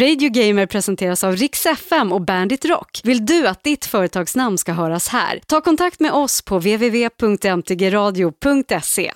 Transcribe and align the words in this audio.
Radio 0.00 0.30
Gamer 0.30 0.66
presenteras 0.66 1.24
av 1.24 1.36
Rix 1.36 1.66
FM 1.66 2.12
och 2.12 2.20
Bandit 2.20 2.64
Rock. 2.64 3.00
Vill 3.04 3.26
du 3.26 3.46
att 3.46 3.62
ditt 3.62 3.84
företagsnamn 3.84 4.58
ska 4.58 4.72
höras 4.72 5.08
här? 5.08 5.40
Ta 5.46 5.60
kontakt 5.60 6.00
med 6.00 6.12
oss 6.12 6.42
på 6.42 6.58
www.mtgradio.se. 6.58 9.12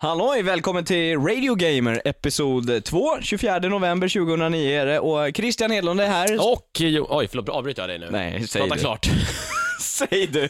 Halloj, 0.00 0.42
välkommen 0.42 0.84
till 0.84 1.18
Radio 1.18 1.54
Gamer, 1.54 2.02
episod 2.04 2.84
2, 2.84 3.20
24 3.20 3.58
november 3.58 4.08
2009 4.08 4.70
är 4.70 4.86
det 4.86 5.00
och 5.00 5.36
Christian 5.36 5.70
Hedlund 5.70 6.00
är 6.00 6.06
här. 6.06 6.52
Och, 6.52 6.70
jo, 6.78 7.06
oj 7.10 7.28
förlåt, 7.28 7.48
avbryter 7.48 7.82
jag 7.82 7.88
dig 7.88 7.98
nu? 7.98 8.08
Nej, 8.10 8.48
säg 8.48 8.62
Prata 8.62 8.74
du. 8.74 8.80
klart. 8.80 9.10
Säg 9.80 10.26
du. 10.26 10.48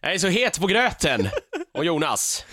Jag 0.00 0.14
är 0.14 0.18
så 0.18 0.28
het 0.28 0.60
på 0.60 0.66
gröten. 0.66 1.28
Och 1.78 1.84
Jonas. 1.84 2.44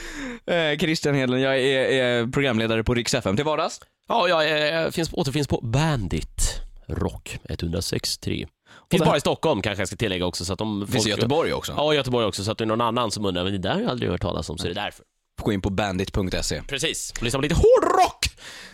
Eh, 0.45 0.77
Christian 0.77 1.15
Hedlund, 1.15 1.41
jag 1.43 1.59
är, 1.59 1.79
är 1.79 2.27
programledare 2.27 2.83
på 2.83 2.93
Rix 2.93 3.13
FM 3.13 3.35
till 3.35 3.45
vardags. 3.45 3.79
Ja, 4.07 4.27
jag 4.27 4.83
eh, 4.83 4.89
finns, 4.91 5.13
återfinns 5.13 5.47
på 5.47 5.59
Bandit 5.63 6.61
Rock 6.87 7.39
106.3. 7.49 8.47
Finns 8.91 9.03
bara 9.03 9.17
i 9.17 9.19
Stockholm 9.19 9.61
kanske 9.61 9.81
jag 9.81 9.87
ska 9.87 9.97
tillägga 9.97 10.25
också 10.25 10.45
så 10.45 10.53
att 10.53 10.61
om 10.61 10.87
Finns 10.87 11.07
i 11.07 11.09
Göteborg 11.09 11.53
också. 11.53 11.73
Ja, 11.77 11.93
i 11.93 11.95
Göteborg 11.95 12.25
också 12.25 12.43
så 12.43 12.51
att 12.51 12.57
det 12.57 12.63
är 12.63 12.65
någon 12.65 12.81
annan 12.81 13.11
som 13.11 13.25
undrar, 13.25 13.43
men 13.43 13.53
det 13.53 13.59
där 13.59 13.73
har 13.73 13.81
jag 13.81 13.89
aldrig 13.89 14.11
hört 14.11 14.21
talas 14.21 14.49
om 14.49 14.57
så 14.57 14.65
är 14.65 14.73
det 14.73 14.81
därför. 14.81 15.05
Gå 15.41 15.53
in 15.53 15.61
på 15.61 15.69
bandit.se. 15.69 16.61
Precis. 16.67 17.11
Och 17.17 17.23
lyssna 17.23 17.37
på 17.37 17.41
lite 17.41 17.55
hårdrock. 17.55 18.25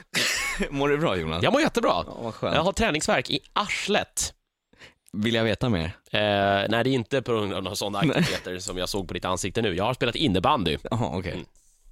Mår 0.70 0.90
du 0.90 0.98
bra 0.98 1.16
Jonas? 1.18 1.44
Jag 1.44 1.54
mår 1.54 1.62
jättebra. 1.62 2.04
Ja, 2.08 2.18
vad 2.22 2.34
skönt. 2.36 2.56
Jag 2.56 2.64
har 2.64 2.72
träningsverk 2.72 3.30
i 3.30 3.40
arslet. 3.54 4.34
Vill 5.14 5.34
jag 5.34 5.44
veta 5.44 5.70
mer? 5.70 5.86
Eh, 5.86 6.20
nej, 6.70 6.70
det 6.70 6.76
är 6.76 6.88
inte 6.88 7.22
på 7.22 7.32
grund 7.32 7.54
av 7.54 7.64
några 7.64 7.76
sådana 7.76 8.00
aktiviteter 8.14 8.60
som 8.60 8.78
jag 8.78 8.90
såg 8.90 9.08
på 9.08 9.14
ditt 9.14 9.26
ansikte 9.26 9.62
nu. 9.62 9.76
Jag 9.76 9.84
har 9.84 9.94
spelat 9.94 10.16
innebandy. 10.16 10.78
Jaha, 10.92 11.18
okej. 11.18 11.32
Mm. 11.32 11.46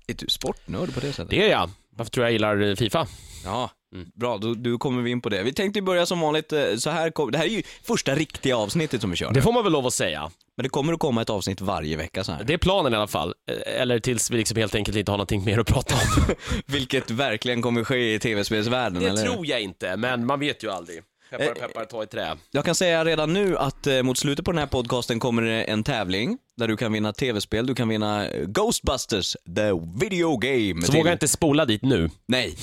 Är 0.07 0.13
du 0.13 0.27
sportnörd 0.27 0.93
på 0.93 0.99
det 0.99 1.13
sättet? 1.13 1.29
Det 1.29 1.43
är 1.43 1.51
jag. 1.51 1.69
Varför 1.89 2.11
tror 2.11 2.25
jag 2.25 2.33
gillar 2.33 2.75
Fifa? 2.75 3.07
Ja, 3.43 3.69
Mm. 3.95 4.07
bra. 4.15 4.37
Då, 4.37 4.53
då 4.53 4.77
kommer 4.77 5.01
vi 5.01 5.11
in 5.11 5.21
på 5.21 5.29
det. 5.29 5.43
Vi 5.43 5.53
tänkte 5.53 5.81
börja 5.81 6.05
som 6.05 6.19
vanligt, 6.19 6.53
eh, 6.53 6.75
så 6.77 6.89
här 6.89 7.09
kom, 7.09 7.31
det 7.31 7.37
här 7.37 7.45
är 7.45 7.49
ju 7.49 7.63
första 7.83 8.15
riktiga 8.15 8.57
avsnittet 8.57 9.01
som 9.01 9.09
vi 9.09 9.15
kör. 9.17 9.31
Det 9.33 9.41
får 9.41 9.51
man 9.53 9.63
väl 9.63 9.73
lov 9.73 9.87
att 9.87 9.93
säga. 9.93 10.31
Men 10.57 10.63
det 10.63 10.69
kommer 10.69 10.93
att 10.93 10.99
komma 10.99 11.21
ett 11.21 11.29
avsnitt 11.29 11.61
varje 11.61 11.97
vecka 11.97 12.23
så 12.23 12.31
här. 12.31 12.43
Det 12.43 12.53
är 12.53 12.57
planen 12.57 12.93
i 12.93 12.95
alla 12.95 13.07
fall. 13.07 13.33
Eh, 13.51 13.81
Eller 13.81 13.99
tills 13.99 14.31
vi 14.31 14.37
liksom 14.37 14.57
helt 14.57 14.75
enkelt 14.75 14.97
inte 14.97 15.11
har 15.11 15.17
någonting 15.17 15.45
mer 15.45 15.59
att 15.59 15.67
prata 15.67 15.95
om. 15.95 16.35
Vilket 16.65 17.11
verkligen 17.11 17.61
kommer 17.61 17.83
ske 17.83 18.13
i 18.13 18.19
tv-spelsvärlden, 18.19 19.03
Det 19.03 19.09
eller? 19.09 19.23
tror 19.25 19.45
jag 19.45 19.61
inte, 19.61 19.97
men 19.97 20.25
man 20.25 20.39
vet 20.39 20.63
ju 20.63 20.71
aldrig. 20.71 21.01
Peppar, 21.29 21.45
Eh, 21.45 21.53
peppar, 21.53 21.85
ta 21.85 22.03
i 22.03 22.07
trä. 22.07 22.37
Jag 22.51 22.65
kan 22.65 22.75
säga 22.75 23.05
redan 23.05 23.33
nu 23.33 23.57
att 23.57 23.87
eh, 23.87 24.03
mot 24.03 24.17
slutet 24.17 24.45
på 24.45 24.51
den 24.51 24.59
här 24.59 24.67
podcasten 24.67 25.19
kommer 25.19 25.41
det 25.41 25.63
en 25.63 25.83
tävling 25.83 26.37
där 26.57 26.67
du 26.67 26.77
kan 26.77 26.91
vinna 26.93 27.13
tv-spel, 27.13 27.67
du 27.67 27.75
kan 27.75 27.89
vinna 27.89 28.27
eh, 28.27 28.45
Ghostbusters, 28.45 29.37
the 29.55 29.71
video 30.01 30.37
game. 30.37 30.81
Så 30.81 30.91
till... 30.91 30.99
våga 30.99 31.11
inte 31.11 31.27
spola 31.27 31.65
dit 31.65 31.81
nu. 31.81 32.09
Nej. 32.27 32.55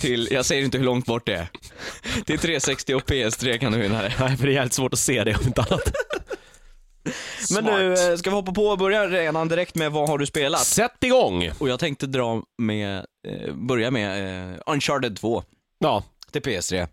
Till, 0.00 0.28
jag 0.30 0.44
säger 0.46 0.64
inte 0.64 0.78
hur 0.78 0.84
långt 0.84 1.06
bort 1.06 1.26
det 1.26 1.34
är. 1.34 1.48
Till 2.24 2.38
360 2.38 2.94
och 2.94 3.02
PS3 3.02 3.58
kan 3.58 3.72
du 3.72 3.78
vinna 3.78 4.02
det. 4.02 4.12
Nej, 4.20 4.36
för 4.36 4.46
det 4.46 4.52
är 4.52 4.54
jävligt 4.54 4.72
svårt 4.72 4.92
att 4.92 4.98
se 4.98 5.24
det 5.24 5.34
om 5.34 5.46
inte 5.46 5.62
annat. 5.62 5.92
Men 7.54 7.64
nu 7.64 7.96
ska 8.18 8.30
vi 8.30 8.36
hoppa 8.36 8.52
på 8.52 8.66
och 8.66 8.78
börja 8.78 9.06
redan 9.06 9.48
direkt 9.48 9.74
med 9.74 9.92
vad 9.92 10.08
har 10.08 10.18
du 10.18 10.26
spelat? 10.26 10.60
Sätt 10.60 11.04
igång! 11.04 11.50
Och 11.58 11.68
jag 11.68 11.80
tänkte 11.80 12.06
dra 12.06 12.42
med, 12.58 12.96
eh, 13.28 13.54
börja 13.54 13.90
med 13.90 14.50
eh, 14.52 14.58
Uncharted 14.66 15.16
2 15.16 15.42
Ja, 15.78 16.02
till 16.32 16.42
PS3. 16.42 16.88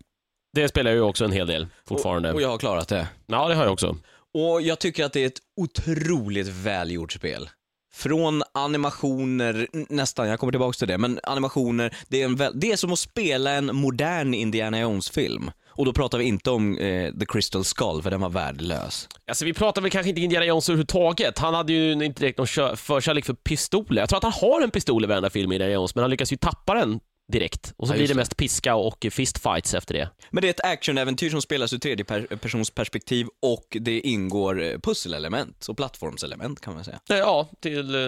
Det 0.54 0.68
spelar 0.68 0.90
jag 0.90 0.96
ju 0.96 1.02
också 1.02 1.24
en 1.24 1.32
hel 1.32 1.46
del 1.46 1.66
fortfarande. 1.88 2.28
Och, 2.28 2.34
och 2.34 2.42
jag 2.42 2.48
har 2.48 2.58
klarat 2.58 2.88
det. 2.88 3.08
Ja, 3.26 3.48
det 3.48 3.54
har 3.54 3.64
jag 3.64 3.72
också. 3.72 3.96
Och 4.34 4.62
jag 4.62 4.78
tycker 4.78 5.04
att 5.04 5.12
det 5.12 5.22
är 5.22 5.26
ett 5.26 5.40
otroligt 5.56 6.48
välgjort 6.48 7.12
spel. 7.12 7.50
Från 7.94 8.42
animationer, 8.54 9.66
nästan, 9.88 10.28
jag 10.28 10.40
kommer 10.40 10.52
tillbaka 10.52 10.76
till 10.76 10.88
det, 10.88 10.98
men 10.98 11.20
animationer, 11.22 11.96
det 12.08 12.22
är, 12.22 12.24
en 12.24 12.60
det 12.60 12.72
är 12.72 12.76
som 12.76 12.92
att 12.92 12.98
spela 12.98 13.50
en 13.50 13.76
modern 13.76 14.34
Indiana 14.34 14.80
Jones-film. 14.80 15.50
Och 15.68 15.84
då 15.84 15.92
pratar 15.92 16.18
vi 16.18 16.24
inte 16.24 16.50
om 16.50 16.78
eh, 16.78 17.12
The 17.14 17.26
Crystal 17.26 17.64
Skull, 17.64 18.02
för 18.02 18.10
den 18.10 18.20
var 18.20 18.28
värdelös. 18.28 19.08
Alltså 19.28 19.44
vi 19.44 19.52
pratar 19.54 19.82
väl 19.82 19.90
kanske 19.90 20.08
inte 20.08 20.20
Indiana 20.20 20.46
Jones 20.46 20.68
överhuvudtaget. 20.68 21.38
Han 21.38 21.54
hade 21.54 21.72
ju 21.72 21.92
inte 21.92 22.20
direkt 22.20 22.38
någon 22.38 22.76
förkärlek 22.76 23.24
för 23.24 23.34
pistoler. 23.34 24.02
Jag 24.02 24.08
tror 24.08 24.16
att 24.16 24.22
han 24.22 24.50
har 24.50 24.60
en 24.60 24.70
pistol 24.70 25.04
i 25.04 25.06
varenda 25.06 25.30
film 25.30 25.52
i 25.52 25.54
Indiana 25.54 25.74
Jones, 25.74 25.94
men 25.94 26.02
han 26.02 26.10
lyckas 26.10 26.32
ju 26.32 26.36
tappa 26.36 26.74
den 26.74 27.00
direkt. 27.32 27.72
Och 27.76 27.86
så 27.88 27.92
Ja, 27.92 27.96
blir 27.96 28.06
det 28.08 28.14
det. 28.14 28.18
mest 28.18 28.36
piska 28.36 28.74
och 28.74 29.06
fistfights 29.10 29.74
efter 29.74 29.94
det. 29.94 30.08
Men 30.30 30.42
det 30.42 30.48
är 30.48 30.50
ett 30.50 30.64
actionäventyr 30.64 31.30
som 31.30 31.42
spelas 31.42 31.72
ur 31.72 31.78
tredje 31.78 32.04
per- 32.04 32.36
persons 32.36 32.70
perspektiv 32.70 33.26
och 33.42 33.76
det 33.80 34.00
ingår 34.00 34.62
eh, 34.62 34.78
pusselelement 34.78 35.66
och 35.68 35.76
plattformselement 35.76 36.60
kan 36.60 36.74
man 36.74 36.84
säga. 36.84 37.00
Eh, 37.10 37.16
Ja, 37.16 37.48
till 37.60 37.94
eh, 37.94 38.00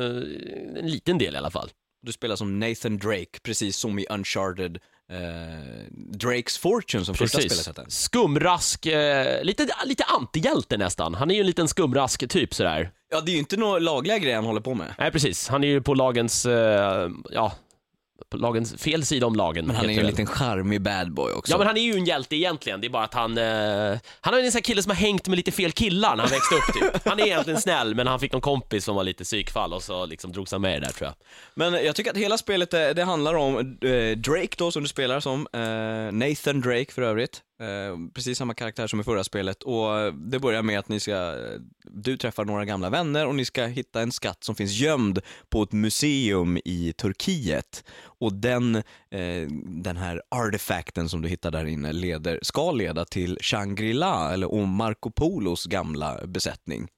en 0.78 0.88
liten 0.90 1.18
del 1.18 1.34
i 1.34 1.38
alla 1.38 1.50
fall. 1.50 1.70
Du 2.02 2.12
spelar 2.12 2.36
som 2.36 2.58
Nathan 2.58 2.98
Drake, 2.98 3.40
precis 3.42 3.76
som 3.76 3.98
i 3.98 4.06
Uncharted 4.10 4.78
eh, 5.12 5.18
Drakes 6.18 6.58
Fortune 6.58 7.04
som 7.04 7.14
första 7.14 7.38
spelet 7.40 7.66
hette. 7.66 7.84
Skumrask, 7.88 8.86
eh, 8.86 9.42
lite, 9.44 9.68
lite 9.84 10.04
antihjälte 10.04 10.76
nästan. 10.76 11.14
Han 11.14 11.30
är 11.30 11.34
ju 11.34 11.40
en 11.40 11.46
liten 11.46 11.68
skumrask-typ 11.68 12.54
sådär. 12.54 12.90
Ja, 13.10 13.20
det 13.20 13.30
är 13.30 13.32
ju 13.32 13.38
inte 13.38 13.56
några 13.56 13.78
lagliga 13.78 14.18
grejer 14.18 14.36
han 14.36 14.44
håller 14.44 14.60
på 14.60 14.74
med. 14.74 14.94
Nej, 14.98 15.10
precis. 15.10 15.48
Han 15.48 15.64
är 15.64 15.68
ju 15.68 15.82
på 15.82 15.94
lagens, 15.94 16.46
eh, 16.46 17.10
ja, 17.30 17.52
på 18.30 18.36
lagens 18.36 18.74
fel 18.82 19.04
sida 19.04 19.26
om 19.26 19.34
lagen. 19.34 19.66
Men 19.66 19.76
han 19.76 19.84
är 19.84 19.88
ju 19.90 19.98
en 19.98 20.04
det. 20.04 20.10
liten 20.10 20.26
charmig 20.26 20.82
bad 20.82 21.12
boy 21.12 21.32
också. 21.32 21.52
Ja 21.52 21.58
men 21.58 21.66
han 21.66 21.76
är 21.76 21.80
ju 21.80 21.92
en 21.92 22.04
hjälte 22.04 22.36
egentligen, 22.36 22.80
det 22.80 22.86
är 22.86 22.90
bara 22.90 23.04
att 23.04 23.14
han, 23.14 23.38
eh, 23.38 23.98
han 24.20 24.34
är 24.34 24.38
en 24.38 24.52
sån 24.52 24.58
här 24.58 24.60
kille 24.60 24.82
som 24.82 24.90
har 24.90 24.96
hängt 24.96 25.28
med 25.28 25.36
lite 25.36 25.52
fel 25.52 25.72
killar 25.72 26.16
när 26.16 26.22
han 26.22 26.30
växte 26.30 26.54
upp 26.54 26.74
typ. 26.74 27.02
Han 27.08 27.20
är 27.20 27.26
egentligen 27.26 27.60
snäll 27.60 27.94
men 27.94 28.06
han 28.06 28.20
fick 28.20 28.32
någon 28.32 28.40
kompis 28.40 28.84
som 28.84 28.96
var 28.96 29.04
lite 29.04 29.24
psykfall 29.24 29.72
och 29.72 29.82
så 29.82 30.06
liksom 30.06 30.32
drogs 30.32 30.52
han 30.52 30.60
med 30.60 30.76
i 30.76 30.80
det 30.80 30.86
där 30.86 30.92
tror 30.92 31.06
jag. 31.06 31.14
Men 31.54 31.84
jag 31.84 31.96
tycker 31.96 32.10
att 32.10 32.16
hela 32.16 32.38
spelet, 32.38 32.74
eh, 32.74 32.88
det 32.88 33.04
handlar 33.04 33.34
om 33.34 33.58
eh, 33.58 34.16
Drake 34.16 34.54
då, 34.58 34.70
som 34.70 34.82
du 34.82 34.88
spelar 34.88 35.20
som. 35.20 35.46
Eh, 35.52 35.60
Nathan 36.12 36.60
Drake 36.60 36.92
för 36.92 37.02
övrigt. 37.02 37.42
Eh, 37.60 37.96
precis 38.14 38.38
samma 38.38 38.54
karaktär 38.54 38.86
som 38.86 39.00
i 39.00 39.04
förra 39.04 39.24
spelet. 39.24 39.62
Och 39.62 40.14
det 40.14 40.38
börjar 40.38 40.62
med 40.62 40.78
att 40.78 40.88
ni 40.88 41.00
ska, 41.00 41.34
du 41.84 42.16
träffar 42.16 42.44
några 42.44 42.64
gamla 42.64 42.90
vänner 42.90 43.26
och 43.26 43.34
ni 43.34 43.44
ska 43.44 43.64
hitta 43.66 44.00
en 44.02 44.12
skatt 44.12 44.44
som 44.44 44.54
finns 44.54 44.72
gömd 44.72 45.18
på 45.48 45.62
ett 45.62 45.72
museum 45.72 46.58
i 46.64 46.92
Turkiet. 46.92 47.84
Och 48.04 48.32
den, 48.32 48.76
eh, 48.76 48.82
den 49.82 49.96
här 49.96 50.22
artefakten 50.30 51.08
som 51.08 51.22
du 51.22 51.28
hittar 51.28 51.50
där 51.50 51.64
inne 51.66 51.92
leder, 51.92 52.38
ska 52.42 52.72
leda 52.72 53.04
till 53.04 53.38
Shangri-La, 53.40 54.32
eller 54.32 54.52
om 54.52 54.68
Marco 54.70 55.10
Polos 55.10 55.64
gamla 55.66 56.20
besättning. 56.26 56.88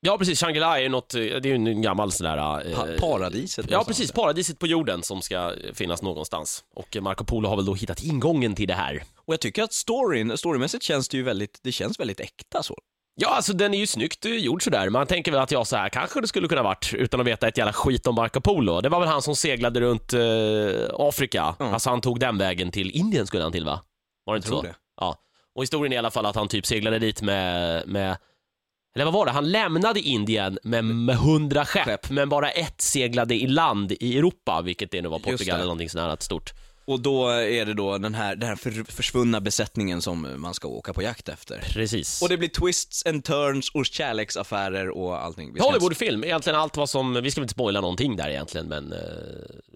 Ja 0.00 0.18
precis, 0.18 0.40
Shangri-La 0.40 0.78
är 0.78 0.82
ju 0.82 0.88
något, 0.88 1.10
det 1.10 1.36
är 1.36 1.46
ju 1.46 1.54
en 1.54 1.82
gammal 1.82 2.12
sån 2.12 2.24
där... 2.24 2.66
eh, 2.70 2.76
Pa- 2.76 2.86
paradiset. 3.00 3.66
Ja 3.70 3.84
precis, 3.86 4.12
paradiset 4.12 4.58
på 4.58 4.66
jorden 4.66 5.02
som 5.02 5.22
ska 5.22 5.52
finnas 5.74 6.02
någonstans. 6.02 6.64
Och 6.74 6.96
Marco 7.00 7.24
Polo 7.24 7.48
har 7.48 7.56
väl 7.56 7.64
då 7.64 7.74
hittat 7.74 8.02
ingången 8.02 8.54
till 8.54 8.68
det 8.68 8.74
här. 8.74 9.02
Och 9.28 9.34
jag 9.34 9.40
tycker 9.40 9.62
att 9.62 9.72
storyn, 9.72 10.38
storymässigt 10.38 10.84
känns 10.84 11.08
det 11.08 11.16
ju 11.16 11.22
väldigt, 11.22 11.60
det 11.62 11.72
känns 11.72 12.00
väldigt 12.00 12.20
äkta 12.20 12.62
så. 12.62 12.78
Ja, 13.14 13.28
alltså 13.28 13.52
den 13.52 13.74
är 13.74 13.78
ju 13.78 13.86
snyggt 13.86 14.24
gjord 14.24 14.64
sådär. 14.64 14.90
Man 14.90 15.06
tänker 15.06 15.32
väl 15.32 15.40
att 15.40 15.50
jag 15.50 15.66
så 15.66 15.76
här 15.76 15.88
kanske 15.88 16.20
det 16.20 16.28
skulle 16.28 16.48
kunna 16.48 16.62
varit 16.62 16.94
utan 16.94 17.20
att 17.20 17.26
veta 17.26 17.48
ett 17.48 17.58
jävla 17.58 17.72
skit 17.72 18.06
om 18.06 18.14
Marco 18.14 18.40
Polo. 18.40 18.80
Det 18.80 18.88
var 18.88 19.00
väl 19.00 19.08
han 19.08 19.22
som 19.22 19.36
seglade 19.36 19.80
runt 19.80 20.12
eh, 20.12 20.20
Afrika. 20.94 21.54
Ja. 21.58 21.72
Alltså 21.72 21.90
han 21.90 22.00
tog 22.00 22.20
den 22.20 22.38
vägen 22.38 22.70
till 22.70 22.90
Indien 22.90 23.26
skulle 23.26 23.42
han 23.42 23.52
till 23.52 23.64
va? 23.64 23.80
Var 24.24 24.34
det 24.34 24.36
inte 24.36 24.48
så? 24.48 24.62
det. 24.62 24.74
Ja. 25.00 25.16
Och 25.54 25.62
historien 25.62 25.92
är 25.92 25.96
i 25.96 25.98
alla 25.98 26.10
fall 26.10 26.26
att 26.26 26.36
han 26.36 26.48
typ 26.48 26.66
seglade 26.66 26.98
dit 26.98 27.22
med, 27.22 27.88
med 27.88 28.16
eller 28.94 29.04
vad 29.04 29.14
var 29.14 29.26
det? 29.26 29.32
Han 29.32 29.50
lämnade 29.50 30.00
Indien 30.00 30.58
med, 30.62 30.84
med 30.84 31.16
hundra 31.16 31.64
skepp, 31.64 31.84
Skepp. 31.84 32.10
men 32.10 32.28
bara 32.28 32.50
ett 32.50 32.80
seglade 32.80 33.34
i 33.34 33.46
land 33.46 33.92
i 33.92 34.18
Europa, 34.18 34.62
vilket 34.64 34.90
det 34.90 35.02
nu 35.02 35.08
var 35.08 35.18
Portugal 35.18 35.54
eller 35.54 35.64
någonting 35.64 35.90
sånt 35.90 36.02
här 36.02 36.16
stort. 36.20 36.52
Och 36.88 37.00
då 37.00 37.28
är 37.28 37.66
det 37.66 37.74
då 37.74 37.98
den 37.98 38.14
här, 38.14 38.36
den 38.36 38.48
här 38.48 38.56
för, 38.56 38.92
försvunna 38.92 39.40
besättningen 39.40 40.02
som 40.02 40.34
man 40.40 40.54
ska 40.54 40.68
åka 40.68 40.92
på 40.92 41.02
jakt 41.02 41.28
efter. 41.28 41.58
Precis. 41.72 42.22
Och 42.22 42.28
det 42.28 42.36
blir 42.36 42.48
twists 42.48 43.06
and 43.06 43.24
turns 43.24 43.70
och 43.70 43.86
kärleksaffärer 43.86 44.88
och 44.90 45.24
allting. 45.24 45.52
Vi 45.52 45.60
ska 45.60 45.66
inte- 45.68 45.76
Hollywoodfilm, 45.78 46.24
egentligen 46.24 46.58
allt 46.58 46.76
vad 46.76 46.90
som, 46.90 47.14
vi 47.22 47.30
ska 47.30 47.40
väl 47.40 47.44
inte 47.44 47.52
spoila 47.54 47.80
någonting 47.80 48.16
där 48.16 48.28
egentligen, 48.28 48.66
men 48.66 48.92
eh, 48.92 48.98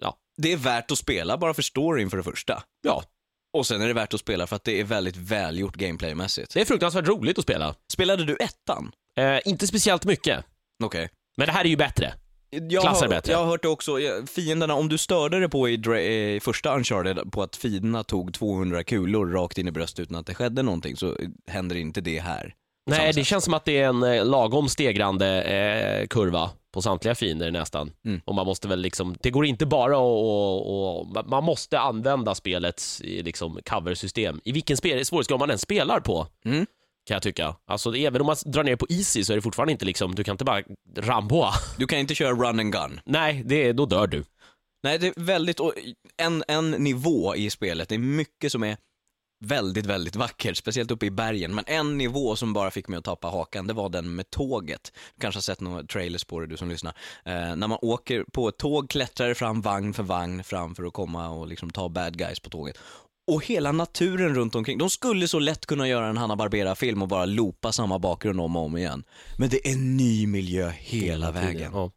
ja. 0.01 0.15
Det 0.37 0.51
är 0.53 0.57
värt 0.57 0.91
att 0.91 0.97
spela 0.97 1.37
bara 1.37 1.53
för 1.53 1.61
storyn 1.61 2.09
för 2.09 2.17
det 2.17 2.23
första. 2.23 2.63
Ja, 2.81 3.03
Och 3.53 3.67
sen 3.67 3.81
är 3.81 3.87
det 3.87 3.93
värt 3.93 4.13
att 4.13 4.19
spela 4.19 4.47
för 4.47 4.55
att 4.55 4.63
det 4.63 4.79
är 4.79 4.83
väldigt 4.83 5.17
välgjort 5.17 5.75
gameplaymässigt. 5.75 6.53
det 6.53 6.61
är 6.61 6.65
fruktansvärt 6.65 7.07
roligt 7.07 7.37
att 7.37 7.43
spela. 7.43 7.75
Spelade 7.93 8.25
du 8.25 8.35
ettan? 8.35 8.91
Eh, 9.19 9.39
inte 9.45 9.67
speciellt 9.67 10.05
mycket, 10.05 10.45
Okej. 10.83 11.09
men 11.37 11.45
det 11.47 11.51
här 11.53 11.65
är 11.65 11.69
ju 11.69 11.77
bättre. 11.77 12.13
Jag, 12.69 12.81
Klassar 12.81 13.05
har, 13.05 13.09
bättre. 13.09 13.31
jag 13.31 13.39
har 13.39 13.45
hört 13.45 13.61
det 13.61 13.67
också, 13.67 13.97
fienderna, 14.35 14.73
om 14.73 14.89
du 14.89 14.97
störde 14.97 15.39
dig 15.39 15.49
på 15.49 15.69
i, 15.69 15.73
i 16.35 16.39
första 16.43 16.75
Uncharted 16.75 17.31
på 17.31 17.43
att 17.43 17.55
fienderna 17.55 18.03
tog 18.03 18.33
200 18.33 18.83
kulor 18.83 19.31
rakt 19.31 19.57
in 19.57 19.67
i 19.67 19.71
bröstet 19.71 19.99
utan 19.99 20.15
att 20.15 20.25
det 20.25 20.35
skedde 20.35 20.63
någonting 20.63 20.95
så 20.95 21.17
händer 21.47 21.75
inte 21.75 22.01
det 22.01 22.19
här. 22.19 22.55
Nej, 22.85 23.07
det 23.07 23.13
sätt. 23.13 23.25
känns 23.25 23.43
som 23.43 23.53
att 23.53 23.65
det 23.65 23.79
är 23.79 23.87
en 23.87 24.03
eh, 24.03 24.25
lagom 24.25 24.69
stegrande 24.69 25.41
eh, 25.41 26.07
kurva 26.07 26.49
på 26.73 26.81
samtliga 26.81 27.15
fiender 27.15 27.51
nästan. 27.51 27.91
Mm. 28.05 28.21
Och 28.25 28.35
man 28.35 28.45
måste 28.45 28.67
väl 28.67 28.79
liksom, 28.79 29.15
det 29.21 29.31
går 29.31 29.45
inte 29.45 29.65
bara 29.65 29.97
att, 29.97 31.27
man 31.27 31.43
måste 31.43 31.79
använda 31.79 32.35
spelets 32.35 33.01
liksom, 33.03 33.59
coversystem 33.65 34.41
i 34.43 34.51
vilken 34.51 34.77
spel, 34.77 35.05
svårighetsgrad 35.05 35.39
man 35.39 35.51
än 35.51 35.57
spelar 35.57 35.99
på. 35.99 36.27
Mm. 36.45 36.65
Kan 37.07 37.15
jag 37.15 37.21
tycka. 37.21 37.55
Alltså 37.65 37.95
även 37.95 38.21
om 38.21 38.27
man 38.27 38.35
drar 38.45 38.63
ner 38.63 38.75
på 38.75 38.85
easy 38.89 39.23
så 39.23 39.33
är 39.33 39.35
det 39.35 39.41
fortfarande 39.41 39.71
inte 39.71 39.85
liksom, 39.85 40.15
du 40.15 40.23
kan 40.23 40.33
inte 40.33 40.45
bara 40.45 40.63
ramboa. 40.97 41.53
Du 41.77 41.87
kan 41.87 41.99
inte 41.99 42.15
köra 42.15 42.31
run 42.31 42.59
and 42.59 42.73
gun. 42.73 42.99
Nej, 43.05 43.43
det, 43.45 43.73
då 43.73 43.85
dör 43.85 44.07
du. 44.07 44.23
Nej, 44.83 44.99
det 44.99 45.07
är 45.07 45.13
väldigt, 45.17 45.59
en, 46.17 46.43
en 46.47 46.71
nivå 46.71 47.35
i 47.35 47.49
spelet, 47.49 47.89
det 47.89 47.95
är 47.95 47.99
mycket 47.99 48.51
som 48.51 48.63
är 48.63 48.77
väldigt, 49.45 49.85
väldigt 49.85 50.15
vackert, 50.15 50.57
speciellt 50.57 50.91
uppe 50.91 51.05
i 51.05 51.11
bergen. 51.11 51.55
Men 51.55 51.63
en 51.67 51.97
nivå 51.97 52.35
som 52.35 52.53
bara 52.53 52.71
fick 52.71 52.87
mig 52.87 52.97
att 52.97 53.03
tappa 53.03 53.27
hakan, 53.27 53.67
det 53.67 53.73
var 53.73 53.89
den 53.89 54.15
med 54.15 54.29
tåget. 54.29 54.91
Du 55.15 55.21
kanske 55.21 55.37
har 55.37 55.41
sett 55.41 55.61
några 55.61 55.83
trailers 55.83 56.23
på 56.23 56.39
det, 56.39 56.47
du 56.47 56.57
som 56.57 56.69
lyssnar. 56.69 56.93
Eh, 57.25 57.55
när 57.55 57.67
man 57.67 57.77
åker 57.81 58.25
på 58.33 58.47
ett 58.47 58.57
tåg, 58.57 58.89
klättrar 58.89 59.33
fram 59.33 59.61
vagn 59.61 59.93
för 59.93 60.03
vagn 60.03 60.43
fram 60.43 60.75
för 60.75 60.83
att 60.83 60.93
komma 60.93 61.29
och 61.29 61.47
liksom 61.47 61.69
ta 61.69 61.89
bad 61.89 62.17
guys 62.17 62.39
på 62.39 62.49
tåget. 62.49 62.79
Och 63.31 63.45
hela 63.45 63.71
naturen 63.71 64.35
runt 64.35 64.55
omkring. 64.55 64.77
De 64.77 64.89
skulle 64.89 65.27
så 65.27 65.39
lätt 65.39 65.65
kunna 65.65 65.87
göra 65.87 66.07
en 66.07 66.17
Hanna 66.17 66.35
Barbera-film 66.35 67.01
och 67.01 67.07
bara 67.07 67.25
loopa 67.25 67.71
samma 67.71 67.99
bakgrund 67.99 68.41
om 68.41 68.55
och 68.55 68.65
om 68.65 68.77
igen. 68.77 69.03
Men 69.37 69.49
det 69.49 69.67
är 69.67 69.73
en 69.73 69.97
ny 69.97 70.27
miljö 70.27 70.69
hela 70.69 71.31
vägen. 71.31 71.71
Ja. 71.73 71.91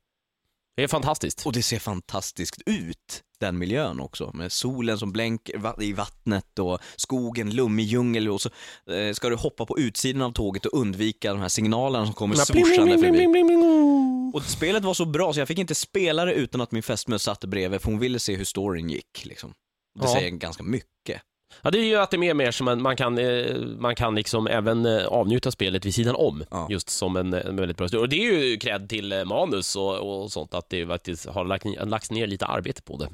Det 0.77 0.83
är 0.83 0.89
fantastiskt. 0.89 1.47
Och 1.47 1.53
det 1.53 1.63
ser 1.63 1.79
fantastiskt 1.79 2.63
ut, 2.67 3.23
den 3.41 3.59
miljön 3.59 4.01
också. 4.01 4.31
Med 4.35 4.53
solen 4.53 4.99
som 4.99 5.13
blänker 5.13 5.83
i 5.83 5.93
vattnet 5.93 6.59
och 6.59 6.79
skogen, 6.97 7.51
lummig 7.51 7.87
djungel 7.87 8.29
och 8.29 8.41
så 8.41 8.51
eh, 8.91 9.13
ska 9.13 9.29
du 9.29 9.37
hoppa 9.37 9.67
på 9.67 9.79
utsidan 9.79 10.23
av 10.23 10.33
tåget 10.33 10.67
och 10.67 10.81
undvika 10.81 11.33
de 11.33 11.41
här 11.41 11.49
signalerna 11.49 12.05
som 12.05 12.15
kommer 12.15 12.35
swooshande 12.35 12.99
förbi. 12.99 14.37
Och 14.37 14.43
spelet 14.43 14.85
var 14.85 14.95
så 14.95 15.05
bra 15.05 15.33
så 15.33 15.41
jag 15.41 15.49
fick 15.49 15.59
inte 15.59 15.75
spela 15.75 16.25
det 16.25 16.33
utan 16.33 16.61
att 16.61 16.73
min 16.73 16.83
fästmö 16.83 17.19
satt 17.19 17.45
bredvid 17.45 17.81
för 17.81 17.91
hon 17.91 17.99
ville 17.99 18.19
se 18.19 18.37
hur 18.37 18.45
storyn 18.45 18.91
gick 18.91 19.25
liksom. 19.25 19.55
Det 19.97 20.05
Ja. 20.07 20.15
säger 20.15 20.31
ganska 20.31 20.63
mycket. 20.63 21.23
Ja, 21.63 21.71
det 21.71 21.79
är 21.79 21.85
ju 21.85 21.97
att 21.97 22.11
det 22.11 22.17
är 22.17 22.19
mer, 22.19 22.35
mer 22.35 22.51
som 22.51 22.69
en, 22.69 22.83
man 22.83 22.97
kan, 22.97 23.19
eh, 23.19 23.57
man 23.57 23.95
kan 23.95 24.15
liksom 24.15 24.47
även 24.47 24.87
eh, 24.87 25.07
avnjuta 25.07 25.51
spelet 25.51 25.85
vid 25.87 25.95
sidan 25.95 26.15
om, 26.17 26.45
Ja. 26.51 26.67
just 26.71 26.89
som 26.91 27.17
en, 27.17 27.35
en 27.35 27.57
väldigt 27.57 27.77
bra. 27.77 27.89
Och 28.01 28.09
det 28.09 28.17
är 28.17 28.33
ju 28.45 28.57
cred 28.57 28.89
till 28.89 29.13
eh, 29.13 29.25
manus 29.25 29.77
och, 29.77 30.23
och 30.23 30.33
sånt, 30.33 30.55
att 30.55 30.71
det 30.71 30.87
faktiskt 30.87 31.27
har 31.27 31.45
lagt, 31.45 31.65
lagts 31.87 32.11
ner 32.11 32.27
lite 32.27 32.47
arbete 32.47 32.83
på 32.83 32.97
det. 32.97 33.09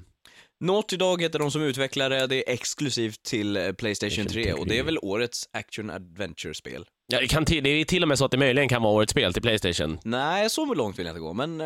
Naughty 0.64 0.96
Dog 0.96 1.22
heter 1.22 1.38
de 1.38 1.50
som 1.50 1.62
utvecklar 1.62 2.10
det, 2.10 2.48
är 2.50 2.52
exklusivt 2.52 3.22
till 3.22 3.54
Playstation 3.54 3.74
Playstation 3.76 4.26
3 4.26 4.52
och 4.52 4.66
det 4.66 4.74
är 4.74 4.76
3. 4.78 4.82
väl 4.82 4.98
årets 5.02 5.48
action 5.52 5.90
adventure-spel. 5.90 6.84
Ja, 7.12 7.20
det, 7.20 7.26
kan 7.26 7.44
till, 7.44 7.64
det 7.64 7.70
är 7.70 7.84
till 7.84 8.02
och 8.02 8.08
med 8.08 8.18
så 8.18 8.24
att 8.24 8.30
det 8.30 8.36
möjligen 8.38 8.68
kan 8.68 8.82
vara 8.82 8.92
årets 8.94 9.10
spel 9.10 9.32
till 9.32 9.42
Playstation. 9.42 9.98
Nej, 10.04 10.50
så 10.50 10.74
långt 10.74 10.98
vill 10.98 11.06
jag 11.06 11.12
inte 11.12 11.20
gå, 11.20 11.32
men 11.32 11.60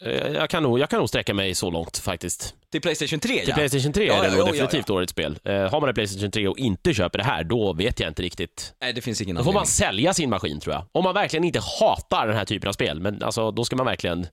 Jag 0.00 0.50
kan, 0.50 0.62
nog, 0.62 0.78
jag 0.78 0.90
kan 0.90 0.98
nog 0.98 1.08
sträcka 1.08 1.34
mig 1.34 1.54
så 1.54 1.70
långt 1.70 1.98
faktiskt. 1.98 2.54
till 2.70 2.80
Playstation 2.80 3.20
3 3.20 3.38
Till 3.38 3.48
ja. 3.48 3.54
Playstation 3.54 3.92
3 3.92 4.06
Ja, 4.06 4.14
är 4.14 4.22
det 4.22 4.36
ja, 4.36 4.44
nog 4.44 4.48
ja, 4.48 4.52
definitivt 4.52 4.90
årets 4.90 5.10
spel. 5.12 5.38
Eh, 5.44 5.54
har 5.70 5.80
man 5.80 5.88
en 5.88 5.94
Playstation 5.94 6.30
3 6.30 6.48
och 6.48 6.58
inte 6.58 6.94
köper 6.94 7.18
det 7.18 7.24
här, 7.24 7.44
då 7.44 7.72
vet 7.72 8.00
jag 8.00 8.10
inte 8.10 8.22
riktigt. 8.22 8.74
Nej, 8.80 8.92
det 8.92 9.00
finns 9.00 9.20
ingen 9.20 9.36
Då 9.36 9.42
får 9.42 9.50
anledning. 9.50 9.58
man 9.60 9.66
sälja 9.66 10.14
sin 10.14 10.30
maskin 10.30 10.60
tror 10.60 10.74
jag. 10.74 10.84
Om 10.92 11.04
man 11.04 11.14
verkligen 11.14 11.44
inte 11.44 11.60
hatar 11.80 12.26
den 12.26 12.36
här 12.36 12.44
typen 12.44 12.68
av 12.68 12.72
spel, 12.72 13.00
men 13.00 13.22
alltså 13.22 13.50
då 13.50 13.64
ska 13.64 13.76
man 13.76 13.86
verkligen... 13.86 14.26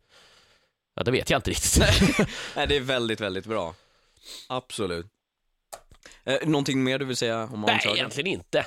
Ja, 0.96 1.04
det 1.04 1.12
vet 1.12 1.30
jag 1.30 1.38
inte 1.38 1.50
riktigt. 1.50 1.84
Nej, 2.56 2.68
det 2.68 2.76
är 2.76 2.80
väldigt, 2.82 3.22
väldigt 3.22 3.46
bra. 3.46 3.74
Absolut. 4.50 5.06
Eh, 6.24 6.36
någonting 6.44 6.84
mer 6.84 7.00
du 7.00 7.06
vill 7.06 7.18
säga 7.18 7.44
om 7.54 7.62
Nej, 7.62 7.74
Uncharted? 7.76 7.98
egentligen 7.98 8.28
inte. 8.28 8.66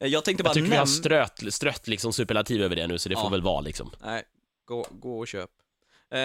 Eh, 0.00 0.08
Jag 0.08 0.24
tänkte 0.24 0.42
bara 0.44 0.48
Jag 0.48 0.54
tycker 0.54 0.70
vi 0.70 0.76
har 0.76 0.86
strött, 0.86 1.42
strött 1.50 1.88
liksom 1.88 2.12
superlativ 2.12 2.62
över 2.62 2.76
det 2.76 2.86
nu, 2.86 2.98
så 2.98 3.08
det 3.08 3.14
får 3.16 3.30
väl 3.30 3.42
vara 3.42 3.60
liksom. 3.60 3.90
Nej, 4.04 4.22
gå, 4.64 4.86
gå 4.90 5.18
och 5.18 5.28
köp. 5.28 5.50
Eh, 6.14 6.20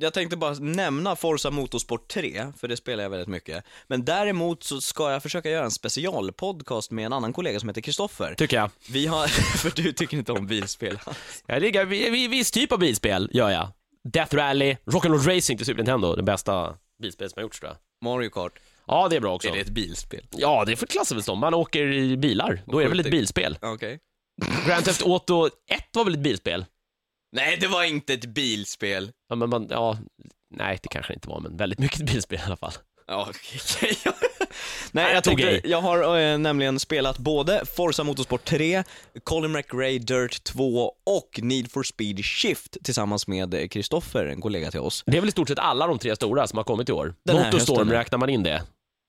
jag 0.00 0.14
tänkte 0.14 0.36
bara 0.36 0.54
nämna 0.54 1.16
Forza 1.16 1.50
Motorsport 1.50 2.08
3, 2.08 2.52
för 2.58 2.68
det 2.68 2.76
spelar 2.76 3.02
jag 3.02 3.10
väldigt 3.10 3.28
mycket. 3.28 3.64
Men 3.86 4.04
däremot 4.04 4.62
så 4.62 4.80
ska 4.80 5.10
jag 5.12 5.22
försöka 5.22 5.50
göra 5.50 5.64
en 5.64 5.70
specialpodcast 5.70 6.90
med 6.90 7.06
en 7.06 7.12
annan 7.12 7.32
kollega 7.32 7.60
som 7.60 7.68
heter 7.68 7.80
Kristoffer. 7.80 8.34
Tycker 8.34 8.56
jag. 8.56 8.70
Vi 8.90 9.06
har, 9.06 9.26
för 9.58 9.82
du 9.82 9.92
tycker 9.92 10.16
inte 10.16 10.32
om 10.32 10.46
bilspel. 10.46 10.98
Jag 11.46 11.62
ligger 11.62 11.84
vid 11.84 12.30
viss 12.30 12.50
typ 12.50 12.72
av 12.72 12.78
bilspel, 12.78 13.30
gör 13.32 13.50
jag. 13.50 13.68
Death 14.12 14.34
Rally, 14.34 14.76
Rock'n'Roll 14.84 15.34
Racing 15.36 15.56
till 15.58 15.66
Super 15.66 15.76
Nintendo, 15.78 16.16
det 16.16 16.22
bästa 16.22 16.74
bilspel 17.02 17.30
som 17.30 17.34
har 17.36 17.42
gjorts 17.42 17.60
tror 17.60 17.70
jag. 17.72 17.78
Mario 18.04 18.30
Kart, 18.30 18.52
Ja, 18.86 19.08
det 19.08 19.16
är 19.16 19.20
bra 19.20 19.34
också. 19.34 19.48
är 19.48 19.52
det 19.52 19.60
ett 19.60 19.68
bilspel? 19.68 20.24
Ja, 20.30 20.64
det 20.64 20.72
är 20.72 20.76
för 20.76 20.86
klassar 20.86 21.14
väl 21.16 21.22
som. 21.22 21.38
Man 21.38 21.54
åker 21.54 21.92
i 21.92 22.16
bilar, 22.16 22.62
då 22.66 22.78
är 22.78 22.82
det 22.82 22.88
väl 22.88 23.00
ett 23.00 23.10
bilspel. 23.10 23.58
Okej. 23.62 23.98
Grand 24.66 24.84
Theft 24.84 25.02
Auto 25.02 25.46
1 25.46 25.52
var 25.92 26.04
väl 26.04 26.14
ett 26.14 26.20
bilspel? 26.20 26.64
Nej, 27.32 27.56
det 27.60 27.66
var 27.66 27.84
inte 27.84 28.14
ett 28.14 28.26
bilspel. 28.26 29.12
Ja, 29.28 29.36
men 29.36 29.50
man, 29.50 29.66
ja, 29.70 29.98
nej 30.54 30.78
det 30.82 30.88
kanske 30.88 31.12
det 31.12 31.14
inte 31.14 31.28
var, 31.28 31.40
men 31.40 31.56
väldigt 31.56 31.78
mycket 31.78 32.00
bilspel 32.06 32.38
i 32.38 32.42
alla 32.42 32.56
fall. 32.56 32.72
Ja, 33.06 33.26
okej. 33.30 33.96
Nej, 34.92 35.04
jag 35.04 35.16
jag, 35.16 35.24
tog 35.24 35.40
i. 35.40 35.60
jag 35.64 35.80
har 35.80 36.18
eh, 36.18 36.38
nämligen 36.38 36.80
spelat 36.80 37.18
både 37.18 37.66
Forza 37.76 38.04
Motorsport 38.04 38.44
3, 38.44 38.84
Colin 39.24 39.52
McRae 39.52 39.98
Dirt 39.98 40.44
2 40.44 40.92
och 41.06 41.40
Need 41.42 41.70
for 41.70 41.82
Speed 41.82 42.24
Shift 42.24 42.76
tillsammans 42.84 43.26
med 43.26 43.54
eh, 43.54 43.68
Kristoffer, 43.68 44.26
en 44.26 44.40
kollega 44.40 44.70
till 44.70 44.80
oss. 44.80 45.02
Det 45.06 45.16
är 45.16 45.20
väl 45.20 45.28
i 45.28 45.32
stort 45.32 45.48
sett 45.48 45.58
alla 45.58 45.86
de 45.86 45.98
tre 45.98 46.16
stora 46.16 46.46
som 46.46 46.56
har 46.56 46.64
kommit 46.64 46.88
i 46.88 46.92
år. 46.92 47.14
Den 47.24 47.36
här 47.36 47.44
Motorstorm, 47.44 47.90
räknar 47.90 48.18
man 48.18 48.30
in 48.30 48.42
det? 48.42 48.62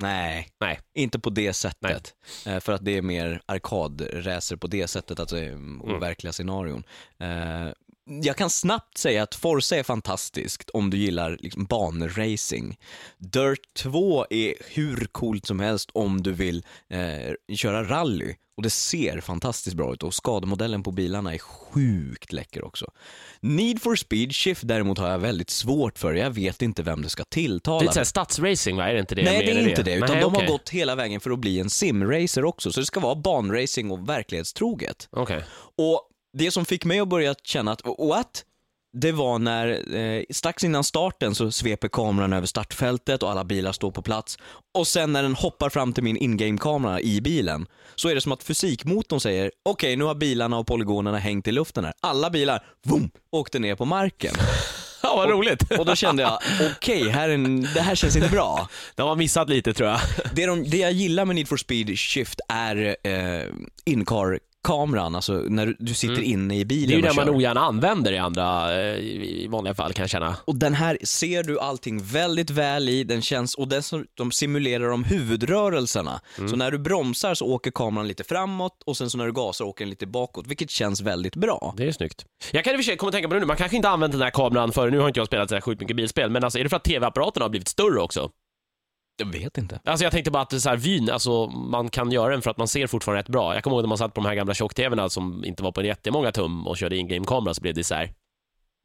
Nej, 0.04 0.48
Nej. 0.60 0.80
inte 0.94 1.20
på 1.20 1.30
det 1.30 1.54
sättet. 1.54 2.14
Eh, 2.46 2.60
för 2.60 2.74
att 2.74 2.86
det 2.86 2.98
är 2.98 3.02
mer 3.02 3.42
arkadracer 3.46 4.56
på 4.56 4.68
det 4.68 4.88
sättet, 4.88 5.20
alltså 5.20 5.38
eh, 5.38 5.56
overkliga 5.82 6.34
scenarion. 6.34 6.84
Eh, 7.20 7.68
jag 8.10 8.36
kan 8.36 8.50
snabbt 8.50 8.98
säga 8.98 9.24
att 9.24 9.36
Forza 9.36 9.76
är 9.76 9.84
fantastiskt 9.84 10.70
om 10.70 10.90
du 10.90 10.98
gillar 10.98 11.38
liksom 11.40 11.66
banracing. 11.66 12.78
Dirt 13.18 13.74
2 13.78 14.26
är 14.30 14.54
hur 14.70 15.06
coolt 15.06 15.46
som 15.46 15.60
helst 15.60 15.90
om 15.94 16.24
du 16.24 16.32
vill 16.32 16.66
eh, 16.90 17.56
köra 17.56 17.84
rally. 17.84 18.36
Och 18.58 18.64
det 18.64 18.70
ser 18.70 19.22
fantastiskt 19.22 19.76
bra 19.76 19.94
ut 19.94 20.04
och 20.04 20.14
skademodellen 20.14 20.84
på 20.84 20.92
bilarna 20.92 21.34
är 21.34 21.38
sjukt 21.38 22.34
läcker 22.34 22.66
också. 22.66 22.92
Need 23.42 23.82
for 23.82 23.96
speed 23.96 24.36
shift 24.36 24.68
däremot 24.68 24.98
har 24.98 25.10
jag 25.10 25.20
väldigt 25.20 25.50
svårt 25.50 26.00
för, 26.00 26.14
jag 26.14 26.30
vet 26.30 26.62
inte 26.62 26.84
vem 26.84 27.02
det 27.02 27.10
ska 27.10 27.24
tilltala. 27.24 27.80
Det 27.80 27.84
är 27.84 27.86
lite 27.86 27.94
såhär 27.94 28.06
stadsracing 28.06 28.78
va? 28.78 28.90
Är 28.90 28.94
det 28.94 29.00
inte 29.00 29.16
det? 29.16 29.24
Nej, 29.24 29.46
det 29.46 29.52
är 29.52 29.70
inte 29.70 29.84
det, 29.84 29.96
utan 29.96 30.10
Nej, 30.10 30.22
de 30.22 30.26
okej. 30.26 30.46
har 30.46 30.52
gått 30.52 30.70
hela 30.70 30.96
vägen 30.96 31.20
för 31.20 31.32
att 31.32 31.40
bli 31.40 31.60
en 31.60 31.70
simracer 31.70 32.46
också, 32.46 32.72
så 32.72 32.80
det 32.80 32.86
ska 32.86 33.00
vara 33.00 33.16
banracing 33.16 33.92
och 33.92 34.10
verklighetstroget. 34.10 35.08
Okej. 35.12 35.44
Och 35.78 36.09
det 36.34 36.52
som 36.52 36.66
fick 36.66 36.86
mig 36.86 37.00
att 37.00 37.08
börja 37.08 37.36
känna 37.44 37.72
att, 37.72 37.82
what? 37.98 38.46
Det 38.94 39.12
var 39.12 39.40
när, 39.40 39.96
eh, 39.96 40.24
strax 40.30 40.64
innan 40.64 40.84
starten 40.84 41.36
så 41.36 41.52
sveper 41.52 41.88
kameran 41.88 42.34
över 42.34 42.48
startfältet 42.48 43.24
och 43.24 43.32
alla 43.32 43.44
bilar 43.44 43.72
står 43.72 43.92
på 43.92 44.02
plats. 44.02 44.38
Och 44.74 44.88
sen 44.88 45.14
när 45.14 45.24
den 45.24 45.36
hoppar 45.36 45.70
fram 45.70 45.94
till 45.94 46.04
min 46.04 46.18
in-game-kamera 46.18 47.02
i 47.02 47.22
bilen, 47.22 47.68
så 47.96 48.10
är 48.10 48.16
det 48.16 48.22
som 48.22 48.32
att 48.32 48.44
fysikmotorn 48.44 49.20
säger, 49.20 49.52
okej 49.66 49.96
nu 49.96 50.04
har 50.04 50.16
bilarna 50.16 50.58
och 50.58 50.68
polygonerna 50.68 51.18
hängt 51.18 51.48
i 51.48 51.52
luften 51.52 51.86
här. 51.86 51.94
Alla 52.02 52.30
bilar, 52.30 52.64
boom, 52.84 53.12
åkte 53.32 53.60
ner 53.60 53.76
på 53.76 53.86
marken. 53.86 54.34
Ja, 55.04 55.16
vad 55.16 55.30
roligt. 55.30 55.72
Och 55.80 55.86
då 55.86 55.96
kände 55.96 56.24
jag, 56.24 56.40
okej, 56.78 57.10
här 57.10 57.30
en, 57.30 57.62
det 57.62 57.82
här 57.82 57.96
känns 57.96 58.16
inte 58.16 58.30
bra. 58.30 58.70
De 58.96 59.08
har 59.08 59.16
missat 59.16 59.50
lite 59.50 59.74
tror 59.74 59.90
jag. 59.90 60.00
Det, 60.34 60.46
de, 60.46 60.64
det 60.70 60.78
jag 60.78 60.92
gillar 60.92 61.26
med 61.26 61.36
Need 61.36 61.48
for 61.48 61.58
Speed 61.58 62.00
Shift 62.00 62.40
är 62.48 62.96
eh, 63.04 63.44
in-car-kameran, 64.68 65.16
alltså 65.16 65.34
när 65.34 65.76
du, 65.80 65.94
sitter 65.94 66.22
inne 66.22 66.60
i 66.60 66.66
bilen 66.66 66.90
Mm. 66.90 67.02
Det 67.02 67.08
är 67.08 67.12
ju 67.12 67.16
den 67.16 67.26
man 67.26 67.36
ogärna 67.36 67.62
använder 67.62 68.12
i 68.12 68.18
andra, 68.18 68.80
eh, 68.82 68.98
i 68.98 69.48
vanliga 69.50 69.74
fall 69.74 69.94
kan 69.94 70.04
jag 70.04 70.10
känna. 70.10 70.36
Och 70.46 70.56
den 70.56 70.74
här 70.74 70.98
ser 71.04 71.44
du 71.44 71.60
allting 71.60 72.04
väldigt 72.04 72.50
väl 72.50 72.90
i, 72.90 73.04
den 73.04 73.22
känns, 73.22 73.56
och 73.56 73.68
dessutom 73.68 74.32
simulerar 74.32 74.90
de 74.90 75.04
huvudrörelserna. 75.04 76.22
Mm. 76.38 76.50
Så 76.50 76.56
när 76.56 76.72
du 76.72 76.78
bromsar 76.78 77.34
så 77.34 77.46
åker 77.46 77.72
kameran 77.72 78.08
lite 78.08 78.24
framåt 78.24 78.84
och 78.86 78.98
sen 78.98 79.10
så 79.10 79.18
när 79.18 79.26
du 79.26 79.34
gasar 79.34 79.66
åker 79.66 79.86
den 79.86 79.90
lite 79.90 80.08
bakåt, 80.08 80.48
vilket 80.48 80.70
känns 80.70 81.02
väldigt 81.02 81.36
bra. 81.36 81.74
Det 81.78 81.88
är 81.88 81.92
snyggt. 81.92 82.26
Jag 82.52 82.64
kan 82.64 82.74
i 82.74 82.76
och 82.76 82.80
för 82.80 82.84
sig 82.84 82.98
komma 82.98 83.10
att 83.10 83.14
tänka 83.14 83.28
på 83.28 83.34
det 83.34 83.40
nu, 83.40 83.46
man 83.46 83.58
kanske 83.58 83.78
inte 83.78 83.90
använt 83.90 84.12
den 84.12 84.22
här 84.22 84.30
kameran 84.30 84.72
för 84.72 84.92
nu 84.92 85.00
har 85.00 85.08
inte 85.08 85.20
jag 85.20 85.28
spelat 85.28 85.50
så 85.50 85.56
här 85.56 85.62
sjukt 85.62 85.82
mycket 85.82 85.96
bilspel, 85.96 86.30
men 86.30 86.44
alltså 86.44 86.60
är 86.60 86.64
det 86.64 86.70
för 86.70 86.78
att 86.78 86.84
tv-apparaterna 86.84 87.46
har 87.46 87.50
blivit 87.50 87.68
större 87.68 88.02
också? 88.02 88.30
Jag 89.20 89.26
vet 89.26 89.58
inte. 89.58 89.80
Alltså 89.86 90.04
jag 90.06 90.12
tänkte 90.12 90.32
bara 90.32 90.44
att 90.44 90.50
det 90.50 90.56
är 90.56 90.60
så 90.60 90.70
här, 90.70 90.78
vyn, 90.78 91.10
alltså 91.10 91.48
man 91.48 91.90
kan 91.90 92.12
göra 92.12 92.32
den 92.32 92.42
för 92.42 92.52
att 92.52 92.58
man 92.58 92.68
ser 92.68 92.88
fortfarande 92.88 93.20
rätt 93.22 93.28
bra. 93.30 93.54
Jag 93.54 93.64
kommer 93.64 93.76
ihåg 93.76 93.84
när 93.84 93.88
man 93.90 93.98
satt 93.98 94.14
på 94.14 94.22
de 94.22 94.28
här 94.28 94.36
gamla 94.36 94.54
tjock-tvna 94.54 95.10
som 95.10 95.46
inte 95.46 95.64
var 95.64 95.72
på 95.72 95.82
jättemånga 95.84 96.32
tum 96.32 96.68
och 96.68 96.78
körde 96.78 96.98
in-game-kamera 96.98 97.54
så 97.54 97.62
blev 97.62 97.74
det 97.76 97.84
så 97.84 97.96
här. 97.96 98.14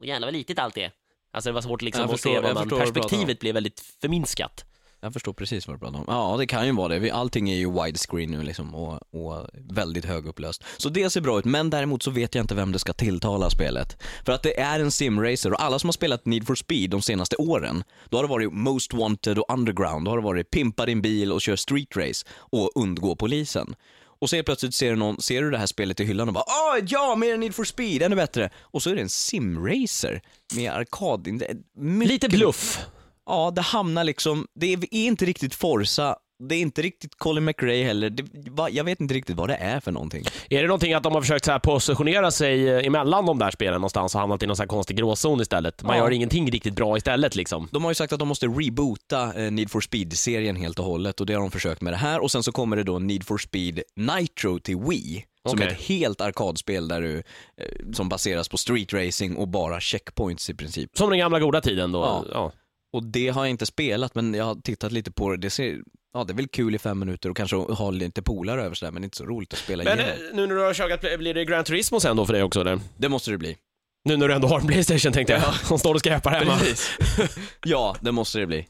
Åh, 0.01 0.09
Jävlar 0.09 0.27
vad 0.27 0.33
litet 0.35 0.59
allt 0.59 0.77
är. 0.79 0.91
Alltså 1.33 1.51
det 1.51 1.55
var 1.55 1.61
svårt 1.63 1.83
liksom 1.83 2.01
Jag 2.01 2.05
att 2.07 2.13
förstår- 2.13 2.31
se 2.35 2.41
vad 2.41 2.55
man, 2.55 2.79
perspektivet 2.79 3.41
blev 3.41 3.55
väldigt 3.55 3.81
förminskat. 4.01 4.65
Jag 5.05 5.13
förstår 5.13 5.33
precis 5.33 5.67
vad 5.67 5.77
du 5.77 5.81
pratar 5.81 5.99
om. 5.99 6.05
Ja, 6.09 6.37
det 6.39 6.47
kan 6.47 6.67
ju 6.67 6.73
vara 6.73 6.99
det. 6.99 7.11
Allting 7.11 7.51
är 7.51 7.57
ju 7.57 7.83
widescreen 7.83 8.31
nu 8.31 8.43
liksom 8.43 8.75
och, 8.75 9.15
och 9.15 9.47
väldigt 9.55 10.05
högupplöst. 10.05 10.65
Så 10.77 10.89
det 10.89 11.11
ser 11.11 11.21
bra 11.21 11.39
ut, 11.39 11.45
men 11.45 11.71
däremot 11.71 12.03
så 12.03 12.11
vet 12.11 12.35
jag 12.35 12.43
inte 12.43 12.55
vem 12.55 12.73
det 12.73 12.79
ska 12.79 12.93
tilltala 12.93 13.51
spelet. 13.51 14.03
För 14.25 14.33
att 14.33 14.43
det 14.43 14.61
är 14.61 14.81
en 14.81 14.91
simracer 14.91 15.53
och 15.53 15.63
alla 15.63 15.79
som 15.79 15.89
har 15.89 15.93
spelat 15.93 16.27
Need 16.27 16.47
for 16.47 16.55
Speed 16.55 16.91
de 16.91 17.03
senaste 17.03 17.37
åren, 17.37 17.85
då 18.09 18.17
har 18.17 18.25
det 18.25 18.29
varit 18.29 18.53
Most 18.53 18.95
Wanted 18.95 19.39
och 19.39 19.53
Underground, 19.53 20.05
då 20.05 20.11
har 20.11 20.19
det 20.19 20.25
varit 20.25 20.51
pimpa 20.51 20.87
din 20.87 21.03
bil 21.03 21.33
och 21.33 21.41
kör 21.41 21.57
street 21.57 21.97
race 21.97 22.27
och 22.37 22.71
undgå 22.75 23.17
polisen. 23.17 23.75
Och 24.21 24.31
så 24.31 24.43
plötsligt 24.43 24.75
ser 24.75 24.91
du, 24.91 24.97
någon, 24.97 25.21
ser 25.21 25.43
du 25.43 25.51
det 25.51 25.59
här 25.59 25.67
spelet 25.67 26.01
i 26.01 26.05
hyllan 26.05 26.29
och 26.29 26.35
bara 26.35 26.45
Åh, 26.47 26.85
ja, 26.89 27.17
mer 27.17 27.37
Need 27.37 27.55
for 27.55 27.65
speed, 27.65 28.03
ännu 28.03 28.17
bättre. 28.17 28.51
Och 28.61 28.83
så 28.83 28.91
är 28.91 28.95
det 28.95 29.03
en 29.03 29.09
simracer 29.09 30.23
med 30.55 30.73
arkad. 30.73 31.43
Lite 32.05 32.29
bluff. 32.29 32.87
Ja, 33.27 33.53
det 33.55 33.61
hamnar 33.63 34.05
liksom, 34.05 34.47
det 34.55 34.67
är 34.73 34.95
inte 34.95 35.25
riktigt 35.25 35.55
Forza, 35.55 36.17
det 36.49 36.55
är 36.55 36.61
inte 36.61 36.83
riktigt 36.83 37.15
Colin 37.19 37.45
McRae 37.45 37.85
heller. 37.85 38.11
Det, 38.11 38.25
jag 38.71 38.85
vet 38.85 39.01
inte 39.01 39.15
riktigt 39.15 39.37
vad 39.37 39.49
det 39.49 39.55
är 39.57 39.81
för 39.81 39.93
någonting. 39.93 40.25
Är 40.51 40.61
det 40.63 40.67
någonting 40.69 40.95
att 40.95 41.03
de 41.03 41.13
har 41.13 41.21
försökt 41.21 41.45
så 41.45 41.59
positionera 41.63 42.31
sig 42.31 42.69
eh, 42.69 42.87
emellan 42.87 43.27
de 43.27 43.39
där 43.39 43.51
spelen 43.51 43.75
någonstans 43.75 44.15
och 44.15 44.21
hamnat 44.21 44.43
i 44.43 44.47
någon 44.47 44.57
så 44.57 44.63
här 44.63 44.69
konstig 44.69 44.97
gråzon 44.97 45.41
istället? 45.41 45.83
Man 45.83 45.97
Ja. 45.97 46.03
gör 46.05 46.11
ingenting 46.11 46.51
riktigt 46.51 46.75
bra 46.75 46.97
istället 46.97 47.35
liksom. 47.37 47.69
De 47.73 47.85
har 47.85 47.91
ju 47.91 47.95
sagt 47.95 48.13
att 48.13 48.19
de 48.19 48.29
måste 48.29 48.47
reboota 48.47 49.45
eh, 49.45 49.53
Need 49.53 49.71
for 49.71 49.81
Speed-serien 49.81 50.57
helt 50.57 50.79
och 50.79 50.85
hållet 50.85 51.21
och 51.21 51.27
det 51.27 51.35
har 51.35 51.41
de 51.41 51.51
försökt 51.51 51.81
med 51.81 51.93
det 51.93 51.97
här 51.97 52.21
och 52.23 52.31
sen 52.31 52.43
så 52.43 52.53
kommer 52.53 52.77
det 52.77 52.83
då 52.83 52.99
Need 52.99 53.27
for 53.27 53.39
Speed 53.39 53.83
Nitro 53.97 54.59
till 54.59 54.77
Wii. 54.77 55.25
Som 55.49 55.59
Okej. 55.59 55.67
är 55.67 55.73
ett 55.73 55.81
helt 55.83 56.21
arkadspel 56.21 56.89
där 56.89 57.01
du, 57.01 57.17
eh, 57.19 57.93
som 57.93 58.09
baseras 58.09 58.49
på 58.49 58.57
street 58.59 58.93
racing 58.93 59.37
och 59.39 59.49
bara 59.49 59.81
checkpoints 59.81 60.51
i 60.51 60.55
princip. 60.55 60.91
Som 60.99 61.11
den 61.11 61.19
gamla 61.19 61.41
goda 61.41 61.61
tiden 61.61 61.93
då. 61.93 61.99
Ja. 62.01 62.25
Ja. 62.33 62.53
Och 62.95 63.03
det 63.05 63.29
har 63.29 63.45
jag 63.45 63.51
inte 63.51 63.67
spelat 63.67 64.15
men 64.15 64.35
jag 64.35 64.45
har 64.45 64.55
tittat 64.55 64.93
lite 64.93 65.11
på 65.13 65.31
det. 65.31 65.37
Det 65.37 65.51
ser, 65.51 65.79
ja 66.13 66.25
det 66.25 66.33
är 66.33 66.35
väl 66.35 66.49
kul 66.49 66.75
i 66.75 66.79
fem 66.79 66.99
minuter 66.99 67.31
och 67.31 67.37
kanske 67.37 67.57
ha 67.57 67.91
lite 67.91 68.23
polare 68.23 68.63
över 68.65 68.75
sådär 68.75 68.93
men 68.93 69.05
inte 69.05 69.17
så 69.17 69.25
roligt 69.25 69.53
att 69.53 69.59
spela 69.59 69.85
Men 69.85 69.99
igenom. 69.99 70.17
eh, 70.31 70.37
nu 70.37 70.47
när 70.47 70.55
du 70.55 70.61
har 70.63 70.75
kökat, 70.75 71.19
blir 71.19 71.35
det 71.35 71.45
Gran 71.45 71.65
Turismo 71.65 72.01
sen 72.01 72.17
då 72.17 72.27
för 72.27 72.33
dig 72.33 72.43
också 72.43 72.61
eller? 72.61 72.81
Det 72.97 73.09
måste 73.09 73.31
det 73.31 73.39
bli. 73.39 73.57
Nu 74.05 74.17
när 74.17 74.29
du 74.29 74.35
ändå 74.35 74.49
har 74.49 74.61
en 74.61 74.67
Playstation 74.67 75.13
tänkte 75.13 75.33
jag, 75.33 75.55
som 75.55 75.79
står 75.85 75.95
och 75.95 76.01
skräpar 76.01 76.31
hemma. 76.31 76.59
ja, 77.65 77.97
det 78.01 78.13
måste 78.13 78.39
det 78.39 78.47
bli. 78.47 78.67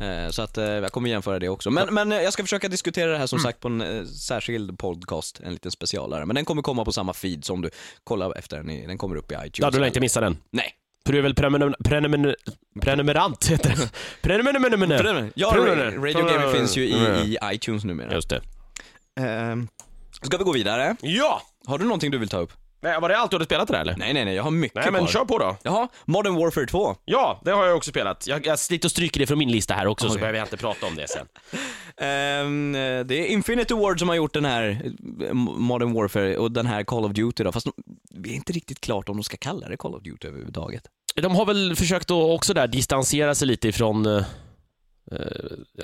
Eh, 0.00 0.30
Så 0.30 0.42
att 0.42 0.58
eh, 0.58 0.64
jag 0.64 0.92
kommer 0.92 1.10
jämföra 1.10 1.38
det 1.38 1.48
också. 1.48 1.70
Men, 1.70 1.94
men 1.94 2.10
jag 2.10 2.32
ska 2.32 2.42
försöka 2.42 2.68
diskutera 2.68 3.10
det 3.12 3.18
här 3.18 3.26
som 3.26 3.38
sagt 3.38 3.60
på 3.60 3.68
en 3.68 4.08
särskild 4.08 4.78
podcast, 4.78 5.40
en 5.44 5.52
liten 5.52 5.70
specialare. 5.70 6.26
Men 6.26 6.34
den 6.36 6.44
kommer 6.44 6.62
komma 6.62 6.84
på 6.84 6.92
samma 6.92 7.12
feed 7.12 7.44
som 7.44 7.60
du 7.62 7.70
kollar 8.04 8.38
efter 8.38 8.56
den, 8.56 8.66
den 8.66 8.98
kommer 8.98 9.16
upp 9.16 9.32
i 9.32 9.34
iTunes. 9.34 9.58
Ja, 9.58 9.70
du 9.70 9.78
lär 9.78 9.86
inte 9.86 10.00
missa 10.00 10.20
den. 10.20 10.36
Nej. 10.50 10.74
För 11.06 11.12
du 11.12 11.18
är 11.18 11.22
väl 11.22 11.34
prenumer- 11.34 11.74
prenumer- 11.84 12.36
prenumerant, 12.80 13.46
heter 13.46 13.70
det. 13.76 13.90
Prenumerant. 14.22 15.32
Ja, 15.34 15.52
Prenumer- 15.52 15.90
Radio 15.96 16.26
Gaming 16.26 16.52
finns 16.52 16.76
ju 16.76 16.84
i, 16.84 16.94
i 16.94 17.38
iTunes 17.44 17.84
numera. 17.84 18.12
Just 18.14 18.28
det. 18.28 18.40
Ehm, 19.20 19.68
Ska 20.22 20.36
vi 20.36 20.44
gå 20.44 20.52
vidare? 20.52 20.96
Ja! 21.00 21.42
Har 21.66 21.78
du 21.78 21.84
någonting 21.84 22.10
du 22.10 22.18
vill 22.18 22.28
ta 22.28 22.38
upp? 22.38 22.52
Nej, 22.82 23.00
var 23.00 23.08
det 23.08 23.18
allt 23.18 23.30
du 23.30 23.34
hade 23.34 23.44
spelat 23.44 23.68
det 23.68 23.74
där 23.74 23.80
eller? 23.80 23.96
Nej, 23.96 24.12
nej, 24.14 24.24
nej, 24.24 24.34
jag 24.34 24.42
har 24.42 24.50
mycket 24.50 24.74
Nej, 24.82 24.92
men 24.92 25.00
kvar. 25.00 25.08
kör 25.08 25.24
på 25.24 25.38
då. 25.38 25.56
Jaha, 25.62 25.88
Modern 26.04 26.34
Warfare 26.34 26.66
2. 26.66 26.96
Ja, 27.04 27.40
det 27.44 27.50
har 27.50 27.66
jag 27.66 27.76
också 27.76 27.90
spelat. 27.90 28.26
Jag, 28.26 28.46
jag 28.46 28.58
sitter 28.58 28.86
och 28.86 28.90
stryker 28.90 29.20
det 29.20 29.26
från 29.26 29.38
min 29.38 29.50
lista 29.50 29.74
här 29.74 29.86
också, 29.86 30.06
så 30.06 30.12
Okej. 30.12 30.20
behöver 30.20 30.38
jag 30.38 30.46
inte 30.46 30.56
prata 30.56 30.86
om 30.86 30.94
det 30.96 31.08
sen. 31.08 31.26
Ehm, 31.96 32.74
eh, 32.74 32.80
det 33.04 33.14
är 33.14 33.26
Infinity 33.26 33.74
Ward 33.74 33.98
som 33.98 34.08
har 34.08 34.16
gjort 34.16 34.34
den 34.34 34.44
här 34.44 34.92
eh, 35.28 35.34
Modern 35.34 35.92
Warfare 35.92 36.36
och 36.38 36.52
den 36.52 36.66
här 36.66 36.84
Call 36.84 37.04
of 37.04 37.12
Duty 37.12 37.44
då, 37.44 37.52
fast 37.52 37.66
de, 37.66 37.72
vi 38.14 38.30
är 38.30 38.34
inte 38.34 38.52
riktigt 38.52 38.80
klart 38.80 39.08
om 39.08 39.16
de 39.16 39.22
ska 39.24 39.36
kalla 39.36 39.68
det 39.68 39.76
Call 39.76 39.94
of 39.94 40.02
Duty 40.02 40.28
överhuvudtaget. 40.28 40.82
De 41.22 41.34
har 41.36 41.46
väl 41.46 41.76
försökt 41.76 42.10
att 42.10 42.16
också 42.30 42.54
där 42.54 42.66
distansera 42.66 43.34
sig 43.34 43.48
lite 43.48 43.68
ifrån 43.68 44.06
eh, 44.06 44.24
eh, 45.12 45.18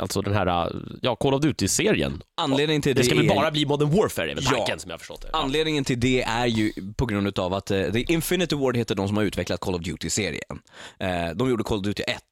alltså 0.01 0.23
den 0.23 0.35
här, 0.35 0.47
eh, 0.67 0.77
ja, 1.03 1.17
Call 1.17 1.35
of 1.35 1.43
Duty-serien. 1.43 2.23
Anledningen 2.41 2.83
till 2.83 2.95
Det 2.95 3.01
det, 3.01 3.05
ska 3.07 3.15
väl 3.15 3.31
är, 3.31 3.35
bara 3.35 3.51
bli 3.51 3.67
Modern 3.67 3.91
Warfare, 3.91 4.31
är 4.31 4.35
väl 4.35 4.45
Ja. 4.45 4.51
tanken 4.51 4.79
som 4.79 4.91
jag 4.91 4.95
har 4.95 4.99
förstått 4.99 5.23
det. 5.23 5.29
Ja. 5.33 5.39
Anledningen 5.43 5.85
till 5.85 6.01
det 6.01 6.23
är 6.23 6.47
ju 6.47 6.73
på 6.97 7.07
grund 7.07 7.39
av 7.39 7.55
att 7.55 7.71
eh, 7.71 7.93
The 7.93 8.13
Infinity 8.13 8.57
Ward 8.57 8.77
heter 8.77 8.95
de 8.95 9.09
som 9.09 9.17
har 9.17 9.25
utvecklat 9.25 9.61
Call 9.61 9.75
of 9.75 9.81
Duty-serien. 9.83 10.59
Eh, 10.99 11.31
de 11.37 11.51
gjorde 11.51 11.65
Call 11.65 11.79
of 11.79 11.85
Duty 11.85 12.03
1 12.03 12.23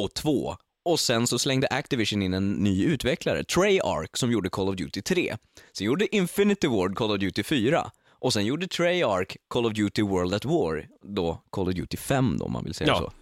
och 0.00 0.14
2 0.14 0.56
och 0.84 1.00
sen 1.00 1.26
så 1.26 1.38
slängde 1.38 1.66
Activision 1.68 2.22
in 2.22 2.34
en 2.34 2.52
ny 2.52 2.84
utvecklare, 2.84 3.44
Treyarch, 3.44 4.10
som 4.16 4.32
gjorde 4.32 4.48
Call 4.50 4.68
of 4.68 4.76
Duty 4.76 5.02
3. 5.02 5.36
Sen 5.78 5.86
gjorde 5.86 6.16
Infinity 6.16 6.66
Ward 6.68 6.96
Call 6.96 7.10
of 7.10 7.18
Duty 7.20 7.42
4 7.42 7.90
och 8.22 8.32
sen 8.32 8.44
gjorde 8.46 8.66
Treyarch 8.68 9.36
Call 9.48 9.66
of 9.66 9.72
Duty 9.72 10.02
World 10.02 10.34
at 10.34 10.44
War, 10.44 10.86
då 11.02 11.42
Call 11.50 11.68
of 11.68 11.74
Duty 11.74 11.96
5 11.96 12.36
då 12.38 12.44
om 12.44 12.52
man 12.52 12.64
vill 12.64 12.74
säga 12.74 12.88
Ja. 12.88 12.98
så. 12.98 13.12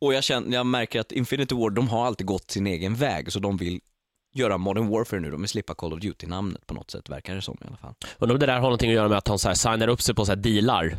Och 0.00 0.14
jag, 0.14 0.24
känner, 0.24 0.54
jag 0.56 0.66
märker 0.66 1.00
att 1.00 1.12
Infinity 1.12 1.54
Ward, 1.54 1.74
de 1.74 1.88
har 1.88 2.06
alltid 2.06 2.26
gått 2.26 2.50
sin 2.50 2.66
egen 2.66 2.94
väg, 2.94 3.32
så 3.32 3.38
de 3.38 3.56
vill 3.56 3.80
göra 4.34 4.58
Modern 4.58 4.88
Warfare 4.88 5.20
nu, 5.20 5.30
de 5.30 5.40
vill 5.40 5.48
slippa 5.48 5.74
Call 5.74 5.92
of 5.92 6.00
Duty-namnet 6.00 6.66
på 6.66 6.74
något 6.74 6.90
sätt, 6.90 7.08
verkar 7.08 7.34
det 7.34 7.42
som 7.42 7.56
i 7.60 7.66
alla 7.68 7.76
fall. 7.76 7.94
Undrar 8.18 8.34
om 8.34 8.40
det 8.40 8.46
där 8.46 8.54
har 8.54 8.60
någonting 8.60 8.90
att 8.90 8.94
göra 8.96 9.08
med 9.08 9.18
att 9.18 9.24
de 9.24 9.38
så 9.38 9.48
här 9.48 9.54
signar 9.54 9.88
upp 9.88 10.02
sig 10.02 10.14
på 10.14 10.24
så 10.24 10.32
här 10.32 10.36
dealar. 10.36 10.98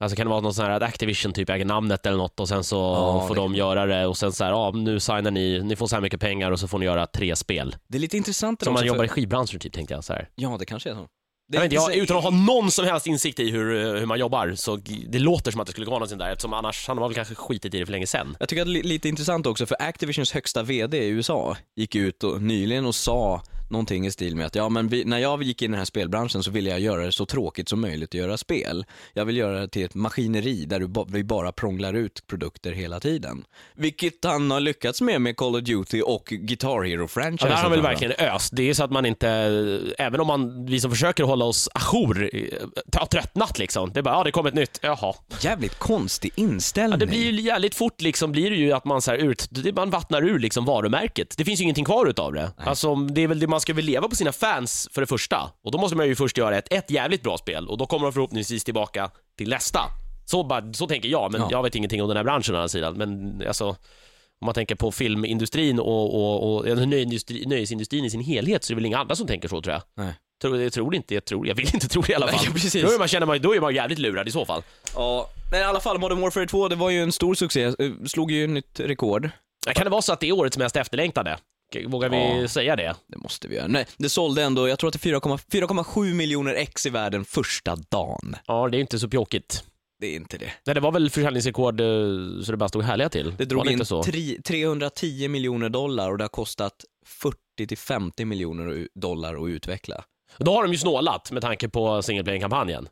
Alltså 0.00 0.16
kan 0.16 0.26
det 0.26 0.30
vara 0.30 0.40
något 0.40 0.54
sån 0.56 0.64
här 0.64 0.72
att 0.72 0.82
Activision 0.82 1.32
typ 1.32 1.50
äger 1.50 1.64
namnet 1.64 2.06
eller 2.06 2.16
något 2.18 2.40
och 2.40 2.48
sen 2.48 2.64
så 2.64 2.76
Ja, 2.76 3.28
får 3.28 3.34
det- 3.34 3.40
de 3.40 3.54
göra 3.54 3.86
det 3.86 4.06
och 4.06 4.16
sen 4.16 4.32
så 4.32 4.44
här, 4.44 4.50
ja 4.50 4.70
nu 4.74 5.00
signar 5.00 5.30
ni, 5.30 5.62
ni 5.62 5.76
får 5.76 5.86
så 5.86 5.96
här 5.96 6.02
mycket 6.02 6.20
pengar 6.20 6.50
och 6.50 6.60
så 6.60 6.68
får 6.68 6.78
ni 6.78 6.84
göra 6.86 7.06
tre 7.06 7.36
spel. 7.36 7.76
Det 7.88 7.98
är 7.98 8.00
lite 8.00 8.16
intressant 8.16 8.62
Som 8.62 8.72
man 8.74 8.86
jobbar 8.86 9.04
i 9.04 9.08
för... 9.08 9.14
skivbranschen 9.14 9.60
typ 9.60 9.72
tänkte 9.72 9.94
jag 9.94 10.04
så 10.04 10.12
här. 10.12 10.28
Ja, 10.34 10.56
det 10.58 10.64
kanske 10.64 10.90
är 10.90 10.94
så. 10.94 11.08
Jag 11.52 11.60
vet 11.60 11.72
inte, 11.72 11.74
jag, 11.74 11.94
utan 11.94 12.16
att 12.16 12.22
ha 12.22 12.30
någon 12.30 12.70
som 12.70 12.84
helst 12.84 13.06
insikt 13.06 13.40
i 13.40 13.50
hur, 13.50 13.86
eh, 13.86 14.00
hur 14.00 14.06
man 14.06 14.18
jobbar, 14.18 14.52
så 14.56 14.76
det 15.08 15.18
låter 15.18 15.50
som 15.50 15.60
att 15.60 15.66
det 15.66 15.72
skulle 15.72 15.86
vara 15.86 15.98
något 15.98 16.08
sånt 16.08 16.18
där 16.18 16.30
eftersom 16.30 16.52
annars, 16.52 16.88
han 16.88 16.98
har 16.98 17.08
väl 17.08 17.14
kanske 17.14 17.34
skitit 17.34 17.74
i 17.74 17.78
det 17.78 17.86
för 17.86 17.92
länge 17.92 18.06
sedan. 18.06 18.36
Jag 18.40 18.48
tycker 18.48 18.62
att 18.62 18.66
det 18.68 18.70
är 18.72 18.72
li- 18.72 18.82
lite 18.82 19.08
intressant 19.08 19.46
också, 19.46 19.66
för 19.66 19.76
Activisions 19.82 20.32
högsta 20.32 20.62
VD 20.62 20.98
i 20.98 21.08
USA 21.08 21.56
gick 21.76 21.94
ut 21.94 22.24
och, 22.24 22.42
nyligen 22.42 22.86
och 22.86 22.94
sa 22.94 23.42
någonting 23.68 24.06
i 24.06 24.10
stil 24.10 24.36
med 24.36 24.46
att 24.46 24.54
ja, 24.54 24.68
men 24.68 24.88
vi, 24.88 25.04
när 25.04 25.18
jag 25.18 25.42
gick 25.42 25.62
in 25.62 25.70
i 25.70 25.72
den 25.72 25.78
här 25.78 25.84
spelbranschen 25.84 26.42
så 26.42 26.50
ville 26.50 26.70
jag 26.70 26.80
göra 26.80 27.04
det 27.04 27.12
så 27.12 27.26
tråkigt 27.26 27.68
som 27.68 27.80
möjligt 27.80 28.08
att 28.10 28.14
göra 28.14 28.36
spel. 28.36 28.84
Jag 29.12 29.24
vill 29.24 29.36
göra 29.36 29.60
det 29.60 29.68
till 29.68 29.84
ett 29.84 29.94
maskineri 29.94 30.64
där 30.64 30.80
du 30.80 30.86
ba, 30.86 31.04
vi 31.08 31.24
bara 31.24 31.52
prånglar 31.52 31.94
ut 31.94 32.26
produkter 32.26 32.72
hela 32.72 33.00
tiden. 33.00 33.44
Vilket 33.74 34.24
han 34.24 34.50
har 34.50 34.60
lyckats 34.60 35.00
med 35.00 35.20
med 35.20 35.36
Call 35.36 35.54
of 35.56 35.62
Duty 35.62 36.00
och 36.02 36.24
Guitar 36.30 36.82
hero 36.84 37.08
franchise 37.08 37.44
Ja, 37.44 37.48
där 37.48 37.54
har 37.56 37.62
han 37.62 37.70
väl 37.70 37.82
verkligen 37.82 38.12
öst. 38.18 38.50
Det 38.56 38.70
är 38.70 38.74
så 38.74 38.84
att 38.84 38.90
man 38.90 39.06
inte, 39.06 39.28
även 39.98 40.20
om 40.20 40.26
man, 40.26 40.66
vi 40.66 40.80
som 40.80 40.90
försöker 40.90 41.24
hålla 41.24 41.44
oss 41.44 41.68
ajour, 41.74 42.30
eh, 42.32 42.40
har 42.96 43.06
tröttnat 43.06 43.58
liksom. 43.58 43.92
Det 43.92 43.98
är 44.00 44.02
bara, 44.02 44.14
ja 44.14 44.24
det 44.24 44.30
kommer 44.30 44.48
ett 44.48 44.54
nytt, 44.54 44.78
jaha. 44.82 45.14
Jävligt 45.40 45.78
konstig 45.78 46.32
inställning. 46.34 46.92
Ja, 46.92 46.96
det 46.96 47.06
blir 47.06 47.32
ju 47.32 47.40
jävligt 47.40 47.74
fort 47.74 48.00
liksom, 48.00 48.32
blir 48.32 48.50
det 48.50 48.56
ju 48.56 48.72
att 48.72 48.84
man 48.84 49.02
så 49.02 49.10
här 49.10 49.18
ut, 49.18 49.46
det- 49.50 49.72
man 49.72 49.90
vattnar 49.90 50.24
ur 50.24 50.38
liksom 50.38 50.64
varumärket. 50.64 51.34
Det 51.36 51.44
finns 51.44 51.60
ju 51.60 51.62
ingenting 51.64 51.84
kvar 51.84 52.06
utav 52.06 52.32
det. 52.32 52.50
Alltså, 52.56 52.94
det 52.94 53.22
är 53.22 53.28
väl 53.28 53.38
det 53.40 53.46
man 53.46 53.55
ska 53.60 53.74
väl 53.74 53.84
leva 53.84 54.08
på 54.08 54.16
sina 54.16 54.32
fans 54.32 54.88
för 54.92 55.00
det 55.00 55.06
första. 55.06 55.50
Och 55.64 55.70
då 55.72 55.78
måste 55.78 55.96
man 55.96 56.06
ju 56.06 56.14
först 56.14 56.38
göra 56.38 56.58
ett, 56.58 56.72
ett 56.72 56.90
jävligt 56.90 57.22
bra 57.22 57.38
spel 57.38 57.68
och 57.68 57.78
då 57.78 57.86
kommer 57.86 58.06
de 58.06 58.12
förhoppningsvis 58.12 58.64
tillbaka 58.64 59.10
till 59.38 59.48
nästa. 59.50 59.80
Så, 60.24 60.44
bara, 60.44 60.72
så 60.72 60.86
tänker 60.86 61.08
jag, 61.08 61.32
men 61.32 61.40
Ja. 61.40 61.48
jag 61.50 61.62
vet 61.62 61.74
ingenting 61.74 62.02
om 62.02 62.08
den 62.08 62.16
här 62.16 62.24
branschen 62.24 62.54
å 62.54 62.58
andra 62.58 62.68
sidan. 62.68 62.94
Men 62.94 63.42
alltså, 63.48 63.68
om 64.40 64.44
man 64.44 64.54
tänker 64.54 64.74
på 64.74 64.92
filmindustrin 64.92 65.78
och, 65.80 66.14
och, 66.14 66.56
och 66.56 66.88
nöjesindustrin 67.46 68.04
i 68.04 68.10
sin 68.10 68.20
helhet 68.20 68.64
så 68.64 68.72
är 68.72 68.74
det 68.74 68.76
väl 68.76 68.86
inga 68.86 68.98
andra 68.98 69.16
som 69.16 69.26
tänker 69.26 69.48
så 69.48 69.62
tror 69.62 69.72
jag. 69.72 69.82
Nej. 70.04 70.14
Tror, 70.42 70.62
jag 70.62 70.72
tror 70.72 70.94
inte, 70.94 71.14
jag 71.14 71.24
tror, 71.24 71.46
jag 71.48 71.54
vill 71.54 71.74
inte 71.74 71.88
tro 71.88 72.02
det 72.02 72.12
i 72.12 72.14
alla 72.14 72.26
fall. 72.28 72.46
Nej. 72.74 72.82
Då 72.82 72.92
är 72.92 72.98
man, 72.98 73.08
känner 73.08 73.26
man, 73.26 73.40
då 73.42 73.54
är 73.54 73.60
man 73.60 73.74
jävligt 73.74 73.98
lurad 73.98 74.28
i 74.28 74.30
så 74.30 74.44
fall. 74.46 74.62
Ja, 74.94 75.30
men 75.50 75.60
i 75.60 75.62
alla 75.62 75.80
fall 75.80 75.98
Modern 75.98 76.20
Warfare 76.20 76.46
2, 76.46 76.68
det 76.68 76.76
var 76.76 76.90
ju 76.90 77.02
en 77.02 77.12
stor 77.12 77.34
succé, 77.34 77.64
Eh, 77.64 77.72
slog 78.06 78.30
ju 78.30 78.46
nytt 78.46 78.80
rekord. 78.80 79.30
Kan 79.74 79.84
det 79.84 79.90
vara 79.90 80.02
så 80.02 80.12
att 80.12 80.20
det 80.20 80.28
är 80.28 80.32
årets 80.32 80.58
mest 80.58 80.76
efterlängtade? 80.76 81.38
Vågar 81.86 82.08
vi 82.08 82.40
Ja. 82.42 82.48
säga 82.48 82.76
det? 82.76 82.94
Det 83.06 83.16
måste 83.16 83.48
vi 83.48 83.56
göra. 83.56 83.66
Nej, 83.66 83.86
det 83.96 84.08
sålde 84.08 84.42
ändå, 84.42 84.68
jag 84.68 84.78
tror 84.78 84.88
att 84.88 85.02
det 85.02 85.08
är 85.08 85.12
4,- 85.14 85.38
4,7 85.50 86.14
miljoner 86.14 86.54
ex 86.54 86.86
i 86.86 86.90
världen 86.90 87.24
första 87.24 87.76
dagen. 87.76 88.36
Ja, 88.46 88.68
det 88.68 88.76
är 88.76 88.80
inte 88.80 88.98
så 88.98 89.08
pjåkigt. 89.08 89.64
Det 90.00 90.06
är 90.06 90.16
inte 90.16 90.38
det. 90.38 90.50
Nej, 90.66 90.74
det 90.74 90.80
var 90.80 90.92
väl 90.92 91.10
försäljningsrekord 91.10 91.80
eh, 91.80 91.86
så 92.44 92.50
det 92.50 92.56
bara 92.56 92.68
stod 92.68 92.82
härliga 92.82 93.08
till. 93.08 93.34
Det 93.38 93.44
drog 93.44 93.64
det 93.64 93.68
in 93.68 93.72
inte 93.72 93.84
så? 93.84 94.02
tri- 94.02 94.42
310 94.42 95.28
miljoner 95.28 95.68
dollar 95.68 96.10
och 96.10 96.18
det 96.18 96.24
har 96.24 96.28
kostat 96.28 96.84
40 97.06 97.66
till 97.66 97.78
50 97.78 98.24
miljoner 98.24 98.88
dollar 98.94 99.44
att 99.44 99.48
utveckla. 99.48 100.04
Då 100.38 100.52
har 100.54 100.62
de 100.62 100.72
ju 100.72 100.78
snålat 100.78 101.30
med 101.32 101.42
tanke 101.42 101.68
på 101.68 102.02
single 102.02 102.24
player-kampanjen. 102.24 102.88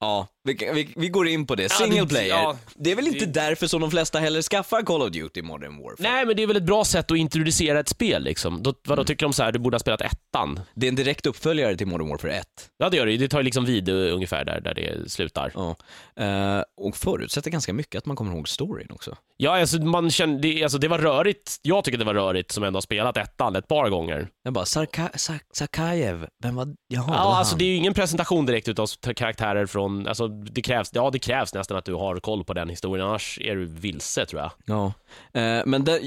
Ja, 0.00 0.26
vi, 0.48 0.70
vi, 0.74 0.88
vi 0.96 1.08
går 1.08 1.28
in 1.28 1.46
på 1.46 1.54
det. 1.54 1.62
Ja, 1.62 1.68
Single 1.68 2.06
player. 2.06 2.28
ja. 2.28 2.56
det 2.74 2.90
är 2.92 2.96
väl 2.96 3.06
inte 3.08 3.26
därför 3.26 3.66
som 3.66 3.80
de 3.80 3.90
flesta 3.90 4.18
heller 4.18 4.42
skaffar 4.42 4.82
Call 4.82 5.02
of 5.02 5.10
Duty 5.10 5.42
Modern 5.42 5.76
Warfare. 5.82 5.96
Nej, 6.12 6.26
men 6.26 6.36
det 6.36 6.42
är 6.42 6.46
väl 6.46 6.56
ett 6.56 6.62
bra 6.62 6.84
sätt 6.84 7.10
att 7.10 7.16
introducera 7.18 7.80
ett 7.80 7.88
spel 7.88 8.22
liksom. 8.22 8.62
Då, 8.62 8.74
vadå, 8.84 9.00
Mm. 9.00 9.06
tycker 9.06 9.26
de 9.26 9.32
så 9.32 9.42
här, 9.42 9.52
du 9.52 9.58
borde 9.58 9.74
ha 9.74 9.78
spelat 9.80 10.00
ettan? 10.00 10.60
Det 10.74 10.86
är 10.86 10.88
en 10.88 10.94
direkt 10.96 11.26
uppföljare 11.26 11.76
till 11.76 11.86
Modern 11.86 12.08
Warfare 12.08 12.32
1. 12.32 12.46
Ja, 12.78 12.88
det 12.88 12.96
gör 12.96 13.06
det. 13.06 13.16
Det 13.16 13.28
tar 13.28 13.42
liksom 13.42 13.64
vid 13.64 13.88
eh, 13.88 13.94
ungefär 14.14 14.44
där, 14.44 14.60
där 14.60 14.74
det 14.74 15.10
slutar. 15.10 15.52
Ja. 15.54 15.76
Eh, 16.24 16.62
och 16.76 16.96
förutsätter 16.96 17.50
ganska 17.50 17.72
mycket 17.72 17.98
att 17.98 18.06
man 18.06 18.16
kommer 18.16 18.32
ihåg 18.34 18.48
storyn 18.48 18.88
också. 18.90 19.16
Ja, 19.36 19.60
alltså, 19.60 19.78
man 19.78 20.10
kände, 20.10 20.48
det, 20.48 20.62
alltså 20.62 20.78
det 20.78 20.88
var 20.88 20.98
rörigt. 20.98 21.56
Jag 21.62 21.84
tycker 21.84 21.98
det 21.98 22.04
var 22.04 22.14
rörigt 22.14 22.52
som 22.52 22.64
ändå 22.64 22.76
har 22.76 22.80
spelat 22.82 23.16
ettan 23.16 23.56
ett 23.56 23.68
par 23.68 23.88
gånger. 23.90 24.28
Jag 24.44 24.52
bara, 24.52 24.64
Sarka, 24.64 25.10
Sa- 25.14 25.32
Sakajev, 25.52 26.26
vem 26.42 26.54
var, 26.54 26.64
jaha, 26.88 27.04
det 27.06 27.10
var 27.10 27.16
Ja, 27.16 27.36
alltså 27.38 27.52
han. 27.52 27.58
det 27.58 27.64
är 27.64 27.68
ju 27.68 27.74
ingen 27.74 27.94
presentation 27.94 28.46
direkt 28.46 28.68
utav 28.68 28.86
karaktärer 29.16 29.66
från, 29.66 30.06
alltså 30.08 30.28
det 30.44 30.62
krävs, 30.62 30.90
ja 30.94 31.10
det 31.10 31.18
krävs 31.18 31.54
nästan 31.54 31.76
att 31.76 31.84
du 31.84 31.94
har 31.94 32.20
koll 32.20 32.44
på 32.44 32.52
den 32.54 32.68
historien, 32.68 33.06
annars 33.06 33.38
är 33.42 33.56
du 33.56 33.66
vilse 33.66 34.26
tror 34.26 34.42
jag. 34.42 34.50
Ja, 34.64 34.92
eh, 35.40 35.62
men 35.66 35.84
det, 35.84 36.00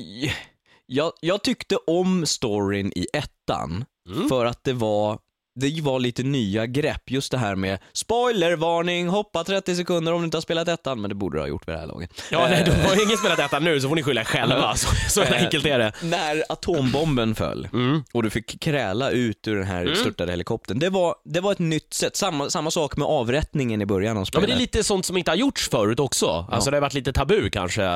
jag, 0.85 1.11
jag 1.21 1.43
tyckte 1.43 1.75
om 1.87 2.25
storyn 2.25 2.91
i 2.95 3.07
ettan 3.13 3.85
Mm. 4.09 4.29
för 4.29 4.45
att 4.45 4.63
det 4.63 4.73
var 4.73 5.19
det 5.55 5.81
var 5.81 5.99
lite 5.99 6.23
nya 6.23 6.65
grepp, 6.65 7.11
just 7.11 7.31
det 7.31 7.37
här 7.37 7.55
med 7.55 7.79
spoilervarning, 7.93 9.07
hoppa 9.07 9.43
30 9.43 9.75
sekunder 9.75 10.13
om 10.13 10.21
du 10.21 10.25
inte 10.25 10.37
har 10.37 10.41
spelat 10.41 10.67
ettan, 10.67 11.01
men 11.01 11.09
det 11.09 11.15
borde 11.15 11.37
du 11.37 11.41
ha 11.41 11.47
gjort 11.47 11.67
vid 11.67 11.75
det 11.75 11.79
här 11.79 11.87
laget. 11.87 12.21
Ja, 12.31 12.47
nej, 12.49 12.59
Eh, 12.61 12.65
du 12.65 12.71
har 12.87 13.03
ingen 13.05 13.17
spelat 13.17 13.37
detta 13.37 13.59
nu 13.59 13.81
så 13.81 13.87
får 13.89 13.95
ni 13.95 14.03
skylla 14.03 14.21
er 14.21 14.25
själva. 14.25 14.75
Så, 14.75 14.87
så 15.09 15.21
Eh, 15.21 15.43
enkelt 15.43 15.65
är 15.65 15.79
det. 15.79 15.91
När 16.03 16.43
atombomben 16.49 17.35
föll 17.35 17.67
Mm. 17.73 18.03
och 18.13 18.23
du 18.23 18.29
fick 18.29 18.59
kräla 18.61 19.09
ut 19.09 19.47
ur 19.47 19.55
den 19.55 19.67
här 19.67 19.81
Mm. 19.81 19.95
störtade 19.95 20.31
helikoptern, 20.31 20.79
det 20.79 20.89
var, 20.89 21.15
det 21.25 21.39
var 21.39 21.51
ett 21.51 21.59
nytt 21.59 21.93
sätt. 21.93 22.15
Samma, 22.15 22.49
samma 22.49 22.71
sak 22.71 22.97
med 22.97 23.07
avrättningen 23.07 23.81
i 23.81 23.85
början 23.85 24.17
av 24.17 24.21
Ja, 24.21 24.25
spelet. 24.25 24.41
men 24.49 24.49
det 24.49 24.55
är 24.55 24.59
lite 24.61 24.83
sånt 24.83 25.05
som 25.05 25.17
inte 25.17 25.31
har 25.31 25.35
gjorts 25.35 25.69
förut 25.69 25.99
också. 25.99 26.45
Alltså 26.51 26.71
det 26.71 26.77
har 26.77 26.81
varit 26.81 26.93
lite 26.93 27.13
tabu 27.13 27.49
kanske. 27.49 27.87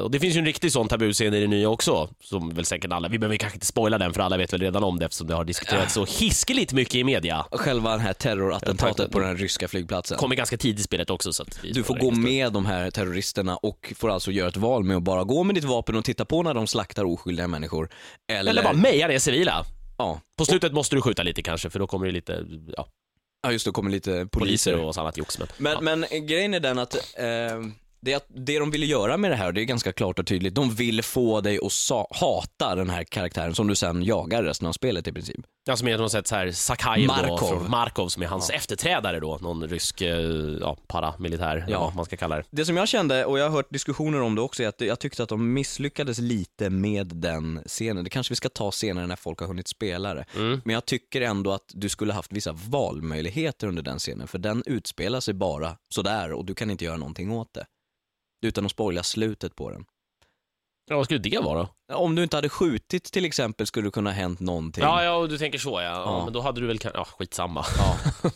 Och 0.00 0.10
det 0.10 0.20
finns 0.20 0.34
ju 0.36 0.38
en 0.38 0.44
riktig 0.46 0.72
sån 0.72 0.88
tabuscen 0.88 1.34
i 1.34 1.40
det 1.40 1.46
nya 1.46 1.68
också. 1.68 2.08
Som 2.22 2.54
väl 2.54 2.64
säkert 2.64 2.92
alla, 2.92 3.08
vi 3.08 3.18
behöver 3.18 3.36
kanske 3.36 3.56
inte 3.56 3.66
spoila 3.66 3.98
den 3.98 4.12
för 4.14 4.20
alla 4.20 4.36
vet 4.36 4.52
väl 4.52 4.60
redan 4.60 4.84
om 4.84 4.98
det 4.98 5.04
eftersom 5.04 5.26
det 5.26 5.34
har 5.34 5.44
diskuterats 5.44 5.94
så 5.94 6.04
hiskeligt 6.04 6.72
mycket 6.72 6.94
i 7.00 7.04
media. 7.04 7.46
Själva 7.50 7.96
det 7.96 8.02
här 8.02 8.12
terrorattentatet 8.12 9.10
på 9.10 9.18
den 9.18 9.28
här 9.28 9.36
ryska 9.36 9.68
flygplatsen. 9.68 10.18
Kommer 10.18 10.36
ganska 10.36 10.56
tidigt 10.56 10.80
i 10.80 10.82
spelet 10.82 11.10
också 11.10 11.32
så 11.32 11.44
Du 11.74 11.82
får 11.82 11.94
gå 11.94 12.10
med 12.10 12.52
de 12.52 12.66
här 12.66 12.90
terroristerna 12.90 13.56
och 13.56 13.92
får 13.96 14.10
alltså 14.10 14.30
göra 14.32 14.48
ett 14.48 14.56
val 14.56 14.84
med 14.84 14.96
att 14.96 15.02
bara 15.02 15.24
gå 15.24 15.42
med 15.42 15.54
ditt 15.54 15.64
vapen 15.64 15.96
och 15.96 16.04
titta 16.04 16.24
på 16.24 16.42
när 16.42 16.54
de 16.54 16.66
slaktar 16.66 17.04
oskyldiga 17.04 17.48
människor. 17.48 17.88
Eller, 18.32 18.50
Eller 18.50 18.62
bara 18.62 18.72
meja 18.72 19.08
ner 19.08 19.18
civila. 19.18 19.64
ja. 19.98 20.20
På 20.38 20.44
slutet 20.44 20.72
måste 20.72 20.96
du 20.96 21.02
skjuta 21.02 21.22
lite 21.22 21.42
kanske 21.42 21.70
för 21.70 21.78
då 21.78 21.86
kommer 21.86 22.06
det 22.06 22.12
lite 22.12 22.46
ja, 22.76 22.86
ja, 23.42 23.52
just 23.52 23.64
det, 23.64 23.70
kommer 23.70 23.90
lite 23.90 24.10
poliser. 24.10 24.72
poliser 24.72 24.84
och 24.84 24.96
annat 24.96 25.16
jox. 25.16 25.38
Men, 25.38 25.48
Men, 25.58 25.72
ja. 25.72 25.80
men 25.80 26.26
grejen 26.26 26.54
är 26.54 26.60
den 26.60 26.78
att 26.78 26.94
eh, 26.94 27.24
det, 28.02 28.14
att 28.14 28.26
det 28.28 28.58
de 28.58 28.70
ville 28.70 28.86
göra 28.86 29.16
med 29.16 29.30
det 29.30 29.36
här, 29.36 29.46
och 29.46 29.54
det 29.54 29.60
är 29.60 29.64
ganska 29.64 29.92
klart 29.92 30.18
och 30.18 30.26
tydligt, 30.26 30.54
de 30.54 30.74
vill 30.74 31.02
få 31.02 31.40
dig 31.40 31.58
att 31.62 32.16
hata 32.16 32.74
den 32.74 32.90
här 32.90 33.04
karaktären 33.04 33.54
som 33.54 33.66
du 33.66 33.74
sen 33.74 34.02
jagar 34.04 34.42
resten 34.42 34.68
av 34.68 34.72
spelet 34.72 35.08
i 35.08 35.12
princip. 35.12 35.40
Ja, 35.64 35.76
som 35.76 35.88
är 35.88 35.98
något 35.98 36.12
sätt 36.12 36.26
så 36.26 36.34
här 36.36 36.52
Sakajev 36.52 37.08
då, 37.08 37.14
Markov. 37.14 37.48
från 37.48 37.70
Markov 37.70 38.08
som 38.08 38.22
är 38.22 38.26
hans 38.26 38.50
efterträdare 38.50 39.20
då, 39.20 39.38
någon 39.42 39.68
rysk 39.68 40.00
eh, 40.00 40.18
ja, 40.60 40.76
paramilitär, 40.86 41.56
eller 41.56 41.70
Ja. 41.72 41.80
vad 41.80 41.94
man 41.96 42.04
ska 42.04 42.16
kalla 42.16 42.36
det. 42.36 42.44
Det 42.50 42.64
som 42.64 42.76
jag 42.76 42.88
kände, 42.88 43.24
och 43.24 43.38
jag 43.38 43.44
har 43.44 43.50
hört 43.50 43.70
diskussioner 43.70 44.20
om 44.20 44.34
det 44.34 44.40
också, 44.40 44.62
är 44.62 44.68
att 44.68 44.80
jag 44.80 44.98
tyckte 44.98 45.22
att 45.22 45.28
de 45.28 45.52
misslyckades 45.52 46.18
lite 46.18 46.70
med 46.70 47.06
den 47.06 47.62
scenen. 47.66 48.04
Det 48.04 48.10
kanske 48.10 48.32
vi 48.32 48.36
ska 48.36 48.48
ta 48.48 48.72
senare 48.72 49.06
när 49.06 49.16
folk 49.16 49.40
har 49.40 49.46
hunnit 49.46 49.68
spela 49.68 50.14
det. 50.14 50.24
Mm. 50.36 50.60
Men 50.64 50.74
jag 50.74 50.84
tycker 50.86 51.20
ändå 51.20 51.52
att 51.52 51.70
du 51.74 51.88
skulle 51.88 52.12
haft 52.12 52.32
vissa 52.32 52.52
valmöjligheter 52.52 53.66
under 53.66 53.82
den 53.82 53.98
scenen, 53.98 54.28
för 54.28 54.38
den 54.38 54.62
utspelar 54.66 55.20
sig 55.20 55.34
bara 55.34 55.76
sådär 55.94 56.32
och 56.32 56.44
du 56.44 56.54
kan 56.54 56.70
inte 56.70 56.84
göra 56.84 56.96
någonting 56.96 57.30
åt 57.32 57.54
det. 57.54 57.66
Utan 58.46 58.64
att 58.64 58.70
spoila 58.70 59.02
slutet 59.02 59.54
på 59.56 59.70
den. 59.70 59.84
Ja, 60.90 60.96
vad 60.96 61.04
skulle 61.04 61.20
det 61.20 61.38
vara 61.38 61.58
då? 61.88 61.94
Om 61.96 62.14
du 62.14 62.22
inte 62.22 62.36
hade 62.36 62.48
skjutit 62.48 63.04
till 63.04 63.24
exempel 63.24 63.66
skulle 63.66 63.86
det 63.86 63.90
kunna 63.90 64.10
ha 64.10 64.14
hänt 64.14 64.40
någonting. 64.40 64.84
Ja, 64.84 65.04
ja, 65.04 65.26
du 65.26 65.38
tänker 65.38 65.58
så 65.58 65.70
ja. 65.70 65.82
ja. 65.82 66.02
Ja. 66.06 66.24
Men 66.24 66.32
då 66.32 66.40
hade 66.40 66.60
du 66.60 66.66
väl, 66.66 66.78
kan... 66.78 66.90
ja 66.94 67.04
skitsamma. 67.04 67.64
Ja. 67.78 67.96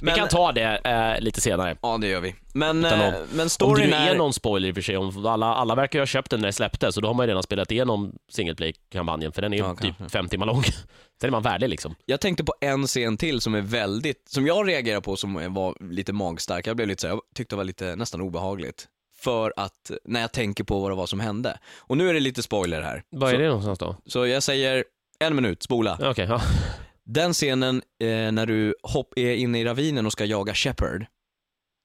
Vi 0.00 0.04
Men- 0.06 0.14
kan 0.14 0.28
ta 0.28 0.52
det 0.52 0.62
eh, 0.84 1.20
lite 1.20 1.40
senare. 1.40 1.76
Ja, 1.82 1.98
det 1.98 2.08
gör 2.08 2.20
vi. 2.20 2.34
Men, 2.54 2.84
Utan 2.84 3.00
eh, 3.00 3.06
om- 3.06 3.12
men 3.12 3.20
Om 3.30 3.36
det 3.36 3.48
storyn 3.48 3.92
är 3.92 4.10
är... 4.14 4.18
någon 4.18 4.32
spoiler 4.32 4.68
i 4.68 4.70
och 4.70 4.74
för 4.74 4.82
sig, 4.82 4.96
om 4.96 5.26
alla, 5.26 5.46
alla 5.54 5.74
verkar 5.74 5.98
ju 5.98 6.00
ha 6.00 6.06
köpt 6.06 6.30
den 6.30 6.40
när 6.40 6.48
det 6.48 6.52
släpptes, 6.52 6.94
så 6.94 7.00
då 7.00 7.08
har 7.08 7.14
man 7.14 7.24
ju 7.26 7.28
redan 7.28 7.42
spelat 7.42 7.70
igenom 7.72 8.12
single 8.32 8.54
play-kampanjen, 8.54 9.32
för 9.32 9.42
den 9.42 9.52
är 9.52 9.56
ju 9.56 9.62
Ja, 9.64 9.74
typ 9.74 9.96
kanske. 9.98 10.08
fem 10.18 10.28
timmar 10.28 10.46
lång. 10.46 10.62
Sen 11.20 11.28
är 11.28 11.30
man 11.30 11.42
värdig 11.42 11.68
liksom. 11.68 11.94
Jag 12.06 12.20
tänkte 12.20 12.44
på 12.44 12.54
en 12.60 12.86
scen 12.86 13.16
till 13.16 13.40
som 13.40 13.54
är 13.54 13.60
väldigt, 13.60 14.28
som 14.28 14.46
jag 14.46 14.68
reagerar 14.68 15.00
på 15.00 15.16
som 15.16 15.54
var 15.54 15.92
lite 15.92 16.12
magstark. 16.12 16.66
Jag 16.66 16.76
blev 16.76 16.88
lite 16.88 17.00
så 17.00 17.06
jag 17.06 17.20
tyckte 17.34 17.54
det 17.54 17.56
var 17.56 17.64
lite 17.64 17.96
nästan 17.96 18.20
obehagligt. 18.20 18.86
För 19.18 19.52
att, 19.56 19.90
när 20.04 20.20
jag 20.20 20.32
tänker 20.32 20.64
på 20.64 20.80
vad 20.80 20.90
det 20.90 20.94
var 20.94 21.06
som 21.06 21.20
hände. 21.20 21.58
Och 21.76 21.96
nu 21.96 22.08
är 22.08 22.14
det 22.14 22.20
lite 22.20 22.42
spoiler 22.42 22.82
här. 22.82 23.02
Vad 23.10 23.34
är 23.34 23.38
det 23.38 23.46
någonstans 23.46 23.78
då? 23.78 23.96
Så 24.06 24.26
jag 24.26 24.42
säger 24.42 24.84
en 25.18 25.36
minut, 25.36 25.62
spola. 25.62 25.98
Okej, 26.02 26.26
ja. 26.28 26.40
Den 27.04 27.32
scenen 27.32 27.82
eh, 28.02 28.32
när 28.32 28.46
du 28.46 28.74
hopp, 28.82 29.12
är 29.16 29.34
inne 29.34 29.60
i 29.60 29.64
ravinen 29.64 30.06
och 30.06 30.12
ska 30.12 30.24
jaga 30.24 30.54
Shepard 30.54 31.06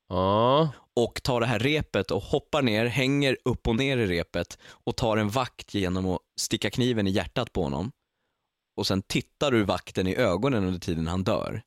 ja. 0.10 0.70
och 0.96 1.24
tar 1.24 1.40
det 1.40 1.46
här 1.46 1.60
repet 1.60 2.12
och 2.12 2.22
hoppar 2.22 2.62
ner, 2.62 2.86
hänger 2.86 3.38
upp 3.46 3.68
och 3.68 3.76
ner 3.76 3.98
i 3.98 4.08
repet 4.08 4.58
och 4.66 4.96
tar 4.96 5.18
en 5.18 5.30
vakt 5.30 5.74
genom 5.74 6.06
att 6.06 6.20
sticka 6.40 6.70
kniven 6.70 7.08
i 7.08 7.12
hjärtat 7.12 7.54
på 7.54 7.64
honom. 7.64 7.92
Och 8.78 8.88
sen 8.88 9.02
tittar 9.02 9.52
du 9.52 9.64
vakten 9.64 10.08
i 10.08 10.16
ögonen 10.16 10.64
under 10.64 10.80
tiden 10.80 11.08
han 11.08 11.24
dör. 11.24 11.62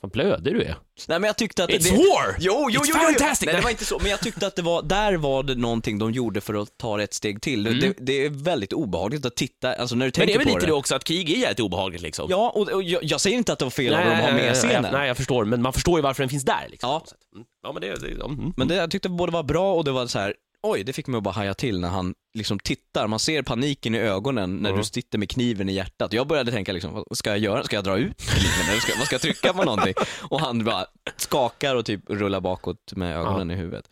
Fan 0.00 0.10
blödig 0.10 0.54
du 0.54 0.62
är. 0.62 0.76
Nej 1.08 1.18
men 1.20 1.24
jag 1.24 1.36
tyckte 1.36 1.64
att 1.64 1.70
It's 1.70 1.78
det... 1.78 1.90
war! 1.90 2.36
Jo, 2.38 2.68
jo, 2.70 2.80
It's 2.80 2.84
jo, 2.88 2.94
fantastic! 2.94 3.46
Nej, 3.46 3.56
det 3.56 3.62
var 3.62 3.70
inte 3.70 3.84
så, 3.84 3.98
men 3.98 4.10
jag 4.10 4.20
tyckte 4.20 4.46
att 4.46 4.56
det 4.56 4.62
var, 4.62 4.82
där 4.82 5.14
var 5.14 5.42
det 5.42 5.54
någonting 5.54 5.98
de 5.98 6.12
gjorde 6.12 6.40
för 6.40 6.62
att 6.62 6.78
ta 6.78 6.96
det 6.96 7.04
ett 7.04 7.14
steg 7.14 7.42
till. 7.42 7.66
Mm. 7.66 7.80
Det, 7.80 7.94
det 7.98 8.24
är 8.24 8.30
väldigt 8.30 8.72
obehagligt 8.72 9.26
att 9.26 9.36
titta, 9.36 9.72
alltså 9.74 9.94
när 9.96 10.06
du 10.06 10.06
Men 10.06 10.12
tänker 10.12 10.26
det 10.26 10.34
är 10.34 10.38
väl 10.38 10.46
på 10.46 10.58
lite 10.58 10.66
det. 10.66 10.70
det 10.70 10.76
också 10.76 10.94
att 10.94 11.04
krig 11.04 11.30
är 11.30 11.36
jävligt 11.36 11.60
obehagligt 11.60 12.02
liksom. 12.02 12.26
Ja, 12.30 12.50
och, 12.54 12.68
och 12.68 12.82
jag, 12.82 13.04
jag 13.04 13.20
säger 13.20 13.36
inte 13.36 13.52
att 13.52 13.58
det 13.58 13.64
var 13.64 13.70
fel 13.70 13.94
av 13.94 14.04
dem 14.04 14.12
att 14.12 14.20
ha 14.20 14.32
med 14.32 14.44
nej, 14.44 14.54
scenen. 14.54 14.92
nej, 14.92 15.08
jag 15.08 15.16
förstår, 15.16 15.44
men 15.44 15.62
man 15.62 15.72
förstår 15.72 15.98
ju 15.98 16.02
varför 16.02 16.22
den 16.22 16.30
finns 16.30 16.44
där 16.44 16.66
liksom. 16.70 16.90
Ja. 16.90 17.02
Mm. 17.34 17.46
Ja, 17.62 17.72
men 17.72 17.82
det, 17.82 18.16
det 18.16 18.24
mm. 18.24 18.52
Men 18.56 18.68
det, 18.68 18.74
jag 18.74 18.90
tyckte 18.90 19.08
både 19.08 19.32
var 19.32 19.42
bra 19.42 19.74
och 19.74 19.84
det 19.84 19.90
var 19.92 20.06
så 20.06 20.18
här. 20.18 20.34
Oj, 20.62 20.84
det 20.84 20.92
fick 20.92 21.06
mig 21.06 21.18
att 21.18 21.24
bara 21.24 21.34
haja 21.34 21.54
till 21.54 21.80
när 21.80 21.88
han 21.88 22.14
liksom 22.34 22.58
tittar, 22.58 23.06
man 23.06 23.18
ser 23.18 23.42
paniken 23.42 23.94
i 23.94 23.98
ögonen 23.98 24.56
när 24.56 24.70
Mm. 24.70 24.80
du 24.80 24.84
sitter 24.84 25.18
med 25.18 25.30
kniven 25.30 25.68
i 25.68 25.72
hjärtat. 25.72 26.12
Jag 26.12 26.26
började 26.26 26.52
tänka 26.52 26.72
liksom, 26.72 26.92
vad 27.08 27.18
ska 27.18 27.30
jag 27.30 27.38
göra? 27.38 27.64
Ska 27.64 27.76
jag 27.76 27.84
dra 27.84 27.98
ut 27.98 28.16
kniven 28.20 28.70
eller 28.70 28.80
ska, 28.80 28.92
vad 28.98 29.06
ska 29.06 29.14
jag 29.14 29.22
trycka 29.22 29.52
på 29.52 29.64
någonting? 29.64 29.94
Och 30.30 30.40
han 30.40 30.64
bara 30.64 30.86
skakar 31.16 31.76
och 31.76 31.84
typ 31.84 32.10
rullar 32.10 32.40
bakåt 32.40 32.92
med 32.96 33.16
ögonen 33.16 33.50
i 33.50 33.54
huvudet. 33.54 33.84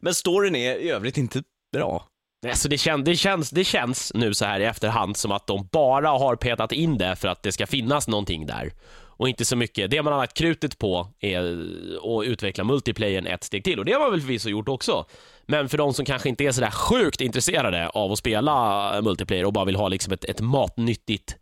Men 0.00 0.14
storyn 0.14 0.56
är 0.56 0.74
i 0.76 0.90
övrigt 0.90 1.18
inte 1.18 1.42
bra. 1.72 2.06
Alltså 2.46 2.68
det, 2.68 2.78
kän, 2.78 3.04
det, 3.04 3.16
känns, 3.16 3.50
det 3.50 3.64
känns 3.64 4.12
nu 4.14 4.34
så 4.34 4.44
här 4.44 4.60
i 4.60 4.64
efterhand 4.64 5.16
som 5.16 5.32
att 5.32 5.46
de 5.46 5.68
bara 5.72 6.08
har 6.08 6.36
petat 6.36 6.72
in 6.72 6.98
det 6.98 7.16
för 7.16 7.28
att 7.28 7.42
det 7.42 7.52
ska 7.52 7.66
finnas 7.66 8.08
någonting 8.08 8.46
där. 8.46 8.72
Och 9.16 9.28
inte 9.28 9.44
så 9.44 9.56
mycket. 9.56 9.90
Det 9.90 10.02
man 10.02 10.12
har 10.12 10.20
lagt 10.20 10.36
krutet 10.36 10.78
på 10.78 11.08
är 11.20 11.40
att 11.40 12.26
utveckla 12.26 12.64
multiplayern 12.64 13.26
ett 13.26 13.44
steg 13.44 13.64
till. 13.64 13.78
Och 13.78 13.84
det 13.84 13.92
har 13.92 14.00
man 14.00 14.10
väl 14.10 14.20
förvisso 14.20 14.48
gjort 14.48 14.68
också. 14.68 15.04
Men 15.46 15.68
för 15.68 15.78
de 15.78 15.94
som 15.94 16.04
kanske 16.04 16.28
inte 16.28 16.44
är 16.44 16.52
sådär 16.52 16.70
sjukt 16.70 17.20
intresserade 17.20 17.88
av 17.88 18.12
att 18.12 18.18
spela 18.18 19.00
multiplayer 19.02 19.44
och 19.44 19.52
bara 19.52 19.64
vill 19.64 19.76
ha 19.76 19.88
liksom 19.88 20.12
ett, 20.12 20.24
ett 20.24 20.40
matnyttigt 20.40 21.36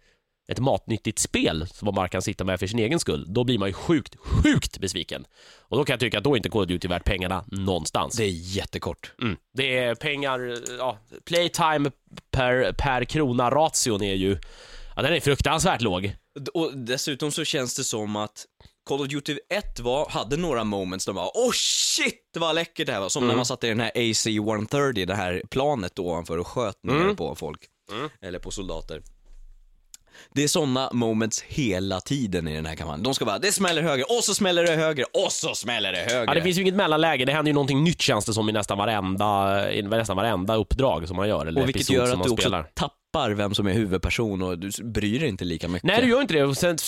ett 0.49 0.59
matnyttigt 0.59 1.19
spel 1.19 1.67
som 1.69 1.95
man 1.95 2.09
kan 2.09 2.23
sitta 2.23 2.45
med 2.45 2.61
för 2.61 2.67
sin 2.67 2.79
egen 2.79 3.01
skull, 3.01 3.25
då 3.29 3.45
blir 3.45 3.59
man 3.59 3.69
ju 3.69 3.73
sjukt, 3.73 4.17
sjukt 4.17 4.79
besviken. 4.79 5.25
Och 5.59 5.77
då 5.77 5.85
kan 5.85 5.93
jag 5.95 6.01
tycka 6.01 6.19
att 6.19 6.25
då 6.25 6.33
är 6.33 6.37
inte 6.37 6.49
Call 6.49 6.63
of 6.63 6.69
Duty 6.69 6.89
värt 6.89 7.05
pengarna 7.05 7.45
någonstans. 7.47 8.17
Det 8.17 8.25
är 8.25 8.57
jättekort. 8.57 9.13
Mm. 9.23 9.37
Det 9.55 9.79
är 9.79 9.95
pengar, 9.95 10.55
ja, 10.79 10.99
playtime 11.25 11.91
per, 12.31 12.73
per 12.73 13.05
krona 13.05 13.51
ration 13.51 14.03
är 14.03 14.15
ju, 14.15 14.39
ja 14.97 15.03
den 15.03 15.13
är 15.13 15.21
fruktansvärt 15.21 15.81
låg. 15.81 16.13
Och 16.55 16.77
dessutom 16.77 17.33
så 17.33 17.45
känns 17.45 17.75
det 17.77 17.85
som 17.85 18.17
att 18.17 18.45
Call 18.89 19.01
of 19.01 19.09
Duty 19.09 19.39
1 19.55 19.81
var, 19.81 20.09
hade 20.11 20.37
några 20.37 20.65
moments 20.65 21.07
där 21.07 21.13
man 21.13 21.25
bara 21.25 21.47
oh 21.47 21.53
shit 21.53 22.21
vad 22.39 22.55
läckert 22.55 22.87
det 22.87 22.93
här 22.93 23.01
var. 23.01 23.09
Som 23.09 23.29
när 23.29 23.37
man 23.37 23.47
satt 23.47 23.65
i 23.65 23.69
den 23.69 23.81
här 23.81 23.91
AC-130, 23.95 25.07
det 25.07 25.15
här 25.15 25.43
planet 25.51 25.99
ovanför 25.99 26.39
och 26.39 26.47
sköt 26.47 26.83
ner 26.83 26.95
Mm. 26.95 27.17
på 27.17 27.35
folk. 27.35 27.61
Mm. 27.93 28.09
Eller 28.23 28.39
på 28.39 28.51
soldater. 28.51 29.03
Det 30.35 30.45
är 30.45 30.49
sådana 30.49 30.91
moments 30.93 31.43
hela 31.43 32.01
tiden 32.01 32.49
i 32.49 32.55
den 32.55 32.67
här 32.67 32.77
kampanjen. 32.77 33.03
De 33.03 33.15
ska 33.15 33.25
bara, 33.25 33.39
det 33.39 33.53
smäller 33.53 33.83
höger, 33.83 34.05
och 34.19 34.25
så 34.25 34.35
smäller 34.35 34.65
det 34.65 34.77
höger, 34.77 35.05
och 35.27 35.33
så 35.33 35.55
smäller 35.55 35.93
det 35.93 35.99
höger. 35.99 36.27
Ja, 36.27 36.35
det 36.35 36.43
finns 36.43 36.57
ju 36.59 36.63
inget 36.63 36.75
mellanläge, 36.75 37.25
det 37.25 37.33
händer 37.33 37.49
ju 37.51 37.55
någonting 37.55 37.85
nytt 37.85 38.01
känns 38.03 38.25
det 38.25 38.35
som 38.35 38.49
i 38.49 38.53
nästan 38.53 38.79
varenda, 38.79 39.73
i 39.73 39.83
nästan 39.83 40.17
varenda 40.17 40.55
uppdrag 40.57 41.09
som 41.09 41.17
man 41.17 41.29
gör, 41.29 41.47
eller 41.47 41.63
och 41.63 41.69
vilket 41.69 41.91
gör 41.91 42.05
att 42.05 42.11
du 42.11 42.17
man 42.17 42.31
också 42.31 42.43
spelar. 42.43 42.71
Tappar 43.13 43.31
vem 43.31 43.55
som 43.55 43.67
är 43.67 43.73
huvudperson 43.73 44.43
och 44.43 44.59
du 44.59 44.71
bryr 44.85 45.21
dig 45.21 45.29
inte 45.29 45.45
lika 45.45 45.69
mycket. 45.69 45.87
Nej, 45.87 46.03
du 46.03 46.09
gör 46.09 46.21
inte 46.21 46.35
det. 46.35 46.45
Och 46.45 46.57
sen, 46.57 46.79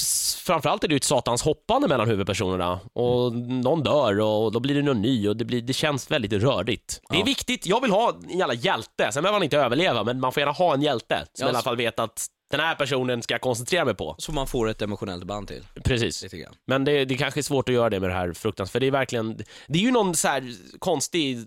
framförallt 0.47 0.85
är 0.85 0.89
det 0.89 0.93
ju 0.95 0.97
ett 0.97 1.05
satans 1.05 1.43
hoppande 1.43 1.89
mellan 1.89 2.09
huvudpersonerna. 2.09 2.81
Och 2.93 3.33
någon 3.35 3.83
dör 3.83 4.21
och 4.21 4.53
då 4.53 4.61
blir 4.61 4.75
det 4.75 4.83
någon 4.83 5.03
ny 5.03 5.29
och 5.29 5.37
det, 5.37 5.45
blir, 5.45 5.63
det 5.63 5.73
känns 5.73 6.11
väldigt 6.11 6.33
rörigt. 6.33 7.01
Det 7.11 7.17
är 7.17 7.19
Ja. 7.21 7.25
viktigt. 7.25 7.67
Jag 7.67 7.81
vill 7.81 7.91
ha 7.91 8.13
en 8.31 8.39
jävla 8.39 8.55
hjälte. 8.55 9.13
Sen 9.13 9.23
behöver 9.23 9.39
man 9.39 9.43
inte 9.45 9.59
överleva, 9.59 10.05
men 10.05 10.21
man 10.21 10.33
får 10.33 10.41
gärna 10.41 10.53
ha 10.53 10.75
en 10.75 10.83
hjälte 10.83 11.17
som 11.33 11.45
Ja, 11.45 11.47
i 11.47 11.49
alla 11.49 11.63
fall 11.63 11.77
vet 11.77 11.99
att 11.99 12.27
den 12.57 12.67
här 12.67 12.75
personen 12.75 13.23
ska 13.23 13.35
jag 13.35 13.41
koncentrera 13.41 13.85
mig 13.85 13.95
på. 13.95 14.15
Så 14.19 14.33
man 14.33 14.47
får 14.47 14.69
ett 14.69 14.83
emotionellt 14.83 15.25
band 15.25 15.49
till, 15.49 15.65
Precis. 15.85 16.23
lite 16.23 16.37
grann. 16.39 16.55
Men 16.67 16.85
det, 16.85 17.05
det 17.05 17.17
kanske 17.17 17.41
är 17.41 17.43
svårt 17.43 17.69
att 17.69 17.75
göra 17.75 17.91
det 17.91 18.01
med 18.01 18.11
det 18.11 18.15
här 18.15 18.33
fruktansvärt, 18.33 18.73
för 18.73 18.81
det 18.81 18.87
är 18.87 18.91
verkligen, 18.91 19.37
det 19.67 19.79
är 19.79 19.83
ju 19.83 19.91
någon 19.91 20.15
så 20.15 20.29
här 20.29 20.55
konstig 20.79 21.39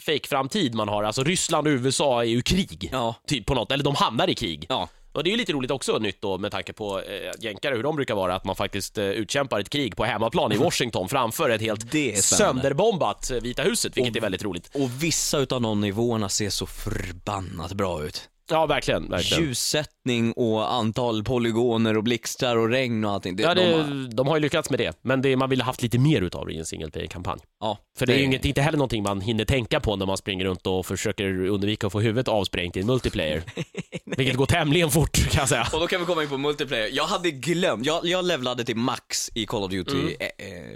fake-framtid 0.00 0.74
man 0.74 0.88
har, 0.88 1.04
alltså 1.04 1.24
Ryssland 1.24 1.66
och 1.66 1.70
USA 1.70 2.20
är 2.22 2.26
ju 2.26 2.42
krig, 2.42 2.88
Ja. 2.92 3.14
typ 3.26 3.46
på 3.46 3.54
något, 3.54 3.72
eller 3.72 3.84
de 3.84 3.94
hamnar 3.94 4.28
i 4.30 4.34
krig. 4.34 4.66
Ja. 4.68 4.88
Och 5.12 5.24
det 5.24 5.30
är 5.30 5.32
ju 5.32 5.36
lite 5.36 5.52
roligt 5.52 5.70
också 5.70 5.98
nytt 5.98 6.20
då 6.22 6.38
med 6.38 6.52
tanke 6.52 6.72
på 6.72 7.00
eh, 7.00 7.32
jänkare, 7.40 7.74
hur 7.76 7.82
de 7.82 7.96
brukar 7.96 8.14
vara, 8.14 8.34
att 8.34 8.44
man 8.44 8.56
faktiskt 8.56 8.98
eh, 8.98 9.04
utkämpar 9.04 9.60
ett 9.60 9.70
krig 9.70 9.96
på 9.96 10.04
hemmaplan 10.04 10.52
i 10.52 10.56
Washington 10.64 11.08
framför 11.08 11.50
ett 11.50 11.60
helt 11.60 11.90
Det 11.92 12.12
är 12.12 12.22
spännande. 12.22 12.60
sönderbombat 12.62 13.30
eh, 13.30 13.36
Vita 13.40 13.62
huset, 13.62 13.96
vilket 13.96 14.16
är 14.16 14.20
väldigt 14.20 14.42
roligt. 14.44 14.70
Och 14.74 15.02
vissa 15.02 15.38
utav 15.38 15.60
de 15.60 15.80
nivåerna 15.80 16.28
ser 16.28 16.50
så 16.50 16.66
förbannat 16.66 17.72
bra 17.72 18.04
ut. 18.04 18.28
Ja, 18.50 18.66
verkligen. 18.66 19.10
verkligen. 19.10 19.42
ljussättning 19.44 20.32
och 20.32 20.72
antal 20.72 21.24
polygoner 21.24 21.96
och 21.96 22.02
blixtar 22.04 22.56
och 22.56 22.68
regn 22.68 23.04
och 23.04 23.10
allting. 23.12 23.36
Det, 23.36 23.42
Ja, 23.42 23.54
de 23.54 23.60
det, 23.64 23.72
har- 23.76 24.14
de 24.16 24.26
har 24.26 24.36
ju 24.36 24.40
lyckats 24.42 24.70
med 24.70 24.78
det, 24.80 24.98
men 25.02 25.22
det, 25.22 25.36
man 25.36 25.50
ville 25.50 25.64
haft 25.64 25.82
lite 25.82 25.98
mer 25.98 26.22
utav 26.22 26.46
det 26.46 26.52
i 26.52 26.58
en 26.58 26.66
single 26.66 26.90
player-kampanj. 26.90 27.40
ja, 27.60 27.78
För 27.98 28.06
det 28.06 28.12
är 28.12 28.18
ju 28.18 28.24
inget, 28.24 28.44
inte 28.44 28.60
heller 28.62 28.78
någonting 28.78 29.02
man 29.02 29.20
hinner 29.20 29.44
tänka 29.44 29.80
på 29.80 29.96
när 29.96 30.06
man 30.06 30.16
springer 30.16 30.44
runt 30.44 30.66
och 30.66 30.86
försöker 30.86 31.46
undvika 31.46 31.86
att 31.86 31.92
få 31.92 32.00
huvudet 32.00 32.28
avsprängt 32.28 32.76
i 32.76 32.80
en 32.80 32.86
multiplayer. 32.86 33.42
Vilket 34.16 34.36
går 34.36 34.46
tämligen 34.46 34.90
fort 34.90 35.30
kan 35.30 35.40
jag 35.40 35.48
säga. 35.48 35.66
Och 35.72 35.80
då 35.80 35.86
kan 35.86 36.00
vi 36.00 36.06
komma 36.06 36.22
in 36.22 36.28
på 36.28 36.38
multiplayer. 36.38 36.88
Jag 36.92 37.04
hade 37.04 37.30
glömt, 37.30 37.86
jag, 37.86 38.04
jag 38.06 38.24
levlade 38.24 38.64
till 38.64 38.76
max 38.76 39.30
i 39.34 39.46
Call 39.46 39.62
of 39.64 39.70
Duty 39.70 39.98
Mm. 40.00 40.12
eh, 40.20 40.26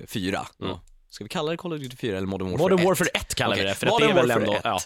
eh, 0.00 0.06
4. 0.06 0.46
Ja. 0.58 0.80
Ska 1.10 1.24
vi 1.24 1.28
kalla 1.28 1.50
det 1.50 1.56
Call 1.56 1.72
of 1.72 1.80
Duty 1.80 1.96
4 1.96 2.16
eller 2.16 2.26
Modern 2.26 2.50
Warfare 2.50 2.62
Modern 2.70 2.78
1? 2.78 2.84
Warfare 2.86 3.08
1 3.08 3.34
kallar 3.34 3.54
vi 3.56 3.60
Okej, 3.62 3.68
det, 3.68 3.74
för 3.74 3.86
att 3.86 3.92
Modern 3.92 4.14
det 4.14 4.20
är 4.20 4.26
väl 4.26 4.30
ändå... 4.30 4.52
1. 4.54 4.60
Ja. 4.64 4.80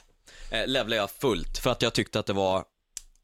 eh, 0.51 0.67
levlade 0.67 0.97
jag 0.97 1.11
fullt 1.11 1.59
för 1.59 1.71
att 1.71 1.83
jag 1.83 1.93
tyckte 1.93 2.19
att 2.19 2.27
det 2.27 2.33
var 2.33 2.65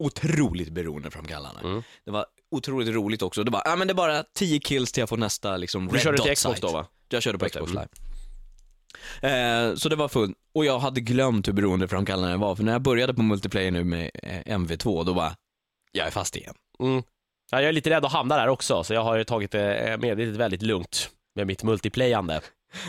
otroligt 0.04 0.68
beroendeframkallande. 0.68 1.60
Mm. 1.60 1.82
Det 2.04 2.10
var 2.10 2.26
otroligt 2.50 2.88
roligt 2.88 3.22
också. 3.22 3.44
Det 3.44 3.50
var, 3.50 3.62
ja 3.64 3.76
men 3.76 3.88
det 3.88 3.92
är 3.92 3.94
bara 3.94 4.24
10 4.34 4.60
kills 4.60 4.92
till 4.92 5.00
jag 5.00 5.08
får 5.08 5.16
nästa 5.16 5.56
liksom 5.56 5.88
Du 5.88 5.98
körde 5.98 6.22
till 6.22 6.34
Xbox 6.36 6.60
då 6.60 6.72
va? 6.72 6.86
Jag 7.08 7.22
körde 7.22 7.38
på 7.38 7.48
Xbox 7.48 7.72
mm. 7.72 7.82
Live. 7.82 7.88
Eh, 9.20 9.74
så 9.74 9.88
det 9.88 9.96
var 9.96 10.08
fullt. 10.08 10.36
Och 10.54 10.64
jag 10.64 10.78
hade 10.78 11.00
glömt 11.00 11.48
hur 11.48 11.52
beroendeframkallande 11.52 12.30
det 12.30 12.36
var, 12.36 12.56
för 12.56 12.62
när 12.64 12.72
jag 12.72 12.82
började 12.82 13.14
på 13.14 13.22
multiplayer 13.22 13.70
nu 13.70 13.84
med 13.84 14.10
eh, 14.22 14.56
MV2, 14.56 15.04
då 15.04 15.14
bara, 15.14 15.36
jag 15.92 16.06
är 16.06 16.10
fast 16.10 16.36
igen. 16.36 16.54
Mm. 16.80 17.02
Ja, 17.50 17.60
jag 17.60 17.68
är 17.68 17.72
lite 17.72 17.90
rädd 17.90 18.04
att 18.04 18.12
hamna 18.12 18.36
där 18.36 18.48
också, 18.48 18.84
så 18.84 18.94
jag 18.94 19.04
har 19.04 19.16
ju 19.16 19.24
tagit 19.24 19.50
det 19.50 19.74
eh, 19.74 19.98
medvetet 19.98 20.36
väldigt 20.36 20.62
lugnt 20.62 21.10
med 21.34 21.46
mitt 21.46 21.62
multiplayande. 21.62 22.40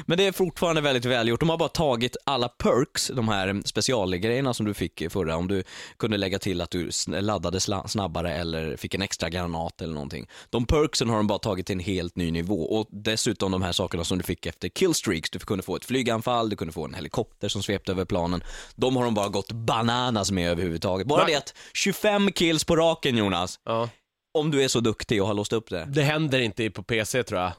Men 0.05 0.17
det 0.17 0.27
är 0.27 0.31
fortfarande 0.31 0.81
väldigt 0.81 1.05
välgjort. 1.05 1.39
De 1.39 1.49
har 1.49 1.57
bara 1.57 1.69
tagit 1.69 2.17
alla 2.25 2.47
perks, 2.49 3.07
de 3.15 3.27
här 3.27 3.61
specialgrejerna 3.65 4.53
som 4.53 4.65
du 4.65 4.73
fick 4.73 5.11
förra, 5.11 5.35
om 5.35 5.47
du 5.47 5.63
kunde 5.97 6.17
lägga 6.17 6.39
till 6.39 6.61
att 6.61 6.71
du 6.71 6.89
laddade 7.07 7.59
snabbare 7.87 8.33
eller 8.33 8.77
fick 8.77 8.93
en 8.93 9.01
extra 9.01 9.29
granat 9.29 9.81
eller 9.81 9.93
någonting. 9.93 10.27
De 10.49 10.65
perksen 10.65 11.09
har 11.09 11.17
de 11.17 11.27
bara 11.27 11.39
tagit 11.39 11.65
till 11.65 11.73
en 11.73 11.79
helt 11.79 12.15
ny 12.15 12.31
nivå 12.31 12.61
och 12.63 12.87
dessutom 12.91 13.51
de 13.51 13.61
här 13.61 13.71
sakerna 13.71 14.03
som 14.03 14.17
du 14.17 14.23
fick 14.23 14.45
efter 14.45 14.69
killstreaks, 14.69 15.29
du 15.29 15.39
kunde 15.39 15.63
få 15.63 15.75
ett 15.75 15.85
flyganfall, 15.85 16.49
du 16.49 16.55
kunde 16.55 16.73
få 16.73 16.85
en 16.85 16.93
helikopter 16.93 17.47
som 17.49 17.63
svepte 17.63 17.91
över 17.91 18.05
planen. 18.05 18.43
De 18.75 18.95
har 18.95 19.03
de 19.03 19.13
bara 19.13 19.27
gått 19.29 19.51
bananas 19.51 20.31
med 20.31 20.51
överhuvudtaget. 20.51 21.07
Bara 21.07 21.25
det 21.25 21.35
att 21.35 21.53
25 21.73 22.31
kills 22.31 22.63
på 22.63 22.75
raken 22.75 23.17
Jonas, 23.17 23.59
Ja. 23.65 23.89
om 24.33 24.51
du 24.51 24.63
är 24.63 24.67
så 24.67 24.79
duktig 24.79 25.21
och 25.21 25.27
har 25.27 25.33
låst 25.33 25.53
upp 25.53 25.69
det. 25.69 25.85
Det 25.85 26.01
händer 26.01 26.39
inte 26.39 26.69
på 26.69 26.83
PC 26.83 27.23
tror 27.23 27.41
jag. 27.41 27.51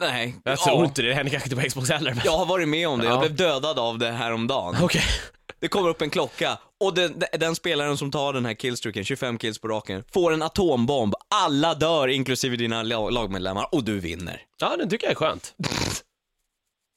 Nej, 0.00 0.34
Jag 0.44 0.58
tror 0.58 0.84
inte 0.84 1.02
det, 1.02 1.08
det 1.08 1.14
händer 1.14 1.30
kanske 1.30 1.48
inte 1.50 1.62
på 1.62 1.68
Xbox 1.68 1.90
heller. 1.90 2.10
men- 2.14 2.22
Jag 2.24 2.36
har 2.38 2.46
varit 2.46 2.68
med 2.68 2.88
om 2.88 2.98
det, 2.98 3.04
jag 3.06 3.14
Ja. 3.14 3.20
blev 3.20 3.34
dödad 3.36 3.78
av 3.78 3.98
det 3.98 4.10
här 4.10 4.32
om 4.32 4.46
dagen. 4.46 4.76
Okej. 4.82 5.02
Det 5.60 5.68
kommer 5.68 5.88
upp 5.88 6.02
en 6.02 6.10
klocka 6.10 6.58
och 6.84 6.94
den, 6.94 7.18
den- 7.18 7.40
den 7.40 7.54
spelaren 7.54 7.96
som 7.96 8.10
tar 8.10 8.32
den 8.32 8.46
här 8.46 8.54
killstreaken, 8.54 9.04
25 9.04 9.38
kills 9.38 9.58
på 9.58 9.68
raken, 9.68 10.04
får 10.12 10.32
en 10.32 10.42
atombomb. 10.42 11.14
Alla 11.34 11.74
dör, 11.74 12.08
inklusive 12.08 12.56
dina 12.56 12.82
la- 12.82 13.10
lagmedlemmar, 13.10 13.66
och 13.74 13.84
du 13.84 14.00
vinner. 14.00 14.40
Ja, 14.60 14.76
den 14.78 14.90
tycker 14.90 15.06
jag 15.06 15.10
är 15.10 15.16
skönt. 15.16 15.54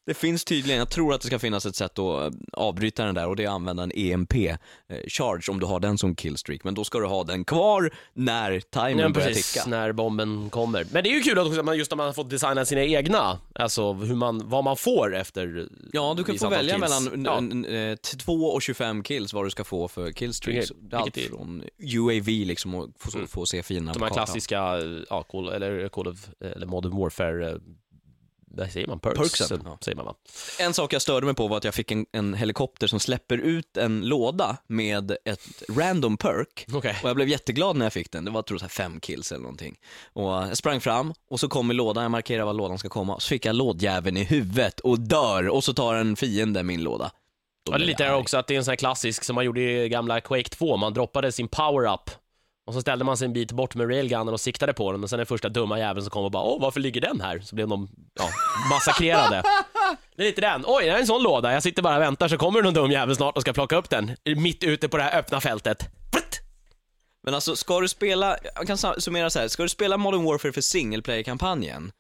Det 0.06 0.14
finns 0.14 0.46
tydligen, 0.46 0.80
jag 0.80 0.90
tror 0.90 1.14
att 1.14 1.22
det 1.22 1.28
ska 1.28 1.40
finnas 1.40 1.66
ett 1.66 1.76
sätt 1.76 2.00
att 2.00 2.34
eh, 2.34 2.40
avbryta 2.54 3.06
den 3.06 3.16
där 3.16 3.28
och 3.28 3.36
det 3.36 3.44
är 3.44 3.48
att 3.48 3.54
använda 3.54 3.84
en 3.84 3.92
EMP-charge 3.92 5.50
om 5.50 5.60
du 5.60 5.66
har 5.66 5.80
den 5.80 5.98
som 5.98 6.16
killstreak. 6.16 6.64
Men 6.64 6.74
då 6.74 6.84
ska 6.84 7.00
du 7.00 7.06
ha 7.06 7.24
den 7.24 7.46
kvar 7.46 7.94
när 8.14 8.60
timern 8.60 9.00
Ja, 9.00 9.10
börjar 9.10 9.28
precis, 9.28 9.54
ticka. 9.54 9.66
när 9.70 9.92
bomben 9.92 10.50
kommer. 10.50 10.86
Men 10.92 11.04
det 11.04 11.10
är 11.10 11.14
ju 11.14 11.22
kul 11.22 11.40
att 11.40 11.66
man- 11.66 11.78
just 11.78 11.92
när 11.92 11.96
man 11.96 12.06
har 12.06 12.14
fått 12.14 12.30
designa 12.30 12.66
sina 12.66 12.82
egna, 12.84 13.40
alltså 13.56 13.94
hur 13.94 14.16
man, 14.16 14.50
vad 14.50 14.64
man 14.64 14.78
får 14.78 15.16
efter 15.16 15.68
Ja, 15.94 16.14
du 16.18 16.24
kan 16.24 16.38
få 16.38 16.50
välja 16.50 16.76
kills. 16.76 16.82
mellan 17.04 17.26
Ja. 17.26 17.38
n- 17.38 17.66
n- 17.66 17.90
eh, 17.92 17.96
2 17.96 18.34
och 18.34 18.62
25 18.62 19.04
kills 19.04 19.34
vad 19.34 19.46
du 19.46 19.50
ska 19.50 19.64
få 19.64 19.88
för 19.88 20.12
killstreaks. 20.12 20.72
Vilket- 20.72 20.90
Det 20.92 20.96
är 20.96 21.02
Allt 21.02 21.18
från 21.18 21.64
UAV 21.80 22.28
liksom 22.28 22.76
och 22.76 22.90
få, 23.00 23.18
Mm. 23.18 23.28
få 23.28 23.46
se 23.46 23.64
fienderna 23.64 23.94
De 23.94 24.02
här 24.04 24.10
klassiska, 24.10 24.58
ja, 25.10 25.24
Call, 25.24 25.50
eller 25.50 25.90
Call 25.90 26.08
of, 26.08 26.30
eller 26.56 26.66
Modern 26.66 26.98
Warfare, 26.98 27.60
eh, 28.58 28.64
vad 28.64 28.72
säger 28.72 28.88
man? 28.88 29.00
Perks? 29.00 29.18
Perksen, 29.18 29.60
eh, 29.60 29.66
ja. 29.66 29.78
Säger 29.82 29.96
man 29.96 30.06
va? 30.06 30.16
En 30.60 30.74
sak 30.74 30.94
jag 30.94 31.02
störde 31.02 31.26
mig 31.26 31.36
på 31.36 31.48
var 31.48 31.58
att 31.58 31.64
jag 31.64 31.74
fick 31.74 31.92
en, 31.92 32.06
en 32.12 32.34
helikopter 32.34 32.88
som 32.88 33.00
släpper 33.00 33.38
ut 33.38 33.78
en 33.78 34.08
låda 34.08 34.58
med 34.68 35.12
ett 35.26 35.64
random 35.70 36.18
perk. 36.18 36.66
Okej. 36.74 36.98
Och 37.04 37.10
jag 37.10 37.16
blev 37.16 37.30
jätteglad 37.30 37.76
när 37.76 37.86
jag 37.86 37.94
fick 37.94 38.12
den, 38.12 38.26
det 38.26 38.32
var 38.32 38.42
tror 38.42 38.60
jag 38.62 38.72
fem 38.72 39.00
kills 39.00 39.32
eller 39.32 39.42
någonting. 39.42 39.80
Och 40.14 40.32
jag 40.32 40.58
sprang 40.58 40.82
fram 40.82 41.14
och 41.30 41.40
så 41.40 41.48
kommer 41.48 41.74
lådan, 41.74 42.04
jag 42.04 42.12
markerar 42.12 42.46
var 42.46 42.54
lådan 42.54 42.78
ska 42.78 42.90
komma, 42.90 43.20
så 43.20 43.28
fick 43.28 43.46
jag 43.46 43.56
lådjäveln 43.56 44.18
i 44.18 44.24
huvudet 44.24 44.80
och 44.80 45.00
dör 45.00 45.48
och 45.50 45.64
så 45.64 45.74
tar 45.74 45.96
en 45.96 46.16
fiende 46.16 46.64
min 46.64 46.84
låda. 46.84 47.12
Ja, 47.72 47.78
det 47.78 47.84
är 47.84 47.88
lite 47.88 48.04
där 48.04 48.10
arg. 48.10 48.22
också 48.22 48.38
att 48.38 48.48
det 48.48 48.54
är 48.54 48.58
en 48.58 48.66
sån 48.66 48.72
här 48.72 48.76
klassisk 48.76 49.24
som 49.24 49.36
man 49.36 49.46
gjorde 49.46 49.62
i 49.62 49.90
gamla 49.90 50.22
Quake 50.22 50.50
2, 50.50 50.78
man 50.78 50.94
droppade 50.94 51.32
sin 51.32 51.48
power-up 51.48 52.10
och 52.68 52.74
så 52.74 52.82
ställde 52.82 53.06
man 53.06 53.18
sig 53.18 53.26
en 53.26 53.34
bit 53.34 53.52
bort 53.52 53.76
med 53.76 53.90
railgunnen 53.90 54.34
och 54.34 54.40
siktade 54.40 54.74
på 54.74 54.92
den 54.92 55.04
och 55.04 55.10
sen 55.10 55.18
den 55.18 55.26
första 55.26 55.50
dumma 55.50 55.80
jäveln 55.80 56.04
som 56.04 56.12
kom 56.12 56.26
och 56.26 56.32
bara 56.32 56.44
åh 56.44 56.62
varför 56.62 56.80
ligger 56.80 57.02
den 57.02 57.22
här? 57.22 57.40
Så 57.40 57.56
blev 57.56 57.68
de 57.68 57.90
ja, 58.20 58.30
massakrerade. 58.70 59.44
Det 60.16 60.24
är 60.24 60.28
lite 60.28 60.42
den, 60.42 60.64
oj 60.68 60.86
det 60.86 60.92
är 60.92 60.98
en 60.98 61.08
sån 61.08 61.24
låda, 61.24 61.54
jag 61.54 61.64
sitter 61.64 61.82
bara 61.82 61.96
och 61.96 62.02
väntar 62.02 62.28
så 62.28 62.38
kommer 62.38 62.62
det 62.62 62.64
någon 62.64 62.74
dum 62.74 62.92
jävel 62.92 63.16
snart 63.16 63.36
och 63.36 63.42
ska 63.42 63.54
plocka 63.54 63.76
upp 63.76 63.90
den 63.90 64.16
mitt 64.38 64.64
ute 64.64 64.90
på 64.90 64.98
det 64.98 65.04
här 65.04 65.20
öppna 65.20 65.42
fältet. 65.42 65.90
Men 67.24 67.34
alltså, 67.34 67.56
ska 67.56 67.80
du 67.80 67.88
spela, 67.88 68.38
jag 68.56 68.68
kan 68.68 69.02
summera 69.02 69.30
så 69.30 69.40
här, 69.40 69.48
ska 69.48 69.64
du 69.64 69.70
spela 69.70 69.98
Modern 69.98 70.24
Warfare 70.24 70.52
för 70.52 70.62
single 70.62 71.02
player-kampanjen, 71.02 71.92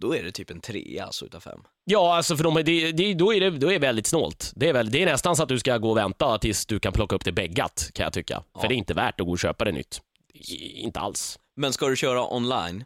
då 0.00 0.16
är 0.16 0.22
det 0.22 0.32
typ 0.32 0.50
en 0.50 0.60
trea 0.60 1.04
alltså 1.04 1.24
utav 1.24 1.40
fem. 1.40 1.60
Ja, 1.84 2.16
alltså 2.16 2.36
för 2.36 2.44
de, 2.44 2.54
det, 2.54 2.92
det, 2.92 3.14
då, 3.14 3.34
är 3.34 3.40
det, 3.40 3.50
då 3.50 3.68
är 3.68 3.72
det 3.72 3.78
väldigt 3.78 4.06
snålt. 4.06 4.52
Det 4.56 4.68
är, 4.68 4.72
väl, 4.72 4.90
det 4.90 5.02
är 5.02 5.06
nästan 5.06 5.36
så 5.36 5.42
att 5.42 5.48
du 5.48 5.58
ska 5.58 5.78
gå 5.78 5.90
och 5.90 5.96
vänta 5.96 6.38
tills 6.38 6.66
du 6.66 6.80
kan 6.80 6.92
plocka 6.92 7.16
upp 7.16 7.24
det 7.24 7.32
beggat, 7.32 7.90
kan 7.94 8.04
jag 8.04 8.12
tycka. 8.12 8.42
Ja. 8.54 8.60
För 8.60 8.68
det 8.68 8.74
är 8.74 8.76
inte 8.76 8.94
värt 8.94 9.20
att 9.20 9.26
gå 9.26 9.32
och 9.32 9.38
köpa 9.38 9.64
det 9.64 9.72
nytt. 9.72 10.00
Inte 10.74 11.00
alls. 11.00 11.38
Men 11.56 11.72
ska 11.72 11.88
du 11.88 11.96
köra 11.96 12.34
online, 12.34 12.84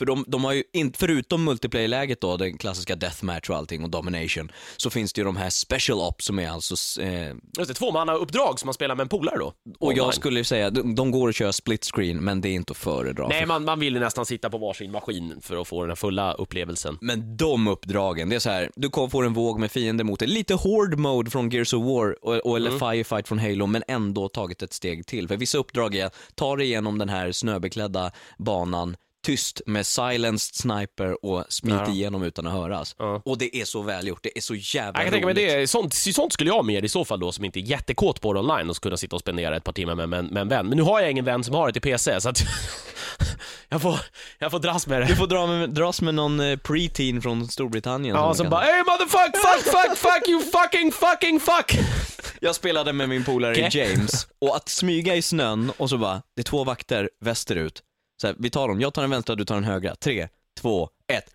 för 0.00 0.06
de, 0.06 0.24
de 0.28 0.44
har 0.44 0.52
ju, 0.52 0.62
in, 0.72 0.92
förutom 0.96 1.44
multiplayer-läget 1.44 2.20
då, 2.20 2.36
den 2.36 2.58
klassiska 2.58 2.96
deathmatch 2.96 3.50
och 3.50 3.56
allting 3.56 3.84
och 3.84 3.90
domination, 3.90 4.52
så 4.76 4.90
finns 4.90 5.12
det 5.12 5.20
ju 5.20 5.24
de 5.24 5.36
här 5.36 5.50
special 5.50 5.98
ops 5.98 6.24
som 6.24 6.38
är 6.38 6.48
alltså, 6.50 7.02
eh, 7.02 7.28
Just 7.58 7.68
det, 7.68 7.74
tvåmannauppdrag 7.74 8.58
som 8.60 8.66
man 8.66 8.74
spelar 8.74 8.94
med 8.94 9.02
en 9.04 9.08
polare 9.08 9.38
då. 9.38 9.46
och 9.46 9.54
Online. 9.80 9.96
jag 9.96 10.14
skulle 10.14 10.40
ju 10.40 10.44
säga, 10.44 10.70
de, 10.70 10.94
de 10.94 11.10
går 11.10 11.28
att 11.28 11.34
köra 11.34 11.52
split 11.52 11.84
screen, 11.94 12.16
men 12.24 12.40
det 12.40 12.48
är 12.48 12.52
inte 12.52 12.70
att 12.70 12.76
föredra. 12.76 13.28
Nej, 13.28 13.40
för- 13.40 13.46
man, 13.46 13.64
man 13.64 13.80
vill 13.80 13.94
ju 13.94 14.00
nästan 14.00 14.26
sitta 14.26 14.50
på 14.50 14.58
varsin 14.58 14.92
maskin 14.92 15.40
för 15.42 15.60
att 15.60 15.68
få 15.68 15.80
den 15.80 15.90
här 15.90 15.96
fulla 15.96 16.32
upplevelsen. 16.32 16.98
Men 17.00 17.36
de 17.36 17.68
uppdragen, 17.68 18.28
det 18.28 18.36
är 18.36 18.40
så 18.40 18.50
här, 18.50 18.70
du 18.76 18.88
kommer 18.90 19.08
få 19.08 19.22
en 19.22 19.32
våg 19.34 19.58
med 19.58 19.70
fiender 19.72 20.04
mot 20.04 20.18
dig. 20.18 20.28
Lite 20.28 20.54
hård 20.54 20.98
mode 20.98 21.30
från 21.30 21.50
Gears 21.50 21.74
of 21.74 21.84
War 21.84 22.24
och, 22.24 22.36
och, 22.36 22.56
eller 22.56 22.70
Firefight 22.70 23.28
från 23.28 23.38
Halo, 23.38 23.66
men 23.66 23.82
ändå 23.88 24.28
tagit 24.28 24.62
ett 24.62 24.72
steg 24.72 25.06
till. 25.06 25.28
För 25.28 25.36
vissa 25.36 25.58
uppdrag 25.58 25.94
är, 25.94 26.10
ta 26.34 26.56
dig 26.56 26.66
igenom 26.66 26.98
den 26.98 27.08
här 27.08 27.32
snöbeklädda 27.32 28.12
banan, 28.38 28.96
tyst 29.26 29.60
med 29.66 29.86
silenced 29.86 30.54
sniper 30.54 31.24
och 31.24 31.44
smit 31.48 31.74
Ja. 31.74 31.90
igenom 31.92 32.22
utan 32.22 32.46
att 32.46 32.52
höras. 32.52 32.94
Ja. 32.98 33.22
Och 33.24 33.38
det 33.38 33.56
är 33.56 33.64
så 33.64 33.82
välgjort, 33.82 34.20
det 34.22 34.36
är 34.38 34.40
så 34.40 34.54
jävla 34.54 34.86
Jag 34.86 34.94
kan 35.06 35.12
tänka 35.12 35.26
mig 35.26 35.34
roligt. 35.34 35.48
det, 35.60 35.66
sånt, 35.70 35.94
sånt 35.94 36.32
skulle 36.32 36.50
jag 36.50 36.64
mer 36.64 36.84
i 36.84 36.88
så 36.88 37.04
fall 37.04 37.20
då 37.20 37.32
som 37.32 37.44
inte 37.44 37.58
är 37.60 37.62
jättekåt 37.62 38.20
på 38.20 38.32
det 38.32 38.40
online 38.40 38.70
och 38.70 38.76
så 38.76 38.82
kunna 38.82 38.96
sitta 38.96 39.16
och 39.16 39.20
spendera 39.20 39.56
ett 39.56 39.64
par 39.64 39.72
timmar 39.72 39.94
med, 39.94 40.08
med, 40.08 40.24
med 40.32 40.40
en 40.40 40.48
vän. 40.48 40.66
Men 40.66 40.76
nu 40.78 40.82
har 40.84 41.00
jag 41.00 41.10
ingen 41.10 41.24
vän 41.24 41.44
som 41.44 41.54
har 41.54 41.66
det 41.66 41.72
till 41.72 41.82
PC 41.82 42.20
så 42.20 42.28
att 42.28 42.42
jag, 43.68 43.82
får, 43.82 44.00
jag 44.38 44.50
får 44.50 44.58
dras 44.58 44.86
med 44.86 45.00
det. 45.00 45.06
Du 45.06 45.16
får 45.16 45.26
dra 45.26 45.46
med, 45.46 45.70
dras 45.70 46.00
med 46.00 46.14
någon 46.14 46.40
eh, 46.40 46.56
preteen 46.56 47.22
från 47.22 47.48
Storbritannien. 47.48 48.16
Ja, 48.16 48.34
som 48.34 48.34
som 48.44 48.50
bara 48.50 48.60
hey 48.60 48.78
motherfuck, 48.84 49.36
fuck, 49.36 49.64
fuck, 49.74 49.98
fuck 49.98 50.28
you 50.28 50.42
fucking 50.42 50.92
fucking 50.92 51.40
fuck! 51.40 51.78
Jag 52.40 52.54
spelade 52.54 52.92
med 52.92 53.08
min 53.08 53.24
polare 53.24 53.52
Okej. 53.52 53.68
James, 53.72 54.26
och 54.40 54.56
att 54.56 54.68
smyga 54.68 55.16
i 55.16 55.22
snön 55.22 55.72
och 55.76 55.90
så 55.90 55.98
bara, 55.98 56.22
det 56.36 56.40
är 56.40 56.44
två 56.44 56.64
vakter 56.64 57.10
västerut. 57.24 57.82
Så 58.20 58.26
här, 58.26 58.36
vi 58.38 58.50
tar 58.50 58.68
dem, 58.68 58.80
jag 58.80 58.94
tar 58.94 59.02
den 59.02 59.10
vänstra, 59.10 59.34
du 59.34 59.44
tar 59.44 59.54
den 59.54 59.64
högra. 59.64 59.94
Tre, 59.94 60.28
två, 60.60 60.88
ett. 61.12 61.32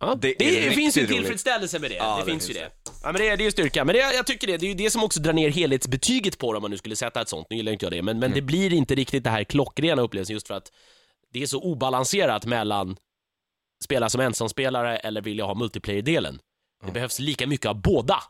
Ja, 0.00 0.14
Det 0.20 0.34
det 0.38 0.70
finns 0.70 0.96
ju 0.98 1.06
tillfredsställelse 1.06 1.78
med 1.78 1.90
det. 1.90 1.96
Ja, 1.96 2.16
det, 2.16 2.22
det 2.24 2.30
finns 2.30 2.50
ju 2.50 2.54
finns 2.54 2.58
det. 2.84 2.90
Ja, 3.02 3.12
men 3.12 3.14
det, 3.14 3.28
är- 3.28 3.36
det 3.36 3.42
är 3.42 3.44
ju 3.44 3.50
styrka. 3.50 3.84
Men 3.84 3.94
det, 3.94 3.98
jag 4.00 4.26
tycker 4.26 4.46
det, 4.46 4.56
det 4.56 4.66
är 4.66 4.68
ju 4.68 4.74
det 4.74 4.90
som 4.90 5.02
också 5.02 5.20
drar 5.20 5.32
ner 5.32 5.48
helhetsbetyget 5.50 6.38
på 6.38 6.52
det 6.52 6.56
om 6.56 6.62
man 6.62 6.70
nu 6.70 6.76
skulle 6.76 6.96
sätta 6.96 7.20
ett 7.20 7.28
sånt. 7.28 7.46
Nu 7.50 7.56
gillar 7.56 7.72
inte 7.72 7.84
jag 7.84 7.92
det, 7.92 8.02
men, 8.02 8.18
men 8.18 8.32
det 8.32 8.42
blir 8.42 8.72
inte 8.72 8.94
riktigt 8.94 9.24
det 9.24 9.30
här 9.30 9.44
klockrena 9.44 10.02
upplevelsen 10.02 10.34
just 10.34 10.46
för 10.46 10.54
att 10.54 10.72
det 11.32 11.42
är 11.42 11.46
så 11.46 11.60
obalanserat 11.62 12.46
mellan 12.46 12.96
spela 13.84 14.08
som 14.08 14.20
ensamspelare 14.20 14.96
eller 14.96 15.20
vill 15.20 15.38
jag 15.38 15.46
ha 15.46 15.54
multiplayer-delen. 15.54 16.38
Det 16.86 16.92
behövs 16.92 17.18
lika 17.18 17.46
mycket 17.46 17.66
av 17.66 17.82
båda. 17.82 18.22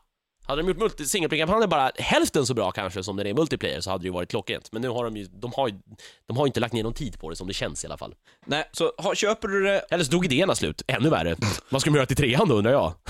Hade 0.48 0.62
de 0.62 0.68
gjort 0.68 0.76
multi- 0.78 1.04
singleplayer-kampanjen 1.04 1.68
bara 1.68 1.90
hälften 1.96 2.46
så 2.46 2.54
bra 2.54 2.70
kanske 2.70 3.02
som 3.02 3.16
det 3.16 3.30
är 3.30 3.34
multiplayer 3.34 3.80
så 3.80 3.90
hade 3.90 4.02
det 4.02 4.06
ju 4.06 4.12
varit 4.12 4.30
klockrent. 4.30 4.72
Men 4.72 4.82
nu 4.82 4.88
har 4.88 5.04
de 5.04 5.16
ju, 5.16 5.24
de 5.24 5.52
har 5.56 5.68
ju, 5.68 5.74
de 6.26 6.36
har 6.36 6.44
ju 6.44 6.48
inte 6.48 6.60
lagt 6.60 6.72
ner 6.74 6.82
någon 6.82 6.94
tid 6.94 7.20
på 7.20 7.30
det 7.30 7.36
som 7.36 7.46
det 7.46 7.54
känns 7.54 7.84
i 7.84 7.86
alla 7.86 7.96
fall. 7.98 8.14
Nej, 8.44 8.68
så 8.72 8.92
ha, 8.98 9.14
köper 9.14 9.48
du 9.48 9.64
det... 9.64 9.78
Eller 9.90 10.04
så 10.04 10.10
dog 10.12 10.24
idéerna 10.24 10.54
slut, 10.54 10.82
ännu 10.86 11.08
värre. 11.08 11.36
Vad 11.68 11.80
ska 11.80 11.90
de 11.90 11.96
göra 11.96 12.06
till 12.06 12.16
trean 12.16 12.48
då 12.48 12.54
undrar 12.54 12.72
jag? 12.72 12.92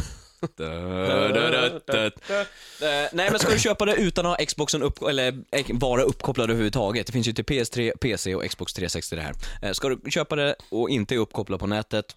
Eh, 2.82 3.08
nej 3.12 3.30
men 3.30 3.38
ska 3.38 3.50
du 3.52 3.58
köpa 3.58 3.84
det 3.84 3.94
utan 3.94 4.26
att 4.26 4.38
ha 4.38 4.46
Xboxen 4.46 4.82
upp, 4.82 5.02
eller 5.02 5.28
eh, 5.52 5.66
vara 5.70 6.02
uppkopplad 6.02 6.50
överhuvudtaget, 6.50 7.06
det 7.06 7.12
finns 7.12 7.28
ju 7.28 7.32
till 7.32 7.44
PS3, 7.44 7.96
PC 8.00 8.34
och 8.34 8.44
Xbox 8.50 8.72
360 8.74 9.16
det 9.16 9.22
här. 9.22 9.34
Eh, 9.62 9.72
ska 9.72 9.88
du 9.88 10.10
köpa 10.10 10.36
det 10.36 10.54
och 10.70 10.90
inte 10.90 11.14
är 11.14 11.18
uppkopplad 11.18 11.60
på 11.60 11.66
nätet, 11.66 12.16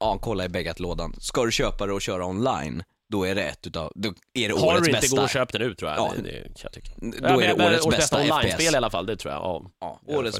ja 0.00 0.18
kolla 0.22 0.44
i 0.44 0.48
bäggat-lådan. 0.48 1.14
Ska 1.20 1.44
du 1.44 1.52
köpa 1.52 1.86
det 1.86 1.92
och 1.92 2.02
köra 2.02 2.26
online, 2.26 2.82
då 3.12 3.24
är 3.24 3.34
det 3.34 3.42
ett 3.42 3.66
utav, 3.66 3.92
då 3.94 4.08
är 4.34 4.48
det 4.48 4.54
Har 4.54 4.66
årets 4.66 4.82
du 4.84 4.90
inte, 4.90 5.00
bästa. 5.00 5.16
gå 5.16 5.22
och 5.22 5.30
köp 5.30 5.52
den 5.52 5.62
ut 5.62 5.78
tror 5.78 5.90
jag. 5.90 5.98
Ja. 5.98 6.12
Det, 6.16 6.22
det 6.22 6.42
kan 6.42 6.52
jag 6.62 6.72
tycka. 6.72 6.90
Då 7.34 7.40
är 7.40 7.56
det 7.56 7.64
årets 7.66 7.86
bästa 7.88 8.16
online-spel 8.20 8.52
FPS. 8.52 8.72
i 8.72 8.76
alla 8.76 8.90
fall, 8.90 9.06
det 9.06 9.16
tror 9.16 9.34
jag. 9.34 9.40
Ja, 9.42 9.70
Ja, 9.80 10.00
årets. 10.06 10.38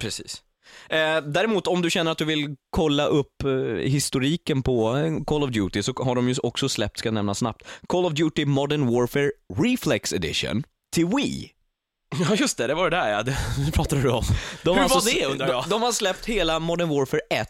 Precis. 0.00 0.42
Eh, 0.88 1.20
däremot 1.20 1.66
om 1.66 1.82
du 1.82 1.90
känner 1.90 2.10
att 2.12 2.18
du 2.18 2.24
vill 2.24 2.56
kolla 2.70 3.06
upp 3.06 3.44
eh, 3.44 3.50
historiken 3.90 4.62
på 4.62 4.96
eh, 4.96 5.24
Call 5.26 5.42
of 5.42 5.50
Duty 5.50 5.82
så 5.82 5.92
har 5.98 6.14
de 6.14 6.28
ju 6.28 6.34
också 6.42 6.68
släppt, 6.68 6.98
ska 6.98 7.06
jag 7.06 7.14
nämna 7.14 7.34
snabbt, 7.34 7.62
Call 7.88 8.04
of 8.04 8.12
Duty 8.12 8.46
Modern 8.46 8.86
Warfare 8.94 9.30
Reflex 9.62 10.12
Edition 10.12 10.64
till 10.92 11.06
Wii. 11.06 11.52
Ja 12.28 12.34
just 12.34 12.58
det, 12.58 12.66
det 12.66 12.74
var 12.74 12.90
det 12.90 12.96
där 12.96 13.10
ja, 13.10 13.22
det 13.22 13.36
pratade 13.74 14.02
du 14.02 14.10
om. 14.10 14.24
De 14.62 14.70
Hur 14.74 14.82
har 14.82 14.88
var 14.88 14.96
alltså- 14.96 15.10
det 15.14 15.24
undrar 15.26 15.48
jag? 15.48 15.64
De, 15.64 15.70
de 15.70 15.82
har 15.82 15.92
släppt 15.92 16.26
hela 16.26 16.58
Modern 16.58 16.88
Warfare 16.88 17.20
1 17.30 17.48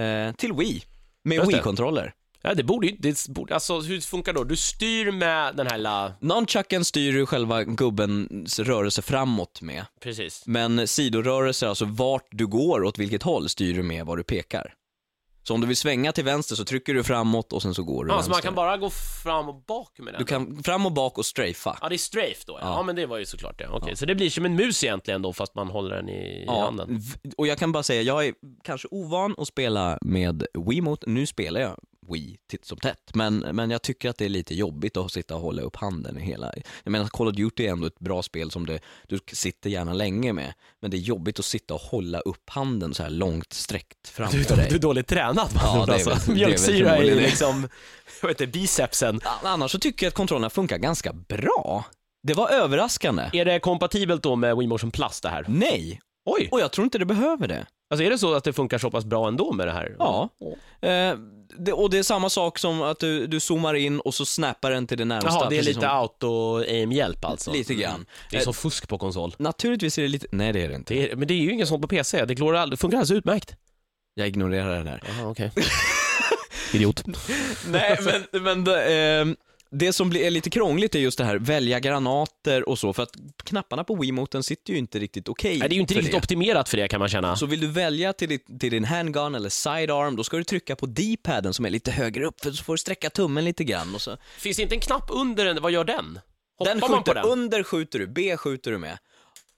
eh, 0.00 0.34
till 0.36 0.52
Wii. 0.52 0.82
Med. 1.24 1.46
Wii-kontroller. 1.46 2.12
Ja, 2.42 2.54
det 2.54 2.62
borde 2.64 2.86
ju, 2.86 2.96
det 2.98 3.28
borde, 3.28 3.54
alltså 3.54 3.80
hur 3.80 4.00
funkar 4.00 4.32
det 4.32 4.38
då? 4.38 4.44
Du 4.44 4.56
styr 4.56 5.10
med 5.12 5.56
den 5.56 5.66
här 5.66 5.76
lilla, 5.78 6.12
Nunchucken 6.20 6.84
styr 6.84 7.12
ju 7.12 7.26
själva 7.26 7.64
gubbens 7.64 8.58
rörelse 8.58 9.02
framåt 9.02 9.62
med. 9.62 9.84
precis. 10.00 10.42
Men 10.46 10.88
sidorörelser, 10.88 11.66
alltså 11.66 11.84
vart 11.84 12.28
du 12.30 12.46
går, 12.46 12.84
åt 12.84 12.98
vilket 12.98 13.22
håll, 13.22 13.48
styr 13.48 13.74
du 13.74 13.82
med 13.82 14.06
vad 14.06 14.18
du 14.18 14.22
pekar. 14.22 14.74
Så 15.42 15.54
om 15.54 15.60
du 15.60 15.66
vill 15.66 15.76
svänga 15.76 16.12
till 16.12 16.24
vänster 16.24 16.56
så 16.56 16.64
trycker 16.64 16.94
du 16.94 17.04
framåt 17.04 17.52
och 17.52 17.62
sen 17.62 17.74
så 17.74 17.82
går 17.82 18.04
du 18.04 18.10
Ja, 18.10 18.14
vänster. 18.14 18.32
så 18.32 18.36
man 18.36 18.42
kan 18.42 18.54
bara 18.54 18.76
gå 18.76 18.90
fram 19.22 19.48
och 19.48 19.62
bak 19.66 19.98
med 19.98 20.14
den? 20.14 20.18
Du 20.18 20.24
kan 20.26 20.62
fram 20.62 20.86
och 20.86 20.92
bak 20.92 21.18
och 21.18 21.26
strafa. 21.26 21.78
Ja, 21.82 21.88
det 21.88 21.94
är 21.94 21.98
strafe 21.98 22.42
då 22.46 22.52
ja. 22.52 22.58
Ja. 22.62 22.68
ja. 22.76 22.82
men 22.82 22.96
det 22.96 23.06
var 23.06 23.18
ju 23.18 23.26
såklart 23.26 23.58
det. 23.58 23.68
Okej, 23.68 23.96
så 23.96 24.06
det 24.06 24.14
blir 24.14 24.30
som 24.30 24.44
en 24.44 24.54
mus 24.56 24.84
egentligen 24.84 25.22
då, 25.22 25.32
fast 25.32 25.54
man 25.54 25.68
håller 25.68 25.96
den 25.96 26.08
i, 26.08 26.42
i 26.42 26.46
handen? 26.46 26.86
v- 26.98 27.30
och 27.36 27.46
jag 27.46 27.58
kan 27.58 27.72
bara 27.72 27.82
säga, 27.82 28.02
jag 28.02 28.26
är 28.26 28.34
kanske 28.64 28.88
ovan 28.90 29.34
att 29.38 29.48
spela 29.48 29.98
med 30.02 30.46
Wiimote. 30.68 31.10
Nu 31.10 31.26
spelar 31.26 31.60
jag 31.60 31.76
Wii 32.12 32.36
titt 32.50 32.64
som 32.64 32.78
tätt, 32.78 33.10
men, 33.14 33.38
men 33.38 33.70
jag 33.70 33.82
tycker 33.82 34.10
att 34.10 34.18
det 34.18 34.24
är 34.24 34.28
lite 34.28 34.54
jobbigt 34.54 34.96
att 34.96 35.12
sitta 35.12 35.34
och 35.34 35.40
hålla 35.40 35.62
upp 35.62 35.76
handen 35.76 36.18
i 36.18 36.20
hela... 36.20 36.52
Jag 36.84 36.90
menar, 36.90 37.06
Call 37.06 37.28
of 37.28 37.34
Duty 37.34 37.66
är 37.66 37.70
ändå 37.70 37.86
ett 37.86 37.98
bra 37.98 38.22
spel 38.22 38.50
som 38.50 38.66
det, 38.66 38.80
du 39.08 39.18
sitter 39.32 39.70
gärna 39.70 39.92
länge 39.92 40.32
med, 40.32 40.52
men 40.82 40.90
det 40.90 40.96
är 40.96 40.98
jobbigt 40.98 41.38
att 41.38 41.44
sitta 41.44 41.74
och 41.74 41.80
hålla 41.80 42.20
upp 42.20 42.50
handen 42.50 42.94
så 42.94 43.02
här 43.02 43.10
långt 43.10 43.52
sträckt 43.52 44.08
framför 44.08 44.38
Du, 44.38 44.44
dig. 44.44 44.66
du 44.70 44.74
är 44.74 44.80
dåligt 44.80 45.06
tränad 45.06 45.48
Ja, 45.54 45.60
ja, 45.78 45.86
det 45.86 45.92
är 46.02 46.10
alltså. 46.10 46.30
är 46.30 46.34
Mjölksyra 46.34 46.98
i 46.98 47.14
liksom, 47.14 47.68
vet 48.22 48.30
inte, 48.40 48.46
bicepsen. 48.46 49.20
Annars 49.42 49.70
så 49.72 49.78
tycker 49.78 50.06
jag 50.06 50.08
att 50.10 50.14
kontrollerna 50.14 50.50
funkar 50.50 50.78
ganska 50.78 51.12
bra. 51.12 51.84
Det 52.22 52.34
var 52.34 52.48
överraskande. 52.50 53.30
Är 53.32 53.44
det 53.44 53.60
kompatibelt 53.60 54.22
då 54.22 54.36
med 54.36 54.56
Wii 54.56 54.66
Motion 54.68 54.90
Plus 54.90 55.20
det 55.20 55.28
här? 55.28 55.44
Nej, 55.48 56.00
Oj! 56.24 56.48
och 56.52 56.60
jag 56.60 56.72
tror 56.72 56.84
inte 56.84 56.98
det 56.98 57.04
behöver 57.06 57.48
det. 57.48 57.66
Alltså 57.90 58.04
är 58.04 58.10
det 58.10 58.18
så 58.18 58.34
att 58.34 58.44
det 58.44 58.52
funkar 58.52 58.78
så 58.78 58.90
pass 58.90 59.04
bra 59.04 59.28
ändå 59.28 59.52
med 59.52 59.66
det 59.66 59.72
här? 59.72 59.96
Ja. 59.98 60.28
Eh, 60.80 61.14
det, 61.58 61.72
och 61.72 61.90
det 61.90 61.98
är 61.98 62.02
samma 62.02 62.30
sak 62.30 62.58
som 62.58 62.82
att 62.82 62.98
du, 62.98 63.26
du 63.26 63.40
zoomar 63.40 63.74
in 63.74 64.00
och 64.00 64.14
så 64.14 64.24
snappar 64.26 64.70
den 64.70 64.86
till 64.86 64.98
det 64.98 65.04
närmsta. 65.04 65.30
Jaha, 65.30 65.48
det 65.48 65.56
är 65.56 65.58
precis 65.58 65.66
lite 65.76 65.80
som- 65.80 65.90
auto-aim-hjälp 65.98 67.24
alltså? 67.24 67.52
Lite 67.52 67.74
grann. 67.74 67.94
Mm. 67.94 68.06
Det 68.30 68.36
är 68.36 68.40
som 68.40 68.54
fusk 68.54 68.88
på 68.88 68.98
konsol. 68.98 69.34
Naturligtvis 69.38 69.98
är 69.98 70.02
det 70.02 70.08
lite, 70.08 70.26
nej 70.32 70.52
det 70.52 70.62
är 70.62 70.68
det 70.68 70.74
inte. 70.74 70.94
Det 70.94 71.10
är, 71.12 71.16
men 71.16 71.28
det 71.28 71.34
är 71.34 71.38
ju 71.38 71.52
inget 71.52 71.68
sånt 71.68 71.82
på 71.82 71.88
PC, 71.88 72.24
det, 72.24 72.34
går 72.34 72.56
all, 72.56 72.70
det 72.70 72.76
funkar 72.76 72.98
alldeles 72.98 73.18
utmärkt. 73.18 73.56
Jag 74.14 74.28
ignorerar 74.28 74.78
det 74.78 74.84
där. 74.84 75.02
Jaha, 75.08 75.28
okej. 75.30 75.52
Idiot. 76.72 77.04
nej 77.68 77.98
men, 78.32 78.42
men 78.42 78.64
det, 78.64 78.82
ehm, 78.94 79.36
det 79.70 79.92
som 79.92 80.10
blir, 80.10 80.20
är 80.20 80.30
lite 80.30 80.50
krångligt 80.50 80.94
är 80.94 80.98
just 80.98 81.18
det 81.18 81.24
här, 81.24 81.38
välja 81.38 81.80
granater 81.80 82.68
och 82.68 82.78
så, 82.78 82.92
för 82.92 83.02
att 83.02 83.10
knapparna 83.44 83.84
på 83.84 83.94
Wiimoten 83.94 84.42
sitter 84.42 84.72
ju 84.72 84.78
inte 84.78 84.98
riktigt 84.98 85.28
okej 85.28 85.58
Nej, 85.58 85.68
det 85.68 85.72
är 85.72 85.76
ju 85.76 85.80
inte 85.80 85.94
riktigt 85.94 86.12
det. 86.12 86.18
optimerat 86.18 86.68
för 86.68 86.76
det 86.76 86.88
kan 86.88 87.00
man 87.00 87.08
känna. 87.08 87.36
Så 87.36 87.46
vill 87.46 87.60
du 87.60 87.66
välja 87.66 88.12
till, 88.12 88.28
ditt, 88.28 88.60
till 88.60 88.70
din 88.70 88.84
handgun 88.84 89.34
eller 89.34 89.48
sidearm, 89.48 90.16
då 90.16 90.24
ska 90.24 90.36
du 90.36 90.44
trycka 90.44 90.76
på 90.76 90.86
D-paden 90.86 91.54
som 91.54 91.64
är 91.64 91.70
lite 91.70 91.90
högre 91.90 92.26
upp, 92.26 92.40
för 92.40 92.50
så 92.50 92.64
får 92.64 92.72
du 92.74 92.78
sträcka 92.78 93.10
tummen 93.10 93.44
lite 93.44 93.64
grann 93.64 93.94
och 93.94 94.00
så. 94.00 94.16
Finns 94.38 94.56
det 94.56 94.62
inte 94.62 94.74
en 94.74 94.80
knapp 94.80 95.06
under 95.10 95.44
den? 95.44 95.62
Vad 95.62 95.72
gör 95.72 95.84
den? 95.84 96.20
Hoppar 96.58 96.70
Den 96.70 96.80
man 96.80 96.90
på 96.90 96.96
skjuter, 96.96 97.14
den? 97.14 97.24
under 97.24 97.62
skjuter 97.62 97.98
du, 97.98 98.06
B 98.06 98.36
skjuter 98.36 98.70
du 98.70 98.78
med. 98.78 98.98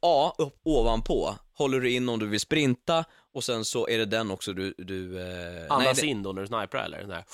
A 0.02 0.32
upp 0.38 0.60
ovanpå 0.64 1.34
håller 1.54 1.80
du 1.80 1.90
in 1.90 2.08
om 2.08 2.18
du 2.18 2.26
vill 2.26 2.40
sprinta 2.40 3.04
och 3.34 3.44
sen 3.44 3.64
så 3.64 3.88
är 3.88 3.98
det 3.98 4.04
den 4.06 4.30
också 4.30 4.52
du... 4.52 4.74
du 4.78 5.20
eh, 5.20 5.26
Andas 5.68 5.84
nej, 5.84 5.94
det, 6.00 6.06
in 6.06 6.22
då 6.22 6.32
när 6.32 6.40
du 6.40 6.46
sniprar 6.46 6.84
eller? 6.84 7.06
Nej. 7.06 7.24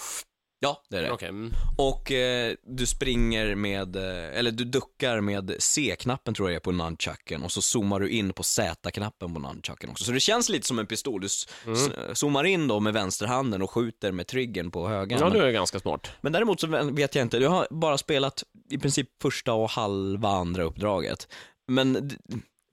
Ja, 0.60 0.82
det 0.90 0.96
är 0.98 1.02
det. 1.02 1.10
Okej. 1.10 1.28
mm. 1.28 1.52
Och 1.78 2.12
eh, 2.12 2.54
du 2.62 2.86
springer 2.86 3.54
med, 3.54 3.96
eh, 3.96 4.38
eller 4.38 4.50
du 4.50 4.64
duckar 4.64 5.20
med 5.20 5.54
C-knappen 5.58 6.34
tror 6.34 6.48
jag 6.50 6.56
är 6.56 6.60
på 6.60 6.72
nunchucken 6.72 7.42
och 7.42 7.52
så 7.52 7.62
zoomar 7.62 8.00
du 8.00 8.08
in 8.10 8.32
på 8.32 8.42
Z-knappen 8.42 9.34
på 9.34 9.40
nunchucken 9.40 9.90
också. 9.90 10.04
Så 10.04 10.12
det 10.12 10.20
känns 10.20 10.48
lite 10.48 10.66
som 10.66 10.78
en 10.78 10.86
pistol. 10.86 11.20
Du 11.20 11.26
s- 11.26 11.46
s- 11.66 12.18
zoomar 12.18 12.44
in 12.44 12.68
då 12.68 12.80
med 12.80 12.92
vänsterhanden 12.92 13.62
och 13.62 13.70
skjuter 13.70 14.12
med 14.12 14.26
triggern 14.26 14.70
på 14.70 14.88
höger. 14.88 15.16
Ja, 15.18 15.24
men, 15.24 15.32
nu 15.32 15.38
är 15.42 15.46
det 15.46 15.52
ganska 15.52 15.80
smart. 15.80 16.08
men 16.20 16.32
däremot 16.32 16.60
så 16.60 16.66
vet 16.92 17.14
jag 17.14 17.22
inte, 17.22 17.36
jag 17.38 17.50
har 17.50 17.66
bara 17.70 17.98
spelat 17.98 18.42
i 18.70 18.78
princip 18.78 19.08
första 19.22 19.52
och 19.52 19.70
halva 19.70 20.28
andra 20.28 20.62
uppdraget. 20.62 21.28
Men 21.68 21.92
d- 22.08 22.16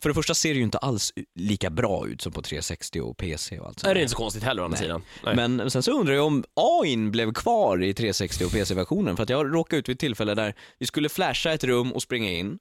för 0.04 0.10
det 0.10 0.14
första 0.14 0.34
ser 0.34 0.50
det 0.50 0.58
ju 0.58 0.64
inte 0.64 0.78
alls 0.78 1.14
lika 1.40 1.70
bra 1.70 2.08
ut 2.08 2.22
som 2.22 2.32
på 2.32 2.42
360 2.42 3.02
och 3.02 3.18
PC 3.18 3.60
och 3.60 3.68
allt 3.68 3.80
sånt 3.80 3.86
Nej, 3.86 3.94
det 3.94 4.00
är 4.00 4.02
inte 4.02 4.12
så 4.12 4.18
konstigt 4.18 4.44
heller 4.44 4.62
å 4.62 4.66
andra 4.66 4.78
Nej. 4.78 4.84
sidan. 4.84 5.02
Nej. 5.24 5.36
Men 5.36 5.72
sen 5.72 5.84
så 5.84 5.92
undrar 5.92 6.14
jag 6.14 6.26
om 6.26 6.44
AIn 6.56 7.12
blev 7.12 7.34
kvar 7.34 7.84
i 7.84 7.94
360 7.94 8.46
och 8.46 8.52
PC-versionen 8.52 9.16
för 9.16 9.24
att 9.24 9.30
jag 9.30 9.56
råkade 9.56 9.80
ut 9.80 9.90
vid 9.90 9.94
ett 9.94 10.00
tillfälle 10.00 10.36
där 10.36 10.56
vi 10.80 10.86
skulle 10.86 11.10
flasha 11.10 11.52
ett 11.52 11.64
rum 11.64 11.92
och 11.92 12.02
springa 12.02 12.32
in 12.32 12.58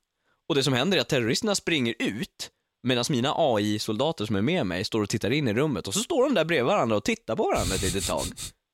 och 0.48 0.54
det 0.54 0.62
som 0.62 0.72
händer 0.72 0.96
är 0.96 1.00
att 1.00 1.08
terroristerna 1.08 1.54
springer 1.54 1.94
ut 1.98 2.50
medan 2.82 3.04
mina 3.08 3.34
AI-soldater 3.36 4.26
som 4.26 4.36
är 4.36 4.42
med 4.42 4.66
mig 4.66 4.84
står 4.84 5.02
och 5.02 5.08
tittar 5.08 5.30
in 5.30 5.48
i 5.48 5.54
rummet 5.54 5.88
och 5.88 5.94
så 5.94 6.00
står 6.00 6.24
de 6.24 6.34
där 6.34 6.44
bredvid 6.44 6.66
varandra 6.66 6.96
och 6.96 7.04
tittar 7.04 7.36
på 7.36 7.42
varandra 7.42 7.74
ett 7.74 7.82
litet 7.82 8.06
tag. 8.06 8.24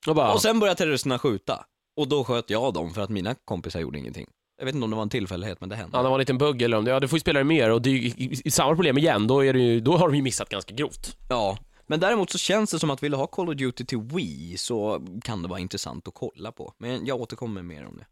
Och 0.06 0.14
bara, 0.14 0.32
Och 0.32 0.42
sen 0.42 0.60
börjar 0.60 0.74
terroristerna 0.74 1.18
skjuta 1.18 1.64
och 1.96 2.08
då 2.08 2.24
sköt 2.24 2.50
jag 2.50 2.74
dem 2.74 2.94
för 2.94 3.00
att 3.00 3.10
mina 3.10 3.34
kompisar 3.44 3.80
gjorde 3.80 3.98
ingenting. 3.98 4.26
Jag 4.58 4.64
vet 4.64 4.74
inte 4.74 4.84
om 4.84 4.90
det 4.90 4.96
var 4.96 5.02
en 5.02 5.08
tillfällighet 5.08 5.60
men 5.60 5.68
det 5.68 5.76
hände. 5.76 5.96
Ja, 5.98 6.02
det 6.02 6.08
var 6.08 6.16
en 6.16 6.20
liten 6.20 6.38
bugg 6.38 6.62
eller 6.62 6.76
om 6.76 6.84
det, 6.84 6.90
ja 6.90 7.00
du 7.00 7.08
får 7.08 7.16
ju 7.16 7.20
spela 7.20 7.38
det 7.38 7.44
mer 7.44 7.70
och 7.70 7.82
det 7.82 7.90
är 7.90 7.92
ju 7.94 7.98
i- 7.98 8.40
i- 8.44 8.50
samma 8.50 8.74
problem 8.74 8.98
igen, 8.98 9.26
då, 9.26 9.44
är 9.44 9.52
det 9.52 9.58
ju, 9.60 9.80
då 9.80 9.96
har 9.96 10.08
de 10.08 10.16
ju 10.16 10.22
missat 10.22 10.48
ganska 10.48 10.74
grovt. 10.74 11.16
Ja, 11.28 11.58
men 11.86 12.00
däremot 12.00 12.30
så 12.30 12.38
känns 12.38 12.70
det 12.70 12.78
som 12.78 12.90
att 12.90 13.02
vill 13.02 13.10
du 13.10 13.16
ha 13.16 13.26
Call 13.26 13.48
of 13.48 13.54
Duty 13.56 13.84
till 13.84 13.98
Wii 13.98 14.56
så 14.58 15.06
kan 15.24 15.42
det 15.42 15.48
vara 15.48 15.60
intressant 15.60 16.08
att 16.08 16.14
kolla 16.14 16.52
på. 16.52 16.72
Men 16.78 17.06
jag 17.06 17.20
återkommer 17.20 17.62
mer 17.62 17.86
om 17.86 17.96
det. 17.96 18.06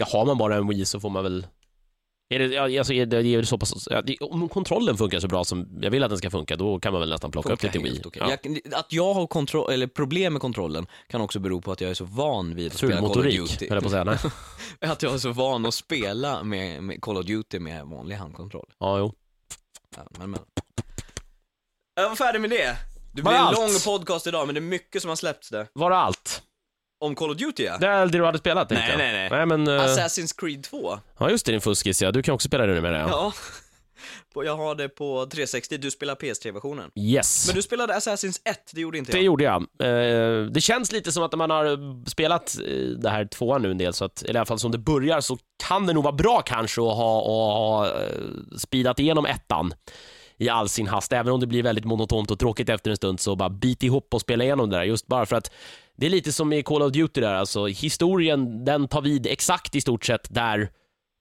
Ja, 0.00 0.06
har 0.12 0.26
man 0.26 0.38
bara 0.38 0.56
en 0.56 0.68
Wii 0.68 0.84
så 0.84 1.00
får 1.00 1.10
man 1.10 1.22
väl 1.24 1.46
är 2.28 2.38
det, 2.38 2.78
alltså 2.78 2.92
är 2.92 3.06
det, 3.06 3.16
är 3.16 3.38
det 3.38 3.46
så 3.46 3.58
pass, 3.58 3.88
om 4.20 4.48
kontrollen 4.48 4.96
funkar 4.96 5.20
så 5.20 5.28
bra 5.28 5.44
som 5.44 5.78
jag 5.82 5.90
vill 5.90 6.02
att 6.02 6.10
den 6.10 6.18
ska 6.18 6.30
funka, 6.30 6.56
då 6.56 6.80
kan 6.80 6.92
man 6.92 7.00
väl 7.00 7.10
nästan 7.10 7.30
plocka 7.30 7.52
upp 7.52 7.60
det 7.60 7.72
till 7.72 7.80
helt 7.80 7.94
Wii. 7.94 8.02
okej. 8.04 8.22
Ja. 8.24 8.36
Jag, 8.42 8.74
att 8.74 8.92
jag 8.92 9.14
har 9.14 9.26
kontroll, 9.26 9.72
eller 9.72 9.86
problem 9.86 10.32
med 10.32 10.42
kontrollen 10.42 10.86
kan 11.08 11.20
också 11.20 11.38
bero 11.38 11.60
på 11.60 11.72
att 11.72 11.80
jag 11.80 11.90
är 11.90 11.94
så 11.94 12.04
van 12.04 12.54
vid 12.54 12.66
att 12.66 12.78
spela 12.78 13.00
Call 13.00 13.10
of 13.10 13.24
Duty. 13.24 13.68
höll 13.70 13.80
på 13.80 13.86
att 13.86 13.90
säga. 13.92 14.04
Nej. 14.04 14.18
Att 14.80 15.02
jag 15.02 15.14
är 15.14 15.18
så 15.18 15.32
van 15.32 15.66
att 15.66 15.74
spela 15.74 16.42
med, 16.42 16.82
med 16.82 17.02
Call 17.02 17.16
of 17.16 17.26
Duty 17.26 17.58
med 17.58 17.86
vanlig 17.86 18.16
handkontroll. 18.16 18.66
Ja, 18.78 18.98
jo. 18.98 19.12
Ja, 19.96 20.02
men, 20.18 20.30
men. 20.30 20.40
Jag 21.94 22.08
var 22.08 22.16
färdig 22.16 22.40
med 22.40 22.50
det. 22.50 22.76
Det 23.14 23.22
blir 23.22 23.32
en 23.32 23.38
allt? 23.38 23.58
lång 23.58 23.70
podcast 23.84 24.26
idag, 24.26 24.46
men 24.46 24.54
det 24.54 24.58
är 24.58 24.62
mycket 24.62 25.02
som 25.02 25.08
har 25.08 25.16
släppts 25.16 25.48
där. 25.50 25.66
Var 25.72 25.90
det 25.90 25.96
allt? 25.96 26.42
Om 27.00 27.14
Call 27.14 27.30
of 27.30 27.36
Duty 27.36 27.64
ja. 27.64 27.78
Det 27.78 27.86
är 27.86 28.06
det 28.06 28.18
du 28.18 28.24
hade 28.24 28.38
spelat 28.38 28.68
tänkte 28.68 28.82
Nej, 28.82 28.90
jag. 28.90 28.98
nej, 28.98 29.28
nej. 29.30 29.46
Nej, 29.46 29.58
men, 29.58 29.68
eh, 29.78 29.84
Assassin's 29.84 30.34
Creed 30.40 30.62
2. 30.64 30.98
ja 31.18 31.30
just 31.30 31.46
det, 31.46 31.52
din 31.52 31.60
fuskis 31.60 32.02
ja. 32.02 32.12
Du 32.12 32.22
kan 32.22 32.34
också 32.34 32.48
spela 32.48 32.66
det 32.66 32.74
nu 32.74 32.80
med 32.80 32.92
det. 32.92 32.98
Ja. 32.98 33.08
Ja. 33.10 33.32
Jag 34.44 34.56
har 34.56 34.74
det 34.74 34.88
på 34.88 35.26
360, 35.26 35.76
du 35.78 35.90
spelar 35.90 36.14
PS3-versionen. 36.14 36.90
Yes. 36.96 37.46
Men 37.46 37.56
du 37.56 37.62
spelade 37.62 37.94
Assassin's 37.94 38.40
1, 38.44 38.70
det 38.74 38.80
gjorde 38.80 38.98
inte 38.98 39.12
Det 39.12 39.18
jag. 39.18 39.24
gjorde 39.24 39.44
jag. 39.44 39.62
Eh, 39.62 40.42
det 40.46 40.60
känns 40.60 40.92
lite 40.92 41.12
som 41.12 41.22
att 41.22 41.32
när 41.32 41.36
man 41.36 41.50
har 41.50 42.04
spelat 42.10 42.56
eh, 42.66 42.74
det 42.98 43.10
här 43.10 43.24
tvåan 43.24 43.62
nu 43.62 43.70
en 43.70 43.78
del, 43.78 43.92
så 43.92 44.04
att, 44.04 44.22
eller 44.22 44.34
i 44.34 44.38
alla 44.38 44.46
fall 44.46 44.58
som 44.58 44.70
det 44.72 44.78
börjar, 44.78 45.20
så 45.20 45.38
kan 45.68 45.86
det 45.86 45.92
nog 45.92 46.04
vara 46.04 46.14
bra 46.14 46.40
kanske 46.46 46.80
att 46.80 46.96
ha, 46.96 47.18
att 47.20 47.26
ha 47.58 47.86
eh, 47.86 48.12
speedat 48.58 48.98
igenom 49.00 49.26
ettan 49.26 49.74
i 50.36 50.48
all 50.48 50.68
sin 50.68 50.86
hast, 50.86 51.12
även 51.12 51.32
om 51.32 51.40
det 51.40 51.46
blir 51.46 51.62
väldigt 51.62 51.84
monotont 51.84 52.30
och 52.30 52.38
tråkigt 52.38 52.68
efter 52.68 52.90
en 52.90 52.96
stund, 52.96 53.20
så 53.20 53.36
bara 53.36 53.50
bit 53.50 53.82
ihop 53.82 54.14
och 54.14 54.20
spela 54.20 54.44
igenom 54.44 54.70
det 54.70 54.76
där, 54.76 54.84
just 54.84 55.06
bara 55.06 55.26
för 55.26 55.36
att 55.36 55.50
det 55.98 56.06
är 56.06 56.10
lite 56.10 56.32
som 56.32 56.52
i 56.52 56.62
Call 56.62 56.82
of 56.82 56.92
Duty 56.92 57.20
där, 57.20 57.34
alltså 57.34 57.66
historien, 57.66 58.64
den 58.64 58.88
tar 58.88 59.02
vid 59.02 59.26
exakt 59.26 59.74
i 59.74 59.80
stort 59.80 60.04
sett 60.04 60.34
där 60.34 60.70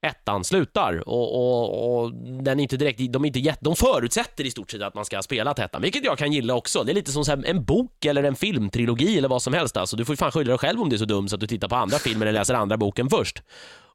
ettan 0.06 0.44
slutar 0.44 1.10
och, 1.10 1.36
och, 1.36 2.04
och 2.04 2.14
den 2.44 2.60
är 2.60 2.64
inte 2.64 2.78
direkt, 2.78 3.00
de, 3.14 3.24
är 3.24 3.28
inte 3.28 3.40
jätt, 3.40 3.60
de 3.62 3.76
förutsätter 3.76 4.46
i 4.46 4.52
stort 4.52 4.72
sett 4.72 4.82
att 4.82 4.96
man 4.96 5.06
ska 5.06 5.18
ha 5.18 5.24
spelat 5.24 5.60
ettan, 5.60 5.82
vilket 5.82 6.04
jag 6.06 6.18
kan 6.18 6.34
gilla 6.34 6.56
också. 6.56 6.84
Det 6.84 6.92
är 6.92 6.94
lite 6.94 7.12
som 7.12 7.26
så 7.26 7.32
en 7.46 7.64
bok 7.64 8.06
eller 8.06 8.24
en 8.24 8.36
filmtrilogi 8.36 9.18
eller 9.18 9.30
vad 9.30 9.42
som 9.42 9.54
helst. 9.54 9.78
Alltså, 9.78 9.98
du 9.98 10.06
får 10.06 10.14
ju 10.14 10.18
fan 10.18 10.32
skylla 10.32 10.50
dig 10.50 10.58
själv 10.58 10.82
om 10.82 10.90
det 10.90 10.96
är 10.96 10.98
så 10.98 11.06
dumt 11.06 11.30
så 11.30 11.36
att 11.36 11.42
du 11.42 11.48
tittar 11.48 11.68
på 11.68 11.76
andra 11.76 11.98
filmer 11.98 12.26
eller 12.26 12.40
läser 12.40 12.54
andra 12.54 12.78
boken 12.78 13.10
först 13.10 13.44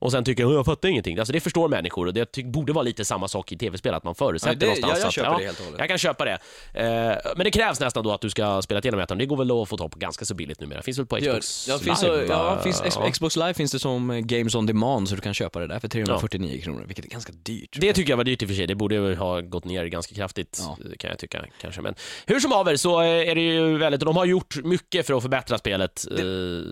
och 0.03 0.13
sen 0.13 0.25
tycker 0.25 0.43
jag 0.43 0.65
fattar 0.67 0.89
ingenting. 0.89 1.19
Alltså 1.19 1.33
det 1.33 1.41
förstår 1.41 1.69
människor 1.69 2.07
och 2.07 2.15
det 2.15 2.45
borde 2.45 2.73
vara 2.73 2.83
lite 2.83 3.05
samma 3.05 3.29
sak 3.29 3.53
i 3.53 3.57
tv-spel, 3.59 3.95
att 3.95 4.05
man 4.05 4.15
förutsätter 4.15 4.67
Ja, 4.67 4.75
det- 4.75 4.81
någonstans 4.81 4.93
ja, 4.93 4.99
jag 4.99 5.07
att, 5.09 5.15
köper 5.15 5.39
det 5.39 5.45
helt 5.47 5.59
och 5.59 5.65
hållet. 5.65 5.79
Jag 5.81 5.89
kan 5.89 5.99
köpa 5.99 6.25
det. 6.25 6.39
Eh, 6.75 7.33
men 7.37 7.45
det 7.45 7.51
krävs 7.51 7.81
nästan 7.81 8.05
då 8.05 8.13
att 8.13 8.21
du 8.21 8.31
ska 8.31 8.63
spela 8.63 8.81
igenom 8.81 9.01
ettan. 9.01 9.19
Det 9.19 9.27
går 9.27 9.37
väl 9.37 9.51
att 9.63 9.69
få 9.69 9.77
tag 9.77 9.91
på 9.91 9.99
ganska 9.99 10.25
så 10.25 10.35
billigt 10.35 10.61
numera. 10.61 10.83
Finns 10.83 10.99
väl 10.99 11.07
på 11.07 11.17
Xbox 11.17 11.69
ja, 11.69 11.79
Live? 11.83 11.97
så, 11.97 12.07
ja, 12.29 12.59
finns, 12.63 12.83
Ja. 12.97 13.11
Xbox 13.11 13.37
Live 13.37 13.55
finns 13.55 13.73
det 13.73 13.79
som 13.79 14.11
eh, 14.11 14.19
Games 14.19 14.55
on 14.55 14.67
Demand 14.67 15.09
så 15.09 15.15
du 15.15 15.21
kan 15.21 15.35
köpa 15.35 15.59
det 15.61 15.67
där 15.67 15.79
för 15.79 15.89
349 15.89 16.61
kronor, 16.63 16.85
vilket 16.87 17.05
är 17.05 17.09
ganska 17.09 17.33
dyrt. 17.43 17.77
Det 17.81 17.93
tycker 17.93 18.11
jag 18.13 18.17
var 18.17 18.25
dyrt 18.25 18.43
i 18.43 18.45
och 18.45 18.49
för 18.49 18.57
sig. 18.57 18.67
Det 18.67 18.75
borde 18.75 18.95
ju 18.95 19.15
ha 19.15 19.41
gått 19.41 19.65
ner 19.65 19.85
ganska 19.87 20.15
kraftigt, 20.15 20.59
Ja. 20.63 20.77
kan 20.99 21.11
jag 21.11 21.19
tycka. 21.19 21.45
Kanske. 21.61 21.81
Men 21.83 21.95
hur 22.27 22.41
som 22.41 22.53
haver 22.53 22.77
så 22.77 23.01
eh, 23.03 23.07
är 23.31 23.35
det 23.35 23.41
ju 23.41 23.79
väldigt, 23.79 24.03
och 24.03 24.07
de 24.07 24.17
har 24.17 24.25
gjort 24.25 24.57
mycket 24.65 25.07
för 25.07 25.15
att 25.15 25.23
förbättra 25.23 25.59
spelet. 25.59 26.05
Det, 26.17 26.63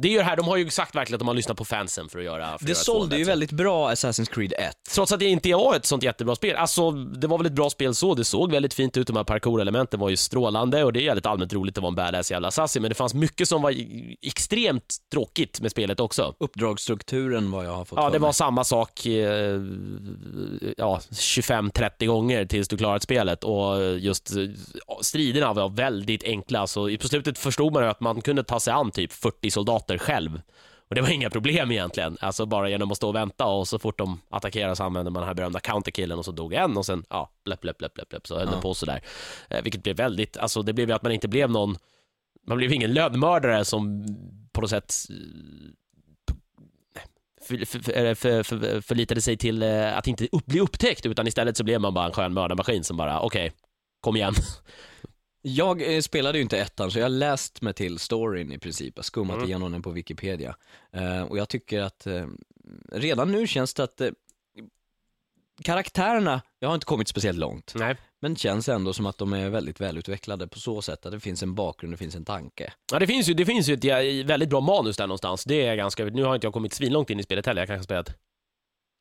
det 0.00 0.08
gör 0.08 0.22
här, 0.22 0.36
de 0.36 0.48
har 0.48 0.56
ju 0.56 0.70
sagt 0.70 0.94
verkligen 0.94 1.14
att 1.16 1.20
de 1.20 1.28
har 1.28 1.34
lyssnat 1.34 1.56
på 1.58 1.64
fansen 1.64 2.08
för 2.08 2.18
att 2.18 2.24
göra 2.24 2.46
för 2.46 2.54
att 2.54 2.73
det 2.74 2.84
sålde 2.84 3.18
ju 3.18 3.24
väldigt 3.24 3.52
bra 3.52 3.90
Assassin's 3.90 4.30
Creed 4.34 4.52
1. 4.58 4.76
Trots 4.94 5.12
att 5.12 5.20
det 5.20 5.26
inte 5.26 5.54
var 5.54 5.76
ett 5.76 5.86
sånt 5.86 6.02
jättebra 6.02 6.34
spel. 6.34 6.56
Alltså, 6.56 6.90
det 6.90 7.26
var 7.26 7.38
väl 7.38 7.46
ett 7.46 7.52
bra 7.52 7.70
spel 7.70 7.94
så. 7.94 8.14
Det 8.14 8.24
såg 8.24 8.50
väldigt 8.52 8.74
fint 8.74 8.96
ut. 8.96 9.06
De 9.06 9.16
här 9.16 9.24
parkour-elementen 9.24 10.00
var 10.00 10.08
ju 10.08 10.16
strålande 10.16 10.84
och 10.84 10.92
det 10.92 11.00
är 11.00 11.02
jävligt 11.02 11.26
allmänt 11.26 11.52
roligt 11.52 11.78
att 11.78 11.82
vara 11.82 11.88
en 11.88 11.94
badass 11.94 12.30
jävla 12.30 12.48
assassin. 12.48 12.82
Men 12.82 12.88
det 12.88 12.94
fanns 12.94 13.14
mycket 13.14 13.48
som 13.48 13.62
var 13.62 13.74
extremt 14.22 14.96
tråkigt 15.12 15.60
med 15.60 15.70
spelet 15.70 16.00
också. 16.00 16.34
Uppdragsstrukturen 16.38 17.50
vad 17.50 17.66
jag 17.66 17.72
har 17.72 17.84
fått 17.84 17.98
Ja, 17.98 18.10
det 18.10 18.18
var 18.18 18.32
samma 18.32 18.64
sak 18.64 19.06
eh, 19.06 19.60
ja, 20.76 21.00
25-30 21.10 22.06
gånger 22.06 22.44
tills 22.44 22.68
du 22.68 22.76
klarat 22.76 23.02
spelet 23.02 23.44
och 23.44 23.98
just 23.98 24.30
striderna 25.00 25.52
var 25.52 25.68
väldigt 25.68 26.24
enkla. 26.24 26.66
Så 26.66 26.96
på 26.98 27.08
slutet 27.08 27.38
förstod 27.38 27.72
man 27.72 27.82
ju 27.82 27.88
att 27.88 28.00
man 28.00 28.20
kunde 28.20 28.44
ta 28.44 28.60
sig 28.60 28.72
an 28.72 28.90
typ 28.90 29.12
40 29.12 29.50
soldater 29.50 29.98
själv. 29.98 30.40
Och 30.94 30.96
det 30.96 31.02
var 31.02 31.08
inga 31.08 31.30
problem 31.30 31.70
egentligen, 31.70 32.16
alltså 32.20 32.46
bara 32.46 32.68
genom 32.70 32.90
att 32.90 32.96
stå 32.96 33.08
och 33.08 33.14
vänta 33.14 33.44
och 33.46 33.68
så 33.68 33.78
fort 33.78 33.98
de 33.98 34.20
attackerade 34.30 34.76
så 34.76 34.84
använde 34.84 35.10
man 35.10 35.20
den 35.20 35.26
här 35.26 35.34
berömda 35.34 35.60
counterkillen 35.60 36.18
och 36.18 36.24
så 36.24 36.32
dog 36.32 36.52
en 36.54 36.76
och 36.76 36.86
sen, 36.86 37.04
ja, 37.10 37.30
läpp, 37.44 37.64
läpp, 37.64 37.80
läpp, 37.80 37.98
läpp, 37.98 38.12
läpp 38.12 38.26
så 38.26 38.38
höll 38.38 38.48
Ja. 38.48 38.54
det 38.56 38.62
på 38.62 38.74
sådär. 38.74 39.00
Eh, 39.50 39.62
vilket 39.62 39.82
blev 39.82 39.96
väldigt, 39.96 40.36
alltså 40.36 40.62
det 40.62 40.72
blev 40.72 40.88
ju 40.88 40.94
att 40.94 41.02
man 41.02 41.12
inte 41.12 41.28
blev 41.28 41.50
någon, 41.50 41.76
man 42.46 42.58
blev 42.58 42.72
ingen 42.72 42.92
lönnmördare 42.92 43.64
som 43.64 44.06
på 44.52 44.60
något 44.60 44.70
sätt 44.70 44.94
eh, 45.10 47.02
för, 47.42 47.64
för, 47.64 47.78
för, 47.82 48.14
för, 48.14 48.42
för, 48.42 48.80
förlitade 48.80 49.20
sig 49.20 49.36
till 49.36 49.62
eh, 49.62 49.98
att 49.98 50.06
inte 50.06 50.28
upp, 50.32 50.46
bli 50.46 50.60
upptäckt 50.60 51.06
utan 51.06 51.26
istället 51.26 51.56
så 51.56 51.64
blev 51.64 51.80
man 51.80 51.94
bara 51.94 52.06
en 52.06 52.12
skön 52.12 52.34
mördarmaskin 52.34 52.84
som 52.84 52.96
bara, 52.96 53.20
okej, 53.20 53.52
kom 54.00 54.16
igen. 54.16 54.34
Jag 55.46 55.94
eh, 55.94 56.00
spelade 56.00 56.38
ju 56.38 56.42
inte 56.42 56.58
ettan 56.58 56.90
så 56.90 56.98
jag 56.98 57.04
har 57.04 57.08
läst 57.10 57.62
mig 57.62 57.74
till 57.74 57.98
storyn 57.98 58.52
i 58.52 58.58
princip, 58.58 58.92
jag 58.96 59.04
skummat 59.04 59.36
Mm. 59.36 59.48
igenom 59.48 59.72
den 59.72 59.82
på 59.82 59.90
Wikipedia. 59.90 60.56
Eh, 60.92 61.22
och 61.22 61.38
jag 61.38 61.48
tycker 61.48 61.82
att 61.82 62.06
eh, 62.06 62.26
redan 62.92 63.32
nu 63.32 63.46
känns 63.46 63.74
det 63.74 63.84
att 63.84 64.00
eh, 64.00 64.10
karaktärerna, 65.62 66.42
jag 66.58 66.68
har 66.68 66.74
inte 66.74 66.86
kommit 66.86 67.08
speciellt 67.08 67.38
långt, 67.38 67.72
Nej. 67.76 67.96
men 68.20 68.36
känns 68.36 68.68
ändå 68.68 68.92
som 68.92 69.06
att 69.06 69.18
de 69.18 69.32
är 69.32 69.50
väldigt 69.50 69.80
välutvecklade 69.80 70.48
på 70.48 70.58
så 70.58 70.82
sätt 70.82 71.06
att 71.06 71.12
det 71.12 71.20
finns 71.20 71.42
en 71.42 71.54
bakgrund, 71.54 71.92
det 71.92 71.96
finns 71.98 72.14
en 72.14 72.24
tanke. 72.24 72.72
Ja, 72.92 72.98
det 72.98 73.06
finns 73.06 73.28
ju, 73.28 73.34
det 73.34 73.46
finns 73.46 73.68
ju 73.68 73.74
ett 73.74 74.26
väldigt 74.26 74.48
bra 74.48 74.60
manus 74.60 74.96
där 74.96 75.06
någonstans. 75.06 75.44
Det 75.44 75.66
är 75.66 75.76
ganska, 75.76 76.04
nu 76.04 76.24
har 76.24 76.34
inte 76.34 76.46
jag 76.46 76.54
kommit 76.54 76.72
svinlångt 76.72 77.10
in 77.10 77.20
i 77.20 77.22
spelet 77.22 77.46
heller. 77.46 77.62
Jag 77.62 77.68
kanske 77.68 77.80
har 77.94 78.02
spelat, 78.02 78.18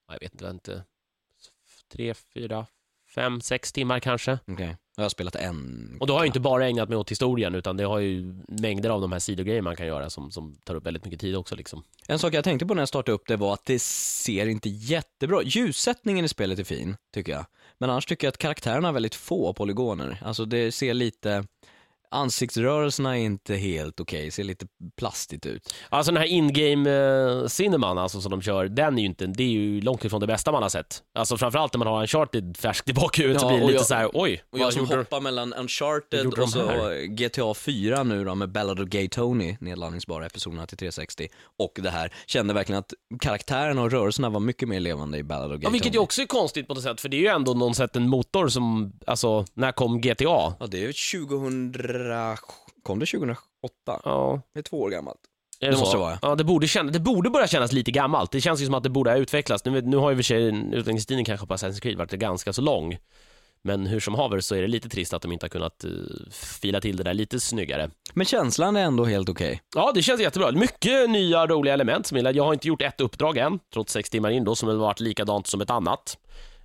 ja, 0.08 0.14
jag 0.14 0.20
vet 0.20 0.34
inte, 0.34 0.48
inte, 0.48 0.84
tre, 1.92 2.14
fyra, 2.14 2.66
fem, 3.16 3.42
sex 3.42 3.72
timmar 3.72 4.00
kanske. 4.00 4.40
Okej, 4.48 4.78
jag 4.96 5.04
har 5.04 5.10
spelat 5.10 5.36
en. 5.36 5.98
Och 6.00 6.08
då 6.08 6.14
har 6.14 6.20
jag 6.20 6.28
inte 6.28 6.40
bara 6.40 6.68
ägnat 6.68 6.90
mig 6.90 6.98
åt 6.98 7.12
historien, 7.12 7.56
utan 7.56 7.78
det 7.78 7.84
har 7.84 8.00
ju 8.00 8.36
mängder 8.48 8.90
av 8.90 9.02
de 9.02 9.12
här 9.12 9.20
sidogrejer 9.20 9.62
man 9.62 9.76
kan 9.76 9.88
göra 9.88 10.10
som, 10.10 10.32
som 10.32 10.56
tar 10.64 10.76
upp 10.76 10.86
väldigt 10.86 11.06
mycket 11.06 11.20
tid 11.20 11.36
också 11.36 11.56
liksom. 11.56 11.84
En 12.08 12.20
sak 12.20 12.34
jag 12.34 12.44
tänkte 12.44 12.66
på 12.66 12.74
när 12.74 12.82
jag 12.82 12.90
startade 12.90 13.16
upp 13.16 13.28
det 13.28 13.36
var 13.36 13.54
att 13.54 13.66
det 13.66 13.82
ser 13.82 14.48
inte 14.48 14.70
jättebra 14.70 15.42
Ljussättningen 15.44 16.26
i 16.26 16.28
spelet 16.28 16.60
är 16.60 16.64
fin, 16.64 16.98
tycker 17.14 17.32
jag. 17.32 17.46
Men 17.78 17.90
annars 17.90 18.06
tycker 18.06 18.28
jag 18.28 18.32
att 18.32 18.38
karaktärerna 18.38 18.88
har 18.88 18.94
väldigt 18.94 19.16
få 19.16 19.54
polygoner. 19.54 20.20
Alltså 20.26 20.46
det 20.46 20.72
ser 20.72 20.94
lite, 20.94 21.46
ansiktsrörelserna 22.14 23.18
är 23.18 23.22
inte 23.22 23.56
helt 23.56 24.00
okej, 24.00 24.32
ser 24.32 24.44
lite 24.44 24.66
plastigt 24.98 25.46
ut. 25.46 25.74
Alltså 25.90 26.12
den 26.12 26.22
här 26.22 26.28
in-game 26.28 26.90
eh, 27.42 27.48
cineman 27.48 27.98
alltså 27.98 28.22
som 28.22 28.32
de 28.32 28.42
kör, 28.42 28.66
den 28.68 28.98
är 28.98 29.02
ju 29.02 29.06
inte, 29.08 29.26
det 29.26 29.44
är 29.44 29.48
ju 29.48 29.82
långt 29.82 30.06
ifrån 30.06 30.22
det 30.22 30.28
bästa 30.28 30.52
man 30.52 30.62
har 30.64 30.70
sett. 30.70 31.04
Alltså 31.18 31.38
framförallt 31.38 31.74
när 31.74 31.78
man 31.80 31.88
har 31.88 32.02
Uncharted 32.02 32.58
färskt 32.58 32.90
i 32.90 32.94
bakhuvudet 32.94 33.42
så 33.42 33.48
Ja, 33.48 33.50
blir 33.50 33.60
det 33.60 33.66
lite 33.66 33.78
jag- 33.78 33.86
så 33.86 33.96
här: 33.96 34.10
oj, 34.14 34.44
Och 34.52 34.60
jag 34.60 34.74
som 34.74 34.86
hoppar 34.88 35.22
mellan 35.22 35.54
Uncharted 35.54 36.26
och 36.40 36.50
så? 36.50 36.70
GTA 37.10 37.54
4 37.54 38.04
nu 38.04 38.24
då 38.26 38.36
med 38.36 38.52
Ballad 38.52 38.80
of 38.80 38.90
Gay 38.90 39.10
Tony, 39.10 39.58
nedladdningsbara 39.60 40.26
episoderna 40.26 40.66
till 40.66 40.78
360, 40.78 41.28
och 41.60 41.80
det 41.84 41.90
här, 41.90 42.14
kände 42.28 42.54
verkligen 42.54 42.80
att 42.80 42.94
karaktärerna 43.20 43.82
och 43.82 43.92
rörelserna 43.92 44.30
var 44.30 44.40
mycket 44.40 44.70
mer 44.70 44.80
levande 44.80 45.18
i 45.18 45.24
Ballad 45.24 45.52
of 45.52 45.56
Gay 45.58 45.64
Ja, 45.64 45.70
vilket 45.70 45.88
ju 45.94 45.98
Tony. 45.98 46.04
också 46.04 46.22
är 46.22 46.26
konstigt 46.26 46.68
på 46.68 46.74
något 46.74 46.84
sätt, 46.84 47.02
för 47.02 47.10
det 47.10 47.18
är 47.18 47.22
ju 47.22 47.28
ändå 47.28 47.54
någon 47.54 47.76
sätt 47.76 47.96
en 47.96 48.10
motor 48.10 48.48
som, 48.48 48.94
alltså, 49.08 49.46
när 49.54 49.72
kom 49.72 50.02
GTA? 50.02 50.24
Ja, 50.24 50.68
det 50.72 50.78
är 50.84 50.88
ju 50.88 50.94
2000, 50.94 51.72
kom 52.84 53.00
det 53.00 53.06
2008? 53.06 53.38
Ja, 53.86 54.42
Det 54.54 54.60
är 54.60 54.64
två 54.64 54.82
år 54.82 54.90
gammalt. 54.90 55.20
är 55.60 55.68
Det 55.68 55.74
så? 55.74 55.80
måste 55.80 55.98
det 55.98 56.02
vara. 56.02 56.20
Ja, 56.22 56.36
det 56.36 56.44
borde, 56.44 56.68
känna, 56.68 56.92
det 56.92 57.00
borde 57.00 57.30
börja 57.30 57.48
kännas 57.48 57.72
lite 57.72 57.92
gammalt. 57.92 58.32
Det 58.32 58.42
känns 58.42 58.62
ju 58.62 58.66
som 58.66 58.74
att 58.74 58.84
det 58.84 58.90
borde 58.90 59.10
ha 59.12 59.18
utvecklats. 59.18 59.66
Nu, 59.66 59.82
nu 59.82 59.98
har 59.98 60.10
ju 60.10 60.16
för 60.16 60.24
sig 60.24 60.48
utvecklingstiden 60.48 61.26
kanske 61.26 61.48
på 61.48 61.54
Assassin's 61.54 61.80
Creed 61.82 61.98
varit 61.98 62.12
ganska 62.12 62.54
så 62.54 62.62
lång. 62.62 62.98
Men 63.66 63.86
hur 63.88 64.00
som 64.00 64.16
haver 64.16 64.40
så 64.40 64.56
är 64.56 64.62
det 64.62 64.68
lite 64.68 64.90
trist 64.90 65.14
att 65.14 65.22
de 65.22 65.32
inte 65.32 65.44
har 65.44 65.50
kunnat 65.50 65.86
uh, 65.86 65.92
fila 66.32 66.82
till 66.82 66.98
det 66.98 67.04
där 67.04 67.14
lite 67.14 67.40
snyggare. 67.40 67.90
Men 68.14 68.26
känslan 68.26 68.76
är 68.76 68.84
ändå 68.84 69.06
helt 69.06 69.30
okej. 69.30 69.62
Ja, 69.76 69.92
det 69.96 70.02
känns 70.02 70.22
jättebra. 70.22 70.52
Mycket 70.52 71.10
nya 71.10 71.48
roliga 71.48 71.74
element 71.74 72.08
som 72.08 72.18
jag 72.18 72.36
Jag 72.36 72.44
har 72.44 72.54
inte 72.54 72.68
gjort 72.68 72.82
ett 72.82 73.02
uppdrag 73.02 73.38
än, 73.38 73.60
trots 73.74 73.94
sex 73.94 74.10
timmar 74.10 74.30
in 74.30 74.44
då, 74.44 74.56
som 74.56 74.70
har 74.70 74.76
varit 74.76 75.00
likadant 75.00 75.48
som 75.48 75.62
ett 75.62 75.70
annat. 75.70 76.18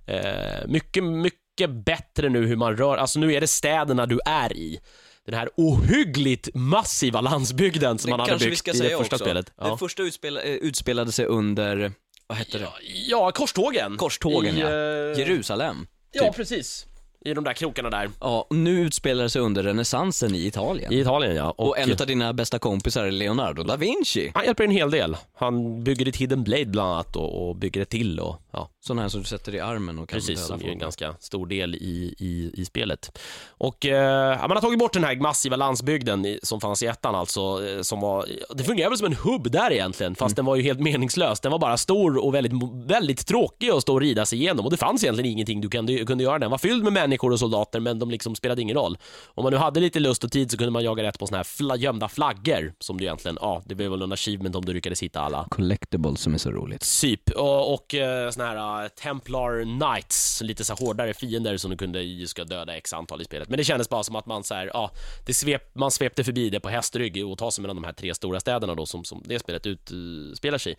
Eh, 0.07 0.67
mycket, 0.67 1.03
mycket 1.03 1.69
bättre 1.69 2.29
nu 2.29 2.45
hur 2.47 2.55
man 2.55 2.77
rör, 2.77 2.97
alltså 2.97 3.19
nu 3.19 3.33
är 3.33 3.41
det 3.41 3.47
städerna 3.47 4.05
du 4.05 4.19
är 4.25 4.53
i. 4.57 4.79
Den 5.25 5.39
här 5.39 5.49
ohyggligt 5.57 6.49
massiva 6.53 7.21
landsbygden 7.21 7.97
som 7.99 8.09
man 8.09 8.19
hade 8.19 8.37
byggt 8.37 8.67
i 8.67 8.71
det 8.71 8.97
första 8.97 9.15
också. 9.15 9.17
spelet. 9.17 9.45
Det 9.45 9.51
Ja. 9.57 9.77
första 9.77 10.03
utspela, 10.03 10.41
eh, 10.41 10.53
utspelade 10.53 11.11
sig 11.11 11.25
under, 11.25 11.91
vad 12.27 12.37
hette 12.37 12.57
det? 12.57 12.63
Ja, 12.63 12.71
ja, 13.07 13.31
korstågen. 13.31 13.97
Korstågen, 13.97 14.57
I, 14.57 14.59
ja. 14.59 14.67
eh, 14.67 15.19
Jerusalem. 15.19 15.87
Ja, 16.11 16.23
typ. 16.23 16.35
precis. 16.35 16.85
I 17.25 17.33
de 17.33 17.43
där 17.43 17.53
krokarna 17.53 17.89
där. 17.89 18.09
Ja, 18.19 18.47
och 18.49 18.55
nu 18.55 18.79
utspelar 18.81 19.23
det 19.23 19.29
sig 19.29 19.41
under 19.41 19.63
renässansen 19.63 20.35
i 20.35 20.45
Italien. 20.45 20.93
I 20.93 20.99
Italien, 20.99 21.35
ja. 21.35 21.51
och, 21.57 21.77
en 21.79 21.91
av 21.91 22.07
dina 22.07 22.33
bästa 22.33 22.59
kompisar 22.59 23.05
är 23.05 23.11
Leonardo 23.11 23.63
da 23.63 23.75
Vinci. 23.75 24.31
Han 24.33 24.45
hjälper 24.45 24.63
en 24.63 24.71
hel 24.71 24.91
del. 24.91 25.17
Han 25.35 25.83
bygger 25.83 26.07
ett 26.07 26.15
hidden 26.15 26.43
blade 26.43 26.65
bland 26.65 26.91
annat 26.93 27.15
och, 27.15 27.49
och 27.49 27.55
bygger 27.55 27.81
ett 27.81 27.89
till 27.89 28.19
och 28.19 28.41
ja, 28.51 28.69
Sån 28.81 28.99
här 28.99 29.07
som 29.07 29.21
du 29.21 29.27
sätter 29.27 29.55
i 29.55 29.59
armen 29.59 29.99
och 29.99 30.09
kan 30.09 30.17
precis, 30.17 30.45
som 30.45 30.61
är 30.61 30.69
en 30.69 30.77
ganska 30.77 31.15
stor 31.19 31.45
del 31.45 31.75
i, 31.75 32.15
i, 32.17 32.51
i 32.53 32.65
spelet. 32.65 33.19
Och 33.47 33.85
eh, 33.85 34.39
man 34.39 34.51
har 34.51 34.61
tagit 34.61 34.79
bort 34.79 34.93
den 34.93 35.03
här 35.03 35.15
massiva 35.15 35.55
landsbygden 35.55 36.25
i, 36.25 36.39
som 36.43 36.61
fanns 36.61 36.83
i 36.83 36.85
ettan 36.85 37.15
alltså, 37.15 37.67
eh, 37.67 37.81
som 37.81 37.99
var, 37.99 38.25
det 38.55 38.63
fungerar 38.63 38.89
väl 38.89 38.97
som 38.97 39.07
en 39.07 39.13
hubb 39.13 39.51
där 39.51 39.71
egentligen, 39.71 40.15
fast 40.15 40.35
den 40.35 40.45
var 40.45 40.55
ju 40.55 40.61
helt 40.61 40.79
meningslös. 40.79 41.39
Den 41.39 41.51
var 41.51 41.59
bara 41.59 41.77
stor 41.77 42.25
och 42.25 42.35
väldigt, 42.35 42.53
väldigt 42.73 43.27
tråkig 43.27 43.69
att 43.69 43.81
stå 43.81 43.93
och 43.93 44.01
rida 44.01 44.25
sig 44.25 44.39
igenom 44.39 44.65
och 44.65 44.71
det 44.71 44.77
fanns 44.77 45.03
egentligen 45.03 45.31
ingenting 45.31 45.61
du 45.61 45.69
kunde, 45.69 46.05
kunde 46.05 46.23
göra. 46.23 46.39
Den 46.39 46.51
var 46.51 46.57
fylld 46.57 46.83
med 46.83 46.93
människor 46.93 47.31
och 47.31 47.39
soldater 47.39 47.79
men 47.79 47.99
de 47.99 48.11
liksom 48.11 48.35
spelade 48.35 48.61
ingen 48.61 48.77
roll. 48.77 48.97
Om 49.25 49.43
man 49.43 49.53
nu 49.53 49.57
hade 49.57 49.79
lite 49.79 49.99
lust 49.99 50.23
och 50.23 50.31
tid 50.31 50.51
så 50.51 50.57
kunde 50.57 50.71
man 50.71 50.83
jaga 50.83 51.03
rätt 51.03 51.19
på 51.19 51.27
såna 51.27 51.37
här 51.37 51.43
fla, 51.43 51.75
gömda 51.75 52.07
flaggor 52.07 52.73
som 52.79 52.97
du 52.97 53.03
egentligen, 53.03 53.37
ja, 53.41 53.61
det 53.65 53.75
blev 53.75 53.91
väl 53.91 54.01
en 54.01 54.11
achievement 54.11 54.55
om 54.55 54.65
du 54.65 54.73
lyckades 54.73 55.03
hitta 55.03 55.21
alla. 55.21 55.47
Collectibles 55.49 56.21
som 56.21 56.33
är 56.33 56.37
så 56.37 56.51
roligt. 56.51 56.85
Typ, 57.01 57.29
och, 57.29 57.73
och 57.73 57.95
eh, 57.95 58.31
såna 58.39 58.49
här 58.49 58.83
uh, 58.83 58.87
Templar 58.87 59.63
Knights, 59.63 60.41
lite 60.41 60.65
så 60.65 60.73
hårdare 60.73 61.13
fiender 61.13 61.57
som 61.57 61.71
du 61.71 61.77
kunde 61.77 62.01
ju 62.01 62.27
ska 62.27 62.43
döda 62.43 62.77
x 62.77 62.93
antal 62.93 63.21
i 63.21 63.25
spelet. 63.25 63.49
Men 63.49 63.57
det 63.57 63.63
kändes 63.63 63.89
bara 63.89 64.03
som 64.03 64.15
att 64.15 64.25
man 64.25 64.43
så 64.43 64.55
här, 64.55 64.71
ja, 64.73 64.91
det 65.25 65.33
svep, 65.33 65.75
man 65.75 65.91
svepte 65.91 66.23
förbi 66.23 66.49
det 66.49 66.59
på 66.59 66.69
hästrygg 66.69 67.27
och 67.27 67.37
tar 67.37 67.51
sig 67.51 67.61
mellan 67.61 67.75
de 67.75 67.83
här 67.83 67.93
tre 67.93 68.15
stora 68.15 68.39
städerna 68.39 68.75
då 68.75 68.85
som, 68.85 69.03
som 69.03 69.23
det 69.25 69.39
spelet 69.39 69.65
utspelar 69.65 70.57
sig 70.57 70.73
i. 70.73 70.75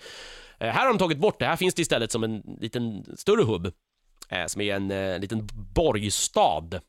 Eh, 0.58 0.70
här 0.70 0.80
har 0.80 0.88
de 0.88 0.98
tagit 0.98 1.18
bort 1.18 1.38
det, 1.38 1.46
här 1.46 1.56
finns 1.56 1.74
det 1.74 1.82
istället 1.82 2.12
som 2.12 2.24
en 2.24 2.42
liten 2.60 3.04
större 3.16 3.44
hubb, 3.44 3.66
uh, 3.66 4.46
som 4.46 4.60
är 4.60 4.74
en 4.74 4.90
eh, 4.90 5.18
liten 5.18 5.48
borgstad 5.74 6.80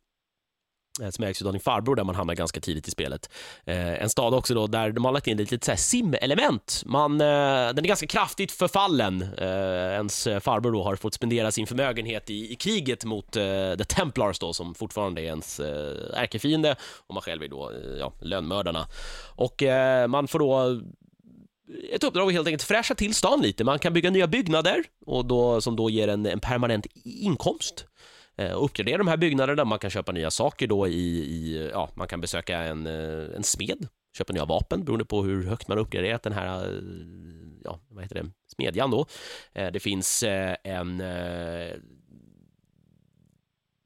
Eh, 0.99 1.09
som 1.09 1.23
ägs 1.23 1.41
av 1.41 1.51
din 1.51 1.61
farbror 1.61 1.95
där 1.95 2.03
man 2.03 2.15
hamnar 2.15 2.35
ganska 2.35 2.59
tidigt 2.59 2.87
i 2.87 2.91
spelet. 2.91 3.29
Eh, 3.65 4.03
en 4.03 4.09
stad 4.09 4.33
också 4.33 4.53
då 4.53 4.67
där 4.67 4.91
de 4.91 5.05
har 5.05 5.11
lagt 5.11 5.27
in 5.27 5.39
ett 5.39 5.51
litet 5.51 5.79
sim-element. 5.79 6.83
Man, 6.85 7.21
eh, 7.21 7.27
den 7.73 7.77
är 7.77 7.87
ganska 7.87 8.07
kraftigt 8.07 8.51
förfallen. 8.51 9.21
Eh, 9.21 9.93
ens 9.93 10.27
farbror 10.41 10.71
då 10.71 10.83
har 10.83 10.95
fått 10.95 11.13
spendera 11.13 11.51
sin 11.51 11.67
förmögenhet 11.67 12.29
i, 12.29 12.53
i 12.53 12.55
kriget 12.55 13.05
mot 13.05 13.35
eh, 13.35 13.43
The 13.77 13.83
Templars 13.83 14.39
då 14.39 14.53
som 14.53 14.75
fortfarande 14.75 15.21
är 15.21 15.25
ens 15.25 15.59
eh, 15.59 16.21
ärkefiende 16.21 16.75
och 17.07 17.13
man 17.13 17.21
själv 17.21 17.43
är 17.43 17.47
då 17.47 17.71
eh, 17.71 17.97
ja, 17.99 18.13
lönnmördarna. 18.21 18.87
Och 19.35 19.63
eh, 19.63 20.07
man 20.07 20.27
får 20.27 20.39
då 20.39 20.81
ett 21.91 22.03
uppdrag 22.03 22.27
att 22.27 22.33
helt 22.33 22.47
enkelt 22.47 22.63
fräscha 22.63 22.95
till 22.95 23.13
stan 23.13 23.41
lite. 23.41 23.63
Man 23.63 23.79
kan 23.79 23.93
bygga 23.93 24.09
nya 24.09 24.27
byggnader 24.27 24.83
och 25.05 25.25
då, 25.25 25.61
som 25.61 25.75
då 25.75 25.89
ger 25.89 26.07
en, 26.07 26.25
en 26.25 26.39
permanent 26.39 26.85
inkomst 27.03 27.85
och 28.37 28.65
uppgradera 28.65 28.97
de 28.97 29.07
här 29.07 29.17
byggnaderna. 29.17 29.65
Man 29.65 29.79
kan 29.79 29.89
köpa 29.89 30.11
nya 30.11 30.31
saker 30.31 30.67
då 30.67 30.87
i, 30.87 30.91
i 30.91 31.69
ja, 31.73 31.89
man 31.95 32.07
kan 32.07 32.21
besöka 32.21 32.59
en, 32.59 32.87
eh, 32.87 33.35
en 33.35 33.43
smed 33.43 33.87
köpa 34.17 34.33
nya 34.33 34.45
vapen 34.45 34.83
beroende 34.83 35.05
på 35.05 35.23
hur 35.23 35.43
högt 35.43 35.67
man 35.67 35.77
uppgraderat 35.77 36.23
den 36.23 36.33
här, 36.33 36.65
eh, 36.67 36.73
ja, 37.63 37.79
vad 37.89 38.03
heter 38.03 38.15
det, 38.15 38.31
smedjan 38.55 38.91
då. 38.91 39.05
Det 39.53 39.79
finns 39.79 40.23
en 40.63 41.03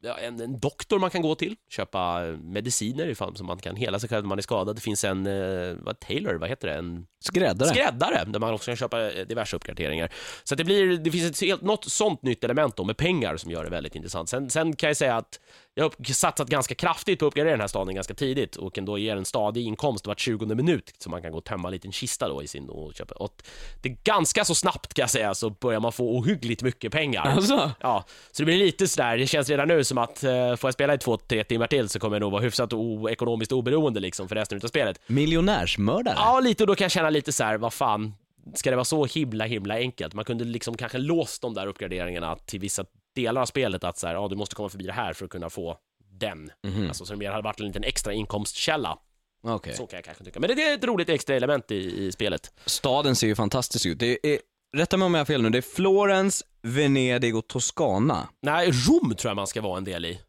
en, 0.06 0.42
en 0.42 0.60
doktor 0.60 1.00
man 1.00 1.10
kan 1.10 1.22
gå 1.22 1.36
till, 1.36 1.56
köpa 1.70 2.22
mediciner 2.42 3.08
ifall 3.08 3.36
som 3.36 3.48
man 3.48 3.58
kan 3.58 3.76
hela 3.76 4.00
sig 4.00 4.10
själv 4.10 4.24
när 4.24 4.30
man 4.30 4.38
är 4.38 4.42
skadad. 4.42 4.76
Det 4.76 4.82
finns 4.82 5.04
en, 5.04 5.28
eh, 5.28 5.76
vad, 5.82 6.00
Taylor, 6.00 6.34
vad 6.34 6.50
heter 6.50 6.68
det? 6.68 6.74
En 6.74 7.08
Skräddare. 7.20 7.70
skräddare 7.70 8.24
där 8.26 8.40
man 8.40 8.54
också 8.54 8.72
kan 8.72 8.76
köpa 8.76 9.12
eh, 9.12 9.28
diverse 9.28 9.56
uppgraderingar. 9.56 10.14
Så 10.44 10.56
det, 10.56 10.64
blir, 10.64 10.98
det 10.98 11.12
finns 11.12 11.32
ett 11.32 11.48
helt, 11.48 11.62
något 11.62 11.86
sånt 11.86 12.24
nytt 12.24 12.44
element 12.44 12.76
då 12.76 12.84
med 12.84 12.98
pengar 12.98 13.38
som 13.38 13.52
gör 13.52 13.64
det 13.64 13.70
väldigt 13.70 13.96
intressant. 13.96 14.30
Sen, 14.30 14.50
sen 14.50 14.76
kan 14.76 14.88
jag 14.88 14.98
säga 14.98 15.18
att 15.18 15.40
jag 15.78 15.84
har 15.84 16.14
satsat 16.14 16.48
ganska 16.50 16.76
kraftigt 16.76 17.20
på 17.20 17.26
att 17.26 17.28
uppgradera 17.28 17.52
den 17.52 17.62
här 17.62 17.68
staden 17.68 17.96
ganska 17.96 18.14
tidigt 18.14 18.56
och 18.56 18.76
kan 18.76 18.86
då 18.86 18.98
ge 18.98 19.10
en 19.10 19.26
stadig 19.26 19.66
inkomst 19.66 20.08
vart 20.08 20.20
20 20.20 20.46
minut 20.46 20.94
så 20.98 21.10
man 21.10 21.22
kan 21.22 21.32
gå 21.32 21.38
och 21.38 21.44
tömma 21.46 21.68
en 21.68 21.72
liten 21.72 21.92
kista 21.92 22.28
då 22.30 22.44
i 22.44 22.48
sin 22.48 22.70
och 22.70 22.94
köpa. 22.96 23.16
Och 23.16 23.44
det 23.82 23.90
är 23.90 23.98
ganska 24.04 24.46
så 24.46 24.56
snabbt 24.56 24.94
kan 24.94 25.04
jag 25.04 25.10
säga 25.10 25.36
så 25.36 25.50
börjar 25.50 25.80
man 25.80 25.92
få 25.92 26.18
ohyggligt 26.18 26.62
mycket 26.64 26.92
pengar. 26.92 27.22
Alltså? 27.22 27.72
Ja, 27.80 28.06
så 28.32 28.42
det 28.42 28.46
blir 28.46 28.58
lite 28.58 28.88
sådär, 28.88 29.18
det 29.18 29.28
känns 29.28 29.50
redan 29.50 29.68
nu 29.68 29.84
som 29.84 29.98
att 29.98 30.24
eh, 30.24 30.56
får 30.56 30.68
jag 30.68 30.74
spela 30.74 30.94
i 30.94 30.98
två, 30.98 31.18
tre 31.18 31.44
timmar 31.44 31.68
till 31.68 31.90
så 31.90 32.00
kommer 32.00 32.16
jag 32.16 32.22
nog 32.22 32.32
vara 32.32 32.42
hyfsat 32.42 32.74
o- 32.74 33.10
ekonomiskt 33.10 33.52
oberoende 33.52 34.00
liksom 34.00 34.28
för 34.28 34.36
resten 34.36 34.60
av 34.64 34.68
spelet. 34.68 35.00
Miljonärsmördare? 35.08 36.16
Ja, 36.18 36.40
lite 36.40 36.64
och 36.64 36.68
då 36.68 36.76
kan 36.76 36.86
jag 36.86 36.92
känna 36.92 37.10
lite 37.10 37.32
så 37.32 37.44
här, 37.44 37.58
vad 37.58 37.74
fan, 37.74 38.14
ska 38.54 38.70
det 38.70 38.76
vara 38.76 38.86
så 38.86 39.06
himla 39.06 39.46
himla 39.46 39.76
enkelt? 39.76 40.14
Man 40.14 40.26
kunde 40.26 40.44
liksom 40.44 40.78
kanske 40.78 40.98
låst 40.98 41.42
de 41.42 41.54
där 41.54 41.68
uppgraderingarna 41.68 42.36
till 42.36 42.60
vissa 42.60 42.86
delar 43.16 43.42
av 43.42 43.46
spelet 43.46 43.84
att 43.84 43.98
så 43.98 44.08
här, 44.08 44.14
ja, 44.14 44.28
du 44.28 44.36
måste 44.36 44.56
komma 44.56 44.70
förbi 44.70 44.86
det 44.86 44.94
här 44.94 45.14
för 45.14 45.26
att 45.26 45.32
kunna 45.32 45.50
få 45.50 45.78
den. 46.12 46.52
Mhm. 46.68 46.88
Alltså 46.88 47.06
så 47.06 47.14
det 47.14 47.20
mer 47.20 47.32
hade 47.32 47.44
varit 47.44 47.60
en 47.60 47.68
liten 47.68 47.84
extra 47.84 48.14
inkomstkälla. 48.14 48.98
Okej. 49.44 49.74
Så 49.74 49.88
kan 49.88 49.98
jag 49.98 50.06
kanske 50.06 50.24
tycka. 50.24 50.40
Men 50.40 50.48
det, 50.50 50.56
det 50.56 50.64
är 50.64 50.74
ett 50.76 50.84
roligt 50.84 51.10
extra 51.10 51.36
element 51.36 51.72
i, 51.72 52.06
i 52.06 52.12
spelet. 52.12 52.54
Staden 52.66 53.16
ser 53.16 53.28
ju 53.28 53.36
fantastisk 53.36 53.86
ut. 53.86 54.00
Det 54.00 54.28
är, 54.34 54.40
rätta 54.78 54.98
mig 54.98 55.06
om 55.06 55.14
jag 55.14 55.20
har 55.20 55.26
fel 55.26 55.42
nu, 55.42 55.50
det 55.50 55.58
är 55.58 55.76
Florens, 55.76 56.44
Venedig 56.62 57.36
och 57.36 57.48
Toscana. 57.48 58.28
Nej, 58.42 58.72
Rom 58.72 59.16
tror 59.16 59.30
jag 59.30 59.36
man 59.36 59.48
ska 59.48 59.62
vara 59.62 59.78
en 59.78 59.84
del 59.84 60.06
i. 60.06 60.20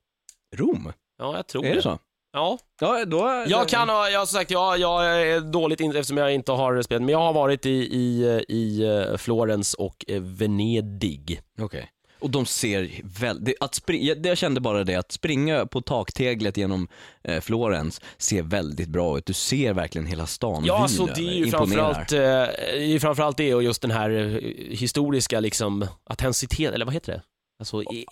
Rom? 0.57 0.93
Ja, 1.19 1.37
jag 1.37 1.47
tror 1.47 1.65
Är 1.65 1.75
det 1.75 1.83
så? 1.83 1.99
Ja, 2.33 2.59
Ja, 2.81 3.05
då... 3.05 3.45
Jag 3.47 3.69
kan 3.69 3.89
ha, 3.89 4.11
jag 4.11 4.19
har 4.19 4.27
sagt, 4.27 4.51
jag, 4.51 4.79
jag 4.79 5.23
är 5.23 5.41
dåligt 5.41 5.81
in, 5.81 5.97
eftersom 5.97 6.17
jag 6.17 6.35
inte 6.35 6.53
har 6.53 6.83
spelat, 6.83 7.03
men 7.03 7.13
jag 7.13 7.19
har 7.19 7.33
varit 7.33 7.67
i, 7.67 7.71
i, 7.71 8.45
i 8.49 8.83
eh, 8.85 9.17
Florens 9.17 9.75
och 9.75 10.05
eh, 10.09 10.23
Venedig. 10.23 11.41
Okej. 11.61 11.91
Och 12.19 12.31
de 12.31 12.47
ser 12.47 12.91
väldigt, 13.05 13.57
att 13.61 13.75
springa, 13.75 14.15
jag 14.23 14.39
kände 14.39 14.61
bara 14.61 14.85
det 14.85 14.95
att 14.95 15.13
springa 15.13 15.67
på 15.67 15.81
takteglet 15.81 16.57
genom 16.57 16.89
eh, 17.25 17.41
Florens 17.41 18.01
ser 18.19 18.43
väldigt 18.43 18.89
bra 18.89 19.19
ut. 19.19 19.27
Du 19.27 19.33
ser 19.33 19.73
verkligen 19.73 20.07
hela 20.07 20.27
stan. 20.27 20.65
Ja, 20.65 20.75
Vyn 20.75 20.83
alltså 20.83 21.07
det 21.07 21.21
är 21.21 21.35
ju 21.35 21.51
framförallt, 21.51 22.13
eh, 22.13 22.19
det 22.19 22.95
är 22.95 22.99
framförallt 22.99 23.37
det 23.37 23.55
och 23.55 23.63
just 23.63 23.83
den 23.83 23.91
här 23.91 24.11
eh, 24.11 24.41
historiska 24.71 25.41
liksom 25.41 25.87
autenticiteten, 26.05 26.75
eller 26.75 26.85
vad 26.85 26.95
heter 26.95 27.13
det? 27.13 27.23
Alltså, 27.59 27.83
e- 27.83 28.05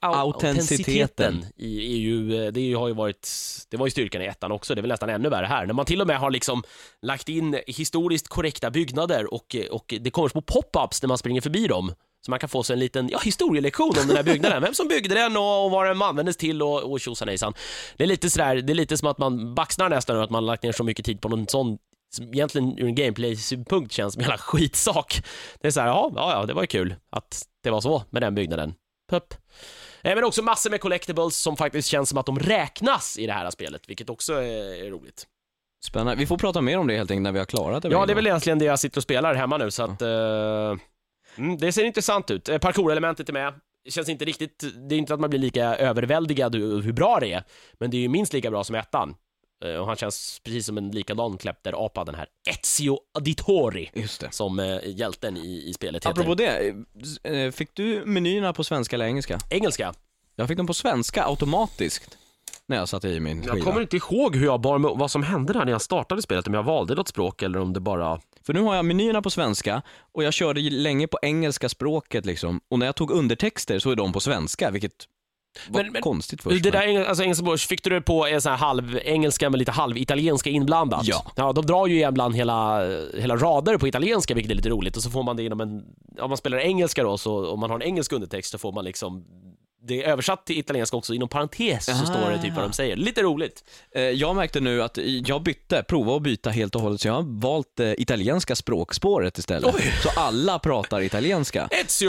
autenticiteten. 0.00 1.46
i, 1.56 1.96
ju, 1.96 2.44
eh, 2.44 2.52
det 2.52 2.72
har 2.72 2.88
ju 2.88 2.94
varit, 2.94 3.28
det 3.70 3.76
var 3.76 3.86
ju 3.86 3.90
styrkan 3.90 4.22
i 4.22 4.26
ettan 4.26 4.52
också, 4.52 4.74
det 4.74 4.80
är 4.80 4.82
väl 4.82 4.88
nästan 4.88 5.08
ännu 5.10 5.28
värre 5.28 5.46
här, 5.46 5.66
när 5.66 5.74
man 5.74 5.86
till 5.86 6.00
och 6.00 6.06
med 6.06 6.18
har 6.18 6.30
liksom 6.30 6.62
lagt 7.02 7.28
in 7.28 7.58
historiskt 7.66 8.28
korrekta 8.28 8.70
byggnader 8.70 9.34
och, 9.34 9.56
och 9.70 9.94
det 10.00 10.10
kommer 10.10 10.28
små 10.28 10.40
pop-ups 10.40 11.02
när 11.02 11.08
man 11.08 11.18
springer 11.18 11.40
förbi 11.40 11.66
dem. 11.66 11.92
Så 12.24 12.30
man 12.30 12.40
kan 12.40 12.48
få 12.48 12.62
sig 12.62 12.74
en 12.74 12.80
liten 12.80 13.08
ja, 13.08 13.18
historielektion 13.24 13.88
om 14.00 14.06
den 14.08 14.16
här 14.16 14.22
byggnaden, 14.22 14.62
vem 14.62 14.74
som 14.74 14.88
byggde 14.88 15.14
den 15.14 15.36
och, 15.36 15.64
och 15.64 15.70
vad 15.70 15.86
den 15.86 16.02
användes 16.02 16.36
till 16.36 16.62
och, 16.62 16.92
och 16.92 17.00
tjosan 17.00 17.28
hejsan. 17.28 17.54
Det 17.96 18.04
är 18.04 18.08
lite 18.08 18.30
sådär, 18.30 18.56
det 18.56 18.72
är 18.72 18.74
lite 18.74 18.96
som 18.96 19.08
att 19.08 19.18
man 19.18 19.54
baxnar 19.54 19.88
nästan 19.88 20.16
över 20.16 20.24
att 20.24 20.30
man 20.30 20.42
har 20.44 20.46
lagt 20.52 20.62
ner 20.62 20.72
så 20.72 20.84
mycket 20.84 21.04
tid 21.04 21.20
på 21.20 21.28
någon 21.28 21.48
sån 21.48 21.78
som 22.16 22.24
egentligen 22.34 22.78
ur 22.78 22.86
en 22.86 22.94
gameplay-synpunkt 22.94 23.92
känns 23.92 24.14
som 24.14 24.20
en 24.20 24.24
jävla 24.24 24.38
skitsak. 24.42 25.22
Det 25.60 25.66
är 25.66 25.70
såhär, 25.70 25.86
ja, 25.88 26.12
ja, 26.14 26.32
ja, 26.32 26.46
det 26.46 26.52
var 26.54 26.62
ju 26.62 26.66
kul 26.66 26.94
att 27.10 27.42
det 27.62 27.70
var 27.70 27.80
så 27.80 28.02
med 28.10 28.22
den 28.22 28.34
byggnaden. 28.34 28.74
Pupp. 29.10 29.34
Eh, 30.02 30.14
Men 30.14 30.24
också 30.24 30.42
massor 30.42 30.70
med 30.70 30.80
collectibles 30.80 31.36
som 31.36 31.56
faktiskt 31.56 31.88
känns 31.88 32.08
som 32.08 32.18
att 32.18 32.26
de 32.26 32.38
räknas 32.38 33.18
i 33.18 33.26
det 33.26 33.32
här 33.32 33.50
spelet, 33.50 33.88
vilket 33.88 34.10
också 34.10 34.32
är, 34.34 34.90
roligt. 34.90 35.26
Spännande. 35.84 36.16
Vi 36.16 36.26
får 36.26 36.38
prata 36.38 36.60
mer 36.60 36.78
om 36.78 36.86
det 36.86 36.96
helt 36.96 37.10
enkelt 37.10 37.22
när 37.22 37.32
vi 37.32 37.38
har 37.38 37.46
klarat 37.46 37.82
det. 37.82 37.88
Ja, 37.88 38.06
det 38.06 38.12
är 38.12 38.14
väl 38.14 38.26
egentligen 38.26 38.58
det 38.58 38.64
jag 38.64 38.78
sitter 38.78 38.98
och 38.98 39.02
spelar 39.02 39.34
hemma 39.34 39.56
nu, 39.58 39.70
så 39.70 39.82
att... 39.82 40.02
eh, 40.02 40.74
mm, 41.36 41.56
det 41.56 41.72
ser 41.72 41.84
intressant 41.84 42.30
ut. 42.30 42.48
Eh, 42.48 42.58
Parkour-elementet 42.58 43.28
är 43.28 43.32
med. 43.32 43.54
Det 43.84 43.90
känns 43.90 44.08
inte 44.08 44.24
riktigt... 44.24 44.64
Det 44.88 44.94
är 44.94 44.98
inte 44.98 45.14
att 45.14 45.20
man 45.20 45.30
blir 45.30 45.40
lika 45.40 45.64
överväldigad 45.64 46.54
över 46.54 46.82
hur 46.82 46.92
bra 46.92 47.20
det 47.20 47.32
är, 47.32 47.44
men 47.72 47.90
det 47.90 47.96
är 47.96 48.00
ju 48.00 48.08
minst 48.08 48.32
lika 48.32 48.50
bra 48.50 48.64
som 48.64 48.74
ettan. 48.74 49.14
Eh, 49.64 49.76
och 49.76 49.86
han 49.86 49.96
känns 49.96 50.40
precis 50.44 50.66
som 50.66 50.78
en 50.78 50.90
likadan 50.90 51.38
klepter-apa, 51.38 52.04
den 52.04 52.14
här 52.14 52.26
Ezio 52.50 52.98
Auditori, 53.14 53.90
som 54.30 54.58
eh, 54.58 54.78
hjälten 54.84 55.36
i, 55.36 55.68
i 55.68 55.72
spelet 55.74 56.06
heter. 56.06 56.20
Apropå 56.20 56.34
det, 56.34 56.74
eh, 57.22 57.50
fick 57.50 57.74
du 57.74 58.02
menyerna 58.06 58.52
på 58.52 58.64
svenska 58.64 58.96
eller 58.96 59.06
engelska? 59.06 59.38
Engelska. 59.50 59.94
Jag 60.36 60.48
fick 60.48 60.56
dem 60.56 60.66
på 60.66 60.74
svenska 60.74 61.24
automatiskt 61.24 62.18
när 62.68 62.76
jag 62.76 62.88
satte 62.88 63.08
i 63.08 63.20
min 63.20 63.42
skiva. 63.42 63.54
Jag 63.56 63.64
kommer 63.64 63.80
inte 63.80 63.96
ihåg 63.96 64.36
hur 64.36 64.46
jag 64.46 64.60
bar 64.60 64.78
mig, 64.78 64.92
vad 64.96 65.10
som 65.10 65.22
hände 65.22 65.52
där 65.52 65.64
när 65.64 65.72
jag 65.72 65.82
startade 65.82 66.22
spelet, 66.22 66.46
om 66.48 66.54
jag 66.54 66.62
valde 66.62 66.94
något 66.94 67.08
språk 67.08 67.42
eller 67.42 67.58
om 67.58 67.72
det 67.72 67.80
bara... 67.80 68.20
För 68.42 68.54
nu 68.54 68.60
har 68.60 68.74
jag 68.74 68.84
menyerna 68.84 69.22
på 69.22 69.30
svenska 69.30 69.82
och 70.12 70.24
jag 70.24 70.32
körde 70.32 70.60
länge 70.60 71.06
på 71.06 71.18
engelska 71.22 71.68
språket 71.68 72.26
liksom. 72.26 72.60
Och 72.68 72.78
när 72.78 72.86
jag 72.86 72.96
tog 72.96 73.10
undertexter 73.10 73.78
så 73.78 73.90
är 73.90 73.96
de 73.96 74.12
på 74.12 74.20
svenska, 74.20 74.70
vilket 74.70 74.92
var 75.68 75.82
Men- 75.82 75.92
men- 75.92 76.02
konstigt 76.02 76.42
först. 76.42 76.62
Det 76.62 76.72
men- 76.72 76.80
där 76.80 76.86
engel- 76.88 77.06
alltså, 77.06 77.24
engelska 77.24 77.56
fick 77.68 77.84
du 77.84 77.90
det 77.90 78.00
på 78.00 78.26
en 78.26 78.40
sån 78.40 78.50
här 78.50 78.58
halv 78.58 78.98
engelska 79.04 79.50
med 79.50 79.58
lite 79.58 79.72
halv 79.72 79.96
italienska 79.96 80.50
inblandat? 80.50 81.00
Ja. 81.06 81.24
ja. 81.36 81.52
De 81.52 81.66
drar 81.66 81.86
ju 81.86 82.00
ibland 82.08 82.34
hela, 82.36 82.86
hela 83.14 83.36
rader 83.36 83.78
på 83.78 83.88
italienska, 83.88 84.34
vilket 84.34 84.50
är 84.50 84.56
lite 84.56 84.68
roligt, 84.68 84.96
och 84.96 85.02
så 85.02 85.10
får 85.10 85.22
man 85.22 85.36
det 85.36 85.42
inom 85.42 85.60
en... 85.60 85.84
Om 86.20 86.30
man 86.30 86.36
spelar 86.36 86.58
engelska 86.58 87.02
då, 87.02 87.18
så 87.18 87.50
om 87.52 87.60
man 87.60 87.70
har 87.70 87.76
en 87.76 87.82
engelsk 87.82 88.12
undertext 88.12 88.50
så 88.52 88.58
får 88.58 88.72
man 88.72 88.84
liksom 88.84 89.24
det 89.86 90.02
är 90.04 90.08
översatt 90.10 90.46
till 90.46 90.58
italienska 90.58 90.96
också, 90.96 91.14
inom 91.14 91.28
parentes 91.28 91.84
så 91.86 91.92
Ah. 91.92 92.06
står 92.06 92.30
det 92.30 92.42
typ 92.42 92.54
vad 92.54 92.64
de 92.64 92.72
säger. 92.72 92.96
Lite 92.96 93.22
roligt. 93.22 93.64
Eh, 93.94 94.02
Jag 94.02 94.36
märkte 94.36 94.60
nu 94.60 94.82
att 94.82 94.98
jag 95.26 95.42
bytte, 95.42 95.82
prova 95.88 96.16
att 96.16 96.22
byta 96.22 96.50
helt 96.50 96.74
och 96.74 96.80
hållet, 96.82 97.00
så 97.00 97.08
jag 97.08 97.14
har 97.14 97.40
valt 97.40 97.80
eh, 97.80 97.92
italienska 97.98 98.54
språkspåret 98.56 99.38
istället. 99.38 99.74
Oj. 99.74 99.92
Så 100.02 100.20
alla 100.20 100.58
pratar 100.58 101.00
italienska. 101.00 101.68
Ezio! 101.70 102.08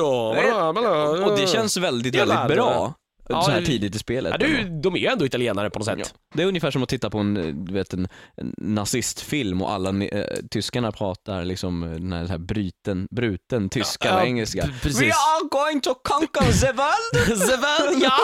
Och 1.26 1.38
det 1.39 1.47
känns 1.49 1.78
väldigt, 1.78 2.15
väldigt 2.15 2.47
bra. 2.47 2.93
Ja, 3.30 3.41
så 3.41 3.51
här 3.51 3.59
det- 3.59 3.65
tidigt 3.65 3.95
i 3.95 3.99
spelet. 3.99 4.32
Ja, 4.39 4.47
du, 4.47 4.63
de 4.82 4.95
är 4.95 4.99
ju 4.99 5.07
ändå 5.07 5.26
italienare 5.26 5.69
på 5.69 5.80
något 5.80 5.86
sätt. 5.86 6.13
Det 6.34 6.43
är 6.43 6.47
ungefär 6.47 6.71
som 6.71 6.84
att 6.84 6.89
titta 6.89 7.09
på 7.09 7.17
en, 7.17 7.65
du 7.65 7.73
vet, 7.73 7.93
en, 7.93 8.07
en 8.38 8.53
nazistfilm 8.57 9.61
och 9.61 9.71
alla 9.71 9.91
ni- 9.91 10.09
eh, 10.11 10.23
tyskarna 10.51 10.91
pratar 10.91 11.45
liksom 11.45 11.84
eh, 11.84 11.89
den 11.89 12.13
här, 12.13 12.19
den 12.19 12.30
här 12.30 12.38
bryten, 12.38 13.07
bruten 13.11 13.69
tyska 13.69 14.15
och 14.15 14.21
engelska. 14.28 14.61
p- 14.61 14.73
precis. 14.82 15.01
We 15.01 15.05
are 15.07 15.47
going 15.51 15.82
to 15.82 15.93
conquer 16.03 16.51
the 16.51 16.71
world! 16.71 17.39
Zevel, 17.49 18.01
ja! 18.01 18.17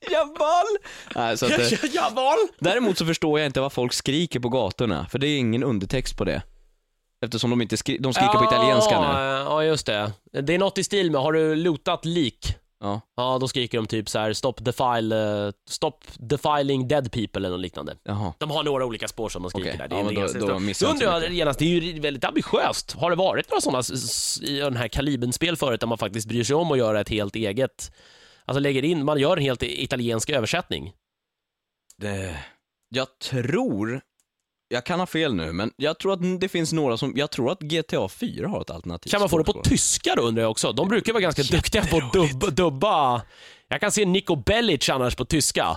Jawohl! 0.10 0.76
Nej, 1.14 1.38
så 1.38 1.46
att, 1.46 1.52
eh, 1.52 1.78
däremot 2.60 2.98
så 2.98 3.06
förstår 3.06 3.38
jag 3.40 3.46
inte 3.46 3.60
vad 3.60 3.72
folk 3.72 3.92
skriker 3.92 4.40
på 4.40 4.48
gatorna, 4.48 5.06
för 5.10 5.18
det 5.18 5.28
är 5.28 5.38
ingen 5.38 5.62
undertext 5.64 6.16
på 6.16 6.24
det. 6.24 6.42
Eftersom 7.24 7.50
de 7.50 7.62
inte 7.62 7.76
skri- 7.76 7.98
de 7.98 8.12
skriker 8.14 8.38
på 8.38 8.44
italienska 8.44 9.00
nu. 9.00 9.06
Ja, 9.06 9.64
just 9.64 9.86
det. 9.86 10.12
Det 10.42 10.54
är 10.54 10.58
något 10.58 10.78
i 10.78 10.84
stil 10.84 11.10
med, 11.10 11.20
har 11.20 11.32
du 11.32 11.54
lotat 11.54 12.04
lik? 12.04 12.54
Ja. 12.80 13.00
Ja, 13.16 13.38
då 13.40 13.48
skriker 13.48 13.78
de 13.78 13.86
typ 13.86 14.08
så 14.08 14.18
här: 14.18 14.32
stop 14.32 14.52
defile, 14.58 15.46
eh, 15.46 15.52
stop 15.68 15.92
defiling 16.18 16.88
dead 16.88 17.12
people 17.12 17.38
eller 17.40 17.50
något 17.50 17.60
liknande. 17.60 17.96
Jaha. 18.02 18.32
De 18.38 18.50
har 18.50 18.64
några 18.64 18.84
olika 18.86 19.08
spår 19.08 19.28
som 19.28 19.42
de 19.42 19.50
skriker 19.50 19.68
Okej, 19.68 19.78
där. 19.78 19.88
Det 19.88 19.94
ja, 19.94 20.00
är 20.00 20.04
men 20.04 20.08
en 20.08 20.14
då- 20.14 20.20
ganska 20.20 20.38
då 20.38 20.46
stor- 20.46 20.58
missar 20.60 20.86
jag 20.86 20.94
inte 20.94 21.04
undrar 21.06 21.20
jag 21.22 21.32
genast, 21.32 21.58
det 21.58 21.64
är 21.64 21.80
ju 21.80 22.00
väldigt 22.00 22.24
ambitiöst. 22.24 22.92
Har 22.92 23.10
det 23.10 23.16
varit 23.16 23.50
några 23.50 23.60
sådana 23.60 23.82
i 24.42 24.58
den 24.58 24.76
här 24.76 24.88
kalibern-spel 24.88 25.56
förut 25.56 25.80
där 25.80 25.86
man 25.86 25.98
faktiskt 25.98 26.28
bryr 26.28 26.44
sig 26.44 26.56
om 26.56 26.72
att 26.72 26.78
göra 26.78 27.00
ett 27.00 27.08
helt 27.08 27.36
eget, 27.36 27.92
alltså 28.44 28.60
lägger 28.60 28.84
in, 28.84 29.04
man 29.04 29.18
gör 29.18 29.36
en 29.36 29.42
helt 29.42 29.62
italiensk 29.62 30.30
översättning? 30.30 30.92
Det... 31.96 32.36
Jag 32.88 33.18
tror, 33.18 34.00
jag 34.68 34.86
kan 34.86 35.00
ha 35.00 35.06
fel 35.06 35.34
nu, 35.34 35.52
men 35.52 35.72
jag 35.76 35.98
tror 35.98 36.12
att 36.12 36.40
det 36.40 36.48
finns 36.48 36.72
några 36.72 36.96
som, 36.96 37.12
jag 37.16 37.30
tror 37.30 37.52
att 37.52 37.60
GTA 37.60 38.08
4 38.08 38.48
har 38.48 38.60
ett 38.60 38.70
alternativ. 38.70 39.10
Kan 39.10 39.20
man 39.20 39.28
få 39.28 39.38
det 39.38 39.44
på 39.44 39.62
tyska 39.62 40.14
då 40.14 40.22
undrar 40.22 40.42
jag 40.42 40.50
också? 40.50 40.72
De 40.72 40.88
brukar 40.88 41.12
vara 41.12 41.20
ganska 41.22 41.42
duktiga 41.42 41.84
på 41.86 41.96
att 41.96 42.12
dubba, 42.12 42.46
dubba. 42.46 43.22
Jag 43.68 43.80
kan 43.80 43.92
se 43.92 44.04
Nico 44.04 44.36
Bellic 44.36 44.88
annars 44.88 45.14
på 45.16 45.24
tyska. 45.24 45.76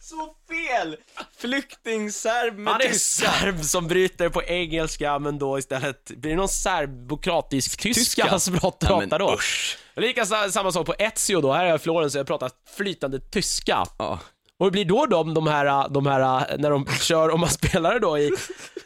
Så 0.00 0.16
fel! 0.50 0.96
Flyktingserb 1.38 2.58
med 2.58 2.72
Han 2.72 2.80
är 2.82 2.88
tyska. 2.88 3.30
serb 3.32 3.64
som 3.64 3.88
bryter 3.88 4.28
på 4.28 4.42
engelska 4.42 5.18
men 5.18 5.38
då 5.38 5.58
istället, 5.58 6.10
blir 6.16 6.30
det 6.30 6.36
någon 6.36 6.48
serbokratisk 6.48 7.80
tyska, 7.82 8.22
Tyska? 8.22 8.38
som 8.38 8.58
pratar 8.58 8.90
Ja, 8.90 9.00
men 9.00 9.08
då? 9.08 9.34
usch. 9.34 9.78
Lika 9.96 10.26
sa- 10.26 10.50
samma 10.50 10.72
sak 10.72 10.86
på 10.86 10.94
Ezio 10.98 11.40
då, 11.40 11.52
här 11.52 11.64
är 11.64 11.68
jag 11.68 11.76
i 11.76 11.82
Florens 11.82 12.14
och 12.14 12.18
jag 12.18 12.26
pratar 12.26 12.50
flytande 12.76 13.20
tyska. 13.20 13.84
Ja. 13.98 14.18
Och 14.64 14.70
det 14.70 14.72
blir 14.72 14.84
då 14.84 15.06
de, 15.06 15.34
de 15.34 15.46
här, 15.46 15.88
de 15.88 16.06
här, 16.06 16.56
när 16.58 16.70
de 16.70 16.86
kör, 17.00 17.30
om 17.30 17.40
man 17.40 17.48
spelar 17.48 17.94
det 17.94 18.00
då 18.00 18.18
i, 18.18 18.30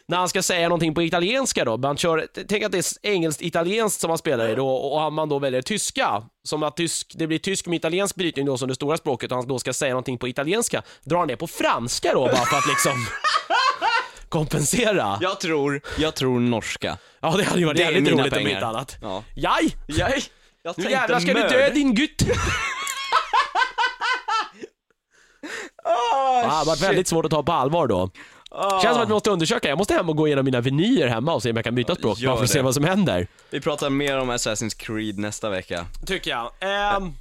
när 0.07 0.17
han 0.17 0.29
ska 0.29 0.43
säga 0.43 0.69
någonting 0.69 0.95
på 0.95 1.01
italienska 1.01 1.65
då, 1.65 1.77
man 1.77 1.97
kör, 1.97 2.27
tänk 2.47 2.63
att 2.63 2.71
det 2.71 2.77
är 2.77 3.09
engelskt-italienskt 3.09 4.01
som 4.01 4.07
man 4.07 4.17
spelar 4.17 4.49
i 4.49 4.55
då 4.55 4.69
och 4.69 5.13
man 5.13 5.29
då 5.29 5.39
väljer 5.39 5.61
tyska, 5.61 6.23
som 6.43 6.63
att 6.63 6.77
tysk, 6.77 7.13
det 7.15 7.27
blir 7.27 7.39
tysk 7.39 7.65
med 7.65 7.75
italiensk 7.75 8.15
brytning 8.15 8.45
då 8.45 8.57
som 8.57 8.67
det 8.67 8.75
stora 8.75 8.97
språket 8.97 9.31
och 9.31 9.37
han 9.37 9.47
då 9.47 9.59
ska 9.59 9.73
säga 9.73 9.93
någonting 9.93 10.17
på 10.17 10.27
italienska, 10.27 10.81
drar 11.03 11.17
han 11.17 11.27
det 11.27 11.37
på 11.37 11.47
franska 11.47 12.13
då 12.13 12.25
bara 12.25 12.45
för 12.45 12.57
att 12.57 12.67
liksom 12.67 13.05
kompensera? 14.29 15.17
Jag 15.21 15.39
tror, 15.39 15.81
jag 15.97 16.15
tror 16.15 16.39
norska. 16.39 16.97
Ja, 17.19 17.33
det 17.37 17.43
hade 17.43 17.59
ju 17.59 17.65
varit 17.65 17.79
jävligt 17.79 18.11
roligt 18.11 18.25
om 18.25 18.29
pengar. 18.31 18.51
inte 18.51 18.65
annat. 18.65 18.97
Ja. 19.01 19.23
Jaj! 19.35 19.75
Jag, 19.87 20.11
jag 20.63 20.77
Nu 20.77 20.91
jävlar 20.91 21.19
ska 21.19 21.33
du 21.33 21.41
dö 21.41 21.69
din 21.69 21.95
gutt! 21.95 22.21
Oh, 25.89 26.39
Ja, 26.43 26.59
det 26.63 26.67
varit 26.67 26.81
väldigt 26.81 27.07
svårt 27.07 27.25
att 27.25 27.31
ta 27.31 27.43
på 27.43 27.51
allvar 27.51 27.87
då. 27.87 28.09
Känns 28.81 28.93
som 28.93 29.01
att 29.03 29.09
vi 29.09 29.13
måste 29.13 29.29
undersöka, 29.31 29.69
jag 29.69 29.77
måste 29.77 29.93
hem 29.93 30.09
och 30.09 30.15
gå 30.15 30.27
igenom 30.27 30.45
mina 30.45 30.61
venyer 30.61 31.07
hemma 31.07 31.33
och 31.33 31.43
se 31.43 31.49
om 31.49 31.55
jag 31.55 31.65
kan 31.65 31.75
byta 31.75 31.95
språk, 31.95 32.19
gör 32.19 32.29
bara 32.29 32.37
för 32.37 32.43
att 32.43 32.49
se 32.49 32.59
det. 32.59 32.63
vad 32.63 32.73
som 32.73 32.83
händer. 32.83 33.27
Vi 33.49 33.61
pratar 33.61 33.89
mer 33.89 34.17
om 34.19 34.31
Assassin's 34.31 34.77
Creed 34.77 35.17
nästa 35.19 35.49
vecka. 35.49 35.85
Tycker 36.05 36.31
jag. 36.31 36.51
Ehm, 36.59 37.11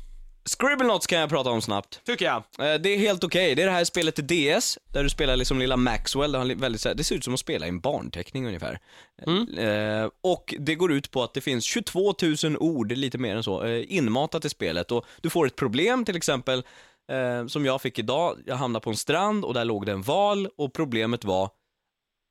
Scribblenauts 0.45 1.07
kan 1.07 1.19
jag 1.19 1.29
prata 1.29 1.51
om 1.51 1.63
snabbt. 1.63 2.01
tycker 2.07 2.25
jag. 2.25 2.37
Eh, 2.37 2.81
Det 2.81 2.89
är 2.95 2.99
helt 2.99 3.25
okej. 3.25 3.55
Det 3.55 3.63
är 3.63 3.67
det 3.67 3.73
här 3.73 3.85
spelet 3.85 4.15
till 4.15 4.27
DS, 4.27 4.79
där 4.93 5.03
du 5.03 5.11
spelar 5.11 5.37
liksom 5.37 5.59
lilla 5.59 5.77
Maxwell. 5.77 6.33
Det, 6.33 6.39
har 6.39 6.55
väldigt, 6.55 6.83
det 6.97 7.05
ser 7.05 7.15
ut 7.17 7.25
som 7.25 7.35
att 7.35 7.41
spela 7.41 7.67
i 7.67 7.69
en 7.69 7.81
barnteckning 7.81 8.47
ungefär. 8.47 8.79
Eh, 9.59 10.09
och 10.23 10.55
det 10.59 10.75
går 10.75 10.93
ut 10.93 11.11
på 11.11 11.23
att 11.23 11.35
det 11.35 11.41
finns 11.41 11.65
22 11.65 12.15
000 12.45 12.57
ord, 12.57 12.93
lite 12.93 13.19
mer 13.19 13.37
än 13.37 13.43
så, 13.43 13.65
eh, 13.65 13.85
inmatat 13.97 14.45
i 14.45 14.49
spelet. 14.49 14.93
Och 14.93 15.05
du 15.21 15.31
får 15.31 15.47
ett 15.47 15.57
problem, 15.57 16.05
till 16.05 16.17
exempel, 16.17 16.63
eh, 17.11 17.47
som 17.47 17.65
jag 17.65 17.83
fick 17.83 17.99
idag. 17.99 18.39
Jag 18.47 18.57
hamnade 18.57 18.83
på 18.85 18.91
en 18.91 18.97
strand 18.97 19.45
och 19.45 19.55
där 19.55 19.65
låg 19.65 19.87
det 19.87 19.93
en 19.93 20.03
val 20.03 20.49
och 20.59 20.73
problemet 20.73 21.25
var 21.25 21.51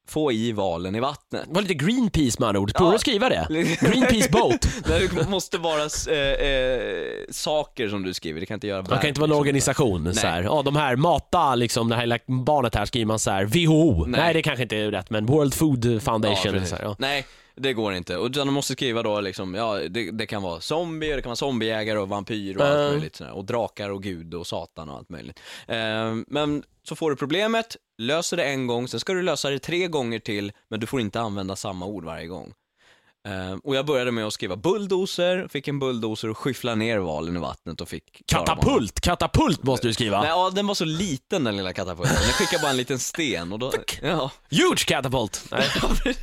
få 0.09 0.31
i 0.31 0.51
valen 0.51 0.95
i 0.95 0.99
vattnet. 0.99 1.43
Det 1.47 1.53
var 1.53 1.61
lite 1.61 1.73
Greenpeace 1.73 2.35
med 2.39 2.47
andra 2.49 2.59
ord. 2.61 2.73
Provar 2.75 2.91
Ja. 2.91 2.95
du 2.95 2.99
skriva 2.99 3.29
det? 3.29 3.47
Greenpeace 3.81 4.29
Boat. 4.31 4.67
Det 5.15 5.29
måste 5.29 5.57
vara 5.57 5.81
eh, 6.09 6.47
eh, 6.47 7.23
saker 7.29 7.89
som 7.89 8.03
du 8.03 8.13
skriver, 8.13 8.39
det 8.39 8.45
kan 8.45 8.55
inte 8.55 8.67
göra 8.67 8.85
Man 8.89 8.99
kan 8.99 9.07
inte 9.07 9.21
vara 9.21 9.31
en 9.31 9.37
organisation 9.37 10.13
så 10.13 10.27
här. 10.27 10.43
Ja, 10.43 10.61
de 10.61 10.75
här 10.75 10.95
mata 10.95 11.55
liksom, 11.55 11.89
det 11.89 11.95
här 11.95 12.19
barnet 12.43 12.75
här 12.75 12.85
skriver 12.85 13.05
man 13.05 13.19
så 13.19 13.31
här, 13.31 13.45
WHO. 13.45 14.05
Nej. 14.05 14.21
Nej. 14.21 14.33
det 14.33 14.41
kanske 14.41 14.63
inte 14.63 14.77
är 14.77 14.91
rätt, 14.91 15.09
men 15.09 15.25
World 15.25 15.53
Food 15.53 16.03
Foundation. 16.03 16.51
precis. 16.53 16.69
så 16.69 16.75
här, 16.75 16.83
ja. 16.83 16.95
Nej, 16.99 17.25
det 17.57 17.73
går 17.73 17.93
inte. 17.93 18.13
Utan 18.13 18.47
de 18.47 18.53
måste 18.53 18.73
skriva 18.73 19.03
då 19.03 19.21
liksom, 19.21 19.55
ja, 19.55 19.73
det, 19.89 20.11
det 20.11 20.25
kan 20.25 20.41
vara 20.41 20.61
zombie, 20.61 21.15
det 21.15 21.21
kan 21.21 21.29
vara 21.29 21.35
zombiejägare 21.35 21.99
och 21.99 22.09
vampyr 22.09 22.55
och 22.57 22.61
Mm. 22.65 22.79
allt 22.79 22.91
möjligt 22.91 23.15
sådär. 23.15 23.31
Och 23.31 23.45
drakar 23.45 23.89
och 23.89 24.03
gud 24.03 24.33
och 24.33 24.47
satan 24.47 24.89
och 24.89 24.97
allt 24.97 25.09
möjligt. 25.09 25.39
Eh, 25.67 26.15
men 26.27 26.63
så 26.83 26.95
får 26.95 27.09
du 27.09 27.15
problemet, 27.15 27.75
löser 27.97 28.37
det 28.37 28.43
en 28.43 28.67
gång, 28.67 28.87
sen 28.87 28.99
ska 28.99 29.13
du 29.13 29.21
lösa 29.21 29.49
det 29.49 29.59
tre 29.59 29.87
gånger 29.87 30.19
till, 30.19 30.51
men 30.69 30.79
du 30.79 30.87
får 30.87 31.01
inte 31.01 31.19
använda 31.19 31.55
samma 31.55 31.85
ord 31.85 32.05
varje 32.05 32.27
gång. 32.27 32.53
Eh, 33.27 33.57
och 33.63 33.75
jag 33.75 33.85
började 33.85 34.11
med 34.11 34.25
att 34.25 34.33
skriva 34.33 34.55
bulldozer, 34.55 35.47
fick 35.47 35.67
en 35.67 35.79
bulldozer 35.79 36.29
och 36.29 36.37
skyffla 36.37 36.75
ner 36.75 36.97
valen 36.97 37.35
i 37.35 37.39
vattnet 37.39 37.81
och 37.81 37.89
fick. 37.89 38.21
Katapult, 38.25 39.01
katapult 39.01 39.63
måste 39.63 39.87
du 39.87 39.93
skriva. 39.93 40.19
Nej, 40.21 40.29
ja, 40.29 40.49
den 40.49 40.67
var 40.67 40.73
så 40.73 40.85
liten 40.85 41.43
den 41.43 41.57
lilla 41.57 41.73
katapulten. 41.73 42.15
Den 42.15 42.31
skickade 42.31 42.61
bara 42.61 42.71
en 42.71 42.77
liten 42.77 42.99
sten 42.99 43.53
och 43.53 43.59
då... 43.59 43.71
Ja. 44.01 44.31
Huge 44.49 44.85
catapult! 44.87 45.45
Nej. 45.51 45.69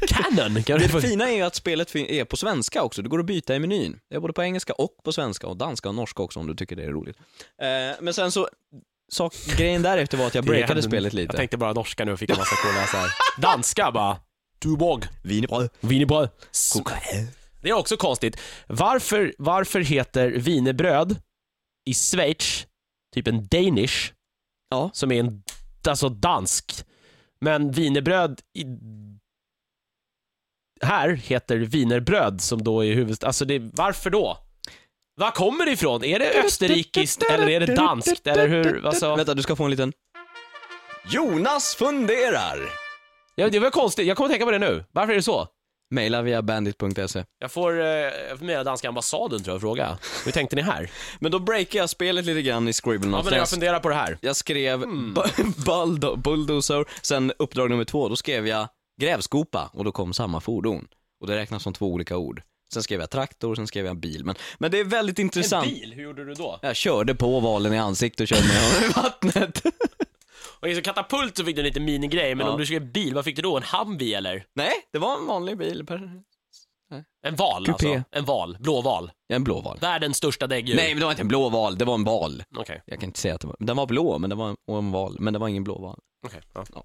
Cannon! 0.09 0.63
Kan 0.63 0.79
Det 0.79 0.89
fina 1.03 1.31
är 1.31 1.37
ju 1.37 1.43
att 1.43 1.55
spelet 1.55 1.97
är 1.97 2.25
på 2.25 2.37
svenska 2.37 2.83
också, 2.83 3.03
det 3.03 3.09
går 3.09 3.21
att 3.21 3.27
byta 3.27 3.55
i 3.55 3.59
menyn. 3.59 3.99
Det 4.11 4.17
är 4.17 4.21
både 4.21 4.33
på 4.33 4.43
engelska 4.43 4.73
och 4.73 4.91
på 5.05 5.13
svenska 5.13 5.47
och 5.47 5.57
danska 5.57 5.89
och 5.89 5.95
norska 5.95 6.23
också 6.23 6.41
om 6.41 6.47
du 6.47 6.55
tycker 6.55 6.77
det 6.77 6.85
är 6.85 6.91
roligt. 6.91 7.17
Eh, 7.63 7.67
men 8.01 8.15
sen 8.15 8.33
så, 8.33 8.49
sak, 9.13 9.35
grejen 9.57 9.83
därefter 9.83 10.19
var 10.19 10.27
att 10.27 10.35
jag 10.35 10.45
breakade 10.45 10.83
spelet 10.83 11.13
Jag 11.13 11.21
lite. 11.21 11.37
tänkte 11.37 11.57
bara 11.57 11.73
norska 11.73 12.05
nu 12.05 12.13
och 12.13 12.19
fick 12.19 12.31
en 12.31 12.37
massa 12.37 12.57
coola 12.57 12.87
så 12.87 12.97
här. 12.97 13.11
Danska 13.39 13.91
bara. 13.93 14.17
Du 14.65 14.77
bog. 14.77 15.05
Wienerbröd. 15.23 15.71
Wienerbröd. 15.81 16.31
Det 17.63 17.69
är 17.69 17.73
också 17.73 17.97
konstigt. 17.97 18.41
Varför, 18.67 19.35
varför 19.39 19.81
heter 19.81 20.31
wienerbröd 20.31 21.17
i 21.91 21.95
Schweiz 21.95 22.67
typ 23.15 23.29
en 23.29 23.47
danish, 23.47 24.13
Ja. 24.71 24.91
som 24.93 25.13
är 25.13 25.21
en, 25.21 25.43
alltså 25.89 26.09
dansk, 26.09 26.85
men 27.41 27.71
wienerbröd 27.73 28.41
i, 28.59 28.65
här 30.83 31.09
heter 31.09 31.57
wienerbröd 31.57 32.41
som 32.41 32.65
då 32.65 32.85
är 32.85 32.95
huvudstad, 32.95 33.27
alltså 33.27 33.45
det, 33.45 33.59
varför 33.59 34.11
då? 34.11 34.39
Var 35.17 35.31
kommer 35.31 35.67
det 35.67 35.73
ifrån? 35.73 36.05
Är 36.05 36.19
det 36.19 36.45
österrikiskt 36.45 37.23
eller 37.23 37.49
är 37.49 37.61
det 37.61 37.75
danskt 37.75 38.27
eller 38.27 38.49
hur, 38.49 38.87
alltså? 38.87 39.17
Vänta, 39.17 39.35
du 39.35 39.43
ska 39.43 39.57
få 39.57 39.65
en 39.65 39.71
liten... 39.71 39.93
Jonas 41.11 41.75
funderar! 41.75 42.84
Ja, 43.35 43.49
det 43.51 43.59
var 43.59 43.71
konstigt, 43.71 44.07
jag 44.07 44.17
kommer 44.17 44.31
tänka 44.31 44.45
på 44.45 44.51
det 44.51 44.59
nu. 44.59 44.85
Varför 44.93 45.13
är 45.13 45.17
det 45.17 45.23
så? 45.23 45.49
Maila 45.91 46.23
via 46.23 46.43
bandit.se. 46.43 47.25
Jag 47.39 47.53
får, 47.53 47.81
eh, 47.81 47.87
jag 48.29 48.39
får 48.39 48.45
mejla 48.45 48.65
danska 48.65 48.89
ambassaden 48.89 49.43
tror 49.43 49.49
jag 49.53 49.55
och 49.57 49.61
fråga. 49.61 49.99
Hur 50.25 50.33
tänkte 50.33 50.57
ni 50.57 50.63
här? 50.63 50.91
Men 51.21 51.33
då 51.33 51.39
breakade 51.39 51.79
jag 51.79 51.91
spelet 51.91 52.25
lite 52.25 52.43
grann 52.43 52.69
i 52.69 52.73
Scribble 52.73 53.11
Ja, 53.11 53.23
men 53.25 53.35
jag 53.35 53.49
funderar 53.49 53.81
på 53.81 53.89
det 53.89 53.95
här. 53.95 54.19
Jag 54.21 54.37
skrev 54.37 54.83
bu- 54.85 55.55
bulldo- 55.67 56.17
bulldozer, 56.17 56.85
sen 57.03 57.33
uppdrag 57.39 57.71
nummer 57.71 57.85
två, 57.85 58.09
då 58.09 58.17
skrev 58.17 58.47
jag 58.49 58.69
grävskopa 59.01 59.71
och 59.73 59.85
då 59.85 59.93
kom 59.93 60.15
samma 60.15 60.41
fordon. 60.41 60.87
Och 61.21 61.27
det 61.27 61.37
räknas 61.37 61.63
som 61.63 61.73
två 61.73 61.93
olika 61.93 62.17
ord. 62.17 62.43
Sen 62.75 62.83
skrev 62.83 63.01
jag 63.01 63.11
traktor, 63.11 63.55
sen 63.55 63.67
skrev 63.67 63.87
jag 63.87 63.97
bil. 63.97 64.25
Men, 64.25 64.35
men 64.59 64.71
det 64.71 64.79
är 64.81 64.85
väldigt 64.85 65.19
intressant. 65.19 65.67
bil, 65.67 65.93
hur 65.97 66.03
gjorde 66.03 66.25
du 66.25 66.35
då? 66.35 66.59
Jag 66.63 66.77
körde 66.77 67.15
på 67.15 67.41
valen 67.41 67.73
i 67.75 67.79
ansiktet 67.79 68.21
och 68.21 68.29
körde 68.29 68.49
med 68.49 68.57
honom 68.63 68.91
i 68.91 68.93
vattnet. 69.03 69.63
Okej, 70.61 70.75
så 70.75 70.83
katapult 70.83 71.37
så 71.37 71.45
fick 71.45 71.57
du 71.57 71.61
en 71.61 71.67
liten 71.67 71.85
minigrej, 71.85 72.35
men 72.35 72.47
Ja. 72.47 72.53
om 72.53 72.59
du 72.59 72.67
skrev 72.67 72.93
bil, 72.93 73.15
vad 73.15 73.25
fick 73.25 73.37
du 73.37 73.43
då? 73.43 73.57
En 73.57 73.63
Humvee 73.63 74.15
eller? 74.17 74.45
Nej, 74.55 74.73
det 74.93 74.99
var 74.99 75.17
en 75.19 75.27
vanlig 75.27 75.59
bil. 75.59 75.87
Per... 75.87 76.23
En 77.27 77.37
val 77.37 77.67
Kupé. 77.67 77.73
alltså? 77.95 78.03
En 78.11 78.25
val, 78.25 78.57
blå 78.61 78.81
val. 78.83 79.11
En 79.33 79.45
blå 79.45 79.61
val. 79.61 79.79
Världens 79.81 80.17
största 80.17 80.47
däggdjur. 80.47 80.77
Nej, 80.77 80.89
men 80.95 80.99
det 80.99 81.05
var 81.05 81.13
inte 81.13 81.23
en 81.23 81.29
blå 81.29 81.49
val, 81.49 81.79
det 81.79 81.85
var 81.85 81.95
en 81.95 82.05
val. 82.05 82.43
Okej, 82.57 82.83
Jag 82.87 83.01
kan 83.01 83.09
inte 83.09 83.21
säga 83.21 83.35
att 83.35 83.41
det 83.41 83.47
var, 83.47 83.57
den 83.59 83.77
var 83.77 83.87
blå, 83.87 84.19
men 84.19 84.31
det 84.31 84.37
var 84.37 84.49
en, 84.49 84.57
och 84.67 84.79
en 84.79 84.91
val, 84.91 85.17
men 85.21 85.33
det 85.33 85.39
var 85.39 85.49
ingen 85.49 85.65
blå 85.65 85.79
val. 85.79 85.99
okej. 86.27 86.41
Ja. 86.55 86.65
Lo- 86.71 86.83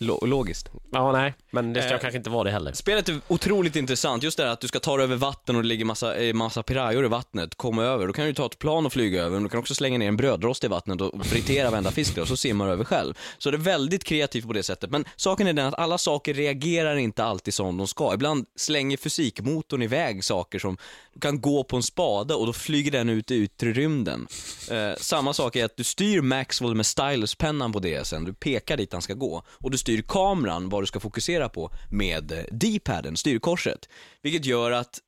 logiskt. 0.00 0.68
ja, 0.92 1.12
nej, 1.12 1.34
men 1.50 1.72
det 1.72 1.82
ska 1.82 1.94
Eh. 1.94 2.00
kanske 2.00 2.18
inte 2.18 2.30
vara 2.30 2.44
det 2.44 2.50
heller. 2.50 2.72
Spelet 2.72 3.08
är 3.08 3.20
otroligt 3.28 3.76
intressant, 3.76 4.22
just 4.22 4.36
det 4.36 4.42
här 4.44 4.50
att 4.50 4.60
du 4.60 4.68
ska 4.68 4.80
ta 4.80 4.96
dig 4.96 5.04
över 5.04 5.16
vatten 5.16 5.56
och 5.56 5.62
det 5.62 5.68
ligger 5.68 5.84
massa, 5.84 6.16
eh, 6.16 6.34
massa 6.34 6.62
pirajor 6.62 7.04
i 7.04 7.08
vattnet, 7.08 7.54
komma 7.54 7.84
över. 7.84 8.06
Då 8.06 8.12
kan 8.12 8.26
du 8.26 8.34
ta 8.34 8.46
ett 8.46 8.58
plan 8.58 8.86
och 8.86 8.92
flyga 8.92 9.22
över, 9.22 9.30
men 9.30 9.42
du 9.42 9.48
kan 9.48 9.60
också 9.60 9.74
slänga 9.74 9.98
ner 9.98 10.08
en 10.08 10.16
brödrost 10.16 10.64
i 10.64 10.68
vattnet 10.68 11.00
och 11.00 11.26
fritera 11.26 11.70
varenda 11.70 11.90
fisk 11.90 12.18
och 12.18 12.28
så 12.28 12.36
simmar 12.36 12.66
du 12.66 12.72
över 12.72 12.84
själv. 12.84 13.14
Så 13.38 13.50
det 13.50 13.56
är 13.56 13.58
väldigt 13.58 14.04
kreativt 14.04 14.46
på 14.46 14.52
det 14.52 14.62
sättet. 14.62 14.90
Men 14.90 15.04
saken 15.16 15.46
är 15.46 15.52
den 15.52 15.66
att 15.66 15.78
alla 15.78 15.98
saker 15.98 16.34
reagerar 16.34 16.96
inte 16.96 17.24
alltid 17.24 17.54
som 17.54 17.76
de 17.76 17.86
ska. 17.88 18.14
Ibland 18.14 18.46
slänger 18.56 18.96
fysikmotorn 18.96 19.82
iväg 19.82 20.24
saker 20.24 20.58
som, 20.58 20.76
du 21.14 21.20
kan 21.20 21.40
gå 21.40 21.64
på 21.64 21.76
en 21.76 21.82
spade 21.82 22.34
och 22.34 22.46
då 22.46 22.52
flyger 22.52 22.90
den 22.90 23.08
ut 23.08 23.30
i 23.30 23.34
yttre 23.36 23.72
rymden. 23.72 24.26
Eh, 24.70 24.90
samma 24.96 25.32
sak 25.32 25.56
är 25.56 25.64
att 25.64 25.76
du 25.76 25.84
styr 25.84 26.20
Maxwell 26.20 26.74
med 26.74 26.86
styluspennan 26.86 27.72
på 27.72 27.78
DSen, 27.80 28.24
du 28.24 28.32
pekar 28.32 28.76
dit 28.76 28.87
han 28.92 29.02
ska 29.02 29.14
gå. 29.14 29.42
Och 29.48 29.70
du 29.70 29.78
styr 29.78 30.02
kameran, 30.02 30.68
vad 30.68 30.82
du 30.82 30.86
ska 30.86 31.00
fokusera 31.00 31.48
på, 31.48 31.70
med 31.90 32.32
eh, 32.32 32.38
D-paden, 32.50 33.16
styrkorset. 33.16 33.88
Vilket 34.22 34.44
gör 34.44 34.70
att 34.70 35.00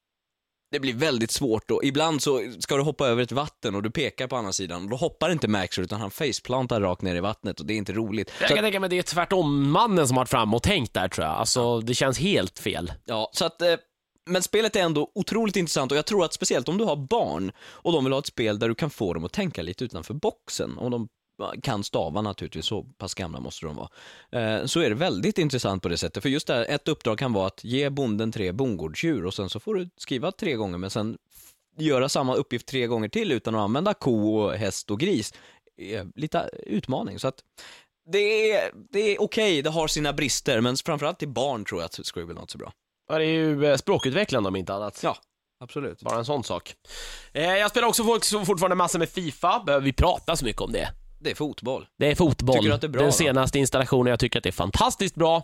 det 0.71 0.81
blir 0.81 0.95
väldigt 0.95 1.31
svårt 1.31 1.71
och 1.71 1.85
ibland 1.85 2.23
så 2.23 2.53
ska 2.59 2.77
du 2.77 2.83
hoppa 2.83 3.07
över 3.07 3.23
ett 3.23 3.33
vatten 3.33 3.75
och 3.75 3.83
du 3.83 3.91
pekar 3.91 4.27
på 4.27 4.37
andra 4.37 4.53
sidan 4.53 4.85
och 4.85 4.91
då 4.91 4.97
hoppar 4.97 5.31
inte 5.31 5.49
Maxwell 5.49 5.85
utan 5.85 6.01
han 6.01 6.11
faceplantar 6.11 6.81
rakt 6.81 7.03
ner 7.03 7.15
i 7.15 7.21
vattnet 7.21 7.61
och 7.61 7.67
det 7.67 7.75
är 7.75 7.77
inte 7.77 7.93
roligt. 7.93 8.31
Jag 8.41 8.49
kan 8.49 8.59
att, 8.59 8.65
tänka 8.65 8.81
mig 8.81 8.91
det 8.91 8.99
är 8.99 9.03
tvärtom 9.03 9.71
mannen 9.71 10.09
som 10.09 10.17
har 10.17 10.21
varit 10.21 10.29
fram 10.29 10.55
och 10.55 10.63
tänkt 10.63 10.95
där 10.95 11.09
tror 11.09 11.27
jag. 11.27 11.37
Alltså, 11.37 11.81
det 11.81 11.95
känns 11.95 12.19
helt 12.19 12.59
fel. 12.59 12.93
ja, 13.05 13.31
så 13.33 13.45
att, 13.45 13.63
eh, 13.63 13.75
men 14.31 14.43
spelet 14.43 14.77
är 14.77 14.81
ändå 14.81 15.11
otroligt 15.15 15.57
intressant 15.57 15.93
och 15.93 15.99
jag 15.99 16.07
tror 16.07 16.25
att 16.25 16.33
speciellt 16.33 16.69
om 16.69 16.79
du 16.79 16.85
har 16.85 16.97
barn 16.97 17.53
och 17.61 17.93
de 17.93 18.05
vill 18.05 18.13
ha 18.13 18.21
ett 18.21 18.27
spel 18.27 18.59
där 18.59 18.69
du 18.69 18.75
kan 18.75 18.91
få 18.91 19.15
dem 19.15 19.25
att 19.25 19.33
tänka 19.33 19.63
lite 19.63 19.85
utanför 19.85 20.15
boxen 20.15 20.79
och 20.79 20.91
de 20.91 21.09
kan 21.63 21.85
stava 21.85 22.23
naturligtvis, 22.23 22.67
så 22.67 22.83
pass 22.83 23.15
gamla 23.15 23.41
måste 23.41 23.67
de 23.67 23.77
vara. 23.77 23.89
Eh, 24.33 24.65
Så 24.67 24.81
är 24.81 24.89
det 24.89 24.95
väldigt 24.95 25.39
intressant 25.39 25.83
på 25.83 25.89
det 25.89 25.97
sättet, 25.99 26.23
för 26.23 26.29
just 26.31 26.47
det 26.47 26.55
här, 26.55 26.67
ett 26.69 26.89
uppdrag 26.89 27.19
kan 27.19 27.33
vara 27.33 27.47
att 27.47 27.65
ge 27.65 27.91
bonden 27.91 28.33
tre 28.33 28.53
bondgårdsdjur 28.53 29.27
och 29.27 29.35
sen 29.35 29.51
så 29.51 29.61
får 29.61 29.75
du 29.75 29.91
skriva 29.97 30.33
tre 30.33 30.55
gånger 30.55 30.79
men 30.79 30.91
sen 30.91 31.19
göra 31.79 32.09
samma 32.09 32.35
uppgift 32.35 32.67
tre 32.69 32.87
gånger 32.87 33.09
till 33.09 33.33
utan 33.33 33.55
att 33.55 33.61
använda 33.61 33.95
ko, 33.95 34.37
och 34.39 34.55
häst 34.55 34.91
och 34.91 35.01
gris. 35.01 35.35
är 35.77 36.07
Lite 36.15 36.51
utmaning, 36.67 37.19
så 37.19 37.29
att 37.29 37.41
det 38.13 38.53
är, 38.53 38.71
det 38.93 39.01
är 39.01 39.23
okej, 39.23 39.63
det 39.63 39.71
har 39.71 39.89
sina 39.89 40.13
brister, 40.13 40.61
men 40.61 40.77
framförallt 40.77 41.19
till 41.19 41.29
barn 41.29 41.65
tror 41.65 41.81
jag 41.81 41.87
att 41.87 42.07
Scribble 42.07 42.41
är 42.41 42.59
bra. 42.59 42.73
Ja, 43.09 43.19
det 43.19 43.25
är 43.25 43.29
ju 43.33 43.67
eh, 43.67 43.77
språkutvecklande 43.77 44.49
om 44.49 44.57
inte 44.57 44.75
annat. 44.75 45.01
Ja, 45.03 45.17
absolut. 45.65 46.03
Bara 46.03 46.19
en 46.19 46.25
sån 46.25 46.45
sak. 46.45 46.75
Eh, 47.33 47.43
jag 47.45 47.71
spelar 47.71 47.89
också 47.89 48.05
folk- 48.05 48.25
fortfarande 48.47 48.77
massor 48.77 48.99
med 48.99 49.09
Fifa, 49.09 49.63
behöver 49.67 49.85
vi 49.85 49.93
prata 49.93 50.37
så 50.37 50.45
mycket 50.45 50.63
om 50.63 50.73
det? 50.73 50.89
Det 51.21 51.31
är 51.31 51.35
fotboll. 51.35 51.87
Det 51.99 52.07
är 52.11 52.15
fotboll. 52.15 52.57
Tycker 52.57 52.69
du 52.69 52.75
att 52.75 52.81
det 52.81 52.87
är 52.87 52.89
bra, 52.89 53.01
Den 53.03 53.09
då? 53.09 53.13
senaste 53.13 53.59
installationen, 53.59 54.11
jag 54.11 54.21
tycker 54.21 54.39
att 54.39 54.43
det 54.43 54.51
är 54.51 54.53
fantastiskt 54.53 55.15
bra. 55.15 55.37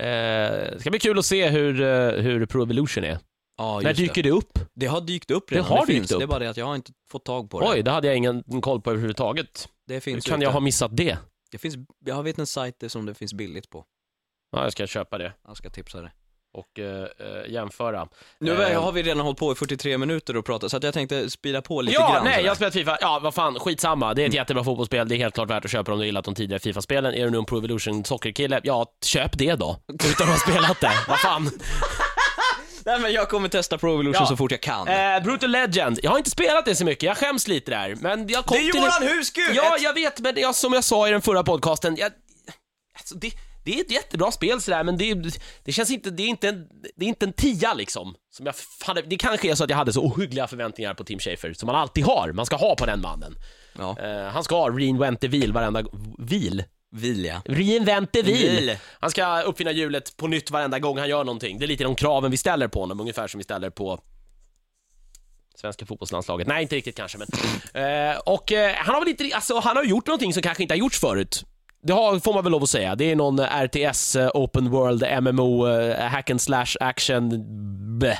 Eh, 0.00 0.06
det 0.06 0.76
ska 0.80 0.90
bli 0.90 0.98
kul 0.98 1.18
att 1.18 1.26
se 1.26 1.48
hur, 1.48 1.80
eh, 1.82 2.10
hur 2.22 2.46
Pro 2.46 2.62
Evolution 2.62 3.04
är. 3.04 3.18
Ja, 3.58 3.80
När 3.80 3.94
dyker 3.94 4.14
det. 4.14 4.28
det 4.28 4.30
upp? 4.30 4.58
Det 4.74 4.86
har 4.86 5.00
dykt 5.00 5.30
upp 5.30 5.48
Det 5.48 5.54
redan. 5.54 5.68
har 5.68 5.86
dykt 5.86 5.98
finns. 5.98 6.12
upp. 6.12 6.18
Det 6.18 6.24
är 6.24 6.26
bara 6.26 6.38
det 6.38 6.50
att 6.50 6.56
jag 6.56 6.66
har 6.66 6.74
inte 6.74 6.92
fått 7.10 7.24
tag 7.24 7.50
på 7.50 7.60
det. 7.60 7.66
Oj, 7.68 7.82
det 7.82 7.90
hade 7.90 8.06
jag 8.06 8.16
ingen 8.16 8.42
koll 8.62 8.80
på 8.80 8.90
överhuvudtaget. 8.90 9.68
Det 9.86 9.94
Hur 9.94 10.00
finns 10.00 10.24
kan 10.24 10.36
ute. 10.38 10.44
jag 10.44 10.52
ha 10.52 10.60
missat 10.60 10.96
det? 10.96 11.18
Det 11.50 11.58
finns, 11.58 11.76
jag 12.04 12.22
vet 12.22 12.38
en 12.38 12.46
sajt 12.46 12.76
det 12.80 12.88
som 12.88 13.06
det 13.06 13.14
finns 13.14 13.34
billigt 13.34 13.70
på. 13.70 13.84
Ja, 14.52 14.62
jag 14.62 14.72
ska 14.72 14.86
köpa 14.86 15.18
det 15.18 15.32
Jag 15.46 15.56
ska 15.56 15.70
tipsa 15.70 16.00
dig. 16.02 16.10
Och 16.56 16.78
eh, 16.78 17.02
eh, 17.02 17.50
jämföra. 17.52 18.08
Nu 18.40 18.62
Eh. 18.62 18.82
har 18.82 18.92
vi 18.92 19.02
redan 19.02 19.20
hållit 19.20 19.38
på 19.38 19.52
i 19.52 19.54
43 19.54 19.98
minuter 19.98 20.36
och 20.36 20.44
pratat, 20.46 20.70
så 20.70 20.76
att 20.76 20.82
jag 20.82 20.94
tänkte 20.94 21.30
spida 21.30 21.62
på 21.62 21.82
lite 21.82 21.94
Ja, 22.00 22.12
grann. 22.12 22.24
nej, 22.24 22.32
sådär. 22.32 22.44
jag 22.44 22.50
har 22.50 22.56
spelat 22.56 22.74
Fifa. 22.74 22.98
Ja, 23.00 23.20
vad 23.22 23.34
fan, 23.34 23.54
skitsamma. 23.60 24.14
Det 24.14 24.22
är 24.22 24.28
ett 24.28 24.34
jättebra 24.34 24.64
fotbollsspel. 24.64 25.08
Det 25.08 25.14
är 25.14 25.16
helt 25.16 25.34
klart 25.34 25.50
värt 25.50 25.64
att 25.64 25.70
köpa 25.70 25.92
om 25.92 25.98
du 25.98 26.04
gillat 26.06 26.24
de 26.24 26.34
tidigare 26.34 26.60
Fifa-spelen. 26.60 27.14
Är 27.14 27.24
du 27.24 27.30
nu 27.30 27.38
en 27.38 27.44
Pro 27.44 27.58
Evolution 27.58 28.04
Soccer-kille? 28.04 28.60
Ja, 28.64 28.86
köp 29.04 29.38
det 29.38 29.54
då. 29.54 29.78
Utan 29.92 30.28
att 30.28 30.34
ha 30.34 30.52
spelat 30.52 30.80
det. 30.80 30.92
Vad 31.08 31.20
fan. 31.20 31.50
Nej 32.84 33.00
men 33.00 33.12
jag 33.12 33.28
kommer 33.28 33.48
testa 33.48 33.78
Pro 33.78 33.94
Evolution 33.94 34.22
Ja. 34.22 34.26
så 34.26 34.36
fort 34.36 34.50
jag 34.50 34.60
kan. 34.60 34.88
Eh, 34.88 35.22
Brutal 35.24 35.50
Legend. 35.50 35.98
Jag 36.02 36.10
har 36.10 36.18
inte 36.18 36.30
spelat 36.30 36.64
det 36.64 36.74
så 36.74 36.84
mycket. 36.84 37.02
Jag 37.02 37.16
skäms 37.16 37.48
lite 37.48 37.70
där. 37.70 37.94
Men 38.00 38.28
jag 38.28 38.44
kom 38.44 38.56
det 38.56 38.62
är 38.62 38.64
ju 38.64 38.72
till 38.72 38.80
våran 38.80 39.02
husgud! 39.16 39.50
Ja, 39.54 39.76
jag 39.80 39.94
vet, 39.94 40.20
men 40.20 40.34
jag, 40.36 40.54
som 40.54 40.72
jag 40.72 40.84
sa 40.84 41.08
i 41.08 41.10
den 41.10 41.22
förra 41.22 41.42
podcasten, 41.44 41.96
jag, 41.96 42.12
alltså 42.98 43.14
det, 43.14 43.30
det 43.66 43.78
är 43.78 43.80
ett 43.80 43.90
jättebra 43.90 44.30
spel 44.30 44.60
sådär, 44.60 44.84
men 44.84 44.96
det, 44.98 45.38
det 45.64 45.72
känns 45.72 45.90
inte, 45.90 46.10
det 46.10 46.22
är 46.22 46.28
inte 46.28 46.48
en, 46.48 46.68
det 46.96 47.04
är 47.04 47.08
inte 47.08 47.26
en 47.26 47.32
tia 47.32 47.74
liksom. 47.74 48.14
Som 48.30 48.46
jag 48.46 48.54
hade, 48.86 49.02
det 49.02 49.16
kanske 49.16 49.50
är 49.50 49.54
så 49.54 49.64
att 49.64 49.70
jag 49.70 49.76
hade 49.76 49.92
så 49.92 50.00
ohyggliga 50.00 50.46
förväntningar 50.46 50.94
på 50.94 51.04
Tim 51.04 51.18
Schafer, 51.18 51.52
som 51.52 51.66
man 51.66 51.76
alltid 51.76 52.04
har, 52.04 52.32
man 52.32 52.46
ska 52.46 52.56
ha 52.56 52.76
på 52.76 52.86
den 52.86 53.00
mannen. 53.00 53.34
Ja, 53.78 53.96
Eh, 54.00 54.28
han 54.28 54.44
ska 54.44 54.56
ha 54.56 54.70
reinvent 54.70 55.20
the 55.20 55.28
wheel 55.28 55.52
varenda, 55.52 55.84
wheel? 56.18 56.64
Vilja. 56.90 57.42
Reinvent 57.44 58.12
the 58.12 58.22
wheel. 58.22 58.66
Wheel. 58.66 58.78
Han 59.00 59.10
ska 59.10 59.40
uppfinna 59.40 59.72
hjulet 59.72 60.16
på 60.16 60.26
nytt 60.26 60.50
varenda 60.50 60.78
gång 60.78 60.98
han 60.98 61.08
gör 61.08 61.24
någonting. 61.24 61.58
Det 61.58 61.64
är 61.64 61.66
lite 61.66 61.84
de 61.84 61.94
kraven 61.94 62.30
vi 62.30 62.36
ställer 62.36 62.68
på 62.68 62.80
honom, 62.80 63.00
ungefär 63.00 63.28
som 63.28 63.38
vi 63.38 63.44
ställer 63.44 63.70
på 63.70 64.00
svenska 65.54 65.86
fotbollslandslaget. 65.86 66.46
Nej, 66.48 66.62
inte 66.62 66.76
riktigt 66.76 66.96
kanske, 66.96 67.18
men... 67.18 67.28
Eh, 67.84 68.16
och 68.18 68.52
eh, 68.52 68.74
han 68.76 68.94
har 68.94 69.00
väl 69.00 69.08
inte, 69.08 69.30
alltså 69.34 69.58
han 69.58 69.76
har 69.76 69.84
gjort 69.84 70.06
någonting 70.06 70.32
som 70.32 70.42
kanske 70.42 70.62
inte 70.62 70.74
har 70.74 70.78
gjorts 70.78 71.00
förut. 71.00 71.44
Det 71.86 71.92
har, 71.92 72.18
får 72.18 72.34
man 72.34 72.44
väl 72.44 72.52
lov 72.52 72.62
att 72.62 72.68
säga. 72.70 72.94
Det 72.94 73.10
är 73.10 73.16
någon 73.16 73.38
eh, 73.38 73.62
RTS, 73.64 74.16
eh, 74.16 74.30
Open 74.34 74.70
World, 74.70 75.22
MMO, 75.22 75.68
eh, 75.68 75.96
Hack 76.08 76.30
and 76.30 76.40
Slash 76.40 76.66
Action, 76.80 77.44
bleh. 77.98 78.18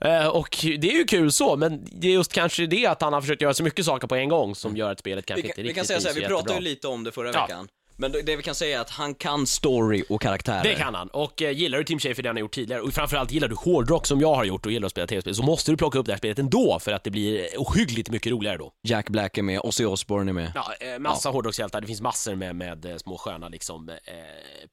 Eh, 0.00 0.26
och 0.26 0.56
det 0.78 0.88
är 0.90 0.94
ju 0.98 1.04
kul 1.04 1.32
så, 1.32 1.56
men 1.56 1.86
det 1.92 2.06
är 2.08 2.12
just 2.12 2.32
kanske 2.32 2.66
det 2.66 2.86
att 2.86 3.02
han 3.02 3.12
har 3.12 3.20
försökt 3.20 3.42
göra 3.42 3.54
så 3.54 3.62
mycket 3.62 3.84
saker 3.84 4.06
på 4.08 4.14
en 4.14 4.28
gång 4.28 4.54
som 4.54 4.76
gör 4.76 4.92
att 4.92 4.98
spelet 4.98 5.26
kanske 5.26 5.42
Vi 5.42 5.48
inte 5.48 5.54
kan, 5.56 5.62
vi 5.62 5.68
riktigt 5.68 5.76
kan 5.80 5.86
säga 5.86 6.00
så 6.00 6.08
här, 6.08 6.14
vi 6.14 6.26
pratade 6.26 6.54
ju 6.54 6.60
lite 6.60 6.88
om 6.88 7.04
det 7.04 7.12
förra 7.12 7.32
Ja. 7.32 7.42
veckan. 7.46 7.68
Men 7.98 8.12
det 8.12 8.36
vi 8.36 8.42
kan 8.42 8.54
säga 8.54 8.76
är 8.76 8.80
att 8.80 8.90
han 8.90 9.14
kan 9.14 9.46
story 9.46 10.04
och 10.08 10.22
karaktärer. 10.22 10.62
Det 10.62 10.74
kan 10.74 10.94
han. 10.94 11.08
Och 11.08 11.42
eh, 11.42 11.50
gillar 11.50 11.78
du 11.78 11.84
Tim 11.84 11.98
Schafer 11.98 12.22
det 12.22 12.28
han 12.28 12.36
har 12.36 12.40
gjort 12.40 12.54
tidigare 12.54 12.80
och 12.80 12.92
framförallt 12.92 13.32
gillar 13.32 13.48
du 13.48 13.54
hårdrock 13.54 14.06
som 14.06 14.20
jag 14.20 14.34
har 14.34 14.44
gjort 14.44 14.66
och 14.66 14.72
gillar 14.72 14.86
att 14.86 14.92
spela 14.92 15.06
tv-spel 15.06 15.34
så 15.34 15.42
måste 15.42 15.70
du 15.70 15.76
plocka 15.76 15.98
upp 15.98 16.06
det 16.06 16.12
här 16.12 16.18
spelet 16.18 16.38
ändå 16.38 16.78
för 16.80 16.92
att 16.92 17.04
det 17.04 17.10
blir 17.10 17.48
ohyggligt 17.56 18.10
mycket 18.10 18.32
roligare 18.32 18.56
då. 18.56 18.72
Jack 18.82 19.08
Black 19.08 19.38
är 19.38 19.42
med, 19.42 19.60
Ozzy 19.64 19.84
Osbourne 19.84 20.30
är 20.30 20.32
med. 20.32 20.52
Ja, 20.54 20.72
eh, 20.80 20.98
massa 20.98 21.30
hårdrockshjältar. 21.30 21.80
Det 21.80 21.86
finns 21.86 22.00
massor 22.00 22.34
med, 22.34 22.56
med 22.56 22.84
eh, 22.84 22.96
små 22.96 23.18
sköna 23.18 23.48
liksom 23.48 23.88
eh, 23.88 23.94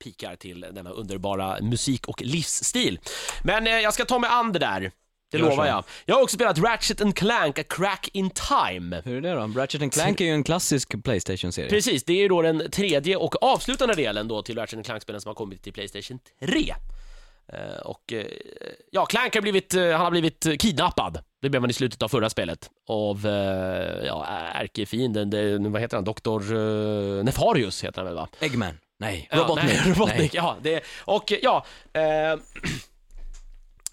pikar 0.04 0.36
till 0.36 0.66
denna 0.72 0.90
underbara 0.90 1.58
musik 1.62 2.08
och 2.08 2.22
livsstil. 2.22 3.00
Men 3.44 3.68
eh, 3.68 3.74
jag 3.74 3.94
ska 3.94 4.06
ta 4.06 4.20
mig 4.20 4.30
an 4.30 4.52
det 4.54 4.60
där. 4.60 4.92
Det 5.34 5.40
Gör 5.40 5.50
lovar 5.50 5.64
så. 5.66 5.70
jag. 5.70 5.84
Jag 6.06 6.16
har 6.16 6.22
också 6.24 6.34
spelat 6.36 6.58
Ratchet 6.60 7.02
and 7.02 7.16
Clank, 7.16 7.60
A 7.60 7.64
Crack 7.70 8.10
in 8.14 8.30
Time. 8.30 9.02
Hur 9.06 9.18
är 9.18 9.22
det 9.22 9.34
då? 9.34 9.60
Ratchet 9.60 9.82
and 9.82 9.94
Clank 9.94 10.22
är 10.22 10.26
ju 10.26 10.32
en 10.32 10.44
klassisk 10.44 11.04
Playstation-serie. 11.04 11.70
Precis, 11.70 12.04
det 12.04 12.14
är 12.14 12.18
ju 12.22 12.28
då 12.28 12.42
den 12.42 12.72
tredje 12.72 13.16
och 13.16 13.44
avslutande 13.44 13.96
delen 13.96 14.28
då 14.28 14.42
till 14.42 14.58
Ratchet 14.58 14.86
Clank-spelen 14.86 15.22
som 15.22 15.30
har 15.30 15.36
kommit 15.36 15.64
till 15.64 15.74
Playstation 15.74 16.20
3. 16.46 16.76
Eh, 17.54 17.82
och 17.86 18.14
eh, 18.14 18.26
ja, 18.92 19.06
Clank 19.06 19.36
har 19.36 19.42
blivit, 19.42 19.74
eh, 19.74 19.90
han 19.92 20.02
har 20.02 20.12
blivit 20.12 20.48
kidnappad. 20.62 21.20
Det 21.42 21.50
blev 21.50 21.62
han 21.62 21.70
i 21.70 21.74
slutet 21.74 22.02
av 22.02 22.08
förra 22.08 22.30
spelet 22.30 22.70
av, 22.90 23.22
ja, 24.06 24.26
ärkefienden, 24.56 25.30
det- 25.30 25.58
vad 25.70 25.82
heter 25.82 25.98
han, 25.98 26.04
Doktor 26.04 27.24
Nefarius 27.24 27.84
heter 27.84 27.98
han 27.98 28.06
väl 28.06 28.16
va? 28.16 28.28
Eggman. 28.40 28.78
Nej. 29.00 29.28
Ja, 29.32 29.38
Robotnik. 29.38 29.66
nej, 29.66 29.82
Robotnik, 29.94 30.34
ja. 30.34 30.56
Det, 30.62 30.84
och 31.00 31.34
ja, 31.42 31.66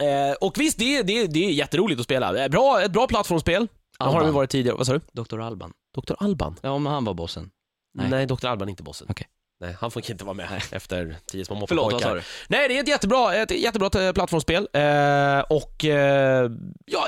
eh, 0.00 0.32
och 0.40 0.58
visst, 0.58 0.78
det, 0.78 1.02
det, 1.02 1.26
det 1.26 1.44
är 1.46 1.50
jätteroligt 1.50 2.00
att 2.00 2.04
spela. 2.04 2.44
Eh, 2.44 2.48
Bra, 2.50 2.82
ett 2.82 2.92
bra 2.92 3.06
plattformsspel. 3.06 3.66
Det 3.98 4.04
har 4.04 4.10
Alban. 4.12 4.26
det 4.26 4.32
varit 4.32 4.50
tidigare. 4.50 4.76
Vad 4.76 4.86
sa 4.86 4.92
du? 4.92 5.00
Dr. 5.12 5.40
Alban. 5.40 5.72
Dr. 5.94 6.14
Alban? 6.18 6.56
Ja, 6.62 6.78
men 6.78 6.92
han 6.92 7.04
var 7.04 7.14
bossen. 7.14 7.50
Nej, 7.94 8.10
Nej. 8.10 8.26
Dr. 8.26 8.46
Alban 8.46 8.68
är 8.68 8.70
inte 8.70 8.82
bossen. 8.82 9.06
Okej. 9.10 9.26
Nej, 9.60 9.76
han 9.80 9.90
får 9.90 10.10
inte 10.10 10.24
vara 10.24 10.34
med 10.34 10.62
efter 10.72 11.16
tio 11.26 11.44
små 11.44 11.66
Förlåt, 11.66 11.92
vad 11.92 12.02
sa 12.02 12.14
du? 12.14 12.22
Nej, 12.48 12.68
det 12.68 12.76
är 12.76 12.80
ett 12.80 12.88
jättebra, 12.88 13.34
ett 13.34 13.50
jättebra 13.50 14.06
eh, 14.06 14.12
plattformsspel. 14.12 14.68
Eh, 14.72 15.40
och 15.40 15.84
eh, 15.84 16.50
ja, 16.86 17.06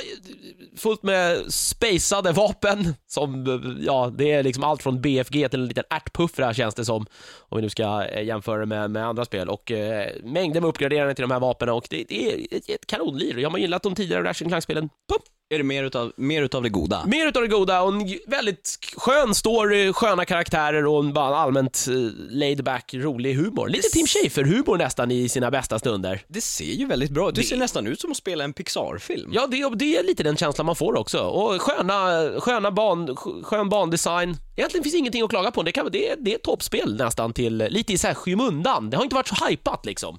fullt 0.76 1.02
med 1.02 1.52
spacade 1.52 2.32
vapen 2.32 2.94
som, 3.06 3.46
ja, 3.86 4.12
det 4.18 4.32
är 4.32 4.42
liksom 4.42 4.64
allt 4.64 4.82
från 4.82 5.00
BFG 5.00 5.48
till 5.48 5.60
en 5.60 5.66
liten 5.66 5.84
ärtpuffra 5.90 6.54
känns 6.54 6.74
det 6.74 6.84
som. 6.84 7.06
Om 7.38 7.56
vi 7.56 7.62
nu 7.62 7.70
ska 7.70 8.04
eh, 8.04 8.24
jämföra 8.24 8.66
med, 8.66 8.90
med 8.90 9.06
andra 9.06 9.24
spel. 9.24 9.48
Och 9.48 9.70
eh, 9.70 10.10
mängder 10.24 10.60
med 10.60 10.68
uppgraderande 10.68 11.14
till 11.14 11.22
de 11.22 11.30
här 11.30 11.40
vapnen 11.40 11.68
och 11.68 11.86
det, 11.90 12.04
det 12.08 12.32
är 12.32 12.56
ett, 12.56 12.70
ett 12.70 12.86
kanonlir. 12.86 13.44
Har 13.44 13.50
man 13.50 13.60
gillat 13.60 13.82
de 13.82 13.94
tidigare 13.94 14.24
Ratchet 14.24 14.48
Clank-spelen, 14.48 14.88
pum, 14.88 15.22
Är 15.52 15.58
det 15.58 15.64
mer 15.64 15.84
utav, 15.84 16.12
mer 16.16 16.42
utav 16.42 16.62
det 16.62 16.68
goda? 16.68 17.02
Mer 17.06 17.26
utav 17.26 17.42
det 17.42 17.48
goda 17.48 17.82
och 17.82 17.92
en 17.92 18.18
väldigt 18.26 18.78
skön 18.96 19.34
story, 19.34 19.92
sköna 19.92 20.24
karaktärer 20.24 20.86
och 20.86 21.04
en 21.04 21.12
bara 21.12 21.36
allmänt 21.36 21.86
eh, 21.88 21.94
laid 22.30 22.64
back, 22.64 22.94
rolig 22.94 23.34
humor. 23.34 23.68
Lite 23.68 23.88
Tim 23.88 24.06
Schafer-humor 24.06 24.76
nästan 24.78 25.10
i 25.10 25.28
sina 25.28 25.50
bästa 25.50 25.78
stunder. 25.78 26.22
Det 26.28 26.40
ser 26.40 26.64
ju 26.64 26.86
väldigt 26.86 27.10
bra 27.10 27.28
ut. 27.28 27.34
Det 27.34 27.40
Det- 27.40 27.46
ser 27.46 27.56
nästan 27.56 27.86
ut 27.86 28.00
som 28.00 28.10
att 28.10 28.16
spela 28.16 28.44
en 28.44 28.52
Pixar-film. 28.52 29.30
Ja, 29.34 29.46
det, 29.46 29.68
det 29.74 29.96
är 29.96 30.02
lite 30.04 30.22
den 30.22 30.36
känslan 30.36 30.66
man 30.66 30.76
får 30.76 30.96
också. 30.98 31.18
Och 31.20 31.62
sköna, 31.62 32.30
sköna 32.40 32.70
ban, 32.70 33.08
sk- 33.08 33.42
skön 33.42 33.68
bandesign. 33.68 34.36
Egentligen 34.56 34.84
finns 34.84 34.94
ingenting 34.94 35.22
att 35.22 35.30
klaga 35.30 35.50
på. 35.50 35.62
Det, 35.62 35.72
kan, 35.72 35.88
det, 35.92 36.08
är- 36.10 36.16
det 36.18 36.34
är 36.34 36.38
toppspel 36.38 36.96
nästan 36.96 37.32
till 37.32 37.56
lite 37.70 37.92
i 37.92 37.98
så 37.98 38.06
här 38.06 38.14
skymundan. 38.14 38.90
Det 38.90 38.96
har 38.96 39.04
inte 39.04 39.16
varit 39.16 39.28
så 39.28 39.44
hypat 39.48 39.86
liksom. 39.86 40.18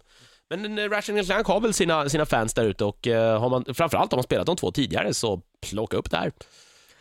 Men 0.58 0.80
eh, 0.80 0.89
Ratchet 0.89 1.26
Clank 1.26 1.47
har 1.47 1.60
väl 1.60 1.74
sina, 1.74 2.10
sina 2.10 2.26
fans 2.26 2.54
där 2.54 2.66
ute 2.66 2.86
och 2.86 3.08
eh, 3.08 3.39
har 3.39 3.49
man, 3.49 3.66
framförallt 3.74 4.12
har 4.12 4.18
man 4.18 4.24
spelat 4.24 4.45
de 4.45 4.56
två 4.56 4.72
tidigare 4.72 5.14
så 5.14 5.41
plocka 5.70 5.97
upp 5.97 6.12
det 6.12 6.18
här. 6.18 6.32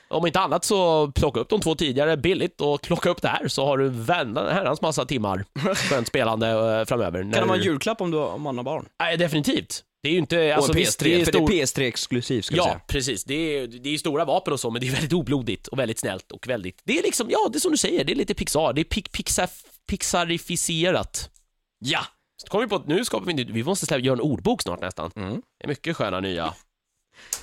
Om 0.08 0.26
inte 0.26 0.40
annat 0.40 0.64
så 0.64 1.10
plocka 1.14 1.40
upp 1.40 1.48
de 1.48 1.60
två 1.60 1.74
tidigare 1.74 2.16
billigt 2.16 2.60
och 2.60 2.82
plocka 2.82 3.10
upp 3.10 3.22
det 3.22 3.28
här 3.28 3.48
så 3.48 3.64
har 3.64 3.78
du 3.78 3.88
vända 3.88 4.52
herrans 4.52 4.80
massa 4.80 5.04
timmar 5.04 5.44
skönt 5.74 6.06
spelande 6.08 6.48
eh, 6.48 6.84
framöver. 6.84 7.22
Kan 7.22 7.30
det 7.30 7.44
vara 7.44 7.56
en 7.58 7.64
julklapp 7.64 8.00
om, 8.00 8.10
du, 8.10 8.18
om 8.18 8.42
man 8.42 8.56
har 8.56 8.64
barn? 8.64 8.88
Nej, 9.00 9.16
definitivt. 9.16 9.84
Det 10.02 10.08
är 10.08 10.12
ju 10.12 10.18
inte... 10.18 10.54
Alltså, 10.54 10.70
och 10.70 10.76
en 10.76 10.80
visst, 10.80 11.02
PS3, 11.02 11.04
det 11.04 11.14
är 11.20 11.24
för 11.24 11.32
stor... 11.32 11.48
det 11.48 11.60
är 11.60 11.66
PS3-exklusivt 11.66 12.42
ska 12.42 12.54
vi 12.54 12.58
Ja, 12.58 12.64
säga. 12.64 12.80
precis. 12.86 13.24
Det 13.24 13.34
är, 13.34 13.66
det 13.66 13.94
är 13.94 13.98
stora 13.98 14.24
vapen 14.24 14.52
och 14.52 14.60
så, 14.60 14.70
men 14.70 14.80
det 14.80 14.88
är 14.88 14.92
väldigt 14.92 15.12
oblodigt 15.12 15.66
och 15.66 15.78
väldigt 15.78 15.98
snällt 15.98 16.32
och 16.32 16.48
väldigt... 16.48 16.80
Det 16.84 16.98
är 16.98 17.02
liksom, 17.02 17.30
ja, 17.30 17.48
det 17.52 17.58
är 17.58 17.60
som 17.60 17.70
du 17.70 17.76
säger, 17.76 18.04
det 18.04 18.12
är 18.12 18.16
lite 18.16 18.34
Pixar. 18.34 18.72
Det 18.72 18.80
är 18.80 18.84
pix, 18.84 19.10
pixar, 19.12 19.48
pixarifierat. 19.88 21.30
Ja! 21.78 22.00
Så 22.42 22.48
kommer 22.48 22.64
vi 22.64 22.68
på 22.68 22.76
att 22.76 22.86
nu 22.86 23.04
skapar 23.04 23.26
vi. 23.26 23.44
Vi 23.44 23.64
måste 23.64 23.86
släppa, 23.86 24.00
göra 24.00 24.14
en 24.14 24.20
ordbok 24.20 24.62
snart 24.62 24.80
nästan. 24.80 25.10
Mm. 25.16 25.32
Det 25.32 25.64
är 25.64 25.68
mycket 25.68 25.96
sköna 25.96 26.20
nya. 26.20 26.54